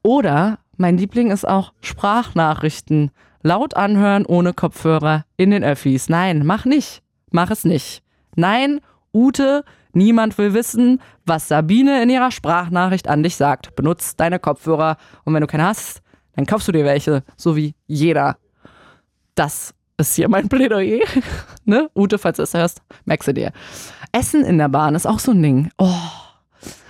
Oder 0.04 0.60
mein 0.80 0.98
Liebling 0.98 1.30
ist 1.30 1.48
auch 1.48 1.74
Sprachnachrichten. 1.82 3.12
Laut 3.42 3.76
anhören, 3.76 4.26
ohne 4.26 4.54
Kopfhörer, 4.54 5.26
in 5.38 5.52
den 5.52 5.64
Öffis. 5.64 6.10
Nein, 6.10 6.46
mach 6.46 6.66
nicht. 6.66 7.04
Mach 7.32 7.52
es 7.52 7.64
nicht. 7.64 8.02
Nein, 8.36 8.82
Ute, 9.14 9.64
Niemand 9.92 10.38
will 10.38 10.54
wissen, 10.54 11.02
was 11.26 11.48
Sabine 11.48 12.04
in 12.04 12.10
ihrer 12.10 12.32
Sprachnachricht 12.32 13.08
an 13.08 13.24
dich 13.24 13.36
sagt. 13.36 13.76
Benutz 13.76 14.16
deine 14.16 14.40
Kopfhörer 14.40 14.98
und 15.26 15.34
wenn 15.34 15.42
du 15.42 15.48
keine 15.48 15.66
hast, 15.66 16.02
dann 16.36 16.46
kaufst 16.46 16.68
du 16.68 16.72
dir 16.72 16.86
welche, 16.86 17.24
so 17.36 17.56
wie 17.56 17.74
jeder. 17.88 18.38
Das 19.34 19.74
ist 19.98 20.16
hier 20.16 20.30
mein 20.30 20.48
Plädoyer. 20.48 21.06
ne? 21.66 21.90
Ute, 21.96 22.20
falls 22.20 22.38
du 22.38 22.44
es 22.44 22.54
hörst, 22.54 22.82
merkst 23.06 23.30
du 23.30 23.34
dir. 23.34 23.52
Essen 24.12 24.46
in 24.46 24.60
der 24.60 24.70
Bahn 24.70 24.94
ist 24.94 25.08
auch 25.08 25.20
so 25.20 25.32
ein 25.32 25.42
Ding. 25.42 25.72
Oh. 25.80 26.29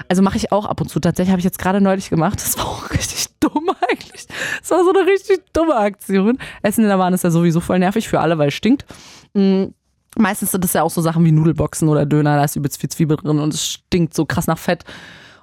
Also 0.07 0.21
mache 0.21 0.37
ich 0.37 0.51
auch 0.51 0.65
ab 0.65 0.81
und 0.81 0.89
zu. 0.89 0.99
Tatsächlich 0.99 1.31
habe 1.31 1.39
ich 1.39 1.45
jetzt 1.45 1.59
gerade 1.59 1.81
neulich 1.81 2.09
gemacht. 2.09 2.39
Das 2.41 2.57
war 2.57 2.65
auch 2.65 2.89
richtig 2.91 3.27
dumm 3.39 3.69
eigentlich. 3.89 4.27
Das 4.61 4.71
war 4.71 4.83
so 4.83 4.91
eine 4.91 5.05
richtig 5.05 5.41
dumme 5.53 5.75
Aktion. 5.75 6.37
Essen 6.61 6.83
in 6.83 6.89
der 6.89 6.97
Bahn 6.97 7.13
ist 7.13 7.23
ja 7.23 7.31
sowieso 7.31 7.59
voll 7.59 7.79
nervig 7.79 8.07
für 8.07 8.19
alle, 8.19 8.37
weil 8.37 8.47
es 8.49 8.53
stinkt. 8.53 8.85
Mhm 9.33 9.73
Meistens 10.17 10.51
sind 10.51 10.63
das 10.63 10.73
ja 10.73 10.81
auch 10.83 10.89
so 10.89 11.01
Sachen 11.01 11.23
wie 11.23 11.31
Nudelboxen 11.31 11.87
oder 11.87 12.05
Döner, 12.05 12.35
da 12.35 12.43
ist 12.43 12.55
übelst 12.55 12.79
viel 12.81 12.89
Zwiebel 12.89 13.15
drin 13.17 13.39
und 13.39 13.53
es 13.53 13.65
stinkt 13.65 14.15
so 14.15 14.25
krass 14.25 14.47
nach 14.47 14.57
Fett. 14.57 14.83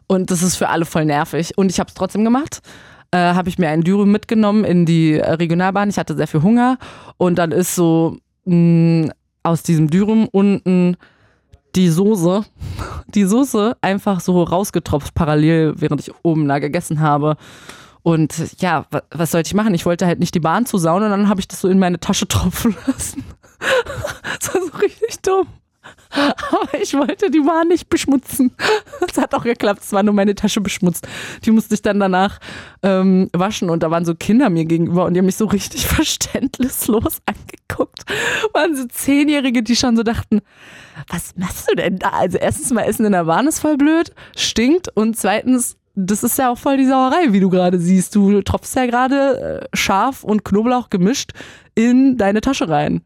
Und 0.09 0.31
das 0.31 0.43
ist 0.43 0.57
für 0.57 0.69
alle 0.69 0.85
voll 0.85 1.05
nervig. 1.05 1.57
Und 1.57 1.71
ich 1.71 1.79
habe 1.81 1.89
es 1.89 1.95
trotzdem 1.95 2.25
gemacht. 2.25 2.61
äh, 3.13 3.17
habe 3.17 3.49
ich 3.49 3.59
mir 3.59 3.69
einen 3.69 3.85
Dürüm 3.85 4.11
mitgenommen 4.11 4.65
in 4.65 4.85
die 4.85 5.15
Regionalbahn. 5.15 5.89
Ich 5.89 5.99
hatte 5.99 6.17
sehr 6.17 6.27
viel 6.27 6.43
Hunger 6.43 6.79
und 7.17 7.39
dann 7.39 7.53
ist 7.53 7.77
so 7.77 8.19
mh, 8.45 9.11
aus 9.45 9.63
diesem 9.63 9.89
Dürüm 9.89 10.29
unten 10.31 10.97
die 11.77 11.89
Soße, 11.89 12.45
die 13.15 13.25
Soße 13.25 13.77
einfach 13.81 14.21
so 14.21 14.43
rausgetropft 14.43 15.15
parallel, 15.15 15.75
während 15.77 16.01
ich 16.01 16.13
oben 16.25 16.49
da 16.49 16.59
gegessen 16.59 17.01
habe. 17.01 17.37
Und 18.03 18.35
ja, 18.61 18.87
wa- 18.91 19.03
was 19.11 19.33
sollte 19.33 19.49
ich 19.49 19.55
machen? 19.55 19.75
Ich 19.75 19.85
wollte 19.87 20.07
halt 20.07 20.19
nicht 20.21 20.35
die 20.35 20.41
Bahn 20.41 20.65
zusauen 20.67 21.03
und 21.03 21.11
dann 21.11 21.29
habe 21.29 21.41
ich 21.41 21.49
das 21.49 21.61
so 21.61 21.69
in 21.69 21.79
meine 21.79 22.01
Tasche 22.01 22.27
tropfen 22.29 22.77
lassen. 22.87 23.25
Das 24.41 24.55
war 24.55 24.63
so 24.63 24.77
richtig 24.79 25.21
dumm. 25.23 25.47
Aber 26.11 26.81
ich 26.81 26.95
wollte 26.95 27.31
die 27.31 27.41
Bahn 27.41 27.69
nicht 27.69 27.89
beschmutzen. 27.89 28.53
Es 29.09 29.19
hat 29.19 29.35
auch 29.35 29.45
geklappt, 29.45 29.83
es 29.83 29.93
war 29.93 30.03
nur 30.03 30.15
meine 30.15 30.35
Tasche 30.35 30.61
beschmutzt. 30.61 31.07
Die 31.45 31.51
musste 31.51 31.75
ich 31.75 31.83
dann 31.83 32.01
danach 32.01 32.39
ähm, 32.83 33.31
waschen 33.33 33.71
und 33.71 33.83
da 33.83 33.91
waren 33.91 34.05
so 34.05 34.15
Kinder 34.15 34.51
mir 34.51 34.65
gegenüber 34.65 35.05
und 35.05 35.15
die 35.15 35.19
haben 35.19 35.27
mich 35.27 35.37
so 35.37 35.47
richtig 35.47 35.87
verständnislos 35.87 37.19
angeguckt. 37.27 38.05
Waren 38.53 38.77
so 38.77 38.87
Zehnjährige, 38.87 39.63
die 39.63 39.77
schon 39.77 39.97
so 39.97 40.03
dachten, 40.03 40.41
was 41.09 41.35
machst 41.37 41.71
du 41.71 41.77
denn 41.77 41.99
da? 41.99 42.11
Also 42.11 42.39
erstens 42.39 42.73
mal 42.73 42.83
Essen 42.83 43.07
in 43.07 43.13
der 43.13 43.25
Bahn 43.25 43.47
ist 43.47 43.61
voll 43.61 43.77
blöd, 43.77 44.13
stinkt 44.37 44.89
und 44.95 45.17
zweitens, 45.17 45.77
das 45.95 46.23
ist 46.23 46.39
ja 46.39 46.51
auch 46.51 46.59
voll 46.59 46.77
die 46.77 46.87
Sauerei, 46.87 47.33
wie 47.33 47.41
du 47.41 47.49
gerade 47.49 47.79
siehst. 47.79 48.15
Du 48.15 48.43
tropfst 48.43 48.77
ja 48.77 48.87
gerade 48.87 49.61
äh, 49.73 49.77
Schaf 49.77 50.25
und 50.25 50.45
Knoblauch 50.45 50.91
gemischt 50.91 51.33
in 51.75 52.17
deine 52.19 52.41
Tasche 52.41 52.69
rein. 52.69 53.03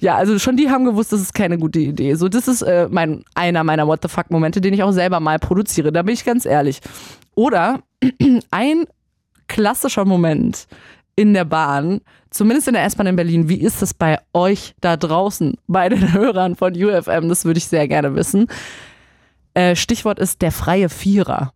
Ja, 0.00 0.16
also 0.16 0.38
schon 0.38 0.56
die 0.56 0.70
haben 0.70 0.84
gewusst, 0.84 1.12
das 1.12 1.20
ist 1.20 1.34
keine 1.34 1.58
gute 1.58 1.78
Idee. 1.78 2.14
So, 2.14 2.28
das 2.28 2.48
ist 2.48 2.62
äh, 2.62 2.88
mein, 2.90 3.24
einer 3.34 3.64
meiner 3.64 3.86
What 3.86 4.00
the 4.02 4.08
fuck-Momente, 4.08 4.60
den 4.60 4.74
ich 4.74 4.82
auch 4.82 4.92
selber 4.92 5.20
mal 5.20 5.38
produziere. 5.38 5.92
Da 5.92 6.02
bin 6.02 6.14
ich 6.14 6.24
ganz 6.24 6.46
ehrlich. 6.46 6.80
Oder 7.34 7.80
ein 8.50 8.84
klassischer 9.48 10.04
Moment 10.04 10.66
in 11.16 11.34
der 11.34 11.44
Bahn, 11.44 12.00
zumindest 12.30 12.68
in 12.68 12.74
der 12.74 12.84
S-Bahn 12.84 13.08
in 13.08 13.16
Berlin. 13.16 13.48
Wie 13.48 13.60
ist 13.60 13.82
das 13.82 13.92
bei 13.92 14.18
euch 14.32 14.74
da 14.80 14.96
draußen, 14.96 15.54
bei 15.66 15.88
den 15.88 16.12
Hörern 16.14 16.56
von 16.56 16.72
UFM? 16.74 17.28
Das 17.28 17.44
würde 17.44 17.58
ich 17.58 17.66
sehr 17.66 17.88
gerne 17.88 18.14
wissen. 18.14 18.46
Äh, 19.54 19.76
Stichwort 19.76 20.18
ist 20.18 20.40
der 20.42 20.52
freie 20.52 20.88
Vierer. 20.88 21.52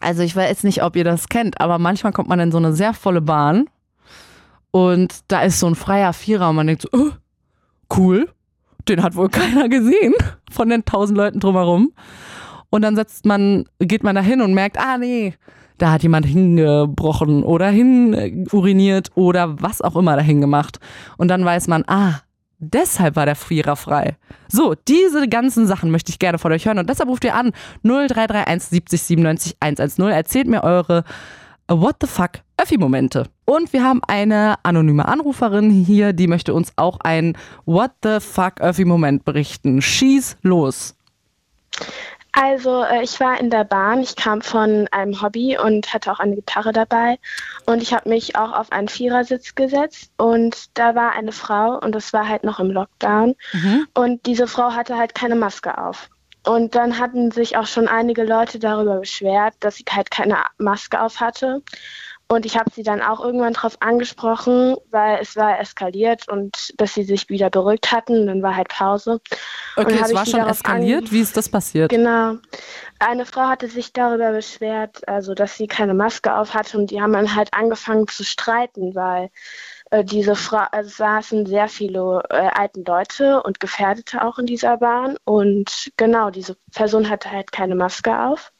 Also 0.00 0.22
ich 0.22 0.34
weiß 0.34 0.64
nicht, 0.64 0.82
ob 0.82 0.96
ihr 0.96 1.04
das 1.04 1.28
kennt, 1.28 1.60
aber 1.60 1.78
manchmal 1.78 2.12
kommt 2.12 2.28
man 2.28 2.40
in 2.40 2.52
so 2.52 2.58
eine 2.58 2.72
sehr 2.72 2.94
volle 2.94 3.20
Bahn 3.20 3.66
und 4.74 5.20
da 5.28 5.42
ist 5.42 5.60
so 5.60 5.68
ein 5.68 5.76
freier 5.76 6.12
Vierer 6.12 6.50
und 6.50 6.56
man 6.56 6.66
denkt 6.66 6.82
so, 6.82 6.88
oh, 6.90 7.12
cool, 7.96 8.28
den 8.88 9.04
hat 9.04 9.14
wohl 9.14 9.28
keiner 9.28 9.68
gesehen 9.68 10.14
von 10.50 10.68
den 10.68 10.84
tausend 10.84 11.16
Leuten 11.16 11.38
drumherum. 11.38 11.92
Und 12.70 12.82
dann 12.82 12.96
setzt 12.96 13.24
man, 13.24 13.66
geht 13.78 14.02
man 14.02 14.16
da 14.16 14.20
hin 14.20 14.40
und 14.40 14.52
merkt, 14.52 14.76
ah 14.76 14.98
nee, 14.98 15.34
da 15.78 15.92
hat 15.92 16.02
jemand 16.02 16.26
hingebrochen 16.26 17.44
oder 17.44 17.68
hin 17.68 18.48
uriniert 18.50 19.12
oder 19.14 19.62
was 19.62 19.80
auch 19.80 19.94
immer 19.94 20.16
dahin 20.16 20.40
gemacht. 20.40 20.80
Und 21.18 21.28
dann 21.28 21.44
weiß 21.44 21.68
man, 21.68 21.84
ah, 21.86 22.22
deshalb 22.58 23.14
war 23.14 23.26
der 23.26 23.36
Vierer 23.36 23.76
frei. 23.76 24.16
So, 24.48 24.74
diese 24.88 25.28
ganzen 25.28 25.68
Sachen 25.68 25.92
möchte 25.92 26.10
ich 26.10 26.18
gerne 26.18 26.38
von 26.38 26.50
euch 26.50 26.66
hören 26.66 26.80
und 26.80 26.90
deshalb 26.90 27.08
ruft 27.08 27.22
ihr 27.22 27.36
an 27.36 27.52
0331 27.84 28.70
70 28.70 29.02
97 29.04 29.56
110. 29.60 30.08
Erzählt 30.08 30.48
mir 30.48 30.64
eure 30.64 31.04
What 31.68 31.96
the 32.00 32.06
fuck 32.06 32.40
Öffi-Momente. 32.58 33.24
Und 33.46 33.72
wir 33.72 33.82
haben 33.82 34.00
eine 34.06 34.56
anonyme 34.62 35.06
Anruferin 35.06 35.70
hier, 35.70 36.12
die 36.12 36.26
möchte 36.26 36.54
uns 36.54 36.72
auch 36.76 37.00
ein 37.00 37.36
What 37.64 37.92
the 38.02 38.20
fuck 38.20 38.60
Öffi-Moment 38.60 39.24
berichten. 39.24 39.80
Schieß 39.80 40.36
los. 40.42 40.94
Also 42.32 42.82
äh, 42.82 43.02
ich 43.02 43.20
war 43.20 43.38
in 43.38 43.48
der 43.48 43.64
Bahn, 43.64 44.00
ich 44.00 44.16
kam 44.16 44.42
von 44.42 44.88
einem 44.90 45.22
Hobby 45.22 45.56
und 45.56 45.94
hatte 45.94 46.10
auch 46.10 46.18
eine 46.18 46.34
Gitarre 46.34 46.72
dabei 46.72 47.18
und 47.66 47.80
ich 47.80 47.94
habe 47.94 48.08
mich 48.08 48.36
auch 48.36 48.52
auf 48.52 48.72
einen 48.72 48.88
Vierersitz 48.88 49.54
gesetzt 49.54 50.10
und 50.16 50.76
da 50.76 50.96
war 50.96 51.12
eine 51.12 51.30
Frau 51.30 51.78
und 51.78 51.94
das 51.94 52.12
war 52.12 52.28
halt 52.28 52.42
noch 52.42 52.58
im 52.58 52.70
Lockdown 52.70 53.36
und 53.94 54.26
diese 54.26 54.48
Frau 54.48 54.72
hatte 54.72 54.96
halt 54.96 55.14
keine 55.14 55.36
Maske 55.36 55.78
auf. 55.78 56.10
Und 56.46 56.74
dann 56.74 56.98
hatten 56.98 57.30
sich 57.30 57.56
auch 57.56 57.66
schon 57.66 57.88
einige 57.88 58.24
Leute 58.24 58.58
darüber 58.58 59.00
beschwert, 59.00 59.54
dass 59.60 59.76
sie 59.76 59.84
halt 59.90 60.10
keine 60.10 60.38
Maske 60.58 61.00
auf 61.00 61.20
hatte. 61.20 61.62
Und 62.26 62.46
ich 62.46 62.56
habe 62.56 62.70
sie 62.74 62.82
dann 62.82 63.02
auch 63.02 63.22
irgendwann 63.22 63.52
darauf 63.52 63.76
angesprochen, 63.80 64.76
weil 64.90 65.18
es 65.20 65.36
war 65.36 65.60
eskaliert 65.60 66.26
und 66.28 66.72
dass 66.78 66.94
sie 66.94 67.04
sich 67.04 67.28
wieder 67.28 67.50
beruhigt 67.50 67.92
hatten. 67.92 68.26
Dann 68.26 68.42
war 68.42 68.56
halt 68.56 68.68
Pause. 68.68 69.20
Okay, 69.76 70.00
es 70.02 70.14
war 70.14 70.24
schon 70.24 70.40
eskaliert. 70.40 71.12
Wie 71.12 71.20
ist 71.20 71.36
das 71.36 71.48
passiert? 71.50 71.90
Genau. 71.90 72.36
Eine 72.98 73.26
Frau 73.26 73.42
hatte 73.42 73.68
sich 73.68 73.92
darüber 73.92 74.32
beschwert, 74.32 75.06
also 75.06 75.34
dass 75.34 75.56
sie 75.56 75.66
keine 75.66 75.92
Maske 75.92 76.34
auf 76.34 76.54
hatte 76.54 76.78
und 76.78 76.90
die 76.90 77.02
haben 77.02 77.12
dann 77.12 77.34
halt 77.34 77.52
angefangen 77.52 78.08
zu 78.08 78.24
streiten, 78.24 78.94
weil 78.94 79.30
äh, 79.94 80.04
diese 80.04 80.34
Frau, 80.34 80.64
also 80.72 80.90
saßen 80.90 81.46
sehr 81.46 81.68
viele 81.68 82.22
äh, 82.28 82.48
alten 82.52 82.84
Leute 82.84 83.42
und 83.42 83.60
Gefährdete 83.60 84.24
auch 84.24 84.38
in 84.38 84.46
dieser 84.46 84.78
Bahn 84.78 85.16
und 85.24 85.92
genau, 85.96 86.30
diese 86.30 86.56
Person 86.72 87.08
hatte 87.08 87.30
halt 87.30 87.52
keine 87.52 87.76
Maske 87.76 88.18
auf. 88.26 88.52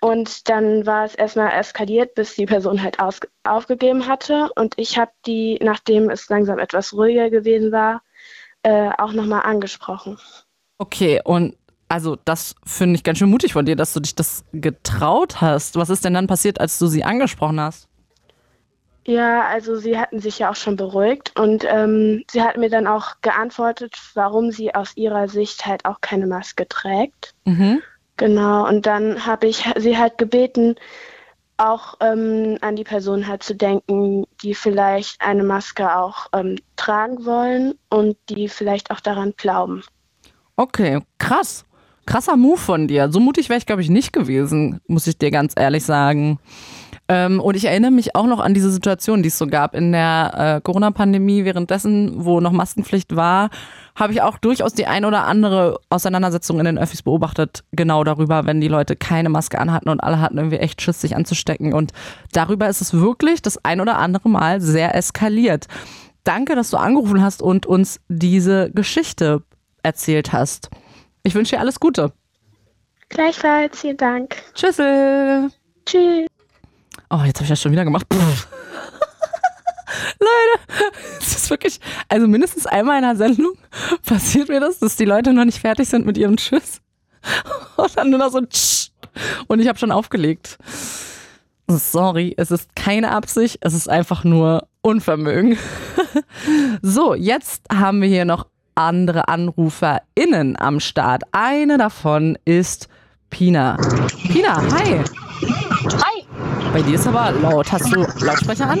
Und 0.00 0.48
dann 0.48 0.86
war 0.86 1.04
es 1.04 1.14
erstmal 1.14 1.52
eskaliert, 1.52 2.14
bis 2.14 2.34
die 2.34 2.46
Person 2.46 2.82
halt 2.82 2.98
aufgegeben 3.44 4.06
hatte. 4.06 4.48
Und 4.56 4.72
ich 4.78 4.96
habe 4.96 5.10
die, 5.26 5.58
nachdem 5.60 6.08
es 6.08 6.26
langsam 6.30 6.58
etwas 6.58 6.94
ruhiger 6.94 7.28
gewesen 7.28 7.70
war, 7.70 8.00
äh, 8.62 8.90
auch 8.96 9.12
nochmal 9.12 9.42
angesprochen. 9.42 10.18
Okay, 10.78 11.20
und 11.22 11.56
also 11.88 12.16
das 12.24 12.54
finde 12.64 12.94
ich 12.94 13.04
ganz 13.04 13.18
schön 13.18 13.28
mutig 13.28 13.52
von 13.52 13.66
dir, 13.66 13.76
dass 13.76 13.92
du 13.92 14.00
dich 14.00 14.14
das 14.14 14.44
getraut 14.52 15.42
hast. 15.42 15.76
Was 15.76 15.90
ist 15.90 16.04
denn 16.04 16.14
dann 16.14 16.28
passiert, 16.28 16.60
als 16.60 16.78
du 16.78 16.86
sie 16.86 17.04
angesprochen 17.04 17.60
hast? 17.60 17.89
Ja, 19.06 19.46
also 19.46 19.76
sie 19.76 19.98
hatten 19.98 20.20
sich 20.20 20.38
ja 20.40 20.50
auch 20.50 20.56
schon 20.56 20.76
beruhigt 20.76 21.38
und 21.38 21.64
ähm, 21.66 22.22
sie 22.30 22.42
hat 22.42 22.58
mir 22.58 22.68
dann 22.68 22.86
auch 22.86 23.14
geantwortet, 23.22 23.94
warum 24.14 24.50
sie 24.50 24.74
aus 24.74 24.96
ihrer 24.96 25.28
Sicht 25.28 25.66
halt 25.66 25.84
auch 25.86 26.00
keine 26.00 26.26
Maske 26.26 26.68
trägt. 26.68 27.34
Mhm. 27.44 27.80
Genau, 28.16 28.68
und 28.68 28.84
dann 28.84 29.24
habe 29.24 29.46
ich 29.46 29.64
sie 29.76 29.96
halt 29.96 30.18
gebeten, 30.18 30.76
auch 31.56 31.94
ähm, 32.00 32.58
an 32.60 32.76
die 32.76 32.84
Person 32.84 33.26
halt 33.26 33.42
zu 33.42 33.54
denken, 33.54 34.26
die 34.42 34.54
vielleicht 34.54 35.20
eine 35.20 35.44
Maske 35.44 35.96
auch 35.96 36.26
ähm, 36.34 36.56
tragen 36.76 37.24
wollen 37.24 37.74
und 37.88 38.16
die 38.28 38.48
vielleicht 38.48 38.90
auch 38.90 39.00
daran 39.00 39.34
glauben. 39.36 39.82
Okay, 40.56 41.00
krass. 41.18 41.64
Krasser 42.06 42.36
Move 42.36 42.58
von 42.58 42.88
dir. 42.88 43.10
So 43.12 43.20
mutig 43.20 43.48
wäre 43.48 43.58
ich, 43.58 43.66
glaube 43.66 43.82
ich, 43.82 43.90
nicht 43.90 44.12
gewesen, 44.12 44.80
muss 44.86 45.06
ich 45.06 45.16
dir 45.16 45.30
ganz 45.30 45.52
ehrlich 45.56 45.84
sagen. 45.84 46.38
Ähm, 47.10 47.40
und 47.40 47.56
ich 47.56 47.64
erinnere 47.64 47.90
mich 47.90 48.14
auch 48.14 48.26
noch 48.26 48.38
an 48.38 48.54
diese 48.54 48.70
Situation, 48.70 49.24
die 49.24 49.30
es 49.30 49.36
so 49.36 49.48
gab 49.48 49.74
in 49.74 49.90
der 49.90 50.58
äh, 50.58 50.60
Corona-Pandemie. 50.60 51.44
Währenddessen, 51.44 52.24
wo 52.24 52.38
noch 52.38 52.52
Maskenpflicht 52.52 53.16
war, 53.16 53.50
habe 53.96 54.12
ich 54.12 54.22
auch 54.22 54.38
durchaus 54.38 54.74
die 54.74 54.86
ein 54.86 55.04
oder 55.04 55.24
andere 55.24 55.80
Auseinandersetzung 55.90 56.60
in 56.60 56.66
den 56.66 56.78
Öffis 56.78 57.02
beobachtet, 57.02 57.64
genau 57.72 58.04
darüber, 58.04 58.46
wenn 58.46 58.60
die 58.60 58.68
Leute 58.68 58.94
keine 58.94 59.28
Maske 59.28 59.58
anhatten 59.58 59.88
und 59.88 59.98
alle 59.98 60.20
hatten 60.20 60.38
irgendwie 60.38 60.58
echt 60.58 60.80
Schiss, 60.82 61.00
sich 61.00 61.16
anzustecken. 61.16 61.74
Und 61.74 61.92
darüber 62.30 62.68
ist 62.68 62.80
es 62.80 62.94
wirklich 62.94 63.42
das 63.42 63.64
ein 63.64 63.80
oder 63.80 63.98
andere 63.98 64.28
Mal 64.28 64.60
sehr 64.60 64.94
eskaliert. 64.94 65.66
Danke, 66.22 66.54
dass 66.54 66.70
du 66.70 66.76
angerufen 66.76 67.24
hast 67.24 67.42
und 67.42 67.66
uns 67.66 67.98
diese 68.08 68.70
Geschichte 68.70 69.42
erzählt 69.82 70.32
hast. 70.32 70.70
Ich 71.24 71.34
wünsche 71.34 71.56
dir 71.56 71.60
alles 71.60 71.80
Gute. 71.80 72.12
Gleichfalls, 73.08 73.80
vielen 73.80 73.96
Dank. 73.96 74.36
Tschüssel. 74.54 75.50
Tschüss. 75.86 76.29
Oh, 77.10 77.22
jetzt 77.24 77.36
habe 77.38 77.44
ich 77.44 77.48
das 77.48 77.60
schon 77.60 77.72
wieder 77.72 77.84
gemacht. 77.84 78.06
Leute, 80.20 80.60
es 81.20 81.34
ist 81.34 81.50
wirklich, 81.50 81.80
also 82.08 82.28
mindestens 82.28 82.66
einmal 82.66 82.98
in 82.98 83.04
einer 83.04 83.16
Sendung 83.16 83.54
passiert 84.06 84.48
mir 84.48 84.60
das, 84.60 84.78
dass 84.78 84.96
die 84.96 85.04
Leute 85.04 85.32
noch 85.32 85.44
nicht 85.44 85.58
fertig 85.58 85.88
sind 85.88 86.06
mit 86.06 86.16
ihrem 86.16 86.36
Tschüss. 86.36 86.80
Und 87.76 87.96
dann 87.96 88.10
nur 88.10 88.18
noch 88.20 88.30
so 88.30 88.40
Tsch. 88.42 88.90
Und 89.48 89.60
ich 89.60 89.66
habe 89.66 89.78
schon 89.78 89.90
aufgelegt. 89.90 90.58
Sorry, 91.66 92.34
es 92.36 92.50
ist 92.50 92.74
keine 92.76 93.10
Absicht, 93.10 93.58
es 93.60 93.74
ist 93.74 93.88
einfach 93.88 94.24
nur 94.24 94.68
Unvermögen. 94.82 95.58
So, 96.82 97.14
jetzt 97.14 97.62
haben 97.72 98.00
wir 98.00 98.08
hier 98.08 98.24
noch 98.24 98.46
andere 98.74 99.28
AnruferInnen 99.28 100.56
am 100.58 100.80
Start. 100.80 101.24
Eine 101.32 101.76
davon 101.76 102.38
ist 102.44 102.88
Pina. 103.30 103.76
Pina, 104.28 104.62
hi. 104.72 105.00
Hi, 105.82 106.09
Bei 106.72 106.82
dir 106.82 106.94
ist 106.94 107.06
aber 107.06 107.32
laut. 107.32 107.70
Hast 107.72 107.92
du 107.92 108.06
Lautsprecher 108.24 108.68
an? 108.68 108.78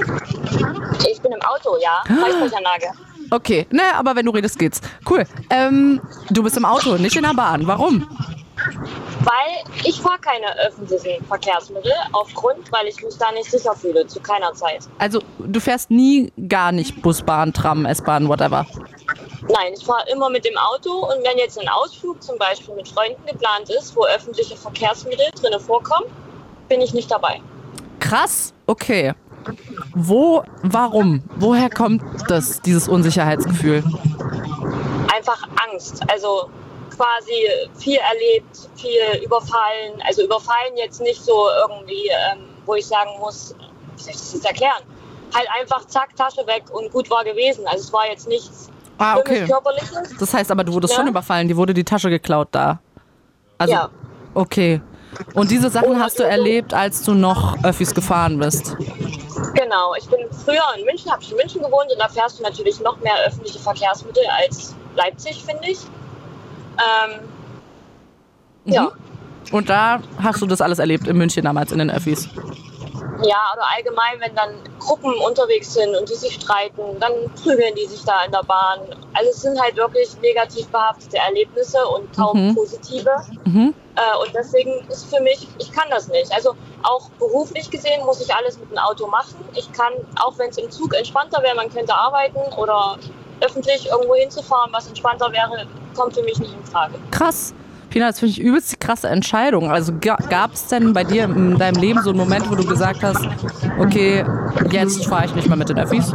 ich 1.10 1.20
bin 1.20 1.32
im 1.32 1.42
Auto, 1.42 1.76
ja. 1.82 2.02
Freisprechanlage. 2.06 2.92
Okay, 3.32 3.66
ne, 3.70 3.82
aber 3.96 4.14
wenn 4.16 4.26
du 4.26 4.32
redest, 4.32 4.58
geht's. 4.58 4.80
Cool. 5.08 5.24
Ähm, 5.50 6.00
du 6.30 6.42
bist 6.42 6.56
im 6.56 6.64
Auto, 6.64 6.96
nicht 6.96 7.16
in 7.16 7.22
der 7.22 7.34
Bahn. 7.34 7.66
Warum? 7.66 8.06
Weil 9.20 9.74
ich 9.84 10.00
fahre 10.00 10.18
keine 10.20 10.56
öffentlichen 10.66 11.24
Verkehrsmittel 11.24 11.92
aufgrund, 12.12 12.70
weil 12.72 12.86
ich 12.86 13.02
mich 13.02 13.16
da 13.18 13.30
nicht 13.32 13.50
sicher 13.50 13.74
fühle, 13.74 14.06
zu 14.06 14.20
keiner 14.20 14.52
Zeit. 14.54 14.88
Also, 14.98 15.20
du 15.38 15.60
fährst 15.60 15.90
nie 15.90 16.32
gar 16.48 16.72
nicht 16.72 17.02
Bus, 17.02 17.22
Bahn, 17.22 17.52
Tram, 17.52 17.86
S-Bahn, 17.86 18.28
whatever. 18.28 18.66
Nein, 19.48 19.72
ich 19.76 19.84
fahre 19.84 20.08
immer 20.12 20.30
mit 20.30 20.44
dem 20.44 20.56
Auto 20.56 20.90
und 20.92 21.24
wenn 21.24 21.38
jetzt 21.38 21.58
ein 21.58 21.68
Ausflug 21.68 22.22
zum 22.22 22.38
Beispiel 22.38 22.74
mit 22.74 22.88
Freunden 22.88 23.24
geplant 23.26 23.68
ist, 23.70 23.96
wo 23.96 24.04
öffentliche 24.04 24.56
Verkehrsmittel 24.56 25.26
drinne 25.40 25.58
vorkommen, 25.58 26.06
bin 26.68 26.80
ich 26.80 26.94
nicht 26.94 27.10
dabei. 27.10 27.40
Krass, 28.00 28.52
okay. 28.66 29.12
Wo, 29.94 30.42
warum? 30.62 31.22
Woher 31.36 31.70
kommt 31.70 32.02
das, 32.28 32.60
dieses 32.60 32.88
Unsicherheitsgefühl? 32.88 33.82
Einfach 35.14 35.42
Angst. 35.70 36.02
Also 36.10 36.50
quasi 36.94 37.32
viel 37.78 37.98
erlebt, 37.98 38.68
viel 38.76 39.24
überfallen. 39.24 40.02
Also 40.06 40.22
überfallen 40.24 40.76
jetzt 40.76 41.00
nicht 41.00 41.22
so 41.22 41.46
irgendwie, 41.68 42.08
ähm, 42.08 42.40
wo 42.66 42.74
ich 42.74 42.86
sagen 42.86 43.10
muss, 43.18 43.54
wie 43.96 44.02
soll 44.02 44.10
ich 44.12 44.18
das 44.18 44.34
jetzt 44.34 44.44
erklären? 44.46 44.82
Halt 45.34 45.48
einfach 45.60 45.86
zack, 45.86 46.14
Tasche 46.16 46.46
weg 46.46 46.64
und 46.72 46.90
gut 46.92 47.10
war 47.10 47.24
gewesen. 47.24 47.66
Also 47.66 47.84
es 47.84 47.92
war 47.92 48.06
jetzt 48.08 48.28
nichts 48.28 48.68
Ah, 48.98 49.16
okay. 49.16 49.46
Körperliches. 49.46 50.14
Das 50.18 50.34
heißt 50.34 50.50
aber, 50.50 50.62
du 50.62 50.74
wurdest 50.74 50.92
Ja. 50.92 50.98
schon 50.98 51.08
überfallen, 51.08 51.48
die 51.48 51.56
wurde 51.56 51.72
die 51.72 51.84
Tasche 51.84 52.10
geklaut 52.10 52.48
da. 52.50 52.80
Also, 53.56 53.72
Ja. 53.72 53.88
okay. 54.34 54.82
Und 55.34 55.50
diese 55.50 55.70
Sachen 55.70 55.98
hast 56.00 56.18
du 56.18 56.22
erlebt, 56.24 56.74
als 56.74 57.02
du 57.02 57.14
noch 57.14 57.62
Öffis 57.64 57.94
gefahren 57.94 58.38
bist. 58.38 58.76
Genau, 59.54 59.94
ich 59.98 60.06
bin 60.08 60.20
früher 60.44 60.62
in 60.78 60.84
München, 60.84 61.10
habe 61.10 61.22
ich 61.22 61.30
in 61.30 61.36
München 61.36 61.60
gewohnt 61.62 61.90
und 61.92 61.98
da 61.98 62.08
fährst 62.08 62.38
du 62.38 62.42
natürlich 62.42 62.80
noch 62.80 62.98
mehr 63.00 63.14
öffentliche 63.26 63.58
Verkehrsmittel 63.58 64.22
als 64.38 64.74
Leipzig, 64.96 65.44
finde 65.44 65.70
ich. 65.70 65.78
Ähm, 66.78 67.20
Ja, 68.64 68.92
Und 69.52 69.68
da 69.68 70.00
hast 70.22 70.40
du 70.42 70.46
das 70.46 70.60
alles 70.60 70.78
erlebt 70.78 71.06
in 71.08 71.16
München 71.16 71.44
damals 71.44 71.72
in 71.72 71.78
den 71.78 71.90
Öffis. 71.90 72.28
Ja, 73.22 73.36
oder 73.54 73.64
allgemein, 73.76 74.18
wenn 74.20 74.34
dann 74.34 74.54
Gruppen 74.78 75.12
unterwegs 75.26 75.74
sind 75.74 75.94
und 75.96 76.08
die 76.08 76.14
sich 76.14 76.34
streiten, 76.34 76.82
dann 77.00 77.12
prügeln 77.42 77.74
die 77.74 77.86
sich 77.86 78.04
da 78.04 78.24
in 78.24 78.32
der 78.32 78.42
Bahn. 78.42 78.80
Also 79.14 79.30
es 79.30 79.42
sind 79.42 79.60
halt 79.60 79.76
wirklich 79.76 80.08
negativ 80.20 80.66
behaftete 80.68 81.18
Erlebnisse 81.18 81.84
und 81.86 82.14
kaum 82.16 82.48
Mhm. 82.48 82.54
positive. 82.54 83.10
Mhm. 83.44 83.74
Äh, 83.96 84.18
und 84.24 84.34
deswegen 84.34 84.72
ist 84.88 85.14
für 85.14 85.20
mich, 85.22 85.46
ich 85.58 85.72
kann 85.72 85.88
das 85.90 86.08
nicht. 86.08 86.32
Also 86.32 86.54
auch 86.82 87.10
beruflich 87.18 87.70
gesehen 87.70 88.04
muss 88.06 88.20
ich 88.20 88.34
alles 88.34 88.58
mit 88.58 88.70
dem 88.70 88.78
Auto 88.78 89.06
machen. 89.06 89.34
Ich 89.54 89.70
kann, 89.72 89.92
auch 90.22 90.38
wenn 90.38 90.50
es 90.50 90.58
im 90.58 90.70
Zug 90.70 90.94
entspannter 90.94 91.42
wäre, 91.42 91.54
man 91.56 91.70
könnte 91.72 91.94
arbeiten 91.94 92.40
oder 92.56 92.96
öffentlich 93.40 93.86
irgendwo 93.88 94.14
hinzufahren, 94.14 94.72
was 94.72 94.86
entspannter 94.86 95.30
wäre, 95.32 95.66
kommt 95.96 96.14
für 96.14 96.22
mich 96.22 96.38
nicht 96.38 96.52
in 96.52 96.64
Frage. 96.66 96.94
Krass. 97.10 97.54
Pina, 97.90 98.06
das 98.06 98.20
finde 98.20 98.32
ich 98.32 98.40
übelst 98.40 98.70
die 98.72 98.76
krasse 98.76 99.08
Entscheidung. 99.08 99.70
Also 99.70 99.92
gab 100.00 100.54
es 100.54 100.68
denn 100.68 100.92
bei 100.92 101.02
dir 101.02 101.24
in 101.24 101.58
deinem 101.58 101.80
Leben 101.80 102.00
so 102.02 102.10
einen 102.10 102.18
Moment, 102.18 102.48
wo 102.48 102.54
du 102.54 102.64
gesagt 102.64 103.02
hast, 103.02 103.26
okay, 103.80 104.24
jetzt 104.70 105.04
fahre 105.06 105.26
ich 105.26 105.34
nicht 105.34 105.48
mehr 105.48 105.56
mit 105.56 105.68
den 105.68 105.78
Öffis? 105.78 106.12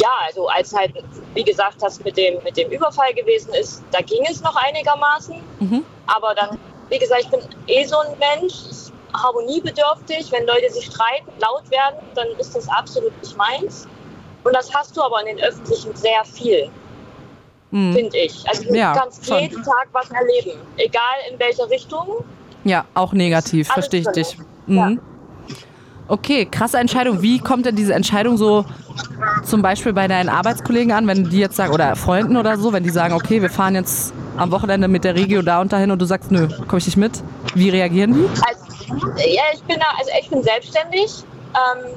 Ja, 0.00 0.12
also 0.24 0.46
als 0.48 0.72
halt, 0.72 0.92
wie 1.34 1.42
gesagt, 1.42 1.82
das 1.82 2.02
mit 2.04 2.16
dem, 2.16 2.42
mit 2.44 2.56
dem 2.56 2.70
Überfall 2.70 3.12
gewesen 3.12 3.52
ist, 3.54 3.82
da 3.90 4.00
ging 4.00 4.24
es 4.30 4.40
noch 4.40 4.54
einigermaßen. 4.54 5.34
Mhm. 5.58 5.84
Aber 6.06 6.34
dann, 6.36 6.56
wie 6.88 6.98
gesagt, 6.98 7.22
ich 7.22 7.30
bin 7.30 7.40
eh 7.66 7.84
so 7.84 7.96
ein 7.98 8.16
Mensch, 8.18 8.54
harmoniebedürftig. 9.12 10.30
Wenn 10.30 10.46
Leute 10.46 10.70
sich 10.70 10.86
streiten, 10.86 11.30
laut 11.40 11.68
werden, 11.70 11.98
dann 12.14 12.28
ist 12.38 12.54
das 12.54 12.68
absolut 12.68 13.12
nicht 13.20 13.36
meins. 13.36 13.88
Und 14.44 14.54
das 14.54 14.72
hast 14.72 14.96
du 14.96 15.02
aber 15.02 15.20
in 15.26 15.36
den 15.36 15.44
Öffentlichen 15.44 15.94
sehr 15.96 16.24
viel, 16.24 16.70
Mhm. 17.70 17.94
finde 17.94 18.16
ich. 18.18 18.44
Also 18.48 18.64
du 18.64 18.74
Ja, 18.74 18.94
kannst 18.94 19.26
schon. 19.26 19.40
jeden 19.40 19.62
Tag 19.62 19.88
was 19.92 20.10
erleben, 20.10 20.60
egal 20.76 21.02
in 21.30 21.38
welche 21.38 21.68
Richtung. 21.68 22.24
Ja, 22.64 22.84
auch 22.94 23.12
negativ, 23.12 23.68
verstehe 23.68 24.00
ich 24.00 24.08
dich. 24.08 24.36
Mhm. 24.66 25.00
Okay, 26.08 26.46
krasse 26.46 26.78
Entscheidung. 26.78 27.20
Wie 27.22 27.40
kommt 27.40 27.66
denn 27.66 27.74
diese 27.74 27.92
Entscheidung 27.92 28.36
so 28.36 28.64
zum 29.44 29.62
Beispiel 29.62 29.92
bei 29.92 30.06
deinen 30.06 30.28
Arbeitskollegen 30.28 30.92
an, 30.92 31.06
wenn 31.08 31.28
die 31.28 31.38
jetzt 31.38 31.56
sagen, 31.56 31.72
oder 31.72 31.96
Freunden 31.96 32.36
oder 32.36 32.56
so, 32.58 32.72
wenn 32.72 32.84
die 32.84 32.90
sagen, 32.90 33.14
okay, 33.14 33.42
wir 33.42 33.50
fahren 33.50 33.74
jetzt 33.74 34.12
am 34.36 34.52
Wochenende 34.52 34.86
mit 34.86 35.02
der 35.04 35.14
Regio 35.16 35.42
da 35.42 35.60
und 35.60 35.72
dahin 35.72 35.90
und 35.90 36.00
du 36.00 36.04
sagst, 36.04 36.30
nö, 36.30 36.46
komme 36.68 36.78
ich 36.78 36.86
nicht 36.86 36.96
mit? 36.96 37.22
Wie 37.54 37.70
reagieren 37.70 38.14
die? 38.14 38.24
Also, 38.46 38.64
ja, 39.16 39.42
ich 39.52 39.62
bin 39.64 39.78
da, 39.80 39.86
also 39.98 40.10
ich 40.20 40.28
bin 40.30 40.42
selbstständig, 40.42 41.24
ähm, 41.54 41.92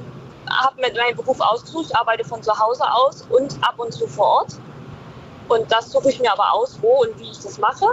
habe 0.50 0.80
mit 0.80 0.96
meinem 0.96 1.16
Beruf 1.16 1.38
ausgesucht, 1.40 1.94
arbeite 1.94 2.24
von 2.24 2.42
zu 2.42 2.50
Hause 2.58 2.82
aus 2.92 3.24
und 3.30 3.56
ab 3.62 3.74
und 3.76 3.92
zu 3.92 4.06
vor 4.08 4.26
Ort. 4.26 4.54
Und 5.50 5.70
das 5.70 5.90
suche 5.90 6.10
ich 6.10 6.20
mir 6.20 6.32
aber 6.32 6.52
aus, 6.54 6.78
wo 6.80 7.02
und 7.02 7.18
wie 7.18 7.30
ich 7.30 7.40
das 7.40 7.58
mache. 7.58 7.86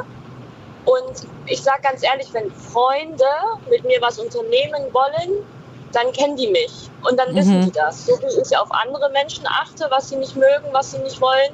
Und 0.85 1.27
ich 1.47 1.61
sage 1.61 1.81
ganz 1.81 2.03
ehrlich, 2.03 2.27
wenn 2.31 2.49
Freunde 2.51 3.25
mit 3.69 3.83
mir 3.83 3.99
was 4.01 4.19
unternehmen 4.19 4.83
wollen, 4.93 5.43
dann 5.91 6.11
kennen 6.11 6.37
die 6.37 6.47
mich 6.47 6.89
und 7.09 7.17
dann 7.19 7.33
wissen 7.33 7.59
Mhm. 7.59 7.65
die 7.65 7.71
das. 7.71 8.05
So 8.05 8.13
wie 8.21 8.41
ich 8.41 8.57
auf 8.57 8.71
andere 8.71 9.09
Menschen 9.11 9.45
achte, 9.47 9.87
was 9.89 10.09
sie 10.09 10.17
nicht 10.17 10.35
mögen, 10.35 10.67
was 10.71 10.91
sie 10.91 10.99
nicht 10.99 11.19
wollen, 11.19 11.51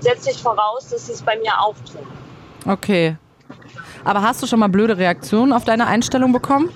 setze 0.00 0.30
ich 0.30 0.42
voraus, 0.42 0.88
dass 0.90 1.06
sie 1.06 1.12
es 1.12 1.22
bei 1.22 1.36
mir 1.38 1.52
auch 1.60 1.74
tun. 1.90 2.06
Okay. 2.70 3.16
Aber 4.04 4.22
hast 4.22 4.42
du 4.42 4.46
schon 4.46 4.58
mal 4.60 4.68
blöde 4.68 4.98
Reaktionen 4.98 5.52
auf 5.52 5.64
deine 5.64 5.86
Einstellung 5.86 6.32
bekommen? 6.32 6.70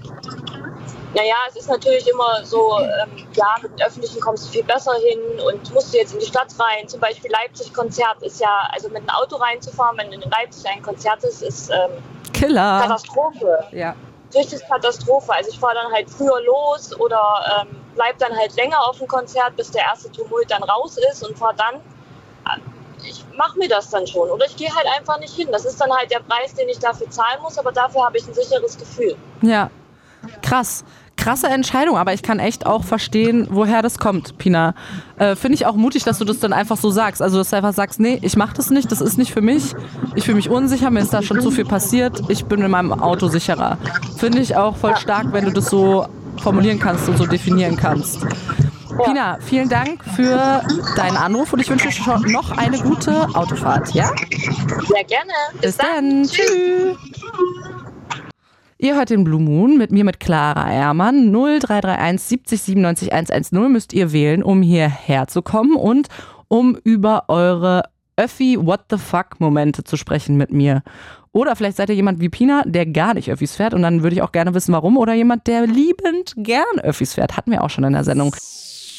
Naja, 1.14 1.36
es 1.48 1.56
ist 1.56 1.68
natürlich 1.68 2.08
immer 2.08 2.42
so, 2.44 2.78
ähm, 2.80 3.26
ja, 3.34 3.54
mit 3.60 3.78
den 3.78 3.86
Öffentlichen 3.86 4.20
kommst 4.20 4.46
du 4.46 4.50
viel 4.50 4.64
besser 4.64 4.94
hin 4.94 5.20
und 5.46 5.72
musst 5.74 5.92
du 5.92 5.98
jetzt 5.98 6.14
in 6.14 6.20
die 6.20 6.26
Stadt 6.26 6.48
rein. 6.58 6.88
Zum 6.88 7.00
Beispiel 7.00 7.30
Leipzig-Konzert 7.30 8.22
ist 8.22 8.40
ja, 8.40 8.68
also 8.72 8.88
mit 8.88 8.98
einem 8.98 9.10
Auto 9.10 9.36
reinzufahren, 9.36 9.98
wenn 9.98 10.10
in 10.12 10.22
Leipzig 10.22 10.70
ein 10.70 10.82
Konzert 10.82 11.22
ist, 11.24 11.42
ist 11.42 11.70
ähm, 11.70 12.02
Killer. 12.32 12.80
Katastrophe. 12.82 13.64
Ja. 13.72 13.94
Richtig 14.34 14.66
Katastrophe. 14.66 15.34
Also 15.34 15.50
ich 15.50 15.58
fahre 15.60 15.74
dann 15.74 15.92
halt 15.92 16.08
früher 16.08 16.40
los 16.42 16.98
oder 16.98 17.22
ähm, 17.60 17.76
bleib 17.94 18.16
dann 18.18 18.34
halt 18.34 18.56
länger 18.56 18.80
auf 18.88 18.96
dem 18.96 19.06
Konzert, 19.06 19.54
bis 19.56 19.70
der 19.70 19.82
erste 19.82 20.10
Tumult 20.10 20.50
dann 20.50 20.62
raus 20.62 20.96
ist 21.10 21.28
und 21.28 21.38
fahre 21.38 21.54
dann. 21.56 21.74
äh, 21.76 23.06
Ich 23.06 23.22
mache 23.36 23.58
mir 23.58 23.68
das 23.68 23.90
dann 23.90 24.06
schon 24.06 24.30
oder 24.30 24.46
ich 24.46 24.56
gehe 24.56 24.74
halt 24.74 24.86
einfach 24.96 25.18
nicht 25.18 25.34
hin. 25.34 25.48
Das 25.52 25.66
ist 25.66 25.78
dann 25.78 25.92
halt 25.92 26.10
der 26.10 26.20
Preis, 26.20 26.54
den 26.54 26.70
ich 26.70 26.78
dafür 26.78 27.10
zahlen 27.10 27.42
muss, 27.42 27.58
aber 27.58 27.70
dafür 27.72 28.06
habe 28.06 28.16
ich 28.16 28.26
ein 28.26 28.32
sicheres 28.32 28.78
Gefühl. 28.78 29.14
Ja. 29.42 29.70
Krass. 30.40 30.84
Krasse 31.22 31.46
Entscheidung, 31.46 31.96
aber 31.96 32.12
ich 32.12 32.22
kann 32.24 32.40
echt 32.40 32.66
auch 32.66 32.82
verstehen, 32.82 33.46
woher 33.48 33.80
das 33.80 33.98
kommt, 33.98 34.38
Pina. 34.38 34.74
Äh, 35.18 35.36
Finde 35.36 35.54
ich 35.54 35.66
auch 35.66 35.76
mutig, 35.76 36.02
dass 36.02 36.18
du 36.18 36.24
das 36.24 36.40
dann 36.40 36.52
einfach 36.52 36.76
so 36.76 36.90
sagst. 36.90 37.22
Also, 37.22 37.38
dass 37.38 37.50
du 37.50 37.56
einfach 37.56 37.72
sagst, 37.72 38.00
nee, 38.00 38.18
ich 38.22 38.36
mache 38.36 38.54
das 38.54 38.70
nicht, 38.70 38.90
das 38.90 39.00
ist 39.00 39.18
nicht 39.18 39.32
für 39.32 39.40
mich. 39.40 39.76
Ich 40.16 40.24
fühle 40.24 40.34
mich 40.34 40.50
unsicher, 40.50 40.90
mir 40.90 40.98
ist 40.98 41.14
da 41.14 41.22
schon 41.22 41.40
zu 41.40 41.52
viel 41.52 41.64
passiert. 41.64 42.22
Ich 42.28 42.46
bin 42.46 42.60
in 42.60 42.72
meinem 42.72 42.92
Auto 42.92 43.28
sicherer. 43.28 43.78
Finde 44.16 44.40
ich 44.40 44.56
auch 44.56 44.76
voll 44.76 44.96
stark, 44.96 45.32
wenn 45.32 45.44
du 45.44 45.52
das 45.52 45.66
so 45.66 46.06
formulieren 46.42 46.80
kannst 46.80 47.08
und 47.08 47.16
so 47.16 47.26
definieren 47.26 47.76
kannst. 47.76 48.26
Pina, 49.04 49.38
vielen 49.40 49.68
Dank 49.68 50.04
für 50.16 50.60
deinen 50.96 51.16
Anruf 51.16 51.52
und 51.52 51.60
ich 51.60 51.70
wünsche 51.70 51.86
dir 51.86 51.92
schon 51.92 52.32
noch 52.32 52.50
eine 52.58 52.78
gute 52.80 53.28
Autofahrt, 53.34 53.94
ja? 53.94 54.10
Sehr 54.88 55.04
gerne. 55.04 55.32
Bis 55.60 55.76
dann. 55.76 56.24
Tschüss. 56.24 56.96
Ihr 58.82 58.96
hört 58.96 59.10
den 59.10 59.22
Blue 59.22 59.40
Moon 59.40 59.78
mit 59.78 59.92
mir, 59.92 60.02
mit 60.02 60.18
Clara 60.18 60.68
Ehrmann. 60.72 61.30
0331 61.30 62.20
70 62.20 62.62
97 62.62 63.12
110 63.12 63.70
müsst 63.70 63.92
ihr 63.92 64.10
wählen, 64.10 64.42
um 64.42 64.60
hierher 64.60 65.28
zu 65.28 65.40
kommen 65.40 65.76
und 65.76 66.08
um 66.48 66.76
über 66.82 67.26
eure 67.28 67.84
Öffi 68.16 68.58
What 68.60 68.86
the 68.90 68.98
Fuck 68.98 69.38
Momente 69.38 69.84
zu 69.84 69.96
sprechen 69.96 70.36
mit 70.36 70.50
mir. 70.50 70.82
Oder 71.30 71.54
vielleicht 71.54 71.76
seid 71.76 71.90
ihr 71.90 71.94
jemand 71.94 72.18
wie 72.18 72.28
Pina, 72.28 72.64
der 72.66 72.86
gar 72.86 73.14
nicht 73.14 73.30
Öffis 73.30 73.54
fährt 73.54 73.72
und 73.72 73.82
dann 73.82 74.02
würde 74.02 74.16
ich 74.16 74.22
auch 74.22 74.32
gerne 74.32 74.52
wissen, 74.52 74.72
warum. 74.72 74.96
Oder 74.96 75.14
jemand, 75.14 75.46
der 75.46 75.68
liebend 75.68 76.34
gern 76.36 76.80
Öffis 76.82 77.14
fährt. 77.14 77.36
Hatten 77.36 77.52
wir 77.52 77.62
auch 77.62 77.70
schon 77.70 77.84
in 77.84 77.92
der 77.92 78.02
Sendung. 78.02 78.34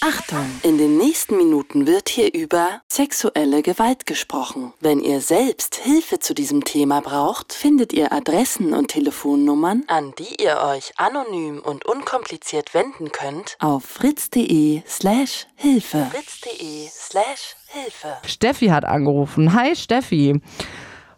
Achtung, 0.05 0.45
in 0.63 0.77
den 0.77 0.97
nächsten 0.97 1.37
Minuten 1.37 1.87
wird 1.87 2.09
hier 2.09 2.33
über 2.33 2.81
sexuelle 2.89 3.61
Gewalt 3.61 4.05
gesprochen. 4.05 4.73
Wenn 4.81 4.99
ihr 4.99 5.21
selbst 5.21 5.75
Hilfe 5.75 6.19
zu 6.19 6.33
diesem 6.33 6.65
Thema 6.65 6.99
braucht, 6.99 7.53
findet 7.53 7.93
ihr 7.93 8.11
Adressen 8.11 8.73
und 8.73 8.89
Telefonnummern, 8.89 9.85
an 9.87 10.11
die 10.19 10.43
ihr 10.43 10.57
euch 10.57 10.91
anonym 10.97 11.59
und 11.59 11.85
unkompliziert 11.85 12.73
wenden 12.73 13.13
könnt, 13.13 13.55
auf 13.59 13.85
fritz.de 13.85 14.81
slash 14.85 15.47
Hilfe. 15.55 16.09
fritz.de 16.11 16.89
slash 16.91 17.55
Hilfe. 17.67 18.17
Steffi 18.25 18.67
hat 18.67 18.83
angerufen. 18.83 19.53
Hi 19.53 19.73
Steffi. 19.73 20.41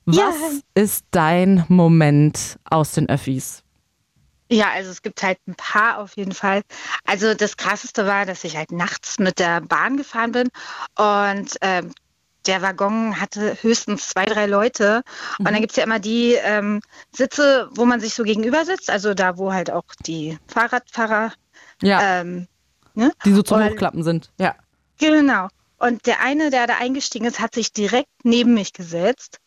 Was 0.06 0.36
ist 0.76 1.06
dein 1.10 1.66
Moment 1.70 2.60
aus 2.70 2.92
den 2.92 3.10
Öffis? 3.10 3.65
Ja, 4.52 4.72
also 4.72 4.92
es 4.92 5.02
gibt 5.02 5.24
halt 5.24 5.40
ein 5.48 5.56
paar 5.56 5.98
auf 6.00 6.16
jeden 6.18 6.34
Fall. 6.34 6.62
Also 7.06 7.34
das 7.34 7.58
Krasseste 7.58 8.06
war, 8.06 8.26
dass 8.26 8.44
ich 8.44 8.56
halt 8.58 8.72
nachts 8.72 9.18
mit 9.20 9.40
der 9.40 9.62
Bahn 9.62 9.98
gefahren 9.98 10.32
bin 10.34 10.50
und 10.98 11.56
ähm, 11.62 11.94
der 12.46 12.62
Waggon 12.62 13.20
hatte 13.20 13.58
höchstens 13.64 14.10
zwei, 14.10 14.26
drei 14.26 14.46
Leute. 14.46 15.02
Und 15.40 15.46
dann 15.46 15.56
gibt 15.56 15.72
es 15.72 15.78
ja 15.78 15.84
immer 15.84 15.98
die 15.98 16.34
ähm, 16.34 16.80
Sitze, 17.12 17.68
wo 17.72 17.86
man 17.86 18.00
sich 18.00 18.14
so 18.14 18.22
gegenüber 18.22 18.66
sitzt, 18.66 18.92
also 18.92 19.16
da, 19.16 19.40
wo 19.40 19.52
halt 19.52 19.72
auch 19.72 19.86
die 20.06 20.38
Fahrradfahrer, 20.48 21.34
Ja, 21.82 22.22
ähm, 22.22 22.48
ne? 22.94 23.12
die 23.26 23.34
so 23.34 23.42
zum 23.42 23.58
und- 23.58 23.72
Hochklappen 23.72 24.04
sind. 24.04 24.32
Ja. 24.40 24.56
Genau. 25.00 25.48
Und 25.80 26.06
der 26.06 26.22
eine, 26.22 26.52
der 26.52 26.68
da 26.68 26.76
eingestiegen 26.78 27.26
ist, 27.26 27.40
hat 27.40 27.56
sich 27.56 27.74
direkt 27.74 28.10
neben 28.24 28.54
mich 28.54 28.74
gesetzt. 28.74 29.40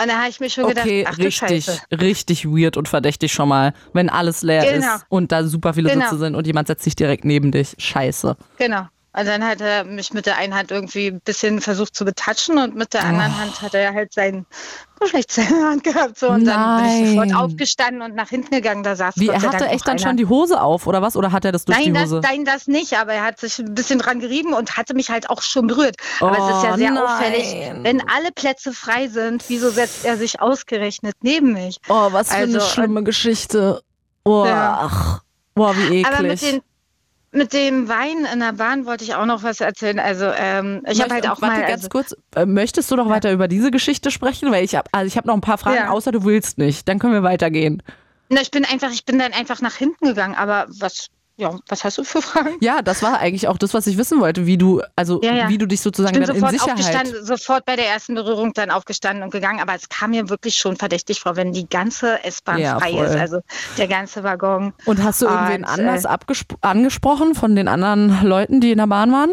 Und 0.00 0.08
da 0.08 0.18
habe 0.18 0.28
ich 0.30 0.40
mir 0.40 0.48
schon 0.50 0.64
Okay, 0.64 0.98
gedacht, 1.00 1.14
ach 1.14 1.18
richtig, 1.18 1.64
Scheiße. 1.64 1.80
richtig 2.00 2.46
weird 2.46 2.76
und 2.76 2.88
verdächtig 2.88 3.32
schon 3.32 3.48
mal, 3.48 3.72
wenn 3.92 4.08
alles 4.08 4.42
leer 4.42 4.64
Genau. 4.64 4.94
ist 4.96 5.04
und 5.08 5.32
da 5.32 5.44
super 5.44 5.74
viele 5.74 5.90
Genau. 5.90 6.04
Sitze 6.06 6.18
sind 6.18 6.34
und 6.34 6.46
jemand 6.46 6.68
setzt 6.68 6.84
sich 6.84 6.94
direkt 6.96 7.24
neben 7.24 7.52
dich. 7.52 7.74
Scheiße. 7.78 8.36
Genau. 8.58 8.86
Und 9.12 9.26
dann 9.26 9.44
hat 9.44 9.60
er 9.60 9.82
mich 9.82 10.12
mit 10.12 10.26
der 10.26 10.36
einen 10.36 10.54
Hand 10.54 10.70
irgendwie 10.70 11.08
ein 11.08 11.20
bisschen 11.20 11.60
versucht 11.60 11.96
zu 11.96 12.04
betatschen 12.04 12.58
und 12.58 12.76
mit 12.76 12.94
der 12.94 13.02
anderen 13.04 13.32
Oh. 13.36 13.40
Hand 13.40 13.60
hat 13.62 13.74
er 13.74 13.92
halt 13.92 14.12
sein 14.12 14.46
Geschlechtsteil 15.00 15.46
in 15.48 15.54
der 15.58 15.66
Hand 15.68 15.82
gehabt. 15.94 16.16
So, 16.18 16.28
und 16.28 16.44
dann 16.44 16.76
bin 16.76 16.86
ich 17.02 17.08
sofort 17.10 17.28
Nein. 17.28 17.36
aufgestanden 17.36 18.02
und 18.02 18.14
nach 18.14 18.28
hinten 18.28 18.50
gegangen. 18.54 18.84
Da 18.84 18.94
saß 18.94 19.14
Wie, 19.16 19.26
Gott 19.26 19.34
er 19.36 19.42
hatte 19.42 19.66
echt 19.66 19.84
dann 19.88 19.96
einer. 19.96 19.98
schon 20.06 20.16
die 20.16 20.26
Hose 20.26 20.60
auf, 20.60 20.86
oder 20.86 21.02
was? 21.02 21.16
Oder 21.16 21.32
hat 21.32 21.44
er 21.44 21.50
das 21.50 21.64
durch 21.64 21.76
Nein 21.76 21.86
die 21.86 21.92
das, 21.92 22.02
Hose? 22.04 22.20
nein, 22.22 22.44
das 22.44 22.68
nicht, 22.68 22.96
aber 22.98 23.14
er 23.14 23.24
hat 23.24 23.40
sich 23.40 23.58
ein 23.58 23.74
bisschen 23.74 23.98
dran 23.98 24.20
gerieben 24.20 24.52
und 24.52 24.76
hatte 24.76 24.94
mich 24.94 25.10
halt 25.10 25.28
auch 25.28 25.42
schon 25.42 25.66
berührt. 25.66 25.96
Aber 26.20 26.38
es 26.38 26.56
ist 26.56 26.62
ja 26.62 26.74
Oh, 26.74 26.76
sehr 26.76 26.90
nein. 26.92 27.02
auffällig, 27.02 27.56
wenn 27.82 28.00
alle 28.08 28.30
Plätze 28.32 28.72
frei 28.72 29.08
sind, 29.08 29.42
wieso 29.48 29.70
setzt 29.70 30.04
er 30.04 30.18
sich 30.18 30.40
ausgerechnet 30.40 31.16
neben 31.22 31.52
mich? 31.54 31.78
oh, 31.88 32.12
was 32.12 32.28
für 32.28 32.34
eine 32.36 32.54
Also, 32.58 32.60
schlimme 32.68 33.02
Geschichte. 33.02 33.82
Oh, 34.24 34.44
Ja. 34.44 34.78
ach. 34.82 35.22
Boah, 35.54 35.76
wie 35.76 35.98
eklig. 36.00 36.06
Aber 36.06 36.22
mit, 36.22 36.42
den, 36.42 36.60
mit 37.32 37.52
dem 37.52 37.88
Wein 37.88 38.26
in 38.32 38.40
der 38.40 38.52
Bahn 38.52 38.86
wollte 38.86 39.04
ich 39.04 39.14
auch 39.14 39.26
noch 39.26 39.42
was 39.42 39.60
erzählen. 39.60 39.98
Also 40.00 40.26
ähm, 40.26 40.82
ich 40.90 41.00
habe 41.00 41.14
halt 41.14 41.28
auch 41.28 41.40
warte 41.40 41.56
mal... 41.56 41.60
ganz 41.62 41.84
Also, 41.84 41.88
kurz, 41.88 42.16
äh, 42.34 42.44
möchtest 42.46 42.90
du 42.90 42.96
noch 42.96 43.08
weiter 43.08 43.30
über 43.32 43.46
diese 43.48 43.70
Geschichte 43.70 44.10
sprechen? 44.10 44.50
Weil 44.50 44.64
ich 44.64 44.74
habe 44.74 44.88
also 44.92 45.06
ich 45.06 45.16
habe 45.16 45.28
noch 45.28 45.34
ein 45.34 45.40
paar 45.40 45.58
Fragen, 45.58 45.76
Ja. 45.76 45.90
außer 45.90 46.10
du 46.12 46.24
willst 46.24 46.58
nicht. 46.58 46.88
Dann 46.88 46.98
können 46.98 47.12
wir 47.12 47.22
weitergehen. 47.22 47.82
na, 48.30 48.40
ich 48.40 48.50
bin 48.50 48.64
einfach, 48.64 48.90
ich 48.90 49.04
bin 49.04 49.18
dann 49.18 49.32
einfach 49.32 49.60
nach 49.60 49.74
hinten 49.76 50.06
gegangen. 50.06 50.34
Aber 50.34 50.66
was, 50.68 51.06
ja, 51.40 51.58
was 51.68 51.82
hast 51.84 51.98
du 51.98 52.04
für 52.04 52.22
Fragen? 52.22 52.56
Ja, 52.60 52.82
das 52.82 53.02
war 53.02 53.18
eigentlich 53.18 53.48
auch 53.48 53.58
das, 53.58 53.74
was 53.74 53.86
ich 53.86 53.96
wissen 53.98 54.20
wollte, 54.20 54.46
wie 54.46 54.56
du 54.58 54.82
also 54.94 55.20
Ja, 55.22 55.34
ja. 55.34 55.48
wie 55.48 55.58
du 55.58 55.66
dich 55.66 55.78
Ich 55.78 55.82
sozusagen 55.82 56.12
bin 56.14 56.22
dann 56.24 56.36
in 56.36 56.40
sofort 56.40 56.52
Sicherheit. 56.52 56.78
aufgestanden, 56.78 57.24
sofort 57.26 57.64
bei 57.64 57.76
der 57.76 57.86
ersten 57.88 58.14
Berührung 58.14 58.52
dann 58.52 58.70
aufgestanden 58.70 59.24
und 59.24 59.30
gegangen. 59.30 59.60
Aber 59.60 59.74
es 59.74 59.88
kam 59.88 60.10
mir 60.10 60.28
wirklich 60.28 60.54
schon 60.56 60.76
verdächtig 60.76 61.20
vor, 61.20 61.36
wenn 61.36 61.52
die 61.52 61.68
ganze 61.68 62.22
S-Bahn 62.24 62.58
Ja, 62.58 62.78
frei 62.78 62.92
voll. 62.92 63.06
ist, 63.06 63.16
also 63.16 63.40
der 63.78 63.88
ganze 63.88 64.22
Waggon. 64.22 64.72
Und 64.84 65.02
hast 65.02 65.22
du 65.22 65.26
irgendwen 65.26 65.64
Und, 65.64 65.70
anders 65.70 66.04
äh, 66.04 66.08
abgespro- 66.08 66.56
angesprochen 66.60 67.34
von 67.34 67.56
den 67.56 67.66
anderen 67.68 68.22
Leuten, 68.24 68.60
die 68.60 68.72
in 68.72 68.78
der 68.78 68.86
Bahn 68.86 69.10
waren? 69.12 69.30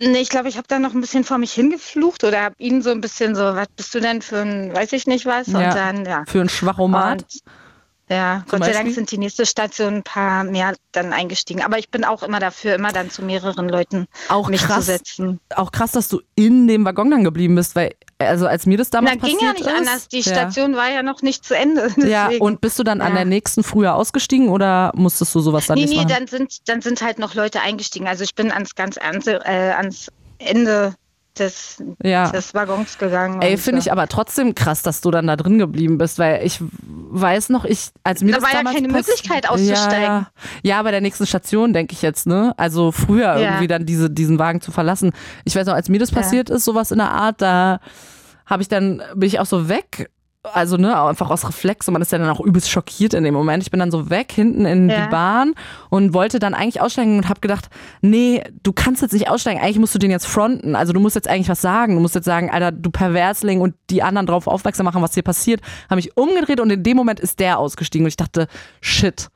Nee, 0.00 0.18
ich 0.18 0.28
glaube, 0.28 0.48
ich 0.48 0.56
habe 0.56 0.66
da 0.68 0.78
noch 0.80 0.92
ein 0.92 1.00
bisschen 1.00 1.22
vor 1.22 1.38
mich 1.38 1.52
hingeflucht 1.52 2.24
oder 2.24 2.42
habe 2.42 2.56
ihn 2.58 2.82
so 2.82 2.90
ein 2.90 3.00
bisschen 3.00 3.34
so, 3.36 3.42
was 3.42 3.68
bist 3.76 3.94
du 3.94 4.00
denn 4.00 4.22
für 4.22 4.38
ein, 4.40 4.74
weiß 4.74 4.92
ich 4.92 5.06
nicht 5.06 5.24
was? 5.24 5.46
Und 5.48 5.54
dann, 5.54 6.04
ja. 6.04 6.24
Für 6.26 6.40
ein 6.40 6.48
Schwachomat. 6.48 7.22
Und, 7.22 7.40
ja, 8.10 8.44
Zum 8.48 8.58
Gott 8.58 8.66
sei 8.66 8.72
Dank 8.74 8.92
sind 8.94 9.10
die 9.10 9.18
nächste 9.18 9.46
Station 9.46 9.94
ein 9.96 10.02
paar 10.02 10.44
mehr 10.44 10.74
dann 10.92 11.12
eingestiegen. 11.14 11.62
Aber 11.62 11.78
ich 11.78 11.88
bin 11.90 12.04
auch 12.04 12.22
immer 12.22 12.38
dafür, 12.38 12.74
immer 12.74 12.92
dann 12.92 13.10
zu 13.10 13.22
mehreren 13.22 13.68
Leuten 13.68 14.06
Auch 14.28 14.48
mich 14.48 14.60
krass, 14.62 14.80
zu 14.80 14.92
setzen. 14.92 15.40
auch 15.54 15.72
krass, 15.72 15.92
dass 15.92 16.08
du 16.08 16.20
in 16.34 16.68
dem 16.68 16.84
Waggon 16.84 17.10
dann 17.10 17.24
geblieben 17.24 17.54
bist, 17.54 17.74
weil 17.76 17.94
also 18.18 18.46
als 18.46 18.66
mir 18.66 18.76
das 18.78 18.88
Na, 18.92 19.00
damals 19.00 19.22
ging 19.22 19.38
passiert 19.38 19.42
ja 19.42 19.52
nicht 19.52 19.66
ist, 19.66 19.88
anders. 19.88 20.08
Die 20.08 20.20
ja. 20.20 20.22
Station 20.22 20.76
war 20.76 20.90
ja 20.90 21.02
noch 21.02 21.22
nicht 21.22 21.44
zu 21.44 21.56
Ende. 21.56 21.88
Ja, 22.06 22.26
deswegen. 22.26 22.44
und 22.44 22.60
bist 22.60 22.78
du 22.78 22.84
dann 22.84 23.00
an 23.00 23.08
Ja. 23.12 23.14
der 23.16 23.24
nächsten 23.24 23.62
früher 23.64 23.94
ausgestiegen 23.94 24.48
oder 24.50 24.92
musstest 24.94 25.34
du 25.34 25.40
sowas 25.40 25.66
dann 25.66 25.76
Nee, 25.76 25.82
nicht 25.86 25.90
nee, 25.92 25.96
machen? 26.04 26.08
dann 26.10 26.26
sind, 26.26 26.68
dann 26.68 26.82
sind 26.82 27.00
halt 27.02 27.18
noch 27.18 27.34
Leute 27.34 27.60
eingestiegen. 27.62 28.06
Also 28.06 28.22
ich 28.24 28.34
bin 28.34 28.52
ans 28.52 28.74
ganz 28.74 28.96
äh, 28.98 29.30
ans 29.76 30.08
Ende 30.38 30.94
des, 31.38 31.82
Ja. 32.02 32.30
des 32.30 32.54
Waggons 32.54 32.98
gegangen. 32.98 33.42
Ey, 33.42 33.56
finde 33.56 33.80
ich 33.80 33.86
ja. 33.86 33.92
aber 33.92 34.06
trotzdem 34.08 34.54
krass, 34.54 34.82
dass 34.82 35.00
du 35.00 35.10
dann 35.10 35.26
da 35.26 35.36
drin 35.36 35.58
geblieben 35.58 35.98
bist, 35.98 36.18
weil 36.18 36.44
ich 36.46 36.60
weiß 36.60 37.48
noch, 37.48 37.64
ich, 37.64 37.90
als 38.04 38.22
mir 38.22 38.32
Da 38.32 38.36
das 38.38 38.44
war 38.44 38.50
ja 38.52 38.56
damals 38.58 38.76
keine 38.76 38.88
pass- 38.88 39.06
Möglichkeit 39.06 39.48
auszusteigen. 39.48 40.02
Ja, 40.02 40.18
ja. 40.18 40.30
ja, 40.62 40.82
bei 40.82 40.90
der 40.90 41.00
nächsten 41.00 41.26
Station 41.26 41.72
denke 41.72 41.92
ich 41.92 42.02
jetzt, 42.02 42.26
ne? 42.26 42.54
Also 42.56 42.92
früher 42.92 43.36
Ja. 43.36 43.38
irgendwie 43.38 43.68
dann 43.68 43.84
diese, 43.86 44.10
diesen 44.10 44.38
Wagen 44.38 44.60
zu 44.60 44.70
verlassen. 44.72 45.12
Ich 45.44 45.56
weiß 45.56 45.66
noch, 45.66 45.74
als 45.74 45.88
mir 45.88 45.98
das 45.98 46.10
Ja. 46.10 46.18
passiert 46.18 46.50
ist, 46.50 46.64
sowas 46.64 46.90
in 46.90 46.98
der 46.98 47.10
Art, 47.10 47.40
da 47.42 47.80
habe 48.46 48.62
ich 48.62 48.68
dann, 48.68 49.02
bin 49.14 49.26
ich 49.26 49.40
auch 49.40 49.46
so 49.46 49.68
weg. 49.68 50.10
Also, 50.52 50.76
ne, 50.76 51.00
einfach 51.02 51.30
aus 51.30 51.48
Reflex 51.48 51.88
und 51.88 51.94
man 51.94 52.02
ist 52.02 52.12
ja 52.12 52.18
dann 52.18 52.28
auch 52.28 52.40
übelst 52.40 52.68
schockiert 52.68 53.14
in 53.14 53.24
dem 53.24 53.32
Moment. 53.32 53.62
Ich 53.62 53.70
bin 53.70 53.80
dann 53.80 53.90
so 53.90 54.10
weg 54.10 54.30
hinten 54.30 54.66
in 54.66 54.90
Ja. 54.90 55.04
die 55.04 55.10
Bahn 55.10 55.54
und 55.88 56.12
wollte 56.12 56.38
dann 56.38 56.52
eigentlich 56.52 56.82
aussteigen 56.82 57.16
und 57.16 57.28
habe 57.30 57.40
gedacht, 57.40 57.70
nee, 58.02 58.42
du 58.62 58.72
kannst 58.74 59.00
jetzt 59.00 59.12
nicht 59.12 59.30
aussteigen, 59.30 59.58
eigentlich 59.60 59.78
musst 59.78 59.94
du 59.94 59.98
den 59.98 60.10
jetzt 60.10 60.26
fronten. 60.26 60.76
Also 60.76 60.92
du 60.92 61.00
musst 61.00 61.16
jetzt 61.16 61.28
eigentlich 61.28 61.48
was 61.48 61.62
sagen. 61.62 61.94
Du 61.94 62.00
musst 62.00 62.14
jetzt 62.14 62.26
sagen, 62.26 62.50
Alter, 62.50 62.72
du 62.72 62.90
Perversling 62.90 63.62
und 63.62 63.74
die 63.88 64.02
anderen 64.02 64.26
drauf 64.26 64.46
aufmerksam 64.46 64.84
machen, 64.84 65.00
was 65.00 65.14
hier 65.14 65.22
passiert. 65.22 65.62
Habe 65.86 65.96
mich 65.96 66.16
umgedreht 66.16 66.60
und 66.60 66.70
in 66.70 66.82
dem 66.82 66.96
Moment 66.96 67.20
ist 67.20 67.40
der 67.40 67.58
ausgestiegen 67.58 68.04
und 68.04 68.08
ich 68.08 68.16
dachte, 68.16 68.46
shit. 68.82 69.28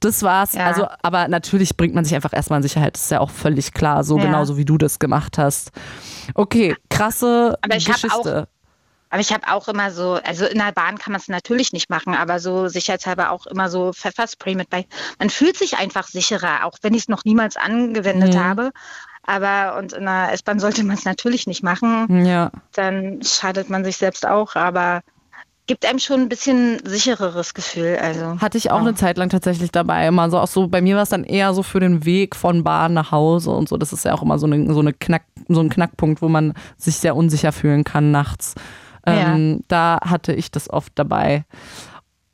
Das 0.00 0.22
war's. 0.22 0.54
Ja. 0.54 0.64
Also, 0.66 0.86
aber 1.02 1.28
natürlich 1.28 1.76
bringt 1.76 1.94
man 1.94 2.04
sich 2.06 2.14
einfach 2.14 2.32
erstmal 2.32 2.58
in 2.58 2.62
Sicherheit. 2.62 2.94
Das 2.96 3.02
ist 3.02 3.10
ja 3.10 3.20
auch 3.20 3.28
völlig 3.30 3.74
klar, 3.74 4.02
so 4.02 4.16
Ja. 4.18 4.24
genauso 4.24 4.56
wie 4.56 4.64
du 4.64 4.78
das 4.78 4.98
gemacht 4.98 5.36
hast. 5.36 5.72
Okay, 6.34 6.74
krasse 6.88 7.58
Aber 7.60 7.76
ich 7.76 7.84
Geschichte. 7.86 8.48
Aber 9.10 9.20
ich 9.20 9.32
habe 9.32 9.48
auch 9.50 9.66
immer 9.68 9.90
so, 9.90 10.20
also 10.24 10.46
in 10.46 10.58
der 10.58 10.72
Bahn 10.72 10.96
kann 10.98 11.12
man 11.12 11.20
es 11.20 11.28
natürlich 11.28 11.72
nicht 11.72 11.90
machen, 11.90 12.14
aber 12.14 12.38
so 12.38 12.68
sicherheitshalber 12.68 13.32
auch 13.32 13.46
immer 13.46 13.68
so 13.68 13.92
Pfefferspray 13.92 14.54
mit 14.54 14.70
bei. 14.70 14.86
Man 15.18 15.30
fühlt 15.30 15.56
sich 15.56 15.76
einfach 15.78 16.06
sicherer, 16.08 16.64
auch 16.64 16.78
wenn 16.82 16.94
ich 16.94 17.02
es 17.02 17.08
noch 17.08 17.24
niemals 17.24 17.56
angewendet 17.56 18.34
Mhm. 18.34 18.44
habe. 18.44 18.70
Aber 19.24 19.76
und 19.78 19.92
in 19.92 20.04
der 20.06 20.32
S-Bahn 20.32 20.60
sollte 20.60 20.82
man 20.84 20.96
es 20.96 21.04
natürlich 21.04 21.46
nicht 21.46 21.62
machen. 21.62 22.24
Ja. 22.24 22.50
Dann 22.72 23.20
schadet 23.22 23.68
man 23.68 23.84
sich 23.84 23.96
selbst 23.96 24.26
auch, 24.26 24.54
aber 24.56 25.02
gibt 25.66 25.86
einem 25.86 26.00
schon 26.00 26.20
ein 26.22 26.28
bisschen 26.28 26.80
sichereres 26.84 27.54
Gefühl. 27.54 27.98
Also 28.02 28.40
Hatte 28.40 28.58
ich 28.58 28.70
auch 28.72 28.80
ja. 28.80 28.88
eine 28.88 28.94
Zeit 28.94 29.18
lang 29.18 29.28
tatsächlich 29.28 29.70
dabei. 29.70 30.06
Immer 30.08 30.28
so 30.30 30.38
auch 30.38 30.48
so, 30.48 30.66
bei 30.66 30.80
mir 30.80 30.96
war 30.96 31.04
es 31.04 31.10
dann 31.10 31.22
eher 31.22 31.54
so 31.54 31.62
für 31.62 31.78
den 31.78 32.04
Weg 32.04 32.34
von 32.34 32.64
Bahn 32.64 32.92
nach 32.92 33.12
Hause 33.12 33.50
und 33.50 33.68
so. 33.68 33.76
Das 33.76 33.92
ist 33.92 34.04
ja 34.04 34.14
auch 34.14 34.22
immer 34.22 34.38
so, 34.38 34.46
eine, 34.46 34.72
so, 34.72 34.80
eine 34.80 34.92
Knack, 34.92 35.22
so 35.48 35.60
ein 35.60 35.68
Knackpunkt, 35.68 36.22
wo 36.22 36.28
man 36.28 36.54
sich 36.76 36.96
sehr 36.96 37.14
unsicher 37.14 37.52
fühlen 37.52 37.84
kann 37.84 38.10
nachts. 38.10 38.54
Ähm, 39.16 39.60
Da 39.68 39.98
hatte 40.04 40.32
ich 40.32 40.50
das 40.50 40.68
oft 40.70 40.92
dabei. 40.94 41.44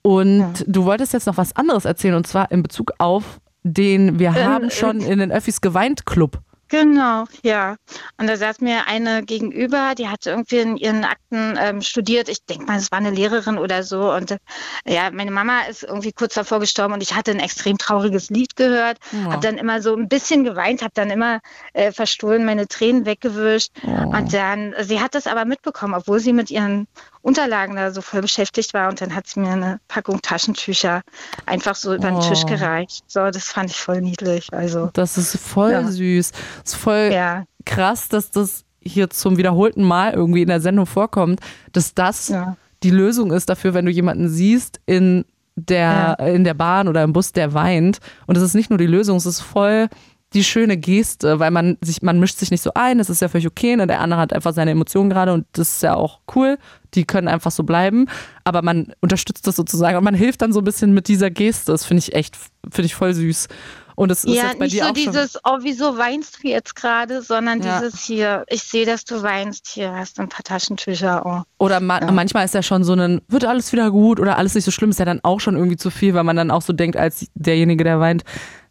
Und 0.02 0.64
du 0.66 0.84
wolltest 0.84 1.12
jetzt 1.12 1.26
noch 1.26 1.36
was 1.36 1.56
anderes 1.56 1.84
erzählen 1.84 2.14
und 2.14 2.26
zwar 2.26 2.50
in 2.52 2.62
Bezug 2.62 2.92
auf 2.98 3.40
den 3.64 4.18
Wir 4.18 4.28
Ähm, 4.28 4.34
haben 4.36 4.70
schon 4.70 5.00
in 5.00 5.18
den 5.18 5.32
Öffis 5.32 5.60
geweint 5.60 6.06
Club. 6.06 6.38
Genau, 6.68 7.24
ja. 7.42 7.76
Und 8.18 8.26
da 8.26 8.36
saß 8.36 8.60
mir 8.60 8.88
eine 8.88 9.22
gegenüber, 9.22 9.94
die 9.96 10.08
hatte 10.08 10.30
irgendwie 10.30 10.58
in 10.58 10.76
ihren 10.76 11.04
Akten 11.04 11.56
ähm, 11.58 11.80
studiert. 11.80 12.28
Ich 12.28 12.44
denke 12.44 12.64
mal, 12.64 12.76
es 12.76 12.90
war 12.90 12.98
eine 12.98 13.10
Lehrerin 13.10 13.58
oder 13.58 13.84
so. 13.84 14.12
Und 14.12 14.32
äh, 14.32 14.38
ja, 14.84 15.10
meine 15.12 15.30
Mama 15.30 15.60
ist 15.62 15.84
irgendwie 15.84 16.12
kurz 16.12 16.34
davor 16.34 16.58
gestorben 16.58 16.94
und 16.94 17.02
ich 17.02 17.14
hatte 17.14 17.30
ein 17.30 17.40
extrem 17.40 17.78
trauriges 17.78 18.30
Lied 18.30 18.56
gehört. 18.56 18.98
Ja. 19.12 19.32
Habe 19.32 19.46
dann 19.46 19.58
immer 19.58 19.80
so 19.80 19.94
ein 19.94 20.08
bisschen 20.08 20.42
geweint, 20.42 20.82
habe 20.82 20.92
dann 20.94 21.10
immer 21.10 21.40
äh, 21.72 21.92
verstohlen 21.92 22.44
meine 22.44 22.66
Tränen 22.66 23.06
weggewischt. 23.06 23.72
Und 23.84 24.32
dann, 24.32 24.74
sie 24.80 25.00
hat 25.00 25.14
das 25.14 25.26
aber 25.26 25.44
mitbekommen, 25.44 25.94
obwohl 25.94 26.18
sie 26.18 26.32
mit 26.32 26.50
ihren 26.50 26.88
Unterlagen 27.26 27.74
da 27.74 27.90
so 27.90 28.02
voll 28.02 28.20
beschäftigt 28.22 28.72
war. 28.72 28.88
Und 28.88 29.00
dann 29.00 29.14
hat 29.14 29.26
sie 29.26 29.40
mir 29.40 29.50
eine 29.50 29.80
Packung 29.88 30.22
Taschentücher 30.22 31.02
einfach 31.44 31.74
so 31.74 31.92
über 31.94 32.10
den 32.10 32.20
Tisch 32.20 32.42
Oh. 32.44 32.46
gereicht. 32.46 33.02
So, 33.08 33.30
das 33.30 33.44
fand 33.48 33.70
ich 33.70 33.76
voll 33.76 34.00
niedlich. 34.00 34.48
Also, 34.52 34.90
Das 34.92 35.18
ist 35.18 35.36
voll 35.38 35.72
Ja. 35.72 35.82
süß. 35.88 36.30
Das 36.30 36.72
ist 36.72 36.74
voll 36.76 37.10
ja. 37.12 37.44
krass, 37.64 38.08
dass 38.08 38.30
das 38.30 38.64
hier 38.80 39.10
zum 39.10 39.36
wiederholten 39.38 39.82
Mal 39.82 40.12
irgendwie 40.14 40.42
in 40.42 40.48
der 40.48 40.60
Sendung 40.60 40.86
vorkommt, 40.86 41.40
dass 41.72 41.94
das 41.94 42.28
Ja. 42.28 42.56
die 42.84 42.90
Lösung 42.90 43.32
ist 43.32 43.48
dafür, 43.48 43.74
wenn 43.74 43.86
du 43.86 43.90
jemanden 43.90 44.28
siehst 44.28 44.80
in 44.86 45.24
der, 45.56 46.18
in 46.20 46.44
der 46.44 46.54
Bahn 46.54 46.86
oder 46.86 47.02
im 47.02 47.12
Bus, 47.12 47.32
der 47.32 47.54
weint. 47.54 47.98
Und 48.26 48.36
es 48.36 48.42
ist 48.44 48.54
nicht 48.54 48.70
nur 48.70 48.78
die 48.78 48.86
Lösung, 48.86 49.16
es 49.16 49.26
ist 49.26 49.40
voll 49.40 49.88
die 50.36 50.44
schöne 50.44 50.76
Geste, 50.76 51.40
weil 51.40 51.50
man 51.50 51.78
sich, 51.80 52.02
man 52.02 52.20
mischt 52.20 52.38
sich 52.38 52.50
nicht 52.52 52.62
so 52.62 52.70
ein, 52.74 52.98
das 52.98 53.10
ist 53.10 53.20
ja 53.22 53.28
völlig 53.28 53.46
okay, 53.48 53.74
ne? 53.74 53.86
der 53.88 54.00
andere 54.00 54.20
hat 54.20 54.32
einfach 54.32 54.52
seine 54.52 54.70
Emotionen 54.70 55.10
gerade 55.10 55.32
und 55.32 55.46
das 55.52 55.76
ist 55.76 55.82
ja 55.82 55.94
auch 55.94 56.20
cool, 56.36 56.58
die 56.94 57.04
können 57.04 57.26
einfach 57.26 57.50
so 57.50 57.64
bleiben, 57.64 58.06
aber 58.44 58.62
man 58.62 58.92
unterstützt 59.00 59.46
das 59.46 59.56
sozusagen 59.56 59.96
und 59.96 60.04
man 60.04 60.14
hilft 60.14 60.42
dann 60.42 60.52
so 60.52 60.60
ein 60.60 60.64
bisschen 60.64 60.94
mit 60.94 61.08
dieser 61.08 61.30
Geste, 61.30 61.72
das 61.72 61.84
finde 61.84 61.98
ich 62.00 62.14
echt, 62.14 62.36
finde 62.70 62.86
ich 62.86 62.94
voll 62.94 63.14
süß. 63.14 63.48
Und 63.98 64.10
es 64.12 64.24
ist 64.24 64.34
Ja, 64.36 64.48
jetzt 64.48 64.58
bei 64.58 64.66
nicht 64.66 64.74
dir 64.76 64.82
so 64.84 64.90
auch 64.90 64.96
schon. 64.96 65.12
dieses, 65.14 65.36
oh, 65.42 65.56
wieso 65.62 65.96
weinst 65.96 66.40
du 66.44 66.48
jetzt 66.48 66.76
gerade, 66.76 67.22
sondern 67.22 67.62
Ja. 67.62 67.80
dieses 67.80 67.98
hier, 68.04 68.44
ich 68.50 68.62
sehe, 68.62 68.84
dass 68.84 69.06
du 69.06 69.22
weinst, 69.22 69.68
hier 69.68 69.90
hast 69.90 70.18
du 70.18 70.22
ein 70.22 70.28
paar 70.28 70.42
Taschentücher. 70.44 71.22
Oh. 71.24 71.64
Oder 71.64 71.80
ma 71.80 72.00
Ja. 72.02 72.12
manchmal 72.12 72.44
ist 72.44 72.52
ja 72.52 72.62
schon 72.62 72.84
so 72.84 72.92
ein, 72.92 73.22
wird 73.28 73.46
alles 73.46 73.72
wieder 73.72 73.90
gut 73.90 74.20
oder 74.20 74.36
alles 74.36 74.54
nicht 74.54 74.64
so 74.64 74.70
schlimm, 74.70 74.90
ist 74.90 74.98
ja 74.98 75.06
dann 75.06 75.20
auch 75.22 75.40
schon 75.40 75.56
irgendwie 75.56 75.78
zu 75.78 75.88
viel, 75.90 76.12
weil 76.12 76.24
man 76.24 76.36
dann 76.36 76.50
auch 76.50 76.60
so 76.60 76.74
denkt, 76.74 76.98
als 76.98 77.26
derjenige, 77.34 77.84
der 77.84 77.98
weint, 77.98 78.24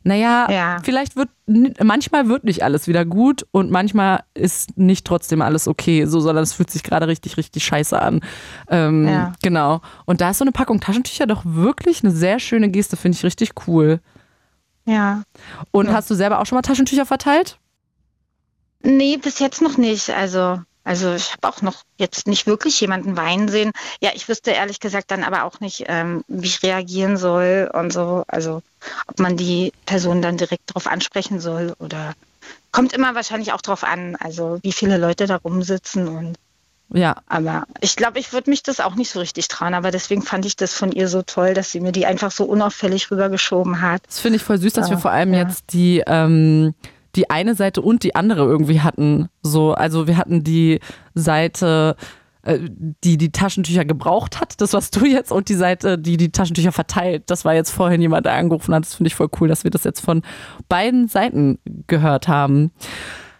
naja, 0.05 0.47
Ja. 0.49 0.77
vielleicht 0.83 1.15
wird, 1.17 1.29
manchmal 1.83 2.29
wird 2.29 2.43
nicht 2.45 2.63
alles 2.63 2.87
wieder 2.87 3.03
gut 3.03 3.45
und 3.51 3.71
manchmal 3.71 4.23
ist 4.33 4.77
nicht 4.77 5.05
trotzdem 5.05 5.41
alles 5.41 5.67
okay, 5.67 6.05
so, 6.05 6.19
sondern 6.21 6.43
es 6.43 6.53
fühlt 6.53 6.69
sich 6.69 6.83
gerade 6.83 7.07
richtig, 7.07 7.35
richtig 7.37 7.65
scheiße 7.65 8.01
an. 8.01 8.21
Ähm, 8.69 9.07
Ja. 9.07 9.33
Genau. 9.43 9.81
Und 10.05 10.21
da 10.21 10.29
ist 10.29 10.37
so 10.37 10.43
eine 10.45 10.51
Packung 10.51 10.79
Taschentücher 10.79 11.25
doch 11.25 11.41
wirklich 11.43 12.03
eine 12.03 12.11
sehr 12.13 12.39
schöne 12.39 12.69
Geste, 12.69 12.95
finde 12.95 13.17
ich 13.17 13.23
richtig 13.25 13.51
cool. 13.67 13.99
Ja. 14.85 15.23
Und 15.71 15.87
Ja. 15.87 15.93
hast 15.93 16.09
du 16.09 16.13
selber 16.15 16.39
auch 16.39 16.45
schon 16.45 16.55
mal 16.55 16.61
Taschentücher 16.61 17.05
verteilt? 17.05 17.57
Nee, 18.83 19.17
bis 19.17 19.39
jetzt 19.39 19.61
noch 19.63 19.77
nicht. 19.77 20.11
Also, 20.11 20.59
also 20.85 21.13
ich 21.13 21.33
habe 21.33 21.47
auch 21.47 21.61
noch 21.61 21.81
jetzt 21.97 22.27
nicht 22.27 22.47
wirklich 22.47 22.79
jemanden 22.79 23.17
weinen 23.17 23.49
sehen. 23.49 23.71
Ja, 23.99 24.11
ich 24.13 24.29
wüsste 24.29 24.51
ehrlich 24.51 24.79
gesagt 24.79 25.11
dann 25.11 25.23
aber 25.23 25.43
auch 25.43 25.59
nicht, 25.59 25.83
ähm, 25.87 26.23
wie 26.27 26.47
ich 26.47 26.63
reagieren 26.63 27.17
soll 27.17 27.69
und 27.73 27.91
so. 27.91 28.23
Also, 28.27 28.61
ob 29.07 29.19
man 29.19 29.35
die 29.35 29.73
Person 29.85 30.21
dann 30.21 30.37
direkt 30.37 30.69
darauf 30.69 30.87
ansprechen 30.87 31.39
soll 31.41 31.73
oder 31.79 32.13
kommt 32.71 32.93
immer 32.93 33.15
wahrscheinlich 33.15 33.51
auch 33.51 33.61
drauf 33.61 33.83
an, 33.83 34.15
also 34.17 34.59
wie 34.61 34.71
viele 34.71 34.97
Leute 34.97 35.25
da 35.25 35.37
rumsitzen 35.37 36.07
und 36.07 36.35
Ja. 36.89 37.15
Aber 37.27 37.63
ich 37.81 37.95
glaube, 37.95 38.19
ich 38.19 38.31
würde 38.31 38.51
mich 38.51 38.61
das 38.61 38.79
auch 38.79 38.93
nicht 38.93 39.09
so 39.09 39.19
richtig 39.19 39.47
trauen. 39.47 39.73
Aber 39.73 39.89
deswegen 39.89 40.21
fand 40.21 40.45
ich 40.45 40.55
das 40.55 40.73
von 40.73 40.91
ihr 40.91 41.07
so 41.07 41.23
toll, 41.23 41.55
dass 41.55 41.71
sie 41.71 41.79
mir 41.79 41.91
die 41.91 42.05
einfach 42.05 42.29
so 42.31 42.43
unauffällig 42.43 43.09
rübergeschoben 43.09 43.81
hat. 43.81 44.03
Das 44.05 44.19
finde 44.19 44.37
ich 44.37 44.43
voll 44.43 44.59
süß, 44.59 44.73
dass 44.73 44.89
Ja, 44.89 44.95
wir 44.95 44.99
vor 44.99 45.09
allem 45.11 45.33
ja. 45.33 45.39
jetzt 45.41 45.73
die, 45.73 46.03
ähm, 46.05 46.75
die 47.15 47.29
eine 47.29 47.55
Seite 47.55 47.81
und 47.81 48.03
die 48.03 48.15
andere 48.15 48.43
irgendwie 48.45 48.81
hatten. 48.81 49.29
So, 49.41 49.73
also 49.73 50.07
wir 50.07 50.17
hatten 50.17 50.43
die 50.43 50.79
Seite, 51.13 51.95
äh, 52.43 52.59
die 53.03 53.17
die 53.17 53.31
Taschentücher 53.31 53.85
gebraucht 53.85 54.39
hat, 54.39 54.59
das 54.61 54.73
warst 54.73 54.95
du 54.95 55.05
jetzt, 55.05 55.31
und 55.31 55.49
die 55.49 55.55
Seite, 55.55 55.97
die 55.97 56.17
die 56.17 56.31
Taschentücher 56.31 56.71
verteilt. 56.71 57.23
Das 57.27 57.45
war 57.45 57.53
jetzt 57.53 57.71
vorhin 57.71 58.01
jemand, 58.01 58.25
der 58.25 58.33
angerufen 58.33 58.73
hat. 58.73 58.83
Das 58.83 58.95
finde 58.95 59.07
ich 59.07 59.15
voll 59.15 59.29
cool, 59.39 59.47
dass 59.47 59.63
wir 59.63 59.71
das 59.71 59.83
jetzt 59.83 60.01
von 60.01 60.21
beiden 60.69 61.07
Seiten 61.07 61.59
gehört 61.87 62.27
haben. 62.27 62.71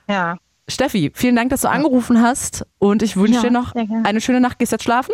Ja. 0.10 0.38
Steffi, 0.68 1.12
vielen 1.14 1.36
Dank, 1.36 1.52
dass 1.52 1.62
du 1.62 1.70
angerufen 1.70 2.22
hast 2.22 2.66
und 2.80 3.04
ich 3.04 3.16
wünsche 3.18 3.36
Ja, 3.36 3.42
dir 3.42 3.52
noch 3.52 3.76
eine 3.76 4.20
schöne 4.20 4.42
Nacht. 4.42 4.58
Gehst 4.58 4.72
du 4.72 4.76
jetzt 4.76 4.84
schlafen? 4.84 5.14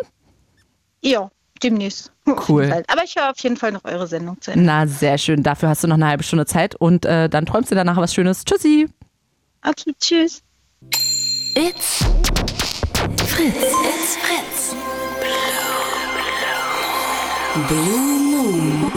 Ja, 1.04 1.30
demnächst. 1.64 2.12
Cool. 2.48 2.84
Aber 2.88 3.04
ich 3.04 3.16
höre 3.16 3.30
auf 3.30 3.40
jeden 3.40 3.58
Fall 3.58 3.72
noch 3.72 3.84
eure 3.84 4.08
Sendung 4.08 4.40
zu 4.42 4.52
Ende. 4.52 4.66
Na, 4.66 4.88
sehr 4.88 5.18
schön. 5.18 5.44
Dafür 5.44 5.70
hast 5.70 5.84
du 5.84 5.88
noch 5.88 5.96
eine 5.96 6.08
halbe 6.08 6.24
Stunde 6.24 6.46
Zeit 6.46 6.76
und 6.76 7.06
äh, 7.06 7.30
dann 7.30 7.46
träumst 7.46 7.72
du 7.72 7.76
danach 7.76 7.98
was 7.98 8.14
Schönes. 8.14 8.46
Tschüssi. 8.46 8.88
Okay, 9.64 9.94
tschüss. 10.00 10.42
It's 11.56 12.06
Fritz. 13.28 13.56
It's 13.56 14.18
Fritz. 14.18 14.76
Blue 17.68 18.22
Moon. 18.22 18.92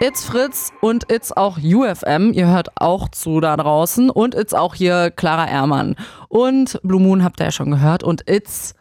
It's 0.00 0.24
Fritz 0.24 0.72
und 0.80 1.10
it's 1.10 1.32
auch 1.36 1.58
UFM. 1.58 2.32
Ihr 2.32 2.46
hört 2.46 2.68
auch 2.80 3.08
zu 3.08 3.40
da 3.40 3.56
draußen. 3.56 4.10
Und 4.10 4.34
it's 4.34 4.54
auch 4.54 4.74
hier 4.74 5.10
Clara 5.10 5.46
Ermann. 5.46 5.96
Und 6.28 6.80
Blue 6.82 7.00
Moon 7.00 7.24
habt 7.24 7.40
ihr 7.40 7.46
ja 7.46 7.52
schon 7.52 7.70
gehört. 7.70 8.02
Und 8.02 8.28
it's 8.28 8.74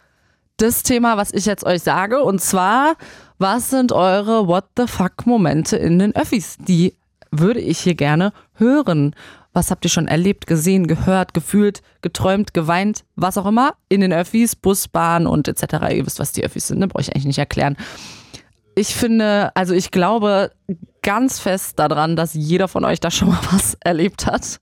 das 0.57 0.83
Thema, 0.83 1.17
was 1.17 1.31
ich 1.31 1.45
jetzt 1.45 1.65
euch 1.65 1.83
sage. 1.83 2.23
Und 2.23 2.41
zwar, 2.41 2.95
was 3.37 3.69
sind 3.69 3.91
eure 3.91 4.47
What 4.47 4.65
the 4.75 4.87
fuck 4.87 5.25
Momente 5.25 5.77
in 5.77 5.99
den 5.99 6.15
Öffis? 6.15 6.57
Die 6.59 6.95
würde 7.31 7.59
ich 7.59 7.79
hier 7.79 7.95
gerne 7.95 8.33
hören. 8.53 9.15
Was 9.53 9.71
habt 9.71 9.85
ihr 9.85 9.89
schon 9.89 10.07
erlebt, 10.07 10.45
gesehen, 10.45 10.87
gehört, 10.87 11.33
gefühlt, 11.33 11.81
geträumt, 12.01 12.53
geweint, 12.53 13.05
was 13.15 13.37
auch 13.37 13.45
immer? 13.45 13.73
In 13.89 14.01
den 14.01 14.13
Öffis, 14.13 14.55
Bus, 14.55 14.87
Bahn 14.87 15.25
und 15.25 15.47
etc. 15.47 15.93
Ihr 15.95 16.05
wisst, 16.05 16.19
was 16.19 16.31
die 16.31 16.43
Öffis 16.43 16.67
sind, 16.67 16.79
ne? 16.79 16.87
brauche 16.87 17.01
ich 17.01 17.13
eigentlich 17.13 17.25
nicht 17.25 17.39
erklären. 17.39 17.75
Ich 18.75 18.93
finde, 18.93 19.51
also 19.55 19.73
ich 19.73 19.89
glaube 19.89 20.51
ganz 21.01 21.39
fest 21.39 21.79
daran, 21.79 22.15
dass 22.15 22.35
jeder 22.35 22.67
von 22.67 22.85
euch 22.85 22.99
da 22.99 23.09
schon 23.09 23.29
mal 23.29 23.39
was 23.51 23.77
erlebt 23.79 24.27
hat. 24.27 24.59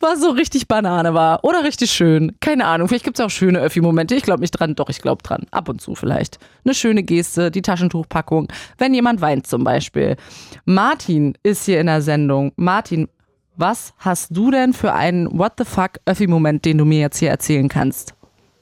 Was 0.00 0.20
so 0.20 0.30
richtig 0.30 0.68
Banane 0.68 1.12
war 1.12 1.42
oder 1.44 1.64
richtig 1.64 1.90
schön. 1.90 2.36
Keine 2.40 2.66
Ahnung. 2.66 2.86
Vielleicht 2.86 3.04
gibt 3.04 3.18
es 3.18 3.24
auch 3.24 3.30
schöne 3.30 3.58
Öffi-Momente. 3.58 4.14
Ich 4.14 4.22
glaube 4.22 4.40
nicht 4.40 4.52
dran. 4.52 4.76
Doch, 4.76 4.88
ich 4.88 5.02
glaube 5.02 5.22
dran. 5.22 5.46
Ab 5.50 5.68
und 5.68 5.80
zu 5.80 5.96
vielleicht. 5.96 6.38
Eine 6.64 6.74
schöne 6.74 7.02
Geste, 7.02 7.50
die 7.50 7.62
Taschentuchpackung. 7.62 8.48
Wenn 8.78 8.94
jemand 8.94 9.20
weint 9.20 9.46
zum 9.46 9.64
Beispiel. 9.64 10.16
Martin 10.64 11.36
ist 11.42 11.64
hier 11.64 11.80
in 11.80 11.86
der 11.86 12.00
Sendung. 12.00 12.52
Martin, 12.56 13.08
was 13.56 13.92
hast 13.98 14.36
du 14.36 14.52
denn 14.52 14.72
für 14.72 14.92
einen 14.92 15.36
What 15.36 15.54
the 15.58 15.64
fuck 15.64 15.98
Öffi-Moment, 16.06 16.64
den 16.64 16.78
du 16.78 16.84
mir 16.84 17.00
jetzt 17.00 17.18
hier 17.18 17.30
erzählen 17.30 17.68
kannst? 17.68 18.14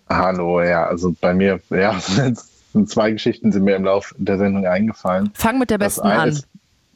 Hallo, 0.08 0.62
ja, 0.62 0.86
also 0.86 1.14
bei 1.20 1.34
mir, 1.34 1.60
ja, 1.68 1.98
zwei 2.86 3.10
Geschichten 3.10 3.52
sind 3.52 3.64
mir 3.64 3.76
im 3.76 3.84
Laufe 3.84 4.14
der 4.16 4.38
Sendung 4.38 4.66
eingefallen. 4.66 5.30
Fang 5.34 5.58
mit 5.58 5.68
der 5.68 5.76
besten 5.78 6.06
an. 6.06 6.30
Ist, 6.30 6.48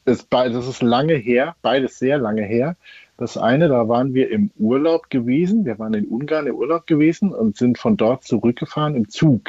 ist, 0.06 0.26
das 0.30 0.66
ist 0.66 0.80
lange 0.80 1.14
her, 1.14 1.54
beides 1.60 1.98
sehr 1.98 2.16
lange 2.16 2.42
her. 2.42 2.76
Das 3.20 3.36
eine, 3.36 3.68
da 3.68 3.86
waren 3.86 4.14
wir 4.14 4.30
im 4.30 4.50
Urlaub 4.58 5.10
gewesen. 5.10 5.66
Wir 5.66 5.78
waren 5.78 5.92
in 5.92 6.06
Ungarn 6.06 6.46
im 6.46 6.54
Urlaub 6.54 6.86
gewesen 6.86 7.34
und 7.34 7.54
sind 7.54 7.76
von 7.76 7.98
dort 7.98 8.24
zurückgefahren 8.24 8.96
im 8.96 9.10
Zug. 9.10 9.42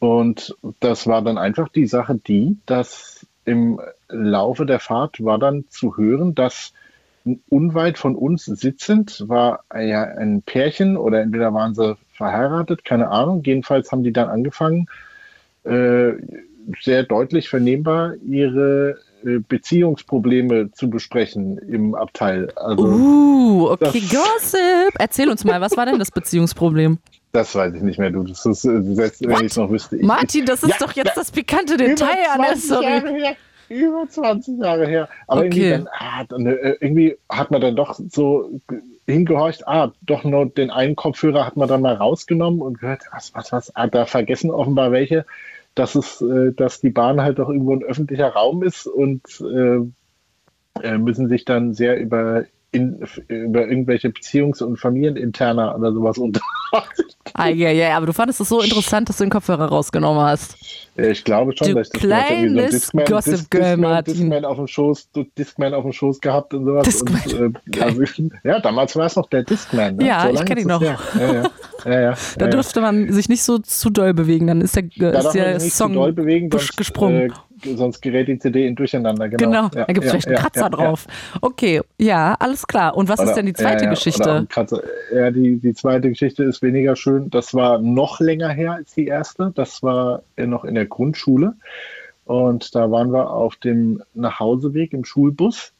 Und 0.00 0.56
das 0.80 1.06
war 1.06 1.22
dann 1.22 1.38
einfach 1.38 1.68
die 1.68 1.86
Sache 1.86 2.16
die, 2.16 2.56
dass 2.66 3.24
im 3.44 3.80
Laufe 4.08 4.66
der 4.66 4.80
Fahrt 4.80 5.24
war 5.24 5.38
dann 5.38 5.66
zu 5.68 5.96
hören, 5.96 6.34
dass 6.34 6.72
unweit 7.48 7.96
von 7.96 8.16
uns 8.16 8.46
sitzend 8.46 9.22
war 9.28 9.62
ja 9.72 10.02
ein 10.02 10.42
Pärchen 10.42 10.96
oder 10.96 11.20
entweder 11.20 11.54
waren 11.54 11.76
sie 11.76 11.96
verheiratet, 12.12 12.84
keine 12.84 13.10
Ahnung. 13.10 13.40
Jedenfalls 13.44 13.92
haben 13.92 14.02
die 14.02 14.12
dann 14.12 14.28
angefangen, 14.28 14.88
äh, 15.62 16.14
sehr 16.80 17.04
deutlich 17.04 17.48
vernehmbar 17.48 18.14
ihre 18.26 18.98
Beziehungsprobleme 19.48 20.70
zu 20.72 20.88
besprechen 20.90 21.58
im 21.58 21.94
Abteil. 21.94 22.48
Also 22.56 22.84
Uh, 22.84 23.70
okay, 23.70 24.00
Gossip. 24.00 24.94
Erzähl 24.98 25.28
uns 25.30 25.44
mal, 25.44 25.60
was 25.60 25.76
war 25.76 25.86
denn 25.86 25.98
das 25.98 26.10
Beziehungsproblem? 26.10 26.98
das 27.32 27.54
weiß 27.54 27.74
ich 27.74 27.82
nicht 27.82 27.98
mehr. 27.98 28.08
Du, 28.10 28.22
das 28.22 28.46
ist, 28.46 28.64
äh, 28.64 28.80
selbst 28.94 29.20
wenn 29.26 29.44
ich 29.44 29.54
noch 29.56 29.70
wüsste. 29.70 29.96
Ich, 29.96 30.02
Martin, 30.02 30.46
das 30.46 30.62
ist 30.62 30.70
Ja, 30.70 30.76
doch 30.80 30.92
jetzt 30.92 31.16
das 31.18 31.30
pikante 31.30 31.76
Detail 31.76 32.16
an 32.32 32.40
der 32.40 32.56
20 32.56 32.70
Jahre 32.70 33.00
Story. 33.00 33.20
her. 33.20 33.36
Über 33.68 34.08
20 34.08 34.58
Jahre 34.58 34.86
her. 34.86 35.08
Aber 35.26 35.40
Okay. 35.42 35.46
irgendwie, 35.48 35.70
dann, 35.70 35.88
ah, 35.98 36.24
dann, 36.26 36.46
äh, 36.46 36.76
irgendwie 36.80 37.16
hat 37.28 37.50
man 37.50 37.60
dann 37.60 37.76
doch 37.76 37.98
so 38.10 38.48
hingehorcht, 39.06 39.68
ah, 39.68 39.92
doch 40.02 40.24
nur 40.24 40.46
den 40.46 40.70
einen 40.70 40.96
Kopfhörer 40.96 41.44
hat 41.44 41.56
man 41.58 41.68
dann 41.68 41.82
mal 41.82 41.94
rausgenommen 41.94 42.62
und 42.62 42.80
gehört, 42.80 43.02
was, 43.12 43.34
was, 43.34 43.52
was, 43.52 43.76
ah, 43.76 43.86
da 43.86 44.06
vergessen 44.06 44.50
offenbar 44.50 44.90
welche, 44.92 45.26
dass 45.76 45.94
es, 45.94 46.20
äh, 46.20 46.52
dass 46.52 46.80
die 46.80 46.90
Bahn 46.90 47.20
halt 47.20 47.38
doch 47.38 47.48
irgendwo 47.48 47.72
ein 47.72 47.84
öffentlicher 47.84 48.28
Raum 48.28 48.62
ist 48.62 48.86
und 48.86 49.22
äh, 49.40 49.78
äh, 50.82 50.98
müssen 50.98 51.28
sich 51.28 51.44
dann 51.44 51.74
sehr 51.74 52.00
über 52.00 52.46
in, 52.76 53.00
über 53.28 53.66
irgendwelche 53.68 54.08
Beziehungs- 54.08 54.62
und 54.62 54.76
Familieninterner 54.78 55.74
oder 55.76 55.92
sowas 55.92 56.18
unterhalten. 56.18 57.02
Ah, 57.34 57.48
ja, 57.48 57.70
ja, 57.70 57.96
aber 57.96 58.06
du 58.06 58.12
fandest 58.12 58.40
es 58.40 58.48
so 58.48 58.60
interessant, 58.60 59.08
dass 59.08 59.16
du 59.18 59.24
den 59.24 59.30
Kopfhörer 59.30 59.66
rausgenommen 59.66 60.22
hast. 60.22 60.56
Ja, 60.96 61.06
Ich 61.06 61.24
glaube 61.24 61.52
schon, 61.56 61.68
Du 61.68 61.74
dass 61.74 61.88
ich 61.88 61.92
das 61.92 62.02
kleines 62.02 62.70
Discman, 62.70 63.04
Gossip 63.06 63.34
Dis- 63.34 63.50
Girl, 63.50 63.62
Discman, 63.62 63.80
Martin. 63.80 64.14
Discman 64.14 64.44
auf 64.44 64.56
dem 64.56 64.66
Schoß, 64.66 65.08
Discman 65.36 65.74
auf 65.74 65.82
dem 65.82 65.92
Schoß 65.92 66.20
gehabt 66.20 66.54
und 66.54 66.64
sowas. 66.64 66.84
Discman. 66.84 67.20
Und, 67.38 67.76
äh, 67.76 67.80
also, 67.82 68.02
ich- 68.02 68.22
ja, 68.44 68.60
damals 68.60 68.94
war 68.96 69.06
es 69.06 69.16
noch 69.16 69.28
der 69.28 69.42
Discman. 69.42 69.96
Ne? 69.96 70.06
Ja, 70.06 70.22
so 70.22 70.28
ich 70.28 70.34
lange 70.34 70.44
kenn 70.46 70.56
ist 70.58 70.62
ihn 70.64 70.68
noch. 70.68 70.82
Ja, 70.82 70.98
ja. 71.16 71.42
Ja. 71.84 72.14
Da 72.38 72.46
durfte 72.48 72.80
man 72.80 73.12
sich 73.12 73.28
nicht 73.28 73.42
so 73.42 73.58
zu 73.58 73.90
doll 73.90 74.12
bewegen, 74.14 74.46
dann 74.48 74.60
ist 74.60 74.74
der, 74.76 74.82
Da 74.82 75.10
ist 75.20 75.32
der 75.32 75.54
nicht 75.58 75.72
Song 75.74 75.92
zu 75.92 75.98
doll 76.00 76.12
bewegen, 76.12 76.48
sonst, 76.50 76.76
gesprungen. 76.76 77.30
Äh, 77.30 77.30
sonst 77.64 78.00
gerät 78.00 78.28
die 78.28 78.38
CD 78.38 78.66
in 78.66 78.74
Durcheinander. 78.74 79.28
Genau, 79.28 79.44
Genau, 79.44 79.62
ja, 79.74 79.84
da 79.84 79.92
gibt 79.92 79.98
es 79.98 80.04
ja, 80.04 80.10
vielleicht 80.10 80.28
einen 80.28 80.36
Kratzer 80.36 80.70
drauf. 80.70 81.06
Okay, 81.40 81.80
ja, 81.98 82.34
alles 82.38 82.66
klar. 82.66 82.96
Und 82.96 83.08
was 83.08 83.20
Oder- 83.20 83.30
ist 83.30 83.34
denn 83.36 83.46
die 83.46 83.52
zweite 83.52 83.88
Geschichte? 83.88 84.46
Ja, 85.14 85.30
die, 85.30 85.58
die 85.58 85.74
zweite 85.74 86.08
Geschichte 86.08 86.44
ist 86.44 86.62
weniger 86.62 86.96
schön. 86.96 87.30
Das 87.30 87.54
war 87.54 87.78
noch 87.78 88.20
länger 88.20 88.48
her 88.50 88.72
als 88.72 88.94
die 88.94 89.06
erste. 89.06 89.52
Das 89.54 89.82
war 89.82 90.22
noch 90.36 90.64
in 90.64 90.74
der 90.74 90.86
Grundschule. 90.86 91.54
Und 92.24 92.74
da 92.74 92.90
waren 92.90 93.12
wir 93.12 93.30
auf 93.30 93.56
dem 93.56 94.02
Nachhauseweg 94.14 94.92
im 94.92 95.04
Schulbus. 95.04 95.72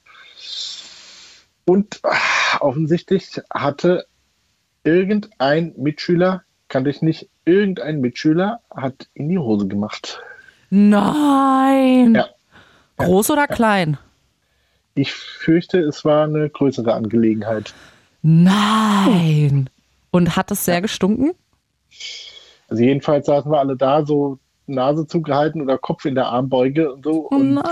Und 1.65 1.99
ah, 2.05 2.61
offensichtlich 2.61 3.41
hatte 3.53 4.07
irgendein 4.85 5.75
Mitschüler, 5.77 6.43
kannte 6.69 6.91
ich 6.91 7.03
nicht, 7.03 7.29
irgendein 7.45 8.01
Mitschüler 8.01 8.61
hat 8.71 9.09
in 9.15 9.29
die 9.29 9.39
Hose 9.39 9.67
gemacht. 9.67 10.23
Nein! 10.71 12.15
Ja. 12.15 12.29
Groß 12.97 13.31
oder 13.31 13.47
klein? 13.47 13.99
Ich 14.95 15.13
fürchte, 15.13 15.79
es 15.81 16.05
war 16.05 16.25
eine 16.25 16.49
größere 16.49 16.95
Angelegenheit. 16.95 17.75
Nein! 18.23 19.69
Und 20.11 20.37
hat 20.37 20.51
es 20.51 20.65
sehr 20.65 20.81
gestunken? 20.81 21.33
Also 22.69 22.83
jedenfalls 22.83 23.27
saßen 23.27 23.51
wir 23.51 23.59
alle 23.59 23.77
da, 23.77 24.05
so 24.05 24.39
Nase 24.67 25.07
zugehalten 25.07 25.61
oder 25.61 25.79
Kopf 25.79 26.05
in 26.07 26.15
der 26.15 26.27
Armbeuge 26.27 26.93
und 26.93 27.05
so. 27.05 27.29
Oh 27.31 27.37
und 27.37 27.55
nein! 27.55 27.65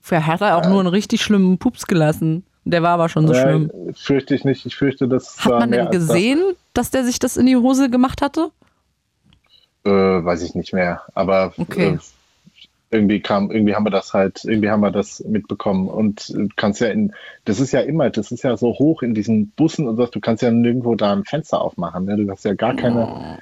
Vielleicht 0.00 0.26
hat 0.26 0.40
er 0.40 0.56
auch 0.56 0.66
nur 0.66 0.80
einen 0.80 0.88
richtig 0.88 1.22
schlimmen 1.22 1.58
Pups 1.58 1.86
gelassen. 1.86 2.44
Der 2.64 2.82
war 2.82 2.90
aber 2.90 3.08
schon 3.08 3.26
so 3.26 3.32
äh, 3.32 3.40
schlimm. 3.40 3.70
fürchte 3.94 4.34
ich 4.34 4.44
nicht. 4.44 4.66
Ich 4.66 4.76
fürchte, 4.76 5.08
das 5.08 5.38
Hat 5.38 5.52
war 5.52 5.58
man 5.60 5.70
denn 5.70 5.90
gesehen, 5.90 6.40
dass 6.74 6.90
der 6.90 7.04
sich 7.04 7.18
das 7.18 7.36
in 7.36 7.46
die 7.46 7.56
Hose 7.56 7.90
gemacht 7.90 8.22
hatte? 8.22 8.50
Das. 9.82 9.92
Äh, 9.92 10.24
weiß 10.24 10.42
ich 10.42 10.54
nicht 10.54 10.72
mehr. 10.72 11.02
Aber 11.14 11.52
Okay. 11.56 11.94
äh, 11.94 11.98
irgendwie 12.92 13.20
kam, 13.20 13.50
irgendwie 13.52 13.74
haben 13.76 13.84
wir 13.86 13.90
das 13.90 14.12
halt, 14.14 14.44
irgendwie 14.44 14.68
haben 14.68 14.80
wir 14.80 14.90
das 14.90 15.20
mitbekommen. 15.20 15.88
Und 15.88 16.28
du 16.30 16.48
kannst 16.56 16.80
ja 16.80 16.88
in, 16.88 17.12
das 17.44 17.60
ist 17.60 17.72
ja 17.72 17.80
immer, 17.80 18.10
das 18.10 18.32
ist 18.32 18.42
ja 18.42 18.56
so 18.56 18.68
hoch 18.78 19.02
in 19.02 19.14
diesen 19.14 19.50
Bussen 19.50 19.86
und 19.88 19.96
so, 19.96 20.06
du 20.06 20.18
kannst 20.20 20.42
ja 20.42 20.50
nirgendwo 20.50 20.94
da 20.96 21.12
ein 21.12 21.24
Fenster 21.24 21.60
aufmachen. 21.60 22.04
Ne? 22.06 22.16
Du 22.16 22.28
hast 22.30 22.44
ja 22.44 22.54
gar 22.54 22.74
keine 22.74 23.38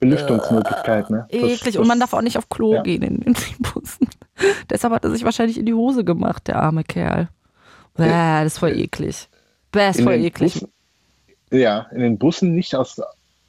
Belüftungsmöglichkeit. 0.00 1.10
Ne? 1.10 1.26
Das- 1.30 1.40
Eklig. 1.40 1.60
das- 1.64 1.76
Und 1.76 1.86
man 1.88 1.98
darf 2.00 2.12
auch 2.12 2.22
nicht 2.22 2.36
auf 2.38 2.48
Klo 2.48 2.74
ja. 2.74 2.82
gehen 2.82 3.02
in 3.02 3.20
den 3.20 3.34
Bussen. 3.58 4.08
Deshalb 4.70 4.92
hat 4.94 5.04
er 5.04 5.10
sich 5.10 5.24
wahrscheinlich 5.24 5.58
in 5.58 5.66
die 5.66 5.74
Hose 5.74 6.04
gemacht, 6.04 6.48
der 6.48 6.56
arme 6.62 6.84
Kerl. 6.84 7.28
Bäh, 7.96 8.04
das 8.06 8.54
ist 8.54 8.58
voll 8.58 8.78
eklig. 8.78 9.28
Bäh, 9.72 9.90
ist 9.90 9.98
in 9.98 10.04
voll 10.04 10.14
eklig. 10.14 10.54
Bussen, 10.54 10.68
ja, 11.52 11.86
in 11.92 12.00
den 12.00 12.18
Bussen 12.18 12.54
nicht 12.54 12.74
aus 12.74 13.00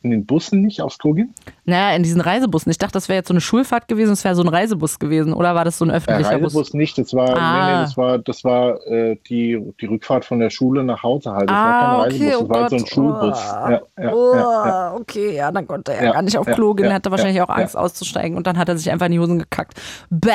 in 0.03 0.11
den 0.11 0.25
Bussen 0.25 0.61
nicht 0.61 0.81
aufs 0.81 0.97
Klo 0.97 1.13
gehen? 1.13 1.33
Naja, 1.65 1.95
in 1.95 2.03
diesen 2.03 2.21
Reisebussen. 2.21 2.71
Ich 2.71 2.77
dachte, 2.77 2.93
das 2.93 3.07
wäre 3.09 3.17
jetzt 3.17 3.27
so 3.27 3.33
eine 3.33 3.41
Schulfahrt 3.41 3.87
gewesen, 3.87 4.11
es 4.13 4.23
wäre 4.23 4.35
so 4.35 4.41
ein 4.41 4.47
Reisebus 4.47 4.99
gewesen. 4.99 5.33
Oder 5.33 5.53
war 5.55 5.63
das 5.65 5.77
so 5.77 5.85
ein 5.85 5.89
Äh, 5.89 5.95
öffentlicher 5.95 6.29
Reisebus 6.31 6.53
Bus? 6.53 6.73
nicht, 6.73 6.97
das 6.97 7.13
war, 7.13 7.35
Ah. 7.37 7.65
nee, 7.67 7.75
nee, 7.75 7.81
das 7.83 7.97
war, 7.97 8.17
das 8.19 8.43
war 8.43 8.85
äh, 8.87 9.17
die, 9.29 9.59
die 9.79 9.85
Rückfahrt 9.85 10.25
von 10.25 10.39
der 10.39 10.49
Schule 10.49 10.83
nach 10.83 11.03
Hause 11.03 11.31
halt. 11.31 11.49
Das 11.49 11.55
Ah, 11.57 11.63
war 11.97 12.07
kein 12.07 12.13
okay, 12.15 12.25
Reisebus, 12.25 12.31
das 12.31 12.41
oh 12.41 12.49
war 12.49 12.61
halt 12.61 12.69
so 12.69 12.75
ein 12.75 12.81
Gott. 12.81 12.89
Schulbus. 12.89 13.39
Oh. 13.39 13.69
Ja, 13.69 13.81
ja, 14.03 14.13
oh, 14.13 14.35
ja, 14.35 14.93
okay, 14.95 15.35
ja, 15.35 15.51
dann 15.51 15.67
konnte 15.67 15.93
er 15.93 16.03
Ja, 16.05 16.11
gar 16.13 16.21
nicht 16.23 16.37
auf 16.37 16.47
ja, 16.47 16.53
Klo 16.53 16.73
gehen. 16.73 16.85
ja, 16.85 16.91
er 16.91 16.95
hatte 16.95 17.11
wahrscheinlich 17.11 17.41
auch 17.41 17.49
Angst 17.49 17.77
auszusteigen 17.77 18.37
und 18.37 18.47
dann 18.47 18.57
hat 18.57 18.69
er 18.69 18.77
sich 18.77 18.89
einfach 18.91 19.05
in 19.05 19.11
die 19.13 19.19
Hosen 19.19 19.39
gekackt. 19.39 19.79
Bäh, 20.09 20.31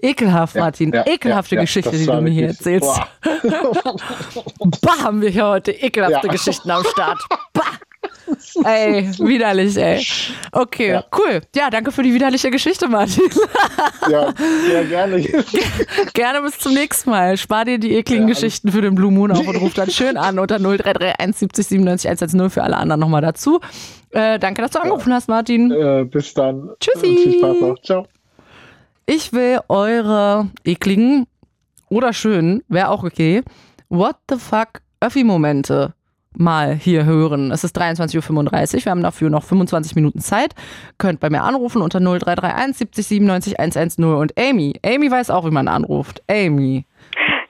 ekelhaft, 0.00 0.56
Martin. 0.56 0.92
Ekelhafte 0.92 1.56
Geschichte, 1.56 1.90
das 1.90 2.00
die 2.00 2.06
du 2.06 2.20
mir 2.20 2.30
hier 2.30 2.48
erzählst. 2.48 3.00
bah, 4.80 5.02
haben 5.04 5.20
wir 5.20 5.28
hier 5.30 5.46
heute 5.48 5.72
ekelhafte. 5.72 6.28
Geschichten 6.28 6.70
am 6.70 6.82
Start. 6.84 7.20
Bah. 7.52 7.62
Ey, 8.64 9.10
widerlich, 9.18 9.76
ey. 9.76 10.04
Okay, 10.52 10.90
Ja. 10.92 11.04
cool. 11.16 11.40
Ja, 11.56 11.70
danke 11.70 11.90
für 11.92 12.02
die 12.02 12.12
widerliche 12.14 12.50
Geschichte, 12.50 12.88
Martin. 12.88 13.24
ja, 14.10 14.32
ja, 14.72 14.82
gerne. 14.84 15.20
Gerne 16.14 16.42
bis 16.42 16.58
zum 16.58 16.74
nächsten 16.74 17.10
Mal. 17.10 17.36
Spar 17.36 17.64
dir 17.64 17.78
die 17.78 17.92
ekligen 17.94 18.26
Geschichten 18.26 18.70
für 18.70 18.80
den 18.82 18.94
Blue 18.94 19.10
Moon 19.10 19.30
auf 19.32 19.46
und 19.46 19.56
ruf 19.56 19.74
dann 19.74 19.90
schön 19.90 20.16
an 20.16 20.38
unter 20.38 20.58
0331 20.58 21.36
70 21.38 21.66
97 21.66 22.08
110 22.10 22.50
für 22.50 22.62
alle 22.62 22.76
anderen 22.76 23.00
nochmal 23.00 23.22
dazu. 23.22 23.60
Äh, 24.10 24.38
danke, 24.38 24.62
dass 24.62 24.72
du 24.72 24.80
angerufen 24.80 25.12
hast, 25.12 25.28
Martin. 25.28 25.70
Äh, 25.70 26.04
bis 26.04 26.34
dann. 26.34 26.70
Tschüssi. 26.80 27.16
Viel 27.16 27.38
Spaß 27.38 27.60
noch. 27.60 27.82
Ciao. 27.82 28.06
Ich 29.06 29.32
will 29.32 29.58
eure 29.68 30.48
ekligen 30.64 31.26
oder 31.88 32.12
schönen, 32.12 32.62
wäre 32.68 32.88
auch 32.88 33.04
okay, 33.04 33.42
What 33.88 34.16
the 34.30 34.36
fuck 34.38 34.80
Öffi-Momente 35.00 35.92
mal 36.36 36.74
hier 36.74 37.04
hören. 37.04 37.50
Es 37.50 37.64
ist 37.64 37.78
23.35 37.78 38.16
Uhr, 38.76 38.84
wir 38.84 38.90
haben 38.90 39.02
dafür 39.02 39.30
noch 39.30 39.44
25 39.44 39.94
Minuten 39.94 40.20
Zeit. 40.20 40.54
Könnt 40.98 41.20
bei 41.20 41.30
mir 41.30 41.42
anrufen 41.42 41.82
unter 41.82 42.00
0331 42.00 42.76
70 42.76 43.06
97 43.06 43.60
110 43.60 44.04
und 44.04 44.38
Amy. 44.38 44.74
Amy 44.84 45.10
weiß 45.10 45.30
auch, 45.30 45.44
wie 45.46 45.50
man 45.50 45.68
anruft. 45.68 46.22
Amy. 46.28 46.86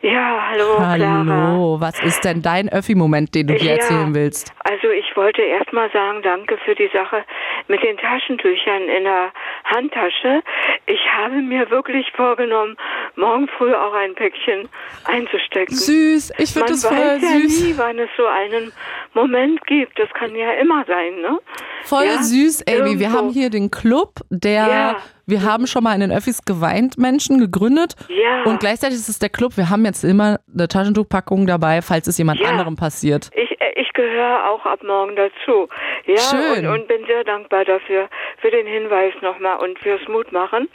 Ja, 0.05 0.49
hallo, 0.51 0.77
Clara. 0.97 1.25
Hallo, 1.27 1.77
was 1.81 2.03
ist 2.03 2.25
denn 2.25 2.43
dein 2.43 2.69
Öffi-Moment, 2.69 3.37
den 3.37 3.47
du 3.47 3.55
dir 3.55 3.67
Ja. 3.67 3.73
erzählen 3.77 4.13
willst? 4.15 4.53
Also 4.65 4.89
ich 4.91 5.17
wollte 5.17 5.43
erst 5.43 5.73
mal 5.73 5.89
sagen, 5.93 6.23
danke 6.23 6.59
für 6.65 6.75
die 6.75 6.91
Sache 6.93 7.23
mit 7.69 7.85
den 7.85 7.97
Taschentüchern 7.99 8.83
in 8.89 9.05
der 9.05 9.31
Handtasche. 9.65 10.43
Ich 10.87 10.99
habe 11.17 11.37
mir 11.37 11.71
wirklich 11.71 12.11
vorgenommen, 12.17 12.77
morgen 13.15 13.47
früh 13.57 13.73
auch 13.73 13.93
ein 13.95 14.17
Päckchen 14.17 14.69
einzustecken. 15.05 15.77
Süß, 15.77 16.33
ich 16.37 16.51
finde 16.53 16.73
das 16.73 16.85
voll 16.85 16.97
weiß 16.97 17.23
ja 17.23 17.29
süß. 17.41 17.65
nie, 17.65 17.75
wann 17.77 17.99
es 18.01 18.11
so 18.17 18.27
einen 18.27 18.73
Moment 19.15 19.65
gibt. 19.67 19.97
Das 20.01 20.11
kann 20.15 20.35
ja 20.35 20.51
immer 20.55 20.85
sein, 20.85 21.21
ne? 21.21 21.39
Voll 21.85 22.07
Ja, 22.07 22.21
süß, 22.23 22.65
Amy. 22.67 22.99
Wir 22.99 23.07
irgendwo. 23.07 23.19
haben 23.19 23.31
hier 23.31 23.51
den 23.51 23.71
Club, 23.71 24.15
der, 24.31 24.67
Ja. 24.67 24.97
Wir 25.33 25.43
haben 25.43 25.67
schon 25.67 25.83
mal 25.83 25.95
in 25.95 26.01
den 26.01 26.13
Öffis 26.13 26.45
geweint 26.45 26.99
Menschen 26.99 27.39
gegründet. 27.39 27.95
Ja. 28.09 28.45
Und 28.45 28.61
gleichzeitig 28.61 28.97
ist 28.97 29.09
es 29.09 29.19
der 29.19 29.31
Club, 29.31 29.57
wir 29.57 29.71
haben 29.71 29.85
jetzt 29.87 30.05
immer 30.05 30.39
eine 30.53 30.69
Taschentuchpackung 30.69 31.47
dabei, 31.47 31.81
falls 31.83 32.07
es 32.07 32.19
jemand 32.19 32.39
Ja. 32.41 32.51
anderem 32.51 32.77
passiert. 32.77 33.31
Ich, 33.35 33.51
äh, 33.61 33.73
ich 33.81 33.91
gehöre 33.95 34.51
auch 34.51 34.65
ab 34.67 34.83
morgen 34.85 35.17
dazu. 35.17 35.69
Ja, 36.05 36.19
Schön. 36.19 36.67
Und, 36.67 36.81
und 36.81 36.89
bin 36.89 37.07
sehr 37.07 37.25
dankbar 37.25 37.65
dafür, 37.65 38.09
für 38.41 38.51
den 38.51 38.67
Hinweis 38.67 39.15
nochmal 39.23 39.57
und 39.59 39.79
fürs 39.79 40.07
Mutmachen. 40.09 40.69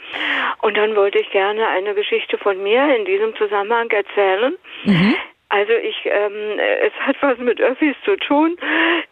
Und 0.62 0.76
dann 0.76 0.96
wollte 0.96 1.18
ich 1.20 1.30
gerne 1.30 1.68
eine 1.68 1.94
Geschichte 1.94 2.36
von 2.38 2.60
mir 2.62 2.82
in 2.96 3.04
diesem 3.04 3.36
Zusammenhang 3.36 3.88
erzählen. 3.90 4.54
Mhm. 4.84 5.14
Also 5.50 5.72
ich, 5.72 5.96
ähm, 6.04 6.58
es 6.82 6.92
hat 7.06 7.16
was 7.20 7.38
mit 7.38 7.60
Öffis 7.60 7.94
zu 8.04 8.16
tun. 8.16 8.56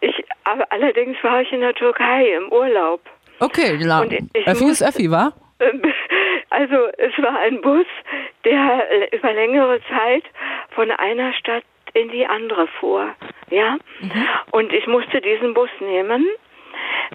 Ich, 0.00 0.24
aber 0.44 0.66
allerdings 0.70 1.16
war 1.22 1.40
ich 1.40 1.50
in 1.52 1.60
der 1.60 1.74
Türkei 1.74 2.26
im 2.36 2.50
Urlaub. 2.52 3.00
Okay, 3.40 3.76
la- 3.80 4.00
Und 4.00 4.12
Öffi 4.46 4.64
muss- 4.64 4.80
ist 4.80 4.82
Öffi, 4.82 5.10
wa? 5.10 5.32
Also 6.50 6.76
es 6.96 7.12
war 7.22 7.38
ein 7.40 7.60
Bus, 7.60 7.86
der 8.44 9.12
über 9.12 9.32
längere 9.32 9.80
Zeit 9.90 10.22
von 10.70 10.90
einer 10.90 11.32
Stadt 11.34 11.64
in 11.92 12.08
die 12.10 12.24
andere 12.24 12.66
fuhr. 12.78 13.14
Ja, 13.50 13.76
und 14.52 14.72
ich 14.72 14.86
musste 14.86 15.20
diesen 15.20 15.54
Bus 15.54 15.68
nehmen 15.80 16.24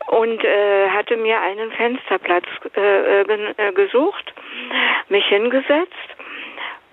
und 0.08 0.44
äh, 0.44 0.90
hatte 0.90 1.18
mir 1.18 1.40
einen 1.42 1.72
Fensterplatz 1.72 2.46
äh, 2.76 3.22
äh, 3.22 3.54
äh, 3.58 3.72
gesucht, 3.74 4.34
mich 5.10 5.26
hingesetzt 5.26 6.10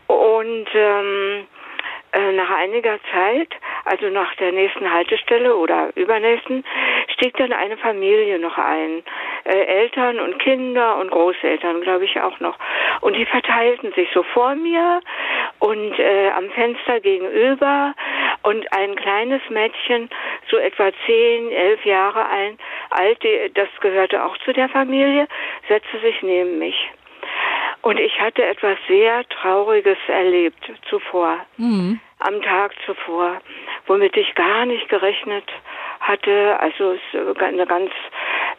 und 0.06 0.66
ähm, 0.74 1.46
äh, 2.12 2.32
nach 2.32 2.50
einiger 2.50 2.98
Zeit, 3.12 3.48
also 3.84 4.08
nach 4.08 4.34
der 4.36 4.52
nächsten 4.52 4.90
Haltestelle 4.90 5.54
oder 5.54 5.90
übernächsten, 5.94 6.64
stieg 7.14 7.36
dann 7.36 7.52
eine 7.52 7.76
Familie 7.76 8.38
noch 8.38 8.56
ein. 8.56 9.02
Äh, 9.44 9.64
Eltern 9.64 10.18
und 10.20 10.38
Kinder 10.38 10.96
und 10.98 11.10
Großeltern, 11.10 11.80
glaube 11.82 12.04
ich, 12.04 12.20
auch 12.20 12.38
noch. 12.40 12.56
Und 13.00 13.14
die 13.14 13.26
verteilten 13.26 13.92
sich 13.92 14.08
so 14.12 14.22
vor 14.22 14.54
mir 14.54 15.00
und 15.58 15.98
äh, 15.98 16.30
am 16.30 16.50
Fenster 16.50 17.00
gegenüber 17.00 17.94
und 18.42 18.72
ein 18.72 18.96
kleines 18.96 19.42
Mädchen, 19.50 20.08
so 20.50 20.56
etwa 20.56 20.90
zehn, 21.06 21.50
elf 21.50 21.84
Jahre 21.84 22.26
alt, 22.90 23.18
das 23.54 23.68
gehörte 23.80 24.24
auch 24.24 24.36
zu 24.38 24.52
der 24.52 24.68
Familie, 24.68 25.26
setzte 25.68 25.98
sich 26.00 26.22
neben 26.22 26.58
mich. 26.58 26.90
Und 27.82 27.98
ich 27.98 28.18
hatte 28.20 28.44
etwas 28.44 28.76
sehr 28.88 29.24
Trauriges 29.28 29.98
erlebt 30.08 30.70
zuvor, 30.90 31.38
Mhm. 31.56 32.00
am 32.20 32.42
Tag 32.42 32.72
zuvor, 32.84 33.40
womit 33.86 34.16
ich 34.16 34.34
gar 34.34 34.66
nicht 34.66 34.88
gerechnet 34.88 35.44
hatte. 36.00 36.58
Also 36.60 36.92
es 36.92 37.00
ist 37.14 37.40
eine 37.40 37.66
ganz 37.66 37.90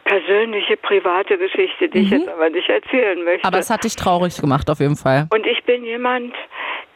persönliche, 0.04 0.76
private 0.78 1.36
Geschichte, 1.38 1.88
die 1.88 2.00
ich 2.00 2.10
Mhm. 2.10 2.18
jetzt 2.20 2.28
aber 2.28 2.50
nicht 2.50 2.68
erzählen 2.68 3.22
möchte. 3.22 3.46
Aber 3.46 3.58
es 3.58 3.70
hat 3.70 3.84
dich 3.84 3.94
traurig 3.96 4.40
gemacht, 4.40 4.68
auf 4.70 4.80
jeden 4.80 4.96
Fall. 4.96 5.26
Und 5.32 5.46
ich 5.46 5.62
bin 5.64 5.84
jemand, 5.84 6.34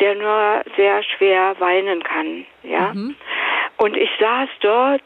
der 0.01 0.15
nur 0.15 0.63
sehr 0.77 1.03
schwer 1.03 1.55
weinen 1.61 2.03
kann, 2.03 2.47
ja. 2.63 2.93
Mhm. 2.95 3.15
Und 3.77 3.97
ich 3.97 4.11
saß 4.19 4.49
dort 4.61 5.03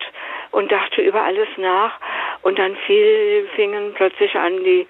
und 0.52 0.70
dachte 0.70 1.02
über 1.02 1.22
alles 1.22 1.48
nach 1.56 1.92
und 2.42 2.58
dann 2.58 2.76
fiel, 2.86 3.48
fingen 3.56 3.92
plötzlich 3.94 4.34
an, 4.36 4.62
die 4.64 4.86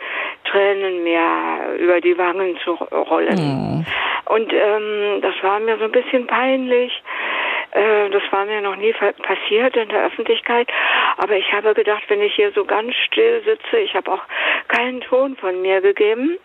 Tränen 0.51 1.03
mir 1.03 1.77
über 1.79 2.01
die 2.01 2.17
Wangen 2.17 2.59
zu 2.65 2.73
rollen. 2.73 3.37
Mhm. 3.37 3.87
Und 4.27 4.53
ähm, 4.53 5.21
das 5.23 5.35
war 5.43 5.59
mir 5.61 5.79
so 5.79 5.85
ein 5.85 5.93
bisschen 5.93 6.27
peinlich. 6.27 6.93
Äh, 7.73 8.11
das 8.11 8.23
war 8.31 8.45
mir 8.45 8.61
noch 8.61 8.77
nie 8.77 8.93
passiert 8.93 9.77
in 9.77 9.89
der 9.89 10.07
Öffentlichkeit. 10.07 10.69
Aber 11.17 11.37
ich 11.37 11.51
habe 11.53 11.75
gedacht, 11.75 12.03
wenn 12.09 12.23
ich 12.23 12.35
hier 12.35 12.53
so 12.53 12.65
ganz 12.65 12.95
still 13.07 13.43
sitze, 13.45 13.79
ich 13.79 13.95
habe 13.95 14.13
auch 14.13 14.23
keinen 14.69 15.01
Ton 15.01 15.37
von 15.37 15.61
mir 15.63 15.81
gegeben, 15.81 16.39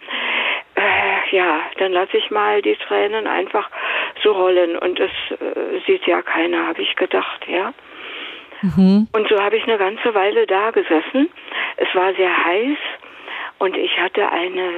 äh, 0.76 1.36
ja, 1.36 1.62
dann 1.78 1.92
lasse 1.92 2.18
ich 2.18 2.32
mal 2.32 2.62
die 2.62 2.76
Tränen 2.76 3.28
einfach 3.28 3.70
so 4.24 4.32
rollen. 4.32 4.78
Und 4.78 5.00
es 5.00 5.12
äh, 5.32 5.80
sieht 5.86 6.06
ja 6.08 6.22
keiner, 6.22 6.68
habe 6.68 6.82
ich 6.82 6.96
gedacht, 6.96 7.46
ja. 7.48 7.74
Mhm. 8.62 9.08
Und 9.12 9.28
so 9.28 9.42
habe 9.42 9.58
ich 9.58 9.64
eine 9.64 9.78
ganze 9.78 10.14
Weile 10.14 10.48
da 10.48 10.72
gesessen. 10.72 11.30
Es 11.76 11.94
war 11.94 12.14
sehr 12.14 12.46
heiß 12.46 12.78
und 13.64 13.78
ich 13.78 13.98
hatte 13.98 14.30
eine, 14.30 14.70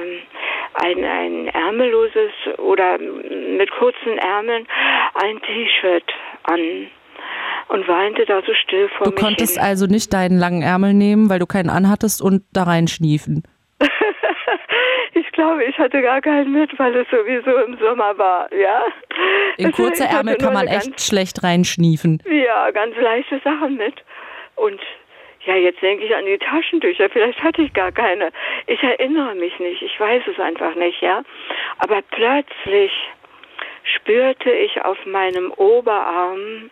ein, 0.74 1.04
ein 1.04 1.48
ärmelloses 1.48 2.30
oder 2.58 2.98
mit 2.98 3.68
kurzen 3.72 4.16
Ärmeln 4.18 4.64
ein 5.14 5.40
T-Shirt 5.42 6.04
an 6.44 6.86
und 7.68 7.88
weinte 7.88 8.24
da 8.26 8.42
so 8.46 8.54
still 8.54 8.88
vor 8.96 9.06
Du 9.06 9.10
mich 9.10 9.20
konntest 9.20 9.54
hin. 9.54 9.62
also 9.64 9.86
nicht 9.86 10.12
deinen 10.12 10.38
langen 10.38 10.62
Ärmel 10.62 10.94
nehmen, 10.94 11.28
weil 11.28 11.40
du 11.40 11.46
keinen 11.46 11.68
anhattest 11.68 12.22
und 12.22 12.44
da 12.52 12.62
reinschniefen. 12.62 13.42
Ich 15.12 15.32
glaube, 15.32 15.64
ich 15.64 15.78
hatte 15.78 16.02
gar 16.02 16.20
keinen 16.20 16.52
mit, 16.52 16.78
weil 16.78 16.94
es 16.94 17.06
sowieso 17.10 17.50
im 17.66 17.78
Sommer 17.78 18.16
war, 18.18 18.52
ja. 18.52 18.82
In 19.56 19.66
Also 19.66 19.82
kurze 19.82 20.04
Ärmel 20.04 20.36
kann 20.36 20.52
man 20.52 20.66
echt 20.66 21.00
schlecht 21.00 21.42
reinschniefen. 21.42 22.22
Ja, 22.30 22.70
ganz 22.70 22.94
leichte 22.96 23.40
Sachen 23.42 23.76
mit. 23.76 23.94
Und 24.56 24.78
ja, 25.46 25.54
jetzt 25.54 25.80
denke 25.80 26.04
ich 26.04 26.14
an 26.14 26.26
die 26.26 26.38
Taschentücher. 26.38 27.08
Vielleicht 27.08 27.42
hatte 27.42 27.62
ich 27.62 27.72
gar 27.72 27.92
keine. 27.92 28.30
Ich 28.66 28.82
erinnere 28.82 29.34
mich 29.34 29.58
nicht. 29.58 29.82
Ich 29.82 29.98
weiß 29.98 30.22
es 30.26 30.38
einfach 30.40 30.74
nicht, 30.74 31.00
ja. 31.00 31.22
Aber 31.78 32.02
plötzlich 32.02 32.92
spürte 33.94 34.50
ich 34.50 34.82
auf 34.82 34.98
meinem 35.06 35.52
Oberarm 35.52 36.70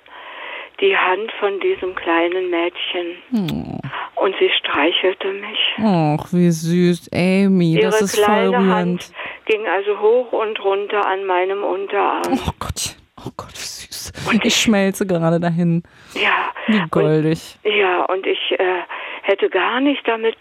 die 0.80 0.96
Hand 0.96 1.30
von 1.38 1.60
diesem 1.60 1.94
kleinen 1.94 2.50
Mädchen. 2.50 3.16
Hm. 3.30 3.80
Und 4.16 4.34
sie 4.38 4.50
streichelte 4.58 5.28
mich. 5.28 5.58
Ach, 5.78 6.26
wie 6.32 6.50
süß, 6.50 7.10
Amy, 7.12 7.74
Ihre 7.74 7.90
das 7.90 8.02
ist 8.02 8.16
voll 8.16 8.24
kleine 8.24 8.50
rührend. 8.50 8.70
Hand 8.70 9.12
ging 9.46 9.66
also 9.66 10.00
hoch 10.00 10.32
und 10.32 10.62
runter 10.64 11.06
an 11.06 11.24
meinem 11.26 11.62
Unterarm. 11.62 12.22
Oh 12.32 12.50
Gott, 12.58 12.96
oh 13.26 13.30
Gott, 13.36 13.52
wie 13.54 13.58
süß. 13.58 14.12
Ich 14.42 14.56
schmelze 14.56 15.06
gerade 15.06 15.40
dahin. 15.40 15.82
Ja. 16.14 16.52
Wie 16.66 16.82
goldig. 16.90 17.58
Ja, 17.64 18.04
und 18.04 18.26
ich 18.26 18.52
äh, 18.58 18.82
hätte 19.22 19.48
gar 19.48 19.80
nicht 19.80 20.06
damit 20.06 20.36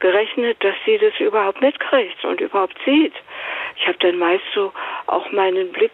gerechnet, 0.00 0.62
dass 0.62 0.74
sie 0.84 0.98
das 0.98 1.18
überhaupt 1.20 1.60
mitkriegt 1.60 2.24
und 2.24 2.40
überhaupt 2.40 2.76
sieht. 2.84 3.14
Ich 3.76 3.86
habe 3.86 3.98
dann 3.98 4.18
meist 4.18 4.44
so 4.54 4.72
auch 5.06 5.30
meinen 5.32 5.72
Blick 5.72 5.92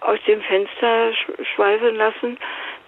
aus 0.00 0.18
dem 0.26 0.40
Fenster 0.42 1.12
sch 1.12 1.26
schweifen 1.54 1.96
lassen, 1.96 2.38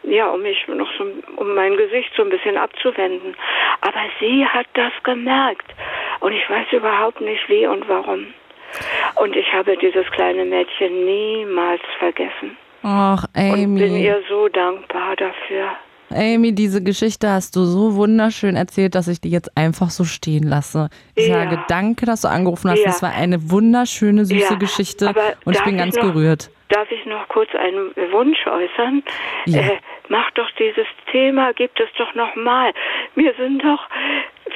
ja, 0.04 0.28
um 0.30 0.42
mich 0.42 0.66
noch 0.68 0.90
so, 0.98 1.06
um 1.36 1.54
mein 1.54 1.76
Gesicht 1.76 2.10
so 2.16 2.22
ein 2.22 2.30
bisschen 2.30 2.56
abzuwenden. 2.56 3.36
Aber 3.80 4.00
sie 4.20 4.46
hat 4.46 4.66
das 4.74 4.92
gemerkt 5.04 5.66
und 6.20 6.32
ich 6.32 6.48
weiß 6.48 6.72
überhaupt 6.72 7.20
nicht 7.20 7.48
wie 7.48 7.66
und 7.66 7.88
warum. 7.88 8.34
Und 9.16 9.36
ich 9.36 9.52
habe 9.52 9.76
dieses 9.76 10.10
kleine 10.12 10.44
Mädchen 10.44 11.04
niemals 11.04 11.82
vergessen. 11.98 12.56
Ach, 12.82 13.24
Amy. 13.34 13.64
Und 13.64 13.74
bin 13.78 13.96
ihr 13.96 14.20
so 14.28 14.48
dankbar 14.48 15.16
dafür. 15.16 15.70
Amy, 16.10 16.52
diese 16.54 16.82
Geschichte 16.82 17.30
hast 17.30 17.56
du 17.56 17.64
so 17.64 17.94
wunderschön 17.94 18.54
erzählt, 18.54 18.94
dass 18.94 19.08
ich 19.08 19.20
die 19.20 19.30
jetzt 19.30 19.56
einfach 19.56 19.88
so 19.88 20.04
stehen 20.04 20.42
lasse. 20.42 20.90
Ich 21.14 21.28
Ja. 21.28 21.34
sage 21.44 21.62
danke, 21.68 22.04
dass 22.04 22.20
du 22.22 22.28
angerufen 22.28 22.70
hast. 22.70 22.80
Ja. 22.80 22.86
Das 22.86 23.02
war 23.02 23.12
eine 23.14 23.50
wunderschöne, 23.50 24.26
süße 24.26 24.52
Ja, 24.52 24.58
Geschichte 24.58 25.08
aber 25.08 25.32
und 25.46 25.56
ich 25.56 25.62
bin 25.64 25.74
ich 25.74 25.80
ganz 25.80 25.96
noch- 25.96 26.02
gerührt. 26.02 26.50
Darf 26.68 26.90
ich 26.90 27.04
noch 27.06 27.28
kurz 27.28 27.50
einen 27.54 27.90
Wunsch 28.12 28.46
äußern? 28.46 29.02
Ja. 29.46 29.60
Äh, 29.60 29.78
mach 30.08 30.30
doch 30.32 30.50
dieses 30.58 30.86
Thema, 31.10 31.52
gibt 31.52 31.78
es 31.80 31.88
doch 31.98 32.14
nochmal. 32.14 32.72
Mir 33.14 33.32
sind 33.38 33.62
doch 33.62 33.80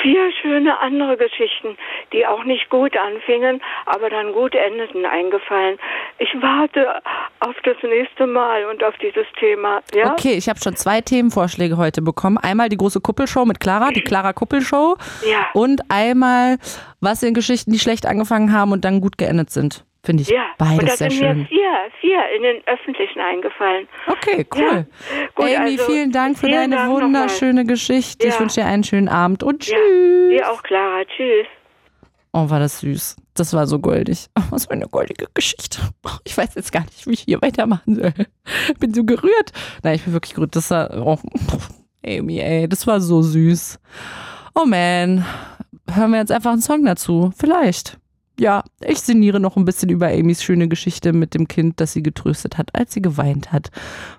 vier 0.03 0.31
schöne 0.43 0.79
andere 0.81 1.17
Geschichten, 1.17 1.77
die 2.13 2.27
auch 2.27 2.45
nicht 2.45 2.69
gut 2.71 2.97
anfingen, 2.97 3.63
aber 3.87 4.11
dann 4.11 4.33
gut 4.33 4.55
endeten, 4.55 5.07
eingefallen. 5.07 5.79
Ich 6.19 6.31
warte 6.41 7.03
auf 7.41 7.55
das 7.65 7.77
nächste 7.83 8.27
Mal 8.27 8.67
und 8.67 8.83
auf 8.83 8.97
dieses 8.99 9.27
Thema. 9.39 9.81
Ja? 9.95 10.13
Okay, 10.13 10.35
ich 10.35 10.49
habe 10.49 10.59
schon 10.59 10.77
zwei 10.77 11.01
Themenvorschläge 11.01 11.77
heute 11.77 12.03
bekommen. 12.03 12.39
Einmal 12.39 12.69
die 12.69 12.77
große 12.77 13.01
Kuppelshow 13.01 13.45
mit 13.45 13.61
Clara, 13.61 13.91
die 13.91 14.03
Clara 14.03 14.33
Kuppelshow. 14.33 14.97
Ja. 15.25 15.49
Und 15.55 15.83
einmal, 15.89 16.59
was 17.01 17.23
in 17.23 17.35
Geschichten, 17.35 17.73
die 17.73 17.79
schlecht 17.79 18.07
angefangen 18.07 18.53
haben 18.53 18.73
und 18.73 18.85
dann 18.85 19.01
gut 19.01 19.19
geendet 19.19 19.51
sind. 19.51 19.86
Finde 20.07 20.23
ich 20.23 20.29
Ja, 20.29 20.45
beides 20.57 20.99
sehr 20.99 21.11
sind 21.11 21.21
mir 21.21 21.35
schön. 21.35 21.47
vier, 21.49 21.73
vier 22.01 22.19
in 22.37 22.43
den 22.45 22.63
öffentlichen 22.67 23.19
eingefallen. 23.19 23.89
Okay, 24.07 24.47
cool. 24.55 24.63
Ja. 24.63 25.27
Gut, 25.35 25.47
Amy, 25.47 25.57
also, 25.73 25.85
vielen 25.85 26.13
Dank 26.13 26.39
für 26.39 26.47
vielen 26.47 26.71
deine 26.71 26.77
Dank 26.77 26.93
wunderschöne 26.93 27.65
Geschichte. 27.65 28.25
Ich 28.29 28.35
Ja. 28.35 28.41
wünsche 28.41 28.61
dir 28.61 28.67
einen 28.67 28.85
schönen 28.85 29.09
Abend 29.09 29.43
und 29.43 29.67
Ja, 29.67 29.75
tschüss. 29.77 30.31
dir 30.31 30.53
auch, 30.53 30.63
Clara. 30.63 31.03
Tschüss. 31.07 31.47
Oh, 32.33 32.49
war 32.49 32.61
das 32.61 32.79
süß. 32.81 33.17
Das 33.35 33.53
war 33.53 33.67
so 33.67 33.81
goldig. 33.81 34.27
Oh, 34.39 34.43
was 34.51 34.67
für 34.67 34.71
eine 34.73 34.87
goldige 34.87 35.27
Geschichte. 35.35 35.81
Ich 36.25 36.39
weiß 36.39 36.55
jetzt 36.55 36.71
gar 36.73 36.83
nicht, 36.85 37.05
wie 37.09 37.15
ich 37.15 37.21
hier 37.23 37.43
weitermachen 37.43 37.97
soll. 37.97 38.13
Bin 38.79 38.95
so 38.95 39.03
gerührt. 39.03 39.53
Nein, 39.83 39.97
ich 39.97 40.05
bin 40.05 40.13
wirklich 40.13 40.35
gerührt. 40.35 40.55
Das 40.55 40.71
war, 40.71 40.89
oh, 41.05 41.19
Amy, 42.07 42.39
ey, 42.39 42.69
das 42.69 42.87
war 42.87 43.01
so 43.01 43.23
süß. 43.23 43.81
Oh 44.55 44.67
man, 44.67 45.25
hören 45.93 46.11
wir 46.13 46.19
jetzt 46.21 46.31
einfach 46.31 46.53
einen 46.53 46.63
Song 46.63 46.85
dazu. 46.85 47.33
Vielleicht. 47.37 47.99
Ja, 48.39 48.65
ich 48.85 49.01
sinniere 49.01 49.41
noch 49.41 49.57
ein 49.57 49.65
bisschen 49.65 49.89
über 49.89 50.09
Amys 50.09 50.43
schöne 50.43 50.69
Geschichte 50.69 51.15
mit 51.15 51.33
dem 51.33 51.49
Kind, 51.49 51.81
das 51.81 51.95
sie 51.95 52.03
getröstet 52.03 52.59
hat, 52.59 52.75
als 52.75 52.93
sie 52.93 53.01
geweint 53.01 53.51
hat. 53.51 53.71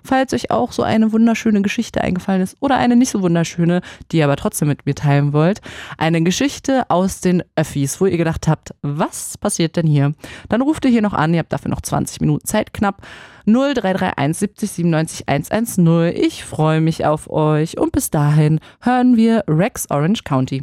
Falls 0.02 0.32
euch 0.32 0.50
auch 0.50 0.72
so 0.72 0.82
eine 0.82 1.12
wunderschöne 1.12 1.62
Geschichte 1.62 2.00
eingefallen 2.00 2.42
ist 2.42 2.56
oder 2.58 2.78
eine 2.78 2.96
nicht 2.96 3.10
so 3.10 3.22
wunderschöne, 3.22 3.80
die 4.10 4.18
ihr 4.18 4.24
aber 4.24 4.34
trotzdem 4.34 4.66
mit 4.66 4.86
mir 4.86 4.96
teilen 4.96 5.32
wollt, 5.32 5.60
eine 5.98 6.20
Geschichte 6.22 6.90
aus 6.90 7.20
den 7.20 7.44
Öffis, 7.54 8.00
wo 8.00 8.06
ihr 8.06 8.16
gedacht 8.16 8.48
habt, 8.48 8.74
was 8.82 9.38
passiert 9.38 9.76
denn 9.76 9.86
hier? 9.86 10.14
Dann 10.48 10.62
ruft 10.62 10.84
ihr 10.84 10.90
hier 10.90 11.02
noch 11.02 11.14
an, 11.14 11.32
ihr 11.32 11.38
habt 11.38 11.52
dafür 11.52 11.70
noch 11.70 11.82
20 11.82 12.20
Minuten 12.20 12.44
Zeit 12.44 12.74
knapp. 12.74 13.06
0331 13.46 14.36
70 14.36 14.70
97 14.72 15.28
110. 15.28 16.12
Ich 16.16 16.44
freue 16.44 16.80
mich 16.80 17.06
auf 17.06 17.30
euch 17.30 17.78
und 17.78 17.92
bis 17.92 18.10
dahin 18.10 18.58
hören 18.80 19.16
wir 19.16 19.44
Rex 19.46 19.88
Orange 19.90 20.24
County. 20.24 20.60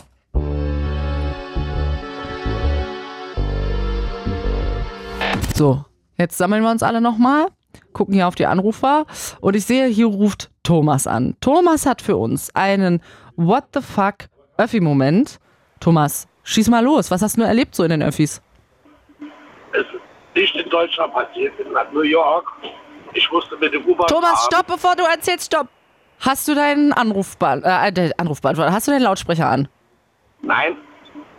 So, 5.56 5.86
jetzt 6.18 6.38
sammeln 6.38 6.64
wir 6.64 6.70
uns 6.70 6.84
alle 6.84 7.00
nochmal, 7.00 7.46
gucken 7.94 8.14
hier 8.14 8.28
auf 8.28 8.36
die 8.36 8.46
Anrufer 8.46 9.06
und 9.40 9.56
ich 9.56 9.66
sehe, 9.66 9.86
hier 9.88 10.08
ruft 10.08 10.52
Thomas 10.64 11.08
an. 11.08 11.38
Thomas 11.40 11.86
hat 11.86 12.02
für 12.02 12.18
uns 12.18 12.54
einen 12.54 13.02
What 13.38 13.64
the 13.74 13.80
fuck 13.80 14.16
Öffi-Moment. 14.58 15.40
Thomas, 15.80 16.28
schieß 16.44 16.70
mal 16.70 16.84
los. 16.84 17.10
Was 17.10 17.22
hast 17.22 17.38
du 17.38 17.44
erlebt 17.44 17.74
so 17.74 17.84
in 17.84 17.90
den 17.90 18.04
Öffis? 18.04 18.42
Es 19.72 19.86
nicht 20.36 20.54
in 20.58 20.70
Deutschland 20.70 21.14
passiert, 21.14 21.54
in 21.58 21.68
New 21.94 22.02
York. 22.02 22.46
Ich 23.14 23.32
musste 23.32 23.56
mit 23.56 23.74
dem 23.74 23.86
U-Bahn 23.86 24.08
Thomas, 24.08 24.46
stopp, 24.48 24.68
bevor 24.68 24.98
du 24.98 25.04
erzählst, 25.04 25.46
stopp. 25.46 25.70
Hast 26.20 26.50
du 26.50 26.56
deinen 26.56 26.92
Anrufbahn, 26.92 27.64
äh, 27.64 27.94
der 27.94 28.12
Anrufbeantworter, 28.18 28.74
hast 28.74 28.90
du 28.90 28.92
deinen 28.92 29.04
Lautsprecher 29.04 29.48
an? 29.50 29.70
Nein, 30.42 30.76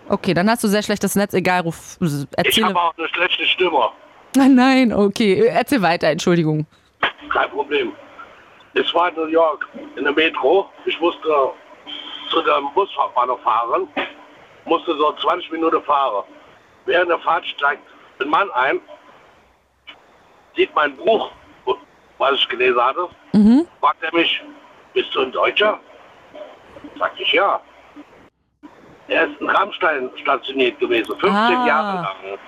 Okay, 0.09 0.35
dann 0.35 0.49
hast 0.49 0.63
du 0.63 0.69
sehr 0.69 0.83
schlechtes 0.83 1.17
Netz, 1.17 1.35
egal, 1.35 1.63
ruf, 1.63 1.99
ich 2.01 2.27
erzähle. 2.37 2.67
habe 2.69 2.81
auch 2.81 2.95
eine 2.97 3.09
schlechte 3.09 3.45
Stimme. 3.45 3.91
Nein, 4.37 4.55
nein, 4.55 4.93
okay, 4.93 5.47
erzähl 5.47 5.81
weiter, 5.81 6.09
Entschuldigung. 6.09 6.67
Kein 7.31 7.49
Problem. 7.51 7.93
Es 8.75 8.93
war 8.95 9.09
in 9.09 9.15
New 9.15 9.27
York 9.27 9.67
in 9.97 10.05
der 10.05 10.13
Metro. 10.13 10.69
Ich 10.85 11.01
musste 11.01 11.29
zu 12.31 12.43
dem 12.43 12.69
Busbahnhof 12.75 13.41
fahren. 13.43 13.89
Musste 14.67 14.95
so 14.97 15.13
20 15.13 15.51
Minuten 15.53 15.83
fahren. 15.85 16.25
Während 16.85 17.09
der 17.11 17.19
Fahrt 17.21 17.47
steigt 17.47 17.83
ein 18.21 18.29
Mann 18.29 18.51
ein, 18.51 18.81
sieht 20.55 20.75
mein 20.75 20.95
Buch, 20.97 21.31
was 22.19 22.35
ich 22.35 22.49
gelesen 22.49 22.81
hatte, 22.83 23.09
Mhm. 23.33 23.67
fragt 23.81 24.03
er 24.03 24.13
mich, 24.15 24.43
bist 24.93 25.15
du 25.15 25.21
ein 25.23 25.33
Deutscher? 25.33 25.79
Sag 26.99 27.13
ich 27.19 27.33
ja. 27.33 27.61
Er 29.09 29.27
ist 29.29 29.41
in 29.41 29.49
Rammstein 29.49 30.11
stationiert 30.21 30.79
gewesen, 30.81 31.13
15 31.19 31.31
Ah. 31.31 31.67
Jahre 31.67 32.03
lang. 32.03 32.39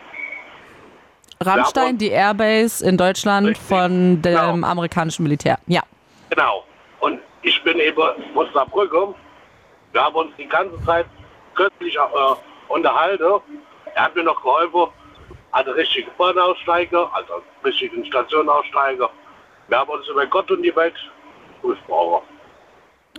Rammstein, 1.41 1.99
die 1.99 2.11
Airbase 2.11 2.85
in 2.85 2.97
Deutschland 2.97 3.49
Richtig. 3.49 3.67
von 3.67 4.21
dem 4.23 4.35
Genau. 4.35 4.67
amerikanischen 4.67 5.23
Militär. 5.23 5.59
Ja. 5.67 5.83
Genau. 6.31 6.65
Und 7.01 7.21
ich 7.43 7.63
bin 7.65 7.79
eben 7.79 8.03
von 8.35 8.47
Saarbrücken. 8.53 9.15
Wir 9.93 10.03
haben 10.03 10.15
uns 10.17 10.31
die 10.37 10.47
ganze 10.47 10.83
Zeit 10.85 11.07
köstlich 11.55 11.95
äh, 11.97 11.99
unterhalten. 12.73 13.41
Er 13.95 14.05
hat 14.05 14.15
mir 14.15 14.25
noch 14.25 14.41
geholfen, 14.43 14.93
an 15.53 15.65
der 15.65 15.75
richtigen 15.77 16.11
Bahn 16.19 16.39
aussteigen, 16.39 16.97
also 16.97 17.35
an 17.35 17.41
der 17.63 17.71
richtigen 17.71 18.05
Station 18.05 18.49
aussteigen. 18.49 19.07
Wir 19.69 19.79
haben 19.79 19.91
uns 19.91 20.07
über 20.09 20.27
Gott 20.27 20.51
und 20.51 20.63
die 20.63 20.75
Welt 20.77 20.95
gesprochen. 21.63 22.23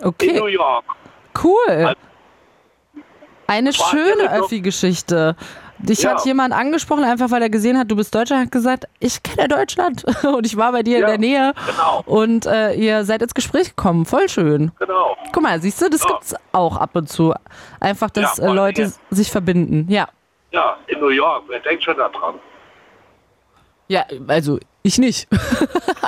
In 0.01 0.07
Okay, 0.07 0.33
New 0.39 0.45
York. 0.45 0.85
cool. 1.43 1.93
Eine 3.47 3.69
War 3.71 3.89
schöne. 3.89 4.31
Öffi-Geschichte. 4.43 5.35
Dich 5.79 6.01
Ja. 6.03 6.11
hat 6.11 6.25
jemand 6.25 6.53
angesprochen, 6.53 7.03
einfach 7.05 7.31
weil 7.31 7.41
er 7.41 7.49
gesehen 7.49 7.77
hat, 7.77 7.89
du 7.89 7.95
bist 7.95 8.13
Deutscher, 8.13 8.37
hat 8.39 8.51
gesagt, 8.51 8.85
ich 8.99 9.23
kenne 9.23 9.47
Deutschland 9.47 10.03
und 10.25 10.45
ich 10.45 10.57
war 10.57 10.71
bei 10.73 10.83
dir 10.83 10.97
in 10.97 11.01
Ja, 11.03 11.07
der 11.07 11.17
Nähe 11.17 11.53
genau. 11.65 12.03
und 12.05 12.45
äh, 12.45 12.73
ihr 12.73 13.05
seid 13.05 13.21
ins 13.21 13.33
Gespräch 13.33 13.69
gekommen. 13.75 14.05
Voll 14.05 14.27
schön. 14.27 14.71
Genau. 14.77 15.15
Guck 15.31 15.41
mal, 15.43 15.61
siehst 15.61 15.81
du, 15.81 15.89
das 15.89 16.03
Ja. 16.03 16.09
gibt's 16.09 16.35
auch 16.51 16.75
ab 16.77 16.91
und 16.95 17.07
zu. 17.09 17.33
Einfach, 17.79 18.09
dass 18.09 18.37
Ja, 18.37 18.45
äh, 18.49 18.53
Leute 18.53 18.81
gerne. 18.81 18.93
sich 19.09 19.31
verbinden. 19.31 19.85
Ja. 19.89 20.09
Ja, 20.51 20.77
in 20.87 20.99
New 20.99 21.09
York. 21.09 21.43
Wer 21.47 21.59
denkt 21.59 21.83
schon 21.83 21.95
daran? 21.95 22.35
Ja, 23.87 24.03
also 24.27 24.59
ich 24.83 24.97
nicht. 24.97 25.27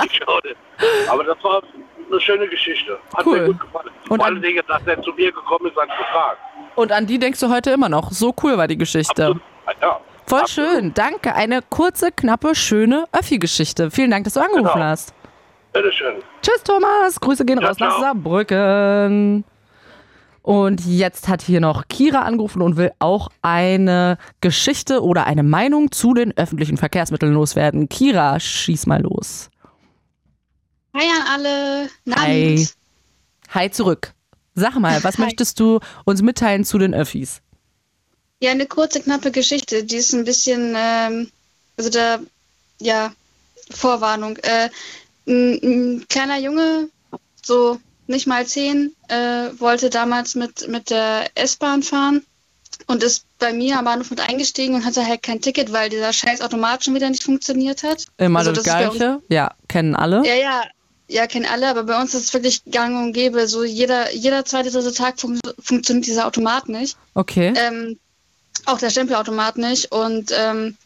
Ich 0.04 0.16
schon. 0.18 1.08
Aber 1.08 1.22
das 1.24 1.36
war 1.44 1.62
eine 2.10 2.20
schöne 2.20 2.48
Geschichte. 2.48 2.98
Hat 3.16 3.24
Cool. 3.24 3.40
mir 3.40 3.46
gut 3.46 3.60
gefallen. 3.60 3.90
Und 4.08 4.18
Vor 4.18 4.26
allen 4.26 4.42
Dingen, 4.42 4.62
dass 4.66 4.82
er 4.86 5.00
zu 5.02 5.12
mir 5.12 5.30
gekommen 5.30 5.66
ist, 5.66 5.76
hat 5.76 5.88
gefragt. 5.88 6.38
Und 6.74 6.90
an 6.92 7.06
die 7.06 7.18
denkst 7.18 7.38
du 7.40 7.48
heute 7.50 7.70
immer 7.70 7.88
noch. 7.88 8.10
So 8.10 8.34
cool 8.42 8.56
war 8.58 8.66
die 8.66 8.76
Geschichte. 8.78 9.38
Ja. 9.80 10.00
Voll 10.26 10.40
absolut. 10.40 10.70
schön, 10.70 10.94
danke. 10.94 11.34
Eine 11.34 11.60
kurze, 11.62 12.10
knappe, 12.12 12.54
schöne 12.54 13.04
Öffi-Geschichte. 13.12 13.90
Vielen 13.90 14.10
Dank, 14.10 14.24
dass 14.24 14.34
du 14.34 14.40
angerufen 14.40 14.72
Genau. 14.74 14.84
hast. 14.84 15.12
Bitteschön. 15.72 16.14
Tschüss, 16.42 16.62
Thomas. 16.62 17.18
Grüße 17.20 17.44
gehen 17.44 17.60
Ja, 17.60 17.68
raus 17.68 17.78
nach 17.78 17.90
ciao. 17.90 18.00
Saarbrücken. 18.00 19.44
Und 20.42 20.84
jetzt 20.84 21.28
hat 21.28 21.40
hier 21.42 21.60
noch 21.60 21.86
Kira 21.88 22.22
angerufen 22.22 22.62
und 22.62 22.76
will 22.76 22.90
auch 22.98 23.28
eine 23.42 24.18
Geschichte 24.40 25.02
oder 25.02 25.24
eine 25.26 25.42
Meinung 25.44 25.92
zu 25.92 26.14
den 26.14 26.36
öffentlichen 26.36 26.76
Verkehrsmitteln 26.76 27.32
loswerden. 27.32 27.88
Kira, 27.88 28.40
schieß 28.40 28.86
mal 28.86 29.00
los. 29.02 29.50
Hi 30.94 31.06
an 31.06 31.26
alle. 31.32 31.88
Hi. 32.18 32.68
Hi 33.54 33.70
zurück. 33.70 34.12
Sag 34.54 34.74
mal, 34.78 35.02
was 35.04 35.16
Hi. 35.16 35.24
möchtest 35.24 35.58
du 35.60 35.78
uns 36.04 36.22
mitteilen 36.22 36.64
zu 36.64 36.78
den 36.78 36.92
Öffis? 36.92 37.40
Ja, 38.42 38.50
eine 38.50 38.66
kurze, 38.66 39.00
knappe 39.00 39.30
Geschichte. 39.30 39.84
Die 39.84 39.96
ist 39.96 40.12
ein 40.12 40.24
bisschen, 40.24 40.74
ähm, 40.76 41.30
also 41.76 41.90
da, 41.90 42.18
ja, 42.80 43.12
Vorwarnung. 43.70 44.36
Äh, 44.38 44.68
ein, 45.28 45.60
ein 45.62 46.06
kleiner 46.08 46.40
Junge, 46.40 46.88
so 47.40 47.78
nicht 48.08 48.26
mal 48.26 48.44
zehn, 48.44 48.96
äh, 49.06 49.50
wollte 49.58 49.90
damals 49.90 50.34
mit, 50.34 50.66
mit 50.66 50.90
der 50.90 51.30
S-Bahn 51.36 51.84
fahren 51.84 52.26
und 52.88 53.04
ist 53.04 53.26
bei 53.38 53.52
mir 53.52 53.78
am 53.78 53.84
Bahnhof 53.84 54.10
mit 54.10 54.20
eingestiegen 54.20 54.74
und 54.74 54.84
hatte 54.84 55.06
halt 55.06 55.22
kein 55.22 55.40
Ticket, 55.40 55.72
weil 55.72 55.88
dieser 55.88 56.12
scheiß 56.12 56.40
Automat 56.40 56.84
schon 56.84 56.96
wieder 56.96 57.08
nicht 57.10 57.22
funktioniert 57.22 57.84
hat. 57.84 58.06
Immer 58.18 58.40
Also 58.40 58.50
das 58.50 58.64
uns- 58.66 58.66
Gleiche? 58.66 59.22
Ja, 59.28 59.54
kennen 59.68 59.94
alle. 59.94 60.26
Ja, 60.26 60.34
ja, 60.34 60.64
ja, 61.06 61.28
kennen 61.28 61.46
alle, 61.46 61.68
aber 61.68 61.84
bei 61.84 62.00
uns 62.00 62.12
ist 62.14 62.24
es 62.24 62.34
wirklich 62.34 62.64
gang 62.64 62.96
und 62.96 63.12
gäbe. 63.12 63.46
So 63.46 63.62
jeder, 63.62 64.12
jeder 64.12 64.44
zweite, 64.44 64.72
dritte 64.72 64.92
Tag 64.92 65.20
fun 65.20 65.38
funktioniert 65.62 66.06
dieser 66.08 66.26
Automat 66.26 66.68
nicht. 66.68 66.96
Okay. 67.14 67.52
Ähm, 67.56 67.98
auch 68.66 68.78
der 68.78 68.90
Stempelautomat 68.90 69.58
nicht. 69.58 69.92
Und 69.92 70.32
ähm, 70.36 70.76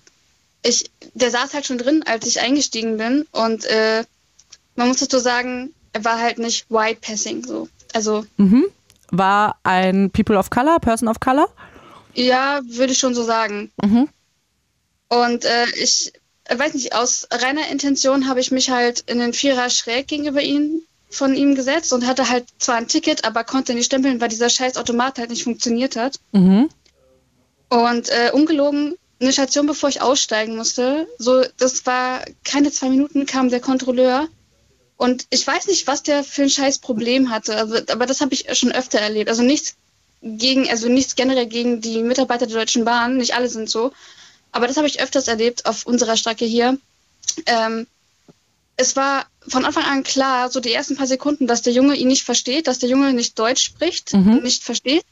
ich, 0.63 0.91
der 1.15 1.31
saß 1.31 1.55
halt 1.55 1.67
schon 1.67 1.79
drin, 1.79 2.03
als 2.07 2.27
ich 2.27 2.41
eingestiegen 2.41 2.97
bin. 2.97 3.27
Und 3.33 3.65
äh, 3.65 4.05
man 4.75 4.89
muss 4.89 4.99
dazu 4.99 5.19
sagen, 5.19 5.75
er 5.93 6.05
war 6.05 6.21
halt 6.21 6.39
nicht 6.39 6.71
White 6.71 7.01
Passing 7.01 7.45
so. 7.45 7.69
Also. 7.93 8.27
Mhm. 8.37 8.67
War 9.11 9.57
ein 9.63 10.11
People 10.11 10.37
of 10.37 10.51
Color, 10.51 10.81
Person 10.81 11.09
of 11.09 11.21
Color? 11.21 11.49
Ja, 12.15 12.61
würde 12.65 12.93
ich 12.93 12.99
schon 12.99 13.15
so 13.15 13.23
sagen. 13.23 13.71
Mhm. 13.83 14.09
Und 15.09 15.45
äh, 15.45 15.67
ich 15.77 16.13
weiß 16.49 16.75
nicht, 16.75 16.95
aus 16.95 17.27
reiner 17.31 17.69
Intention 17.69 18.29
habe 18.29 18.41
ich 18.41 18.51
mich 18.51 18.71
halt 18.71 19.01
in 19.07 19.19
den 19.19 19.33
Vierer 19.33 19.71
schräg 19.71 20.09
gegenüber 20.09 20.43
ihm 20.43 20.83
von 21.09 21.35
ihm 21.35 21.55
gesetzt 21.55 21.93
und 21.93 22.07
hatte 22.07 22.29
halt 22.29 22.47
zwar 22.59 22.77
ein 22.77 22.89
Ticket, 22.89 23.25
aber 23.25 23.45
konnte 23.45 23.75
nicht 23.75 23.87
stempeln, 23.87 24.21
weil 24.21 24.29
dieser 24.29 24.51
scheiß 24.51 24.77
Automat 24.77 25.19
halt 25.19 25.31
nicht 25.31 25.45
funktioniert 25.45 25.97
hat. 25.97 26.19
Mhm. 26.33 26.69
Und 27.69 28.09
äh, 28.09 28.31
ungelogen, 28.33 28.97
eine 29.21 29.33
Station, 29.33 29.67
bevor 29.67 29.89
ich 29.89 30.03
aussteigen 30.03 30.57
musste, 30.57 31.07
so, 31.19 31.43
das 31.57 31.87
war 31.87 32.25
keine 32.45 32.71
zwei 32.71 32.89
Minuten, 32.91 33.27
kam 33.27 33.49
der 33.49 33.61
Kontrolleur. 33.61 34.29
Und 34.97 35.27
ich 35.31 35.47
weiß 35.47 35.67
nicht, 35.67 35.87
was 35.87 36.03
der 36.03 36.25
für 36.25 36.43
ein 36.43 36.51
scheiß 36.51 36.79
Problem 36.79 37.31
hatte, 37.31 37.57
also, 37.57 37.77
aber 37.89 38.07
das 38.07 38.21
habe 38.21 38.35
ich 38.35 38.47
schon 38.57 38.73
öfter 38.73 38.99
erlebt. 38.99 39.29
Also 39.29 39.43
nichts 39.43 39.75
gegen, 40.23 40.69
also 40.71 40.89
nichts 40.89 41.17
generell 41.17 41.47
gegen 41.47 41.81
die 41.81 42.03
Mitarbeiter 42.03 42.47
der 42.47 42.57
Deutschen 42.57 42.85
Bahn, 42.85 43.17
nicht 43.17 43.35
alle 43.35 43.49
sind 43.49 43.69
so. 43.69 43.93
Aber 44.53 44.67
das 44.67 44.77
habe 44.77 44.87
ich 44.87 45.01
öfters 45.01 45.29
erlebt 45.29 45.67
auf 45.67 45.87
unserer 45.87 46.17
Strecke 46.17 46.45
hier. 46.47 46.79
Ähm, 47.47 47.87
es 48.79 48.97
war 48.97 49.27
von 49.49 49.65
Anfang 49.65 49.85
an 49.85 50.03
klar, 50.03 50.51
so 50.51 50.61
die 50.61 50.73
ersten 50.73 50.97
paar 50.97 51.07
Sekunden, 51.07 51.47
dass 51.47 51.63
der 51.63 51.73
Junge 51.73 51.95
ihn 51.97 52.09
nicht 52.09 52.25
versteht, 52.25 52.67
dass 52.67 52.79
der 52.79 52.89
Junge 52.89 53.13
nicht 53.13 53.39
Deutsch 53.39 53.63
spricht, 53.65 54.13
Mhm. 54.15 54.43
nicht 54.43 54.63
versteht. 54.63 55.05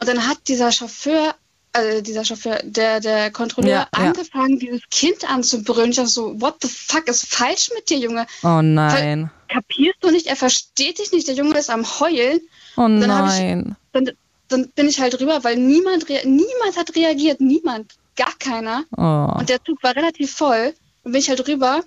Und 0.00 0.08
dann 0.08 0.26
hat 0.26 0.38
dieser 0.48 0.72
Chauffeur, 0.72 1.34
also 1.72 2.00
dieser 2.00 2.24
Chauffeur, 2.24 2.60
der, 2.62 3.00
der 3.00 3.30
Kontrolleur, 3.30 3.70
Ja, 3.70 3.88
ja. 3.96 4.08
angefangen, 4.08 4.58
dieses 4.58 4.82
Kind 4.90 5.28
anzubrüllen. 5.28 5.90
Ich 5.90 5.96
dachte 5.96 6.10
so, 6.10 6.40
what 6.40 6.56
the 6.62 6.68
fuck 6.68 7.08
ist 7.08 7.26
falsch 7.26 7.70
mit 7.74 7.88
dir, 7.90 7.98
Junge? 7.98 8.26
Oh 8.42 8.60
nein. 8.62 9.30
Kapierst 9.48 9.98
du 10.00 10.10
nicht? 10.10 10.26
Er 10.26 10.36
versteht 10.36 10.98
dich 10.98 11.12
nicht. 11.12 11.28
Der 11.28 11.34
Junge 11.34 11.58
ist 11.58 11.70
am 11.70 11.84
Heulen. 12.00 12.40
Oh 12.76 12.82
Und 12.82 13.00
dann 13.00 13.08
nein. 13.08 13.76
Ich, 13.76 13.92
dann, 13.92 14.10
dann 14.48 14.68
bin 14.70 14.88
ich 14.88 15.00
halt 15.00 15.18
rüber, 15.20 15.44
weil 15.44 15.56
niemand, 15.56 16.08
niemand 16.08 16.76
hat 16.76 16.94
reagiert. 16.94 17.40
Niemand. 17.40 17.92
Gar 18.16 18.32
keiner. 18.38 18.84
Oh. 18.96 19.38
Und 19.38 19.48
der 19.48 19.62
Zug 19.64 19.82
war 19.82 19.96
relativ 19.96 20.34
voll. 20.34 20.74
Dann 21.04 21.12
bin 21.12 21.20
ich 21.20 21.28
halt 21.28 21.46
rüber 21.48 21.82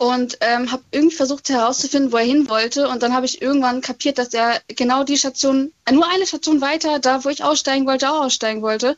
und 0.00 0.38
ähm, 0.40 0.72
habe 0.72 0.82
irgendwie 0.92 1.14
versucht 1.14 1.50
herauszufinden, 1.50 2.10
wo 2.10 2.16
er 2.16 2.24
hin 2.24 2.48
wollte. 2.48 2.88
Und 2.88 3.02
dann 3.02 3.12
habe 3.12 3.26
ich 3.26 3.42
irgendwann 3.42 3.82
kapiert, 3.82 4.16
dass 4.16 4.32
er 4.32 4.58
genau 4.66 5.04
die 5.04 5.18
Station, 5.18 5.74
äh, 5.84 5.92
nur 5.92 6.08
eine 6.08 6.26
Station 6.26 6.62
weiter, 6.62 7.00
da 7.00 7.22
wo 7.22 7.28
ich 7.28 7.44
aussteigen 7.44 7.86
wollte, 7.86 8.10
auch 8.10 8.24
aussteigen 8.24 8.62
wollte. 8.62 8.96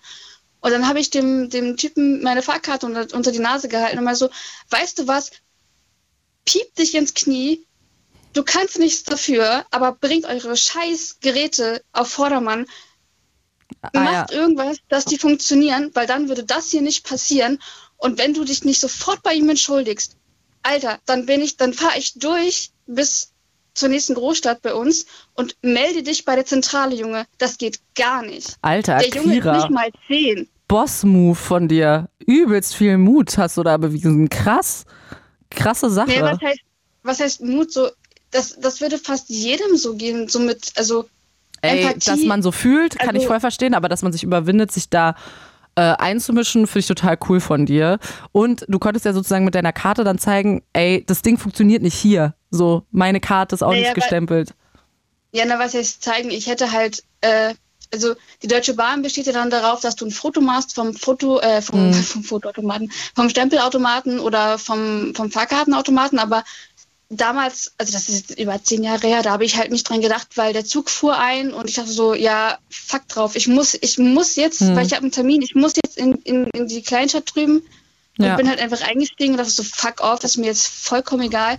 Und 0.60 0.70
dann 0.70 0.86
habe 0.86 1.00
ich 1.00 1.10
dem, 1.10 1.50
dem 1.50 1.76
Typen 1.76 2.22
meine 2.22 2.40
Fahrkarte 2.40 2.86
unter, 2.86 3.08
unter 3.16 3.32
die 3.32 3.40
Nase 3.40 3.66
gehalten 3.66 3.98
und 3.98 4.04
mal 4.04 4.14
so, 4.14 4.30
weißt 4.70 5.00
du 5.00 5.08
was, 5.08 5.32
piep 6.44 6.72
dich 6.76 6.94
ins 6.94 7.14
Knie, 7.14 7.66
du 8.32 8.44
kannst 8.44 8.78
nichts 8.78 9.02
dafür, 9.02 9.66
aber 9.72 9.90
bringt 9.90 10.26
eure 10.26 10.56
scheiß 10.56 11.16
Geräte 11.20 11.82
auf 11.90 12.10
Vordermann. 12.10 12.66
Macht 13.92 14.30
irgendwas, 14.30 14.76
dass 14.88 15.04
die 15.04 15.18
funktionieren, 15.18 15.90
weil 15.94 16.06
dann 16.06 16.28
würde 16.28 16.44
das 16.44 16.70
hier 16.70 16.82
nicht 16.82 17.04
passieren. 17.04 17.60
Und 17.96 18.18
wenn 18.18 18.34
du 18.34 18.44
dich 18.44 18.62
nicht 18.62 18.80
sofort 18.80 19.24
bei 19.24 19.34
ihm 19.34 19.48
entschuldigst, 19.48 20.16
Alter, 20.62 20.98
dann 21.06 21.26
bin 21.26 21.40
ich, 21.40 21.56
dann 21.56 21.72
fahre 21.72 21.98
ich 21.98 22.14
durch 22.18 22.70
bis 22.86 23.32
zur 23.74 23.88
nächsten 23.88 24.14
Großstadt 24.14 24.62
bei 24.62 24.74
uns 24.74 25.06
und 25.34 25.56
melde 25.62 26.02
dich 26.02 26.24
bei 26.24 26.34
der 26.36 26.44
Zentrale, 26.44 26.94
Junge. 26.94 27.26
Das 27.38 27.58
geht 27.58 27.80
gar 27.94 28.22
nicht. 28.22 28.56
Alter, 28.60 28.98
der 28.98 29.08
Junge 29.08 29.36
ist 29.36 29.42
Kira. 29.42 29.56
nicht 29.56 29.70
mal 29.70 29.90
zehn. 30.06 30.48
Boss-Move 30.68 31.34
von 31.34 31.68
dir. 31.68 32.08
Übelst 32.26 32.74
viel 32.74 32.98
Mut 32.98 33.36
hast 33.38 33.56
du 33.56 33.62
da 33.62 33.76
bewiesen. 33.76 34.28
Krass. 34.28 34.84
Krasse 35.50 35.90
Sache. 35.90 36.08
Nee, 36.10 36.22
was 36.22 36.40
heißt, 36.40 36.60
was 37.02 37.20
heißt 37.20 37.40
Mut? 37.42 37.72
So, 37.72 37.88
das, 38.30 38.58
das 38.60 38.80
würde 38.80 38.98
fast 38.98 39.28
jedem 39.28 39.76
so 39.76 39.94
gehen, 39.96 40.28
so 40.28 40.38
mit, 40.38 40.72
also 40.76 41.06
Ey, 41.60 41.82
Empathie. 41.82 42.10
dass 42.10 42.20
man 42.24 42.42
so 42.42 42.52
fühlt, 42.52 42.98
kann 42.98 43.10
ich 43.16 43.22
Also- 43.22 43.28
voll 43.28 43.40
verstehen, 43.40 43.74
aber 43.74 43.88
dass 43.88 44.02
man 44.02 44.12
sich 44.12 44.22
überwindet, 44.22 44.72
sich 44.72 44.88
da 44.88 45.14
äh, 45.74 45.80
einzumischen, 45.82 46.66
finde 46.66 46.80
ich 46.80 46.86
total 46.86 47.18
cool 47.28 47.40
von 47.40 47.66
dir. 47.66 47.98
Und 48.32 48.64
du 48.68 48.78
konntest 48.78 49.04
ja 49.06 49.12
sozusagen 49.12 49.44
mit 49.44 49.54
deiner 49.54 49.72
Karte 49.72 50.04
dann 50.04 50.18
zeigen, 50.18 50.62
ey, 50.72 51.04
das 51.06 51.22
Ding 51.22 51.38
funktioniert 51.38 51.82
nicht 51.82 51.94
hier. 51.94 52.34
So, 52.50 52.84
meine 52.90 53.20
Karte 53.20 53.54
ist 53.54 53.62
auch 53.62 53.70
Naja, 53.70 53.82
nicht 53.82 53.94
gestempelt. 53.94 54.54
Ja, 55.32 55.44
na, 55.46 55.58
was 55.58 55.74
heißt 55.74 56.02
zeigen? 56.02 56.30
Ich 56.30 56.46
hätte 56.46 56.72
halt, 56.72 57.02
äh, 57.22 57.54
also 57.92 58.14
die 58.42 58.48
Deutsche 58.48 58.74
Bahn 58.74 59.02
besteht 59.02 59.26
ja 59.26 59.32
dann 59.32 59.48
darauf, 59.50 59.80
dass 59.80 59.96
du 59.96 60.04
ein 60.06 60.10
Foto 60.10 60.40
machst 60.40 60.74
vom 60.74 60.94
Foto, 60.94 61.40
äh, 61.40 61.62
vom, 61.62 61.88
Mhm. 61.88 61.94
vom 62.02 62.22
Fotoautomaten, 62.24 62.92
vom 63.14 63.28
Stempelautomaten 63.30 64.18
oder 64.18 64.58
vom, 64.58 65.14
vom 65.14 65.30
Fahrkartenautomaten, 65.30 66.18
aber 66.18 66.44
damals, 67.16 67.72
also 67.78 67.92
das 67.92 68.08
ist 68.08 68.28
jetzt 68.30 68.40
über 68.40 68.62
zehn 68.62 68.82
Jahre 68.82 69.06
her, 69.06 69.22
da 69.22 69.30
habe 69.32 69.44
ich 69.44 69.56
halt 69.56 69.70
nicht 69.70 69.88
dran 69.88 70.00
gedacht, 70.00 70.28
weil 70.36 70.52
der 70.52 70.64
Zug 70.64 70.90
fuhr 70.90 71.18
ein 71.18 71.52
und 71.52 71.68
ich 71.68 71.74
dachte 71.76 71.90
so, 71.90 72.14
ja, 72.14 72.58
fuck 72.70 73.06
drauf, 73.08 73.36
ich 73.36 73.46
muss, 73.48 73.74
ich 73.80 73.98
muss 73.98 74.36
jetzt, 74.36 74.60
Mhm. 74.62 74.76
weil 74.76 74.86
ich 74.86 74.92
habe 74.92 75.02
einen 75.02 75.12
Termin, 75.12 75.42
ich 75.42 75.54
muss 75.54 75.74
jetzt 75.76 75.96
in, 75.98 76.14
in, 76.24 76.46
in 76.54 76.66
die 76.68 76.82
Kleinstadt 76.82 77.34
drüben 77.34 77.62
und 78.18 78.24
Ja. 78.24 78.36
bin 78.36 78.48
halt 78.48 78.60
einfach 78.60 78.82
eingestiegen 78.86 79.32
und 79.32 79.38
dachte 79.38 79.50
so, 79.50 79.62
fuck 79.62 80.00
off, 80.00 80.18
das 80.20 80.32
ist 80.32 80.36
mir 80.38 80.46
jetzt 80.46 80.66
vollkommen 80.66 81.22
egal. 81.22 81.58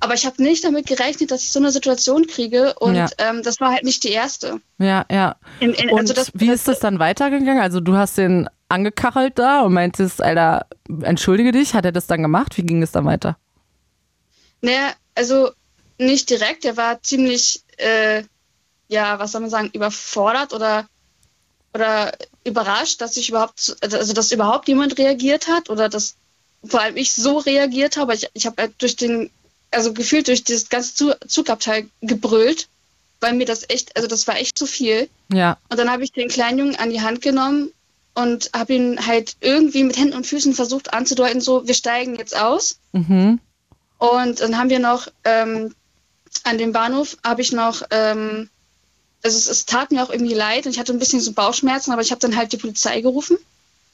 Aber 0.00 0.14
ich 0.14 0.24
habe 0.26 0.40
nicht 0.42 0.62
damit 0.62 0.86
gerechnet, 0.86 1.32
dass 1.32 1.42
ich 1.42 1.50
so 1.50 1.58
eine 1.58 1.72
Situation 1.72 2.26
kriege 2.28 2.74
und 2.78 2.94
Ja. 2.94 3.08
ähm, 3.18 3.42
das 3.42 3.58
war 3.60 3.72
halt 3.72 3.82
nicht 3.82 4.04
die 4.04 4.10
erste. 4.10 4.60
Ja, 4.78 5.04
ja. 5.10 5.34
In, 5.58 5.72
in, 5.74 5.90
Und 5.90 5.98
also 6.00 6.14
das, 6.14 6.30
wie 6.34 6.50
ist 6.50 6.68
das 6.68 6.78
dann 6.78 7.00
weitergegangen? 7.00 7.60
Also 7.60 7.80
du 7.80 7.96
hast 7.96 8.16
den 8.16 8.48
angekachelt 8.68 9.38
da 9.40 9.62
und 9.62 9.72
meintest, 9.72 10.22
Alter, 10.22 10.66
entschuldige 11.02 11.50
dich. 11.50 11.74
Hat 11.74 11.84
er 11.84 11.90
das 11.90 12.06
dann 12.06 12.22
gemacht? 12.22 12.56
Wie 12.56 12.62
ging 12.62 12.80
es 12.82 12.92
dann 12.92 13.06
weiter? 13.06 13.36
Naja, 14.60 14.92
also 15.14 15.50
nicht 15.98 16.30
direkt, 16.30 16.64
er 16.64 16.76
war 16.76 17.02
ziemlich, 17.02 17.62
äh, 17.76 18.22
ja, 18.88 19.18
was 19.18 19.32
soll 19.32 19.40
man 19.40 19.50
sagen, 19.50 19.70
überfordert 19.72 20.52
oder, 20.52 20.88
oder 21.74 22.12
überrascht, 22.44 23.00
dass 23.00 23.16
ich 23.16 23.28
überhaupt, 23.28 23.76
also 23.80 24.12
dass 24.12 24.32
überhaupt 24.32 24.68
jemand 24.68 24.98
reagiert 24.98 25.48
hat 25.48 25.70
oder 25.70 25.88
dass 25.88 26.14
vor 26.64 26.80
allem 26.80 26.96
ich 26.96 27.12
so 27.12 27.38
reagiert 27.38 27.96
habe. 27.96 28.14
Ich, 28.14 28.28
ich 28.32 28.46
habe 28.46 28.62
halt 28.62 28.74
durch 28.78 28.96
den, 28.96 29.30
also 29.70 29.92
gefühlt 29.92 30.28
durch 30.28 30.44
das 30.44 30.68
ganze 30.68 30.94
Zu 30.94 31.14
Zugabteil 31.26 31.88
gebrüllt, 32.00 32.68
weil 33.20 33.34
mir 33.34 33.46
das 33.46 33.68
echt, 33.68 33.96
also 33.96 34.08
das 34.08 34.26
war 34.26 34.36
echt 34.36 34.58
zu 34.58 34.66
viel. 34.66 35.08
Ja. 35.32 35.58
Und 35.68 35.78
dann 35.78 35.90
habe 35.90 36.04
ich 36.04 36.12
den 36.12 36.28
kleinen 36.28 36.58
Jungen 36.58 36.76
an 36.76 36.90
die 36.90 37.02
Hand 37.02 37.22
genommen 37.22 37.72
und 38.14 38.50
habe 38.54 38.74
ihn 38.74 39.06
halt 39.06 39.36
irgendwie 39.40 39.84
mit 39.84 39.96
Händen 39.96 40.16
und 40.16 40.26
Füßen 40.26 40.54
versucht 40.54 40.92
anzudeuten, 40.92 41.40
so, 41.40 41.66
wir 41.66 41.74
steigen 41.74 42.16
jetzt 42.16 42.36
aus. 42.36 42.78
Mhm. 42.92 43.40
Und 43.98 44.40
dann 44.40 44.56
haben 44.56 44.70
wir 44.70 44.78
noch 44.78 45.08
ähm, 45.24 45.74
an 46.44 46.58
dem 46.58 46.72
Bahnhof 46.72 47.16
habe 47.24 47.42
ich 47.42 47.52
noch, 47.52 47.82
ähm, 47.90 48.48
also 49.22 49.36
es, 49.36 49.48
es 49.48 49.66
tat 49.66 49.90
mir 49.90 50.02
auch 50.02 50.10
irgendwie 50.10 50.34
leid 50.34 50.66
und 50.66 50.72
ich 50.72 50.78
hatte 50.78 50.92
ein 50.92 50.98
bisschen 50.98 51.20
so 51.20 51.32
Bauchschmerzen, 51.32 51.92
aber 51.92 52.02
ich 52.02 52.10
habe 52.10 52.20
dann 52.20 52.36
halt 52.36 52.52
die 52.52 52.56
Polizei 52.58 53.00
gerufen. 53.00 53.38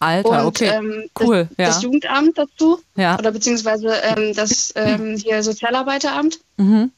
Alter, 0.01 0.41
und, 0.41 0.47
okay. 0.47 0.69
ähm, 0.69 1.09
cool, 1.21 1.49
das, 1.51 1.59
ja. 1.59 1.67
das 1.67 1.83
Jugendamt 1.83 2.37
dazu 2.37 2.83
Ja. 2.97 3.19
oder 3.19 3.31
beziehungsweise 3.31 3.89
ähm, 4.03 4.35
das 4.35 4.73
ähm, 4.77 5.17
hier 5.17 5.43
Sozialarbeiteramt. 5.43 6.41
Mhm. 6.57 6.91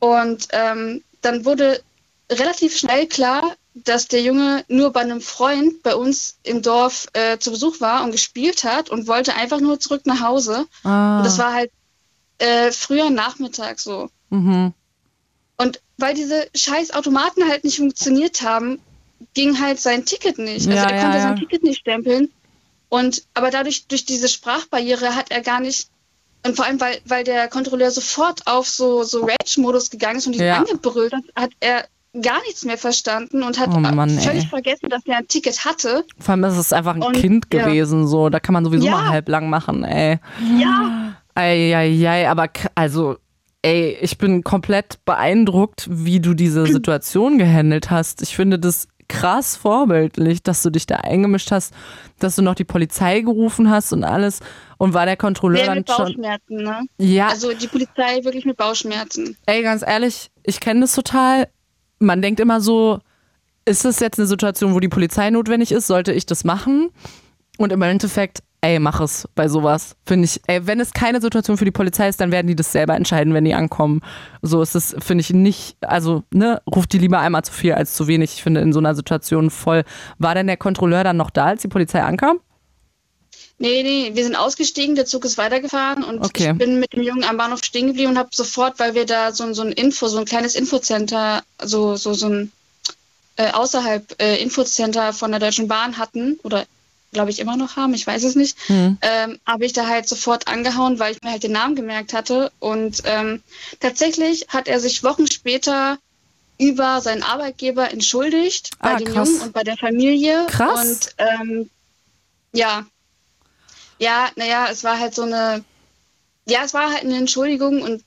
Und 0.00 0.48
ähm, 0.50 1.02
dann 1.22 1.44
wurde 1.44 1.80
relativ 2.30 2.76
schnell 2.76 3.06
klar, 3.06 3.42
dass 3.74 4.08
der 4.08 4.22
Junge 4.22 4.64
nur 4.68 4.92
bei 4.92 5.00
einem 5.00 5.20
Freund 5.20 5.82
bei 5.82 5.94
uns 5.94 6.36
im 6.42 6.62
Dorf 6.62 7.06
äh, 7.12 7.38
zu 7.38 7.50
Besuch 7.50 7.80
war 7.80 8.04
und 8.04 8.10
gespielt 8.10 8.64
hat 8.64 8.90
und 8.90 9.06
wollte 9.06 9.34
einfach 9.34 9.60
nur 9.60 9.80
zurück 9.80 10.02
nach 10.04 10.20
Hause. 10.20 10.66
Ah. 10.82 11.18
Und 11.18 11.24
das 11.24 11.38
war 11.38 11.54
halt 11.54 11.70
äh, 12.38 12.70
früher 12.72 13.10
Nachmittag 13.10 13.78
so. 13.80 14.10
Mhm. 14.30 14.72
Und 15.56 15.80
weil 15.96 16.14
diese 16.14 16.46
scheiß 16.54 16.92
Automaten 16.92 17.48
halt 17.48 17.64
nicht 17.64 17.78
funktioniert 17.78 18.42
haben, 18.42 18.78
ging 19.34 19.60
halt 19.60 19.80
sein 19.80 20.04
Ticket 20.04 20.38
nicht. 20.38 20.68
Also 20.68 20.70
Ja, 20.70 20.84
er 20.88 21.02
konnte 21.02 21.16
ja. 21.16 21.22
sein 21.22 21.36
Ticket 21.36 21.62
nicht 21.64 21.80
stempeln. 21.80 22.30
Und 22.88 23.24
aber 23.34 23.50
dadurch, 23.50 23.86
durch 23.88 24.04
diese 24.06 24.28
Sprachbarriere 24.28 25.14
hat 25.16 25.30
er 25.30 25.40
gar 25.42 25.60
nicht, 25.60 25.88
und 26.46 26.54
vor 26.56 26.64
allem, 26.64 26.80
weil, 26.80 26.98
weil 27.04 27.24
der 27.24 27.48
Kontrolleur 27.48 27.90
sofort 27.90 28.46
auf 28.46 28.68
so, 28.68 29.02
so 29.02 29.22
Rage-Modus 29.22 29.90
gegangen 29.90 30.18
ist 30.18 30.26
und 30.28 30.34
ihn 30.36 30.42
Ja. 30.42 30.58
angebrüllt 30.58 31.12
hat, 31.12 31.24
hat 31.34 31.50
er 31.60 31.84
gar 32.22 32.40
nichts 32.42 32.64
mehr 32.64 32.78
verstanden 32.78 33.42
und 33.42 33.58
hat 33.58 33.68
Oh 33.74 33.78
Mann, 33.80 34.18
völlig 34.18 34.44
ey. 34.44 34.48
vergessen, 34.48 34.88
dass 34.88 35.02
er 35.06 35.18
ein 35.18 35.28
Ticket 35.28 35.64
hatte. 35.64 36.04
Vor 36.18 36.32
allem 36.32 36.44
ist 36.44 36.56
es 36.56 36.72
einfach 36.72 36.94
ein 36.94 37.02
Und- 37.02 37.16
Kind 37.16 37.46
ja. 37.52 37.64
gewesen, 37.66 38.06
so. 38.06 38.28
Da 38.30 38.40
kann 38.40 38.52
man 38.54 38.64
sowieso 38.64 38.86
Ja. 38.86 38.92
mal 38.92 39.08
halblang 39.08 39.50
machen, 39.50 39.84
ey. 39.84 40.18
Ja. 40.58 41.16
Eieiei, 41.38 42.28
aber 42.28 42.48
also, 42.74 43.16
ey, 43.62 43.96
ich 44.00 44.18
bin 44.18 44.42
komplett 44.42 45.04
beeindruckt, 45.04 45.86
wie 45.90 46.20
du 46.20 46.34
diese 46.34 46.66
Situation 46.72 47.38
gehandelt 47.38 47.90
hast. 47.90 48.22
Ich 48.22 48.34
finde 48.34 48.58
das 48.58 48.88
krass 49.08 49.56
vorbildlich, 49.56 50.42
dass 50.42 50.62
du 50.62 50.70
dich 50.70 50.86
da 50.86 50.96
eingemischt 50.96 51.50
hast, 51.50 51.72
dass 52.18 52.36
du 52.36 52.42
noch 52.42 52.54
die 52.54 52.64
Polizei 52.64 53.20
gerufen 53.20 53.70
hast 53.70 53.92
und 53.92 54.04
alles. 54.04 54.40
Und 54.76 54.94
war 54.94 55.06
der 55.06 55.16
Kontrolleur 55.16 55.58
Der 55.58 55.66
dann 55.66 55.78
mit 55.78 55.90
schon. 55.90 56.04
Bauchschmerzen, 56.06 56.56
ne? 56.56 56.80
Ja. 56.98 57.28
Also 57.28 57.52
die 57.52 57.66
Polizei 57.66 58.22
wirklich 58.22 58.44
mit 58.44 58.56
Bauchschmerzen. 58.56 59.36
Ey, 59.46 59.62
ganz 59.62 59.82
ehrlich, 59.82 60.30
ich 60.44 60.60
kenne 60.60 60.80
das 60.82 60.92
total. 60.92 61.48
Man 61.98 62.22
denkt 62.22 62.38
immer 62.38 62.60
so, 62.60 63.00
ist 63.64 63.84
das 63.84 64.00
jetzt 64.00 64.18
eine 64.18 64.28
Situation, 64.28 64.74
wo 64.74 64.80
die 64.80 64.88
Polizei 64.88 65.30
notwendig 65.30 65.72
ist? 65.72 65.86
Sollte 65.86 66.12
ich 66.12 66.26
das 66.26 66.44
machen? 66.44 66.90
Und 67.56 67.72
im 67.72 67.82
Endeffekt 67.82 68.42
ey, 68.60 68.78
mach 68.78 69.00
es 69.00 69.28
bei 69.34 69.48
sowas. 69.48 69.94
Finde 70.04 70.24
ich, 70.26 70.40
ey, 70.46 70.66
wenn 70.66 70.80
es 70.80 70.92
keine 70.92 71.20
Situation 71.20 71.56
für 71.56 71.64
die 71.64 71.70
Polizei 71.70 72.08
ist, 72.08 72.20
dann 72.20 72.32
werden 72.32 72.46
die 72.48 72.56
das 72.56 72.72
selber 72.72 72.94
entscheiden, 72.96 73.32
wenn 73.34 73.44
die 73.44 73.54
ankommen. 73.54 74.00
So 74.42 74.60
ist 74.62 74.74
es, 74.74 74.96
finde 74.98 75.22
ich, 75.22 75.30
nicht, 75.30 75.76
also, 75.80 76.24
ne, 76.32 76.60
ruft 76.66 76.92
die 76.92 76.98
lieber 76.98 77.20
einmal 77.20 77.44
zu 77.44 77.52
viel 77.52 77.74
als 77.74 77.94
zu 77.94 78.08
wenig. 78.08 78.34
Ich 78.34 78.42
finde 78.42 78.60
in 78.60 78.72
so 78.72 78.78
einer 78.80 78.94
Situation 78.94 79.50
voll. 79.50 79.84
War 80.18 80.34
denn 80.34 80.46
der 80.48 80.56
Kontrolleur 80.56 81.04
dann 81.04 81.16
noch 81.16 81.30
da, 81.30 81.46
als 81.46 81.62
die 81.62 81.68
Polizei 81.68 82.02
ankam? 82.02 82.40
Nee, 83.60 83.82
nee, 83.82 84.10
wir 84.14 84.22
sind 84.22 84.36
ausgestiegen, 84.36 84.94
der 84.94 85.06
Zug 85.06 85.24
ist 85.24 85.36
weitergefahren 85.36 86.04
und 86.04 86.24
Okay. 86.24 86.52
ich 86.52 86.58
bin 86.58 86.78
mit 86.78 86.92
dem 86.92 87.02
Jungen 87.02 87.24
am 87.24 87.36
Bahnhof 87.36 87.64
stehen 87.64 87.88
geblieben 87.88 88.10
und 88.12 88.18
habe 88.18 88.28
sofort, 88.32 88.78
weil 88.78 88.94
wir 88.94 89.04
da 89.04 89.32
so, 89.32 89.42
ein- 89.44 89.54
so 89.54 89.62
ein 89.62 89.72
Info, 89.72 90.06
so 90.06 90.18
ein 90.18 90.24
kleines 90.26 90.54
Infocenter, 90.54 91.42
so, 91.62 91.96
so, 91.96 92.14
so 92.14 92.28
ein 92.28 92.52
äh, 93.36 93.50
außerhalb 93.52 94.20
äh, 94.20 94.36
Infocenter 94.42 95.12
von 95.12 95.30
der 95.32 95.40
Deutschen 95.40 95.66
Bahn 95.68 95.98
hatten 95.98 96.38
oder 96.44 96.64
glaube 97.12 97.30
ich 97.30 97.38
immer 97.40 97.56
noch 97.56 97.76
haben, 97.76 97.94
ich 97.94 98.06
weiß 98.06 98.22
es 98.24 98.34
nicht, 98.34 98.56
Hm. 98.66 98.98
ähm, 99.00 99.40
habe 99.46 99.64
ich 99.64 99.72
da 99.72 99.86
halt 99.86 100.08
sofort 100.08 100.46
angehauen, 100.48 100.98
weil 100.98 101.12
ich 101.14 101.22
mir 101.22 101.30
halt 101.30 101.42
den 101.42 101.52
Namen 101.52 101.74
gemerkt 101.74 102.12
hatte. 102.12 102.52
Und 102.58 103.02
ähm, 103.04 103.42
tatsächlich 103.80 104.46
hat 104.48 104.68
er 104.68 104.78
sich 104.80 105.02
Wochen 105.04 105.26
später 105.26 105.98
über 106.58 107.00
seinen 107.00 107.22
Arbeitgeber 107.22 107.90
entschuldigt 107.90 108.70
bei 108.80 108.94
Ah, 108.94 108.96
dem 108.96 109.12
krass. 109.12 109.28
Jungen 109.28 109.40
und 109.42 109.52
bei 109.52 109.62
der 109.64 109.76
Familie. 109.76 110.46
Krass. 110.50 110.86
Und 110.86 111.14
ähm, 111.18 111.70
ja, 112.52 112.84
ja, 113.98 114.28
naja, 114.36 114.68
es 114.70 114.84
war 114.84 114.98
halt 114.98 115.14
so 115.14 115.22
eine, 115.22 115.64
ja, 116.46 116.60
es 116.64 116.74
war 116.74 116.90
halt 116.92 117.02
eine 117.04 117.16
Entschuldigung 117.16 117.82
und 117.82 118.02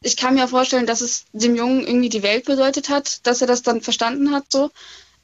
ich 0.00 0.16
kann 0.16 0.34
mir 0.34 0.46
vorstellen, 0.48 0.86
dass 0.86 1.00
es 1.00 1.24
dem 1.32 1.56
Jungen 1.56 1.86
irgendwie 1.86 2.08
die 2.08 2.22
Welt 2.22 2.44
bedeutet 2.44 2.88
hat, 2.88 3.26
dass 3.26 3.40
er 3.40 3.46
das 3.48 3.62
dann 3.62 3.80
verstanden 3.80 4.32
hat, 4.32 4.44
so. 4.50 4.70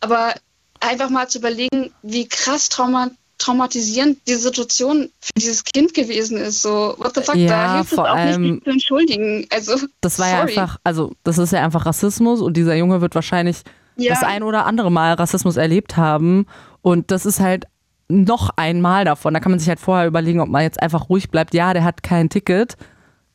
Aber 0.01 0.35
einfach 0.81 1.11
mal 1.11 1.29
zu 1.29 1.39
überlegen, 1.39 1.91
wie 2.03 2.27
krass 2.29 2.69
trauma 2.69 3.11
traumatisierend 3.37 4.19
die 4.29 4.35
Situation 4.35 5.11
für 5.21 5.33
dieses 5.37 5.65
Kind 5.65 5.93
gewesen 5.93 6.39
ist. 6.39 6.63
So, 6.63 6.95
what 6.99 7.15
the 7.17 7.21
fuck, 7.21 7.35
Ja, 7.35 7.49
da 7.49 7.75
hilft 7.77 7.91
es 7.93 7.97
vor 7.97 8.11
auch 8.11 8.15
nicht, 8.15 8.25
allem- 8.27 8.55
sich 8.55 8.65
zu 8.65 8.71
entschuldigen. 8.71 9.47
Also, 9.51 9.77
Das 10.01 10.19
war 10.21 10.29
ja 10.29 10.39
sorry. 10.39 10.51
einfach, 10.57 10.79
also 10.85 11.13
das 11.25 11.39
ist 11.39 11.53
ja 11.53 11.63
einfach 11.65 11.85
Rassismus 11.85 12.41
und 12.41 12.57
dieser 12.57 12.75
Junge 12.77 13.01
wird 13.01 13.15
wahrscheinlich 13.17 13.59
Ja. 13.97 14.15
das 14.15 14.23
ein 14.23 14.45
oder 14.45 14.67
andere 14.67 14.91
Mal 14.91 15.15
Rassismus 15.15 15.57
erlebt 15.57 15.97
haben 15.97 16.47
und 16.81 17.11
das 17.11 17.27
ist 17.27 17.41
halt 17.41 17.65
noch 18.09 18.51
einmal 18.57 19.05
davon. 19.05 19.35
Da 19.35 19.41
kann 19.41 19.51
man 19.51 19.59
sich 19.59 19.69
halt 19.69 19.81
vorher 19.81 20.07
überlegen, 20.07 20.41
ob 20.41 20.49
man 20.49 20.63
jetzt 20.63 20.81
einfach 20.81 21.09
ruhig 21.09 21.31
bleibt. 21.31 21.55
Ja, 21.55 21.73
der 21.75 21.83
hat 21.85 22.03
kein 22.05 22.29
Ticket. 22.31 22.77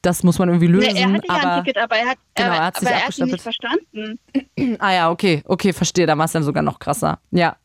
Das 0.02 0.24
muss 0.24 0.40
man 0.40 0.48
irgendwie 0.50 0.68
lösen. 0.68 0.94
Nee, 0.94 1.02
er 1.02 1.12
hatte 1.12 1.28
ja 1.28 1.36
aber 1.36 1.52
ein 1.56 1.64
Ticket, 1.64 1.78
aber 1.84 1.96
er 1.98 2.06
hat, 2.10 2.18
Genau, 2.36 2.50
er, 2.50 2.56
er 2.56 2.66
hat 2.66 2.78
aber 2.78 2.90
er 2.90 3.06
hat 3.08 3.18
ihn 3.18 3.26
nicht 3.26 3.42
verstanden. 3.42 4.20
Ah 4.80 4.94
ja, 4.94 5.10
okay, 5.12 5.42
okay, 5.46 5.74
verstehe. 5.74 6.06
Da 6.06 6.18
war 6.18 6.26
es 6.26 6.32
dann 6.32 6.44
sogar 6.44 6.64
noch 6.64 6.80
krasser. 6.80 7.20
Ja. 7.32 7.56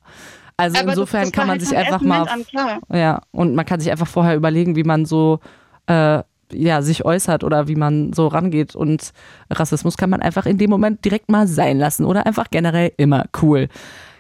Also 0.57 0.77
Aber 0.79 0.87
das- 0.87 0.95
insofern 0.95 1.23
das 1.23 1.33
kann 1.33 1.41
war 1.43 1.47
man 1.47 1.59
halt 1.59 1.69
sich 1.69 1.77
einfach 1.77 2.01
mal. 2.01 2.29
An. 2.29 2.45
Ja, 2.93 3.21
und 3.33 3.55
man 3.55 3.65
kann 3.67 3.81
sich 3.81 3.91
einfach 3.91 4.07
vorher 4.07 4.37
überlegen, 4.37 4.75
wie 4.77 4.85
man 4.85 5.05
so 5.05 5.41
äh, 5.87 6.23
ja, 6.53 6.83
sich 6.83 7.05
äußert 7.05 7.43
oder 7.45 7.67
wie 7.69 7.75
man 7.77 8.13
so 8.13 8.29
rangeht. 8.29 8.75
Und 8.77 9.11
Rassismus 9.51 9.97
kann 9.97 10.11
man 10.11 10.23
einfach 10.23 10.47
in 10.47 10.57
dem 10.59 10.71
Moment 10.71 11.05
direkt 11.05 11.31
mal 11.31 11.47
sein 11.49 11.79
lassen 11.79 12.05
oder 12.05 12.27
einfach 12.27 12.47
generell 12.51 12.93
immer 12.97 13.25
cool. 13.43 13.69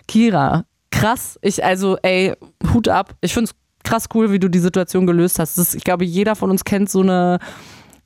Kira, 0.09 0.65
krass. 0.91 1.39
Ich, 1.43 1.65
also, 1.65 1.97
ey, 2.03 2.35
Hut 2.73 2.89
ab. 2.89 3.15
Ich 3.21 3.33
finde 3.35 3.51
es 3.51 3.55
krass 3.89 4.09
cool, 4.15 4.33
wie 4.33 4.39
du 4.39 4.49
die 4.49 4.59
Situation 4.59 5.07
gelöst 5.07 5.39
hast. 5.39 5.59
Das 5.59 5.69
ist, 5.69 5.75
ich 5.75 5.85
glaube, 5.85 6.05
jeder 6.05 6.35
von 6.35 6.51
uns 6.51 6.65
kennt 6.65 6.91
so 6.91 7.01
eine 7.03 7.39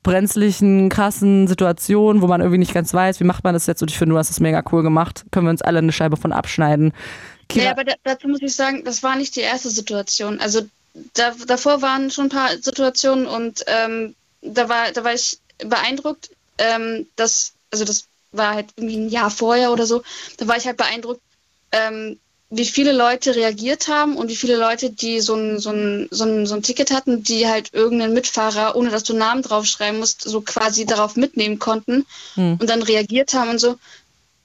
brenzlichen, 0.08 0.88
krassen 0.88 1.46
Situationen, 1.46 2.22
wo 2.22 2.26
man 2.26 2.40
irgendwie 2.40 2.58
nicht 2.58 2.72
ganz 2.72 2.94
weiß, 2.94 3.20
wie 3.20 3.24
macht 3.24 3.44
man 3.44 3.54
das 3.54 3.66
jetzt. 3.66 3.82
Und 3.82 3.90
ich 3.90 3.98
finde, 3.98 4.14
du 4.14 4.18
hast 4.18 4.30
es 4.30 4.40
mega 4.40 4.62
cool 4.72 4.82
gemacht. 4.82 5.24
Können 5.30 5.46
wir 5.46 5.50
uns 5.50 5.62
alle 5.62 5.78
eine 5.78 5.92
Scheibe 5.92 6.16
von 6.16 6.32
abschneiden. 6.32 6.92
Kira, 7.48 7.66
Ja, 7.66 7.70
aber 7.72 7.84
da, 7.84 7.94
dazu 8.04 8.26
muss 8.28 8.40
ich 8.40 8.54
sagen, 8.54 8.84
das 8.84 9.02
war 9.02 9.16
nicht 9.16 9.36
die 9.36 9.40
erste 9.40 9.68
Situation. 9.68 10.40
Also 10.40 10.62
da, 11.14 11.32
davor 11.46 11.82
waren 11.82 12.10
schon 12.10 12.26
ein 12.26 12.30
paar 12.30 12.56
Situationen 12.56 13.26
und 13.26 13.64
ähm, 13.66 14.14
da 14.40 14.68
war, 14.68 14.92
da 14.92 15.04
war 15.04 15.12
ich 15.12 15.38
beeindruckt, 15.58 16.30
ähm, 16.56 17.06
dass, 17.16 17.52
also 17.70 17.84
das 17.84 18.04
war 18.32 18.54
halt 18.54 18.66
irgendwie 18.76 18.96
ein 18.96 19.08
Jahr 19.10 19.30
vorher 19.30 19.72
oder 19.72 19.86
so, 19.86 20.02
da 20.38 20.48
war 20.48 20.56
ich 20.56 20.66
halt 20.66 20.76
beeindruckt, 20.76 21.20
ähm, 21.72 22.18
wie 22.50 22.64
viele 22.64 22.92
Leute 22.92 23.36
reagiert 23.36 23.88
haben 23.88 24.16
und 24.16 24.28
wie 24.28 24.36
viele 24.36 24.56
Leute, 24.56 24.90
die 24.90 25.20
so 25.20 25.34
ein, 25.34 25.58
so 25.58 25.70
ein, 25.70 26.08
so 26.10 26.24
ein, 26.24 26.46
so 26.46 26.54
ein 26.54 26.62
Ticket 26.62 26.90
hatten, 26.90 27.22
die 27.22 27.46
halt 27.46 27.74
irgendeinen 27.74 28.14
Mitfahrer, 28.14 28.74
ohne 28.74 28.90
dass 28.90 29.02
du 29.04 29.12
einen 29.12 29.20
Namen 29.20 29.42
draufschreiben 29.42 29.98
musst, 29.98 30.22
so 30.22 30.40
quasi 30.40 30.86
darauf 30.86 31.16
mitnehmen 31.16 31.58
konnten 31.58 32.06
Hm. 32.34 32.56
und 32.58 32.70
dann 32.70 32.82
reagiert 32.82 33.34
haben 33.34 33.50
und 33.50 33.58
so. 33.58 33.76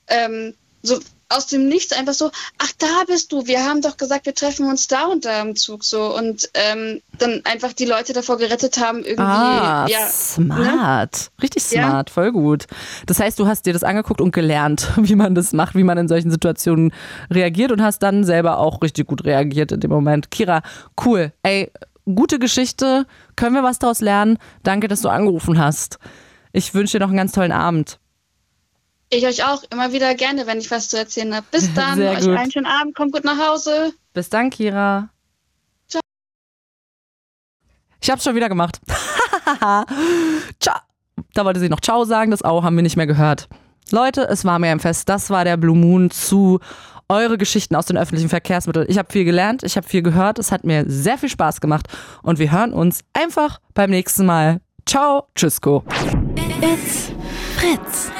Ähm, 0.07 0.53
so 0.81 0.99
aus 1.30 1.48
dem 1.48 1.68
Nichts 1.68 1.94
einfach 1.94 2.14
so, 2.14 2.30
ach 2.60 2.72
da 2.78 3.04
bist 3.08 3.32
du, 3.32 3.48
wir 3.48 3.64
haben 3.66 3.82
doch 3.82 3.98
gesagt, 3.98 4.26
wir 4.26 4.36
treffen 4.36 4.68
uns 4.68 4.88
da 4.88 5.06
und 5.06 5.26
da 5.26 5.41
im 5.41 5.56
Zug 5.56 5.84
so 5.84 6.16
und 6.16 6.50
ähm, 6.54 7.02
dann 7.18 7.41
einfach 7.45 7.74
die 7.74 7.86
Leute 7.86 8.14
davor 8.14 8.38
gerettet 8.38 8.78
haben, 8.78 9.00
irgendwie, 9.00 9.22
Ah, 9.24 9.88
ja, 9.88 10.00
ne? 10.06 10.12
smart. 10.12 11.32
Richtig 11.41 11.70
Ja. 11.72 11.84
smart, 11.88 12.10
voll 12.10 12.32
gut. 12.32 12.66
Das 13.06 13.20
heißt, 13.20 13.40
du 13.40 13.48
hast 13.48 13.66
dir 13.66 13.74
das 13.74 13.84
angeguckt 13.84 14.22
und 14.22 14.32
gelernt, 14.34 14.91
wie 14.98 15.16
man 15.16 15.36
das 15.36 15.54
macht, 15.54 15.76
wie 15.76 15.84
man 15.84 15.98
in 15.98 16.08
solchen 16.08 16.32
Situationen 16.32 16.94
reagiert 17.32 17.72
und 17.72 17.82
hast 17.82 18.00
dann 18.00 18.24
selber 18.24 18.60
auch 18.60 18.82
richtig 18.82 19.08
gut 19.08 19.24
reagiert 19.26 19.72
in 19.72 19.80
dem 19.80 19.91
Moment. 19.91 20.32
Kira, 20.32 20.62
cool. 21.06 21.32
Ey, 21.44 21.72
gute 22.06 22.40
Geschichte. 22.40 23.06
Können 23.36 23.56
wir 23.56 23.64
was 23.64 23.80
daraus 23.80 24.02
lernen? 24.02 24.38
Danke, 24.64 24.88
dass 24.88 25.02
du 25.02 25.10
angerufen 25.10 25.58
hast. 25.60 26.00
Ich 26.52 26.74
wünsche 26.74 26.98
dir 26.98 27.04
noch 27.06 27.10
einen 27.10 27.18
ganz 27.18 27.32
tollen 27.32 27.52
Abend. 27.52 27.98
Ich 29.09 29.25
euch 29.25 29.43
auch 29.43 29.63
immer 29.71 29.91
wieder 29.91 30.15
gerne, 30.15 30.47
wenn 30.47 30.57
ich 30.59 30.71
was 30.71 30.89
zu 30.89 30.97
erzählen 30.97 31.35
habe. 31.35 31.45
Bis 31.51 31.73
dann, 31.75 31.97
Sehr 31.97 32.11
euch 32.11 32.21
gut. 32.21 32.38
einen 32.38 32.51
schönen 32.51 32.65
Abend, 32.65 32.95
kommt 32.95 33.13
gut 33.13 33.23
nach 33.23 33.38
Hause. 33.38 33.93
Bis 34.13 34.30
dann, 34.30 34.49
Kira. 34.49 35.09
Ciao. 35.88 36.01
Ich 38.01 38.09
hab's 38.09 38.23
schon 38.23 38.35
wieder 38.35 38.49
gemacht. 38.49 38.80
Ciao. 40.59 40.77
Da 41.35 41.45
wollte 41.45 41.59
sie 41.59 41.69
noch 41.69 41.81
Ciao 41.81 42.05
sagen, 42.05 42.31
das 42.31 42.43
Au 42.43 42.63
haben 42.63 42.75
wir 42.75 42.84
nicht 42.84 42.97
mehr 42.97 43.07
gehört. 43.07 43.47
Leute, 43.91 44.27
es 44.27 44.45
war 44.45 44.59
mir 44.59 44.71
ein 44.71 44.80
Fest. 44.80 45.09
Das 45.09 45.30
war 45.30 45.43
der 45.43 45.57
Blue 45.57 45.77
Moon 45.77 46.09
zu 46.09 46.59
eure 47.09 47.38
Geschichten 47.38 47.75
aus 47.75 47.85
den 47.85 47.97
öffentlichen 47.97 48.30
Verkehrsmitteln. 48.30 48.88
Ich 48.89 48.97
habe 48.97 49.11
viel 49.11 49.25
gelernt, 49.25 49.63
ich 49.63 49.77
habe 49.77 49.88
viel 49.88 50.01
gehört. 50.01 50.39
Es 50.39 50.51
hat 50.51 50.63
mir 50.63 50.85
sehr 50.88 51.17
viel 51.17 51.30
Spaß 51.30 51.61
gemacht 51.61 51.88
und 52.23 52.39
wir 52.39 52.51
hören 52.51 52.73
uns 52.73 53.01
einfach 53.13 53.59
beim 53.73 53.89
nächsten 53.89 54.25
Mal. 54.25 54.61
Ciao, 54.85 55.27
tschüssko. 55.35 55.84
It's 56.61 57.11
Fritz. 57.57 58.11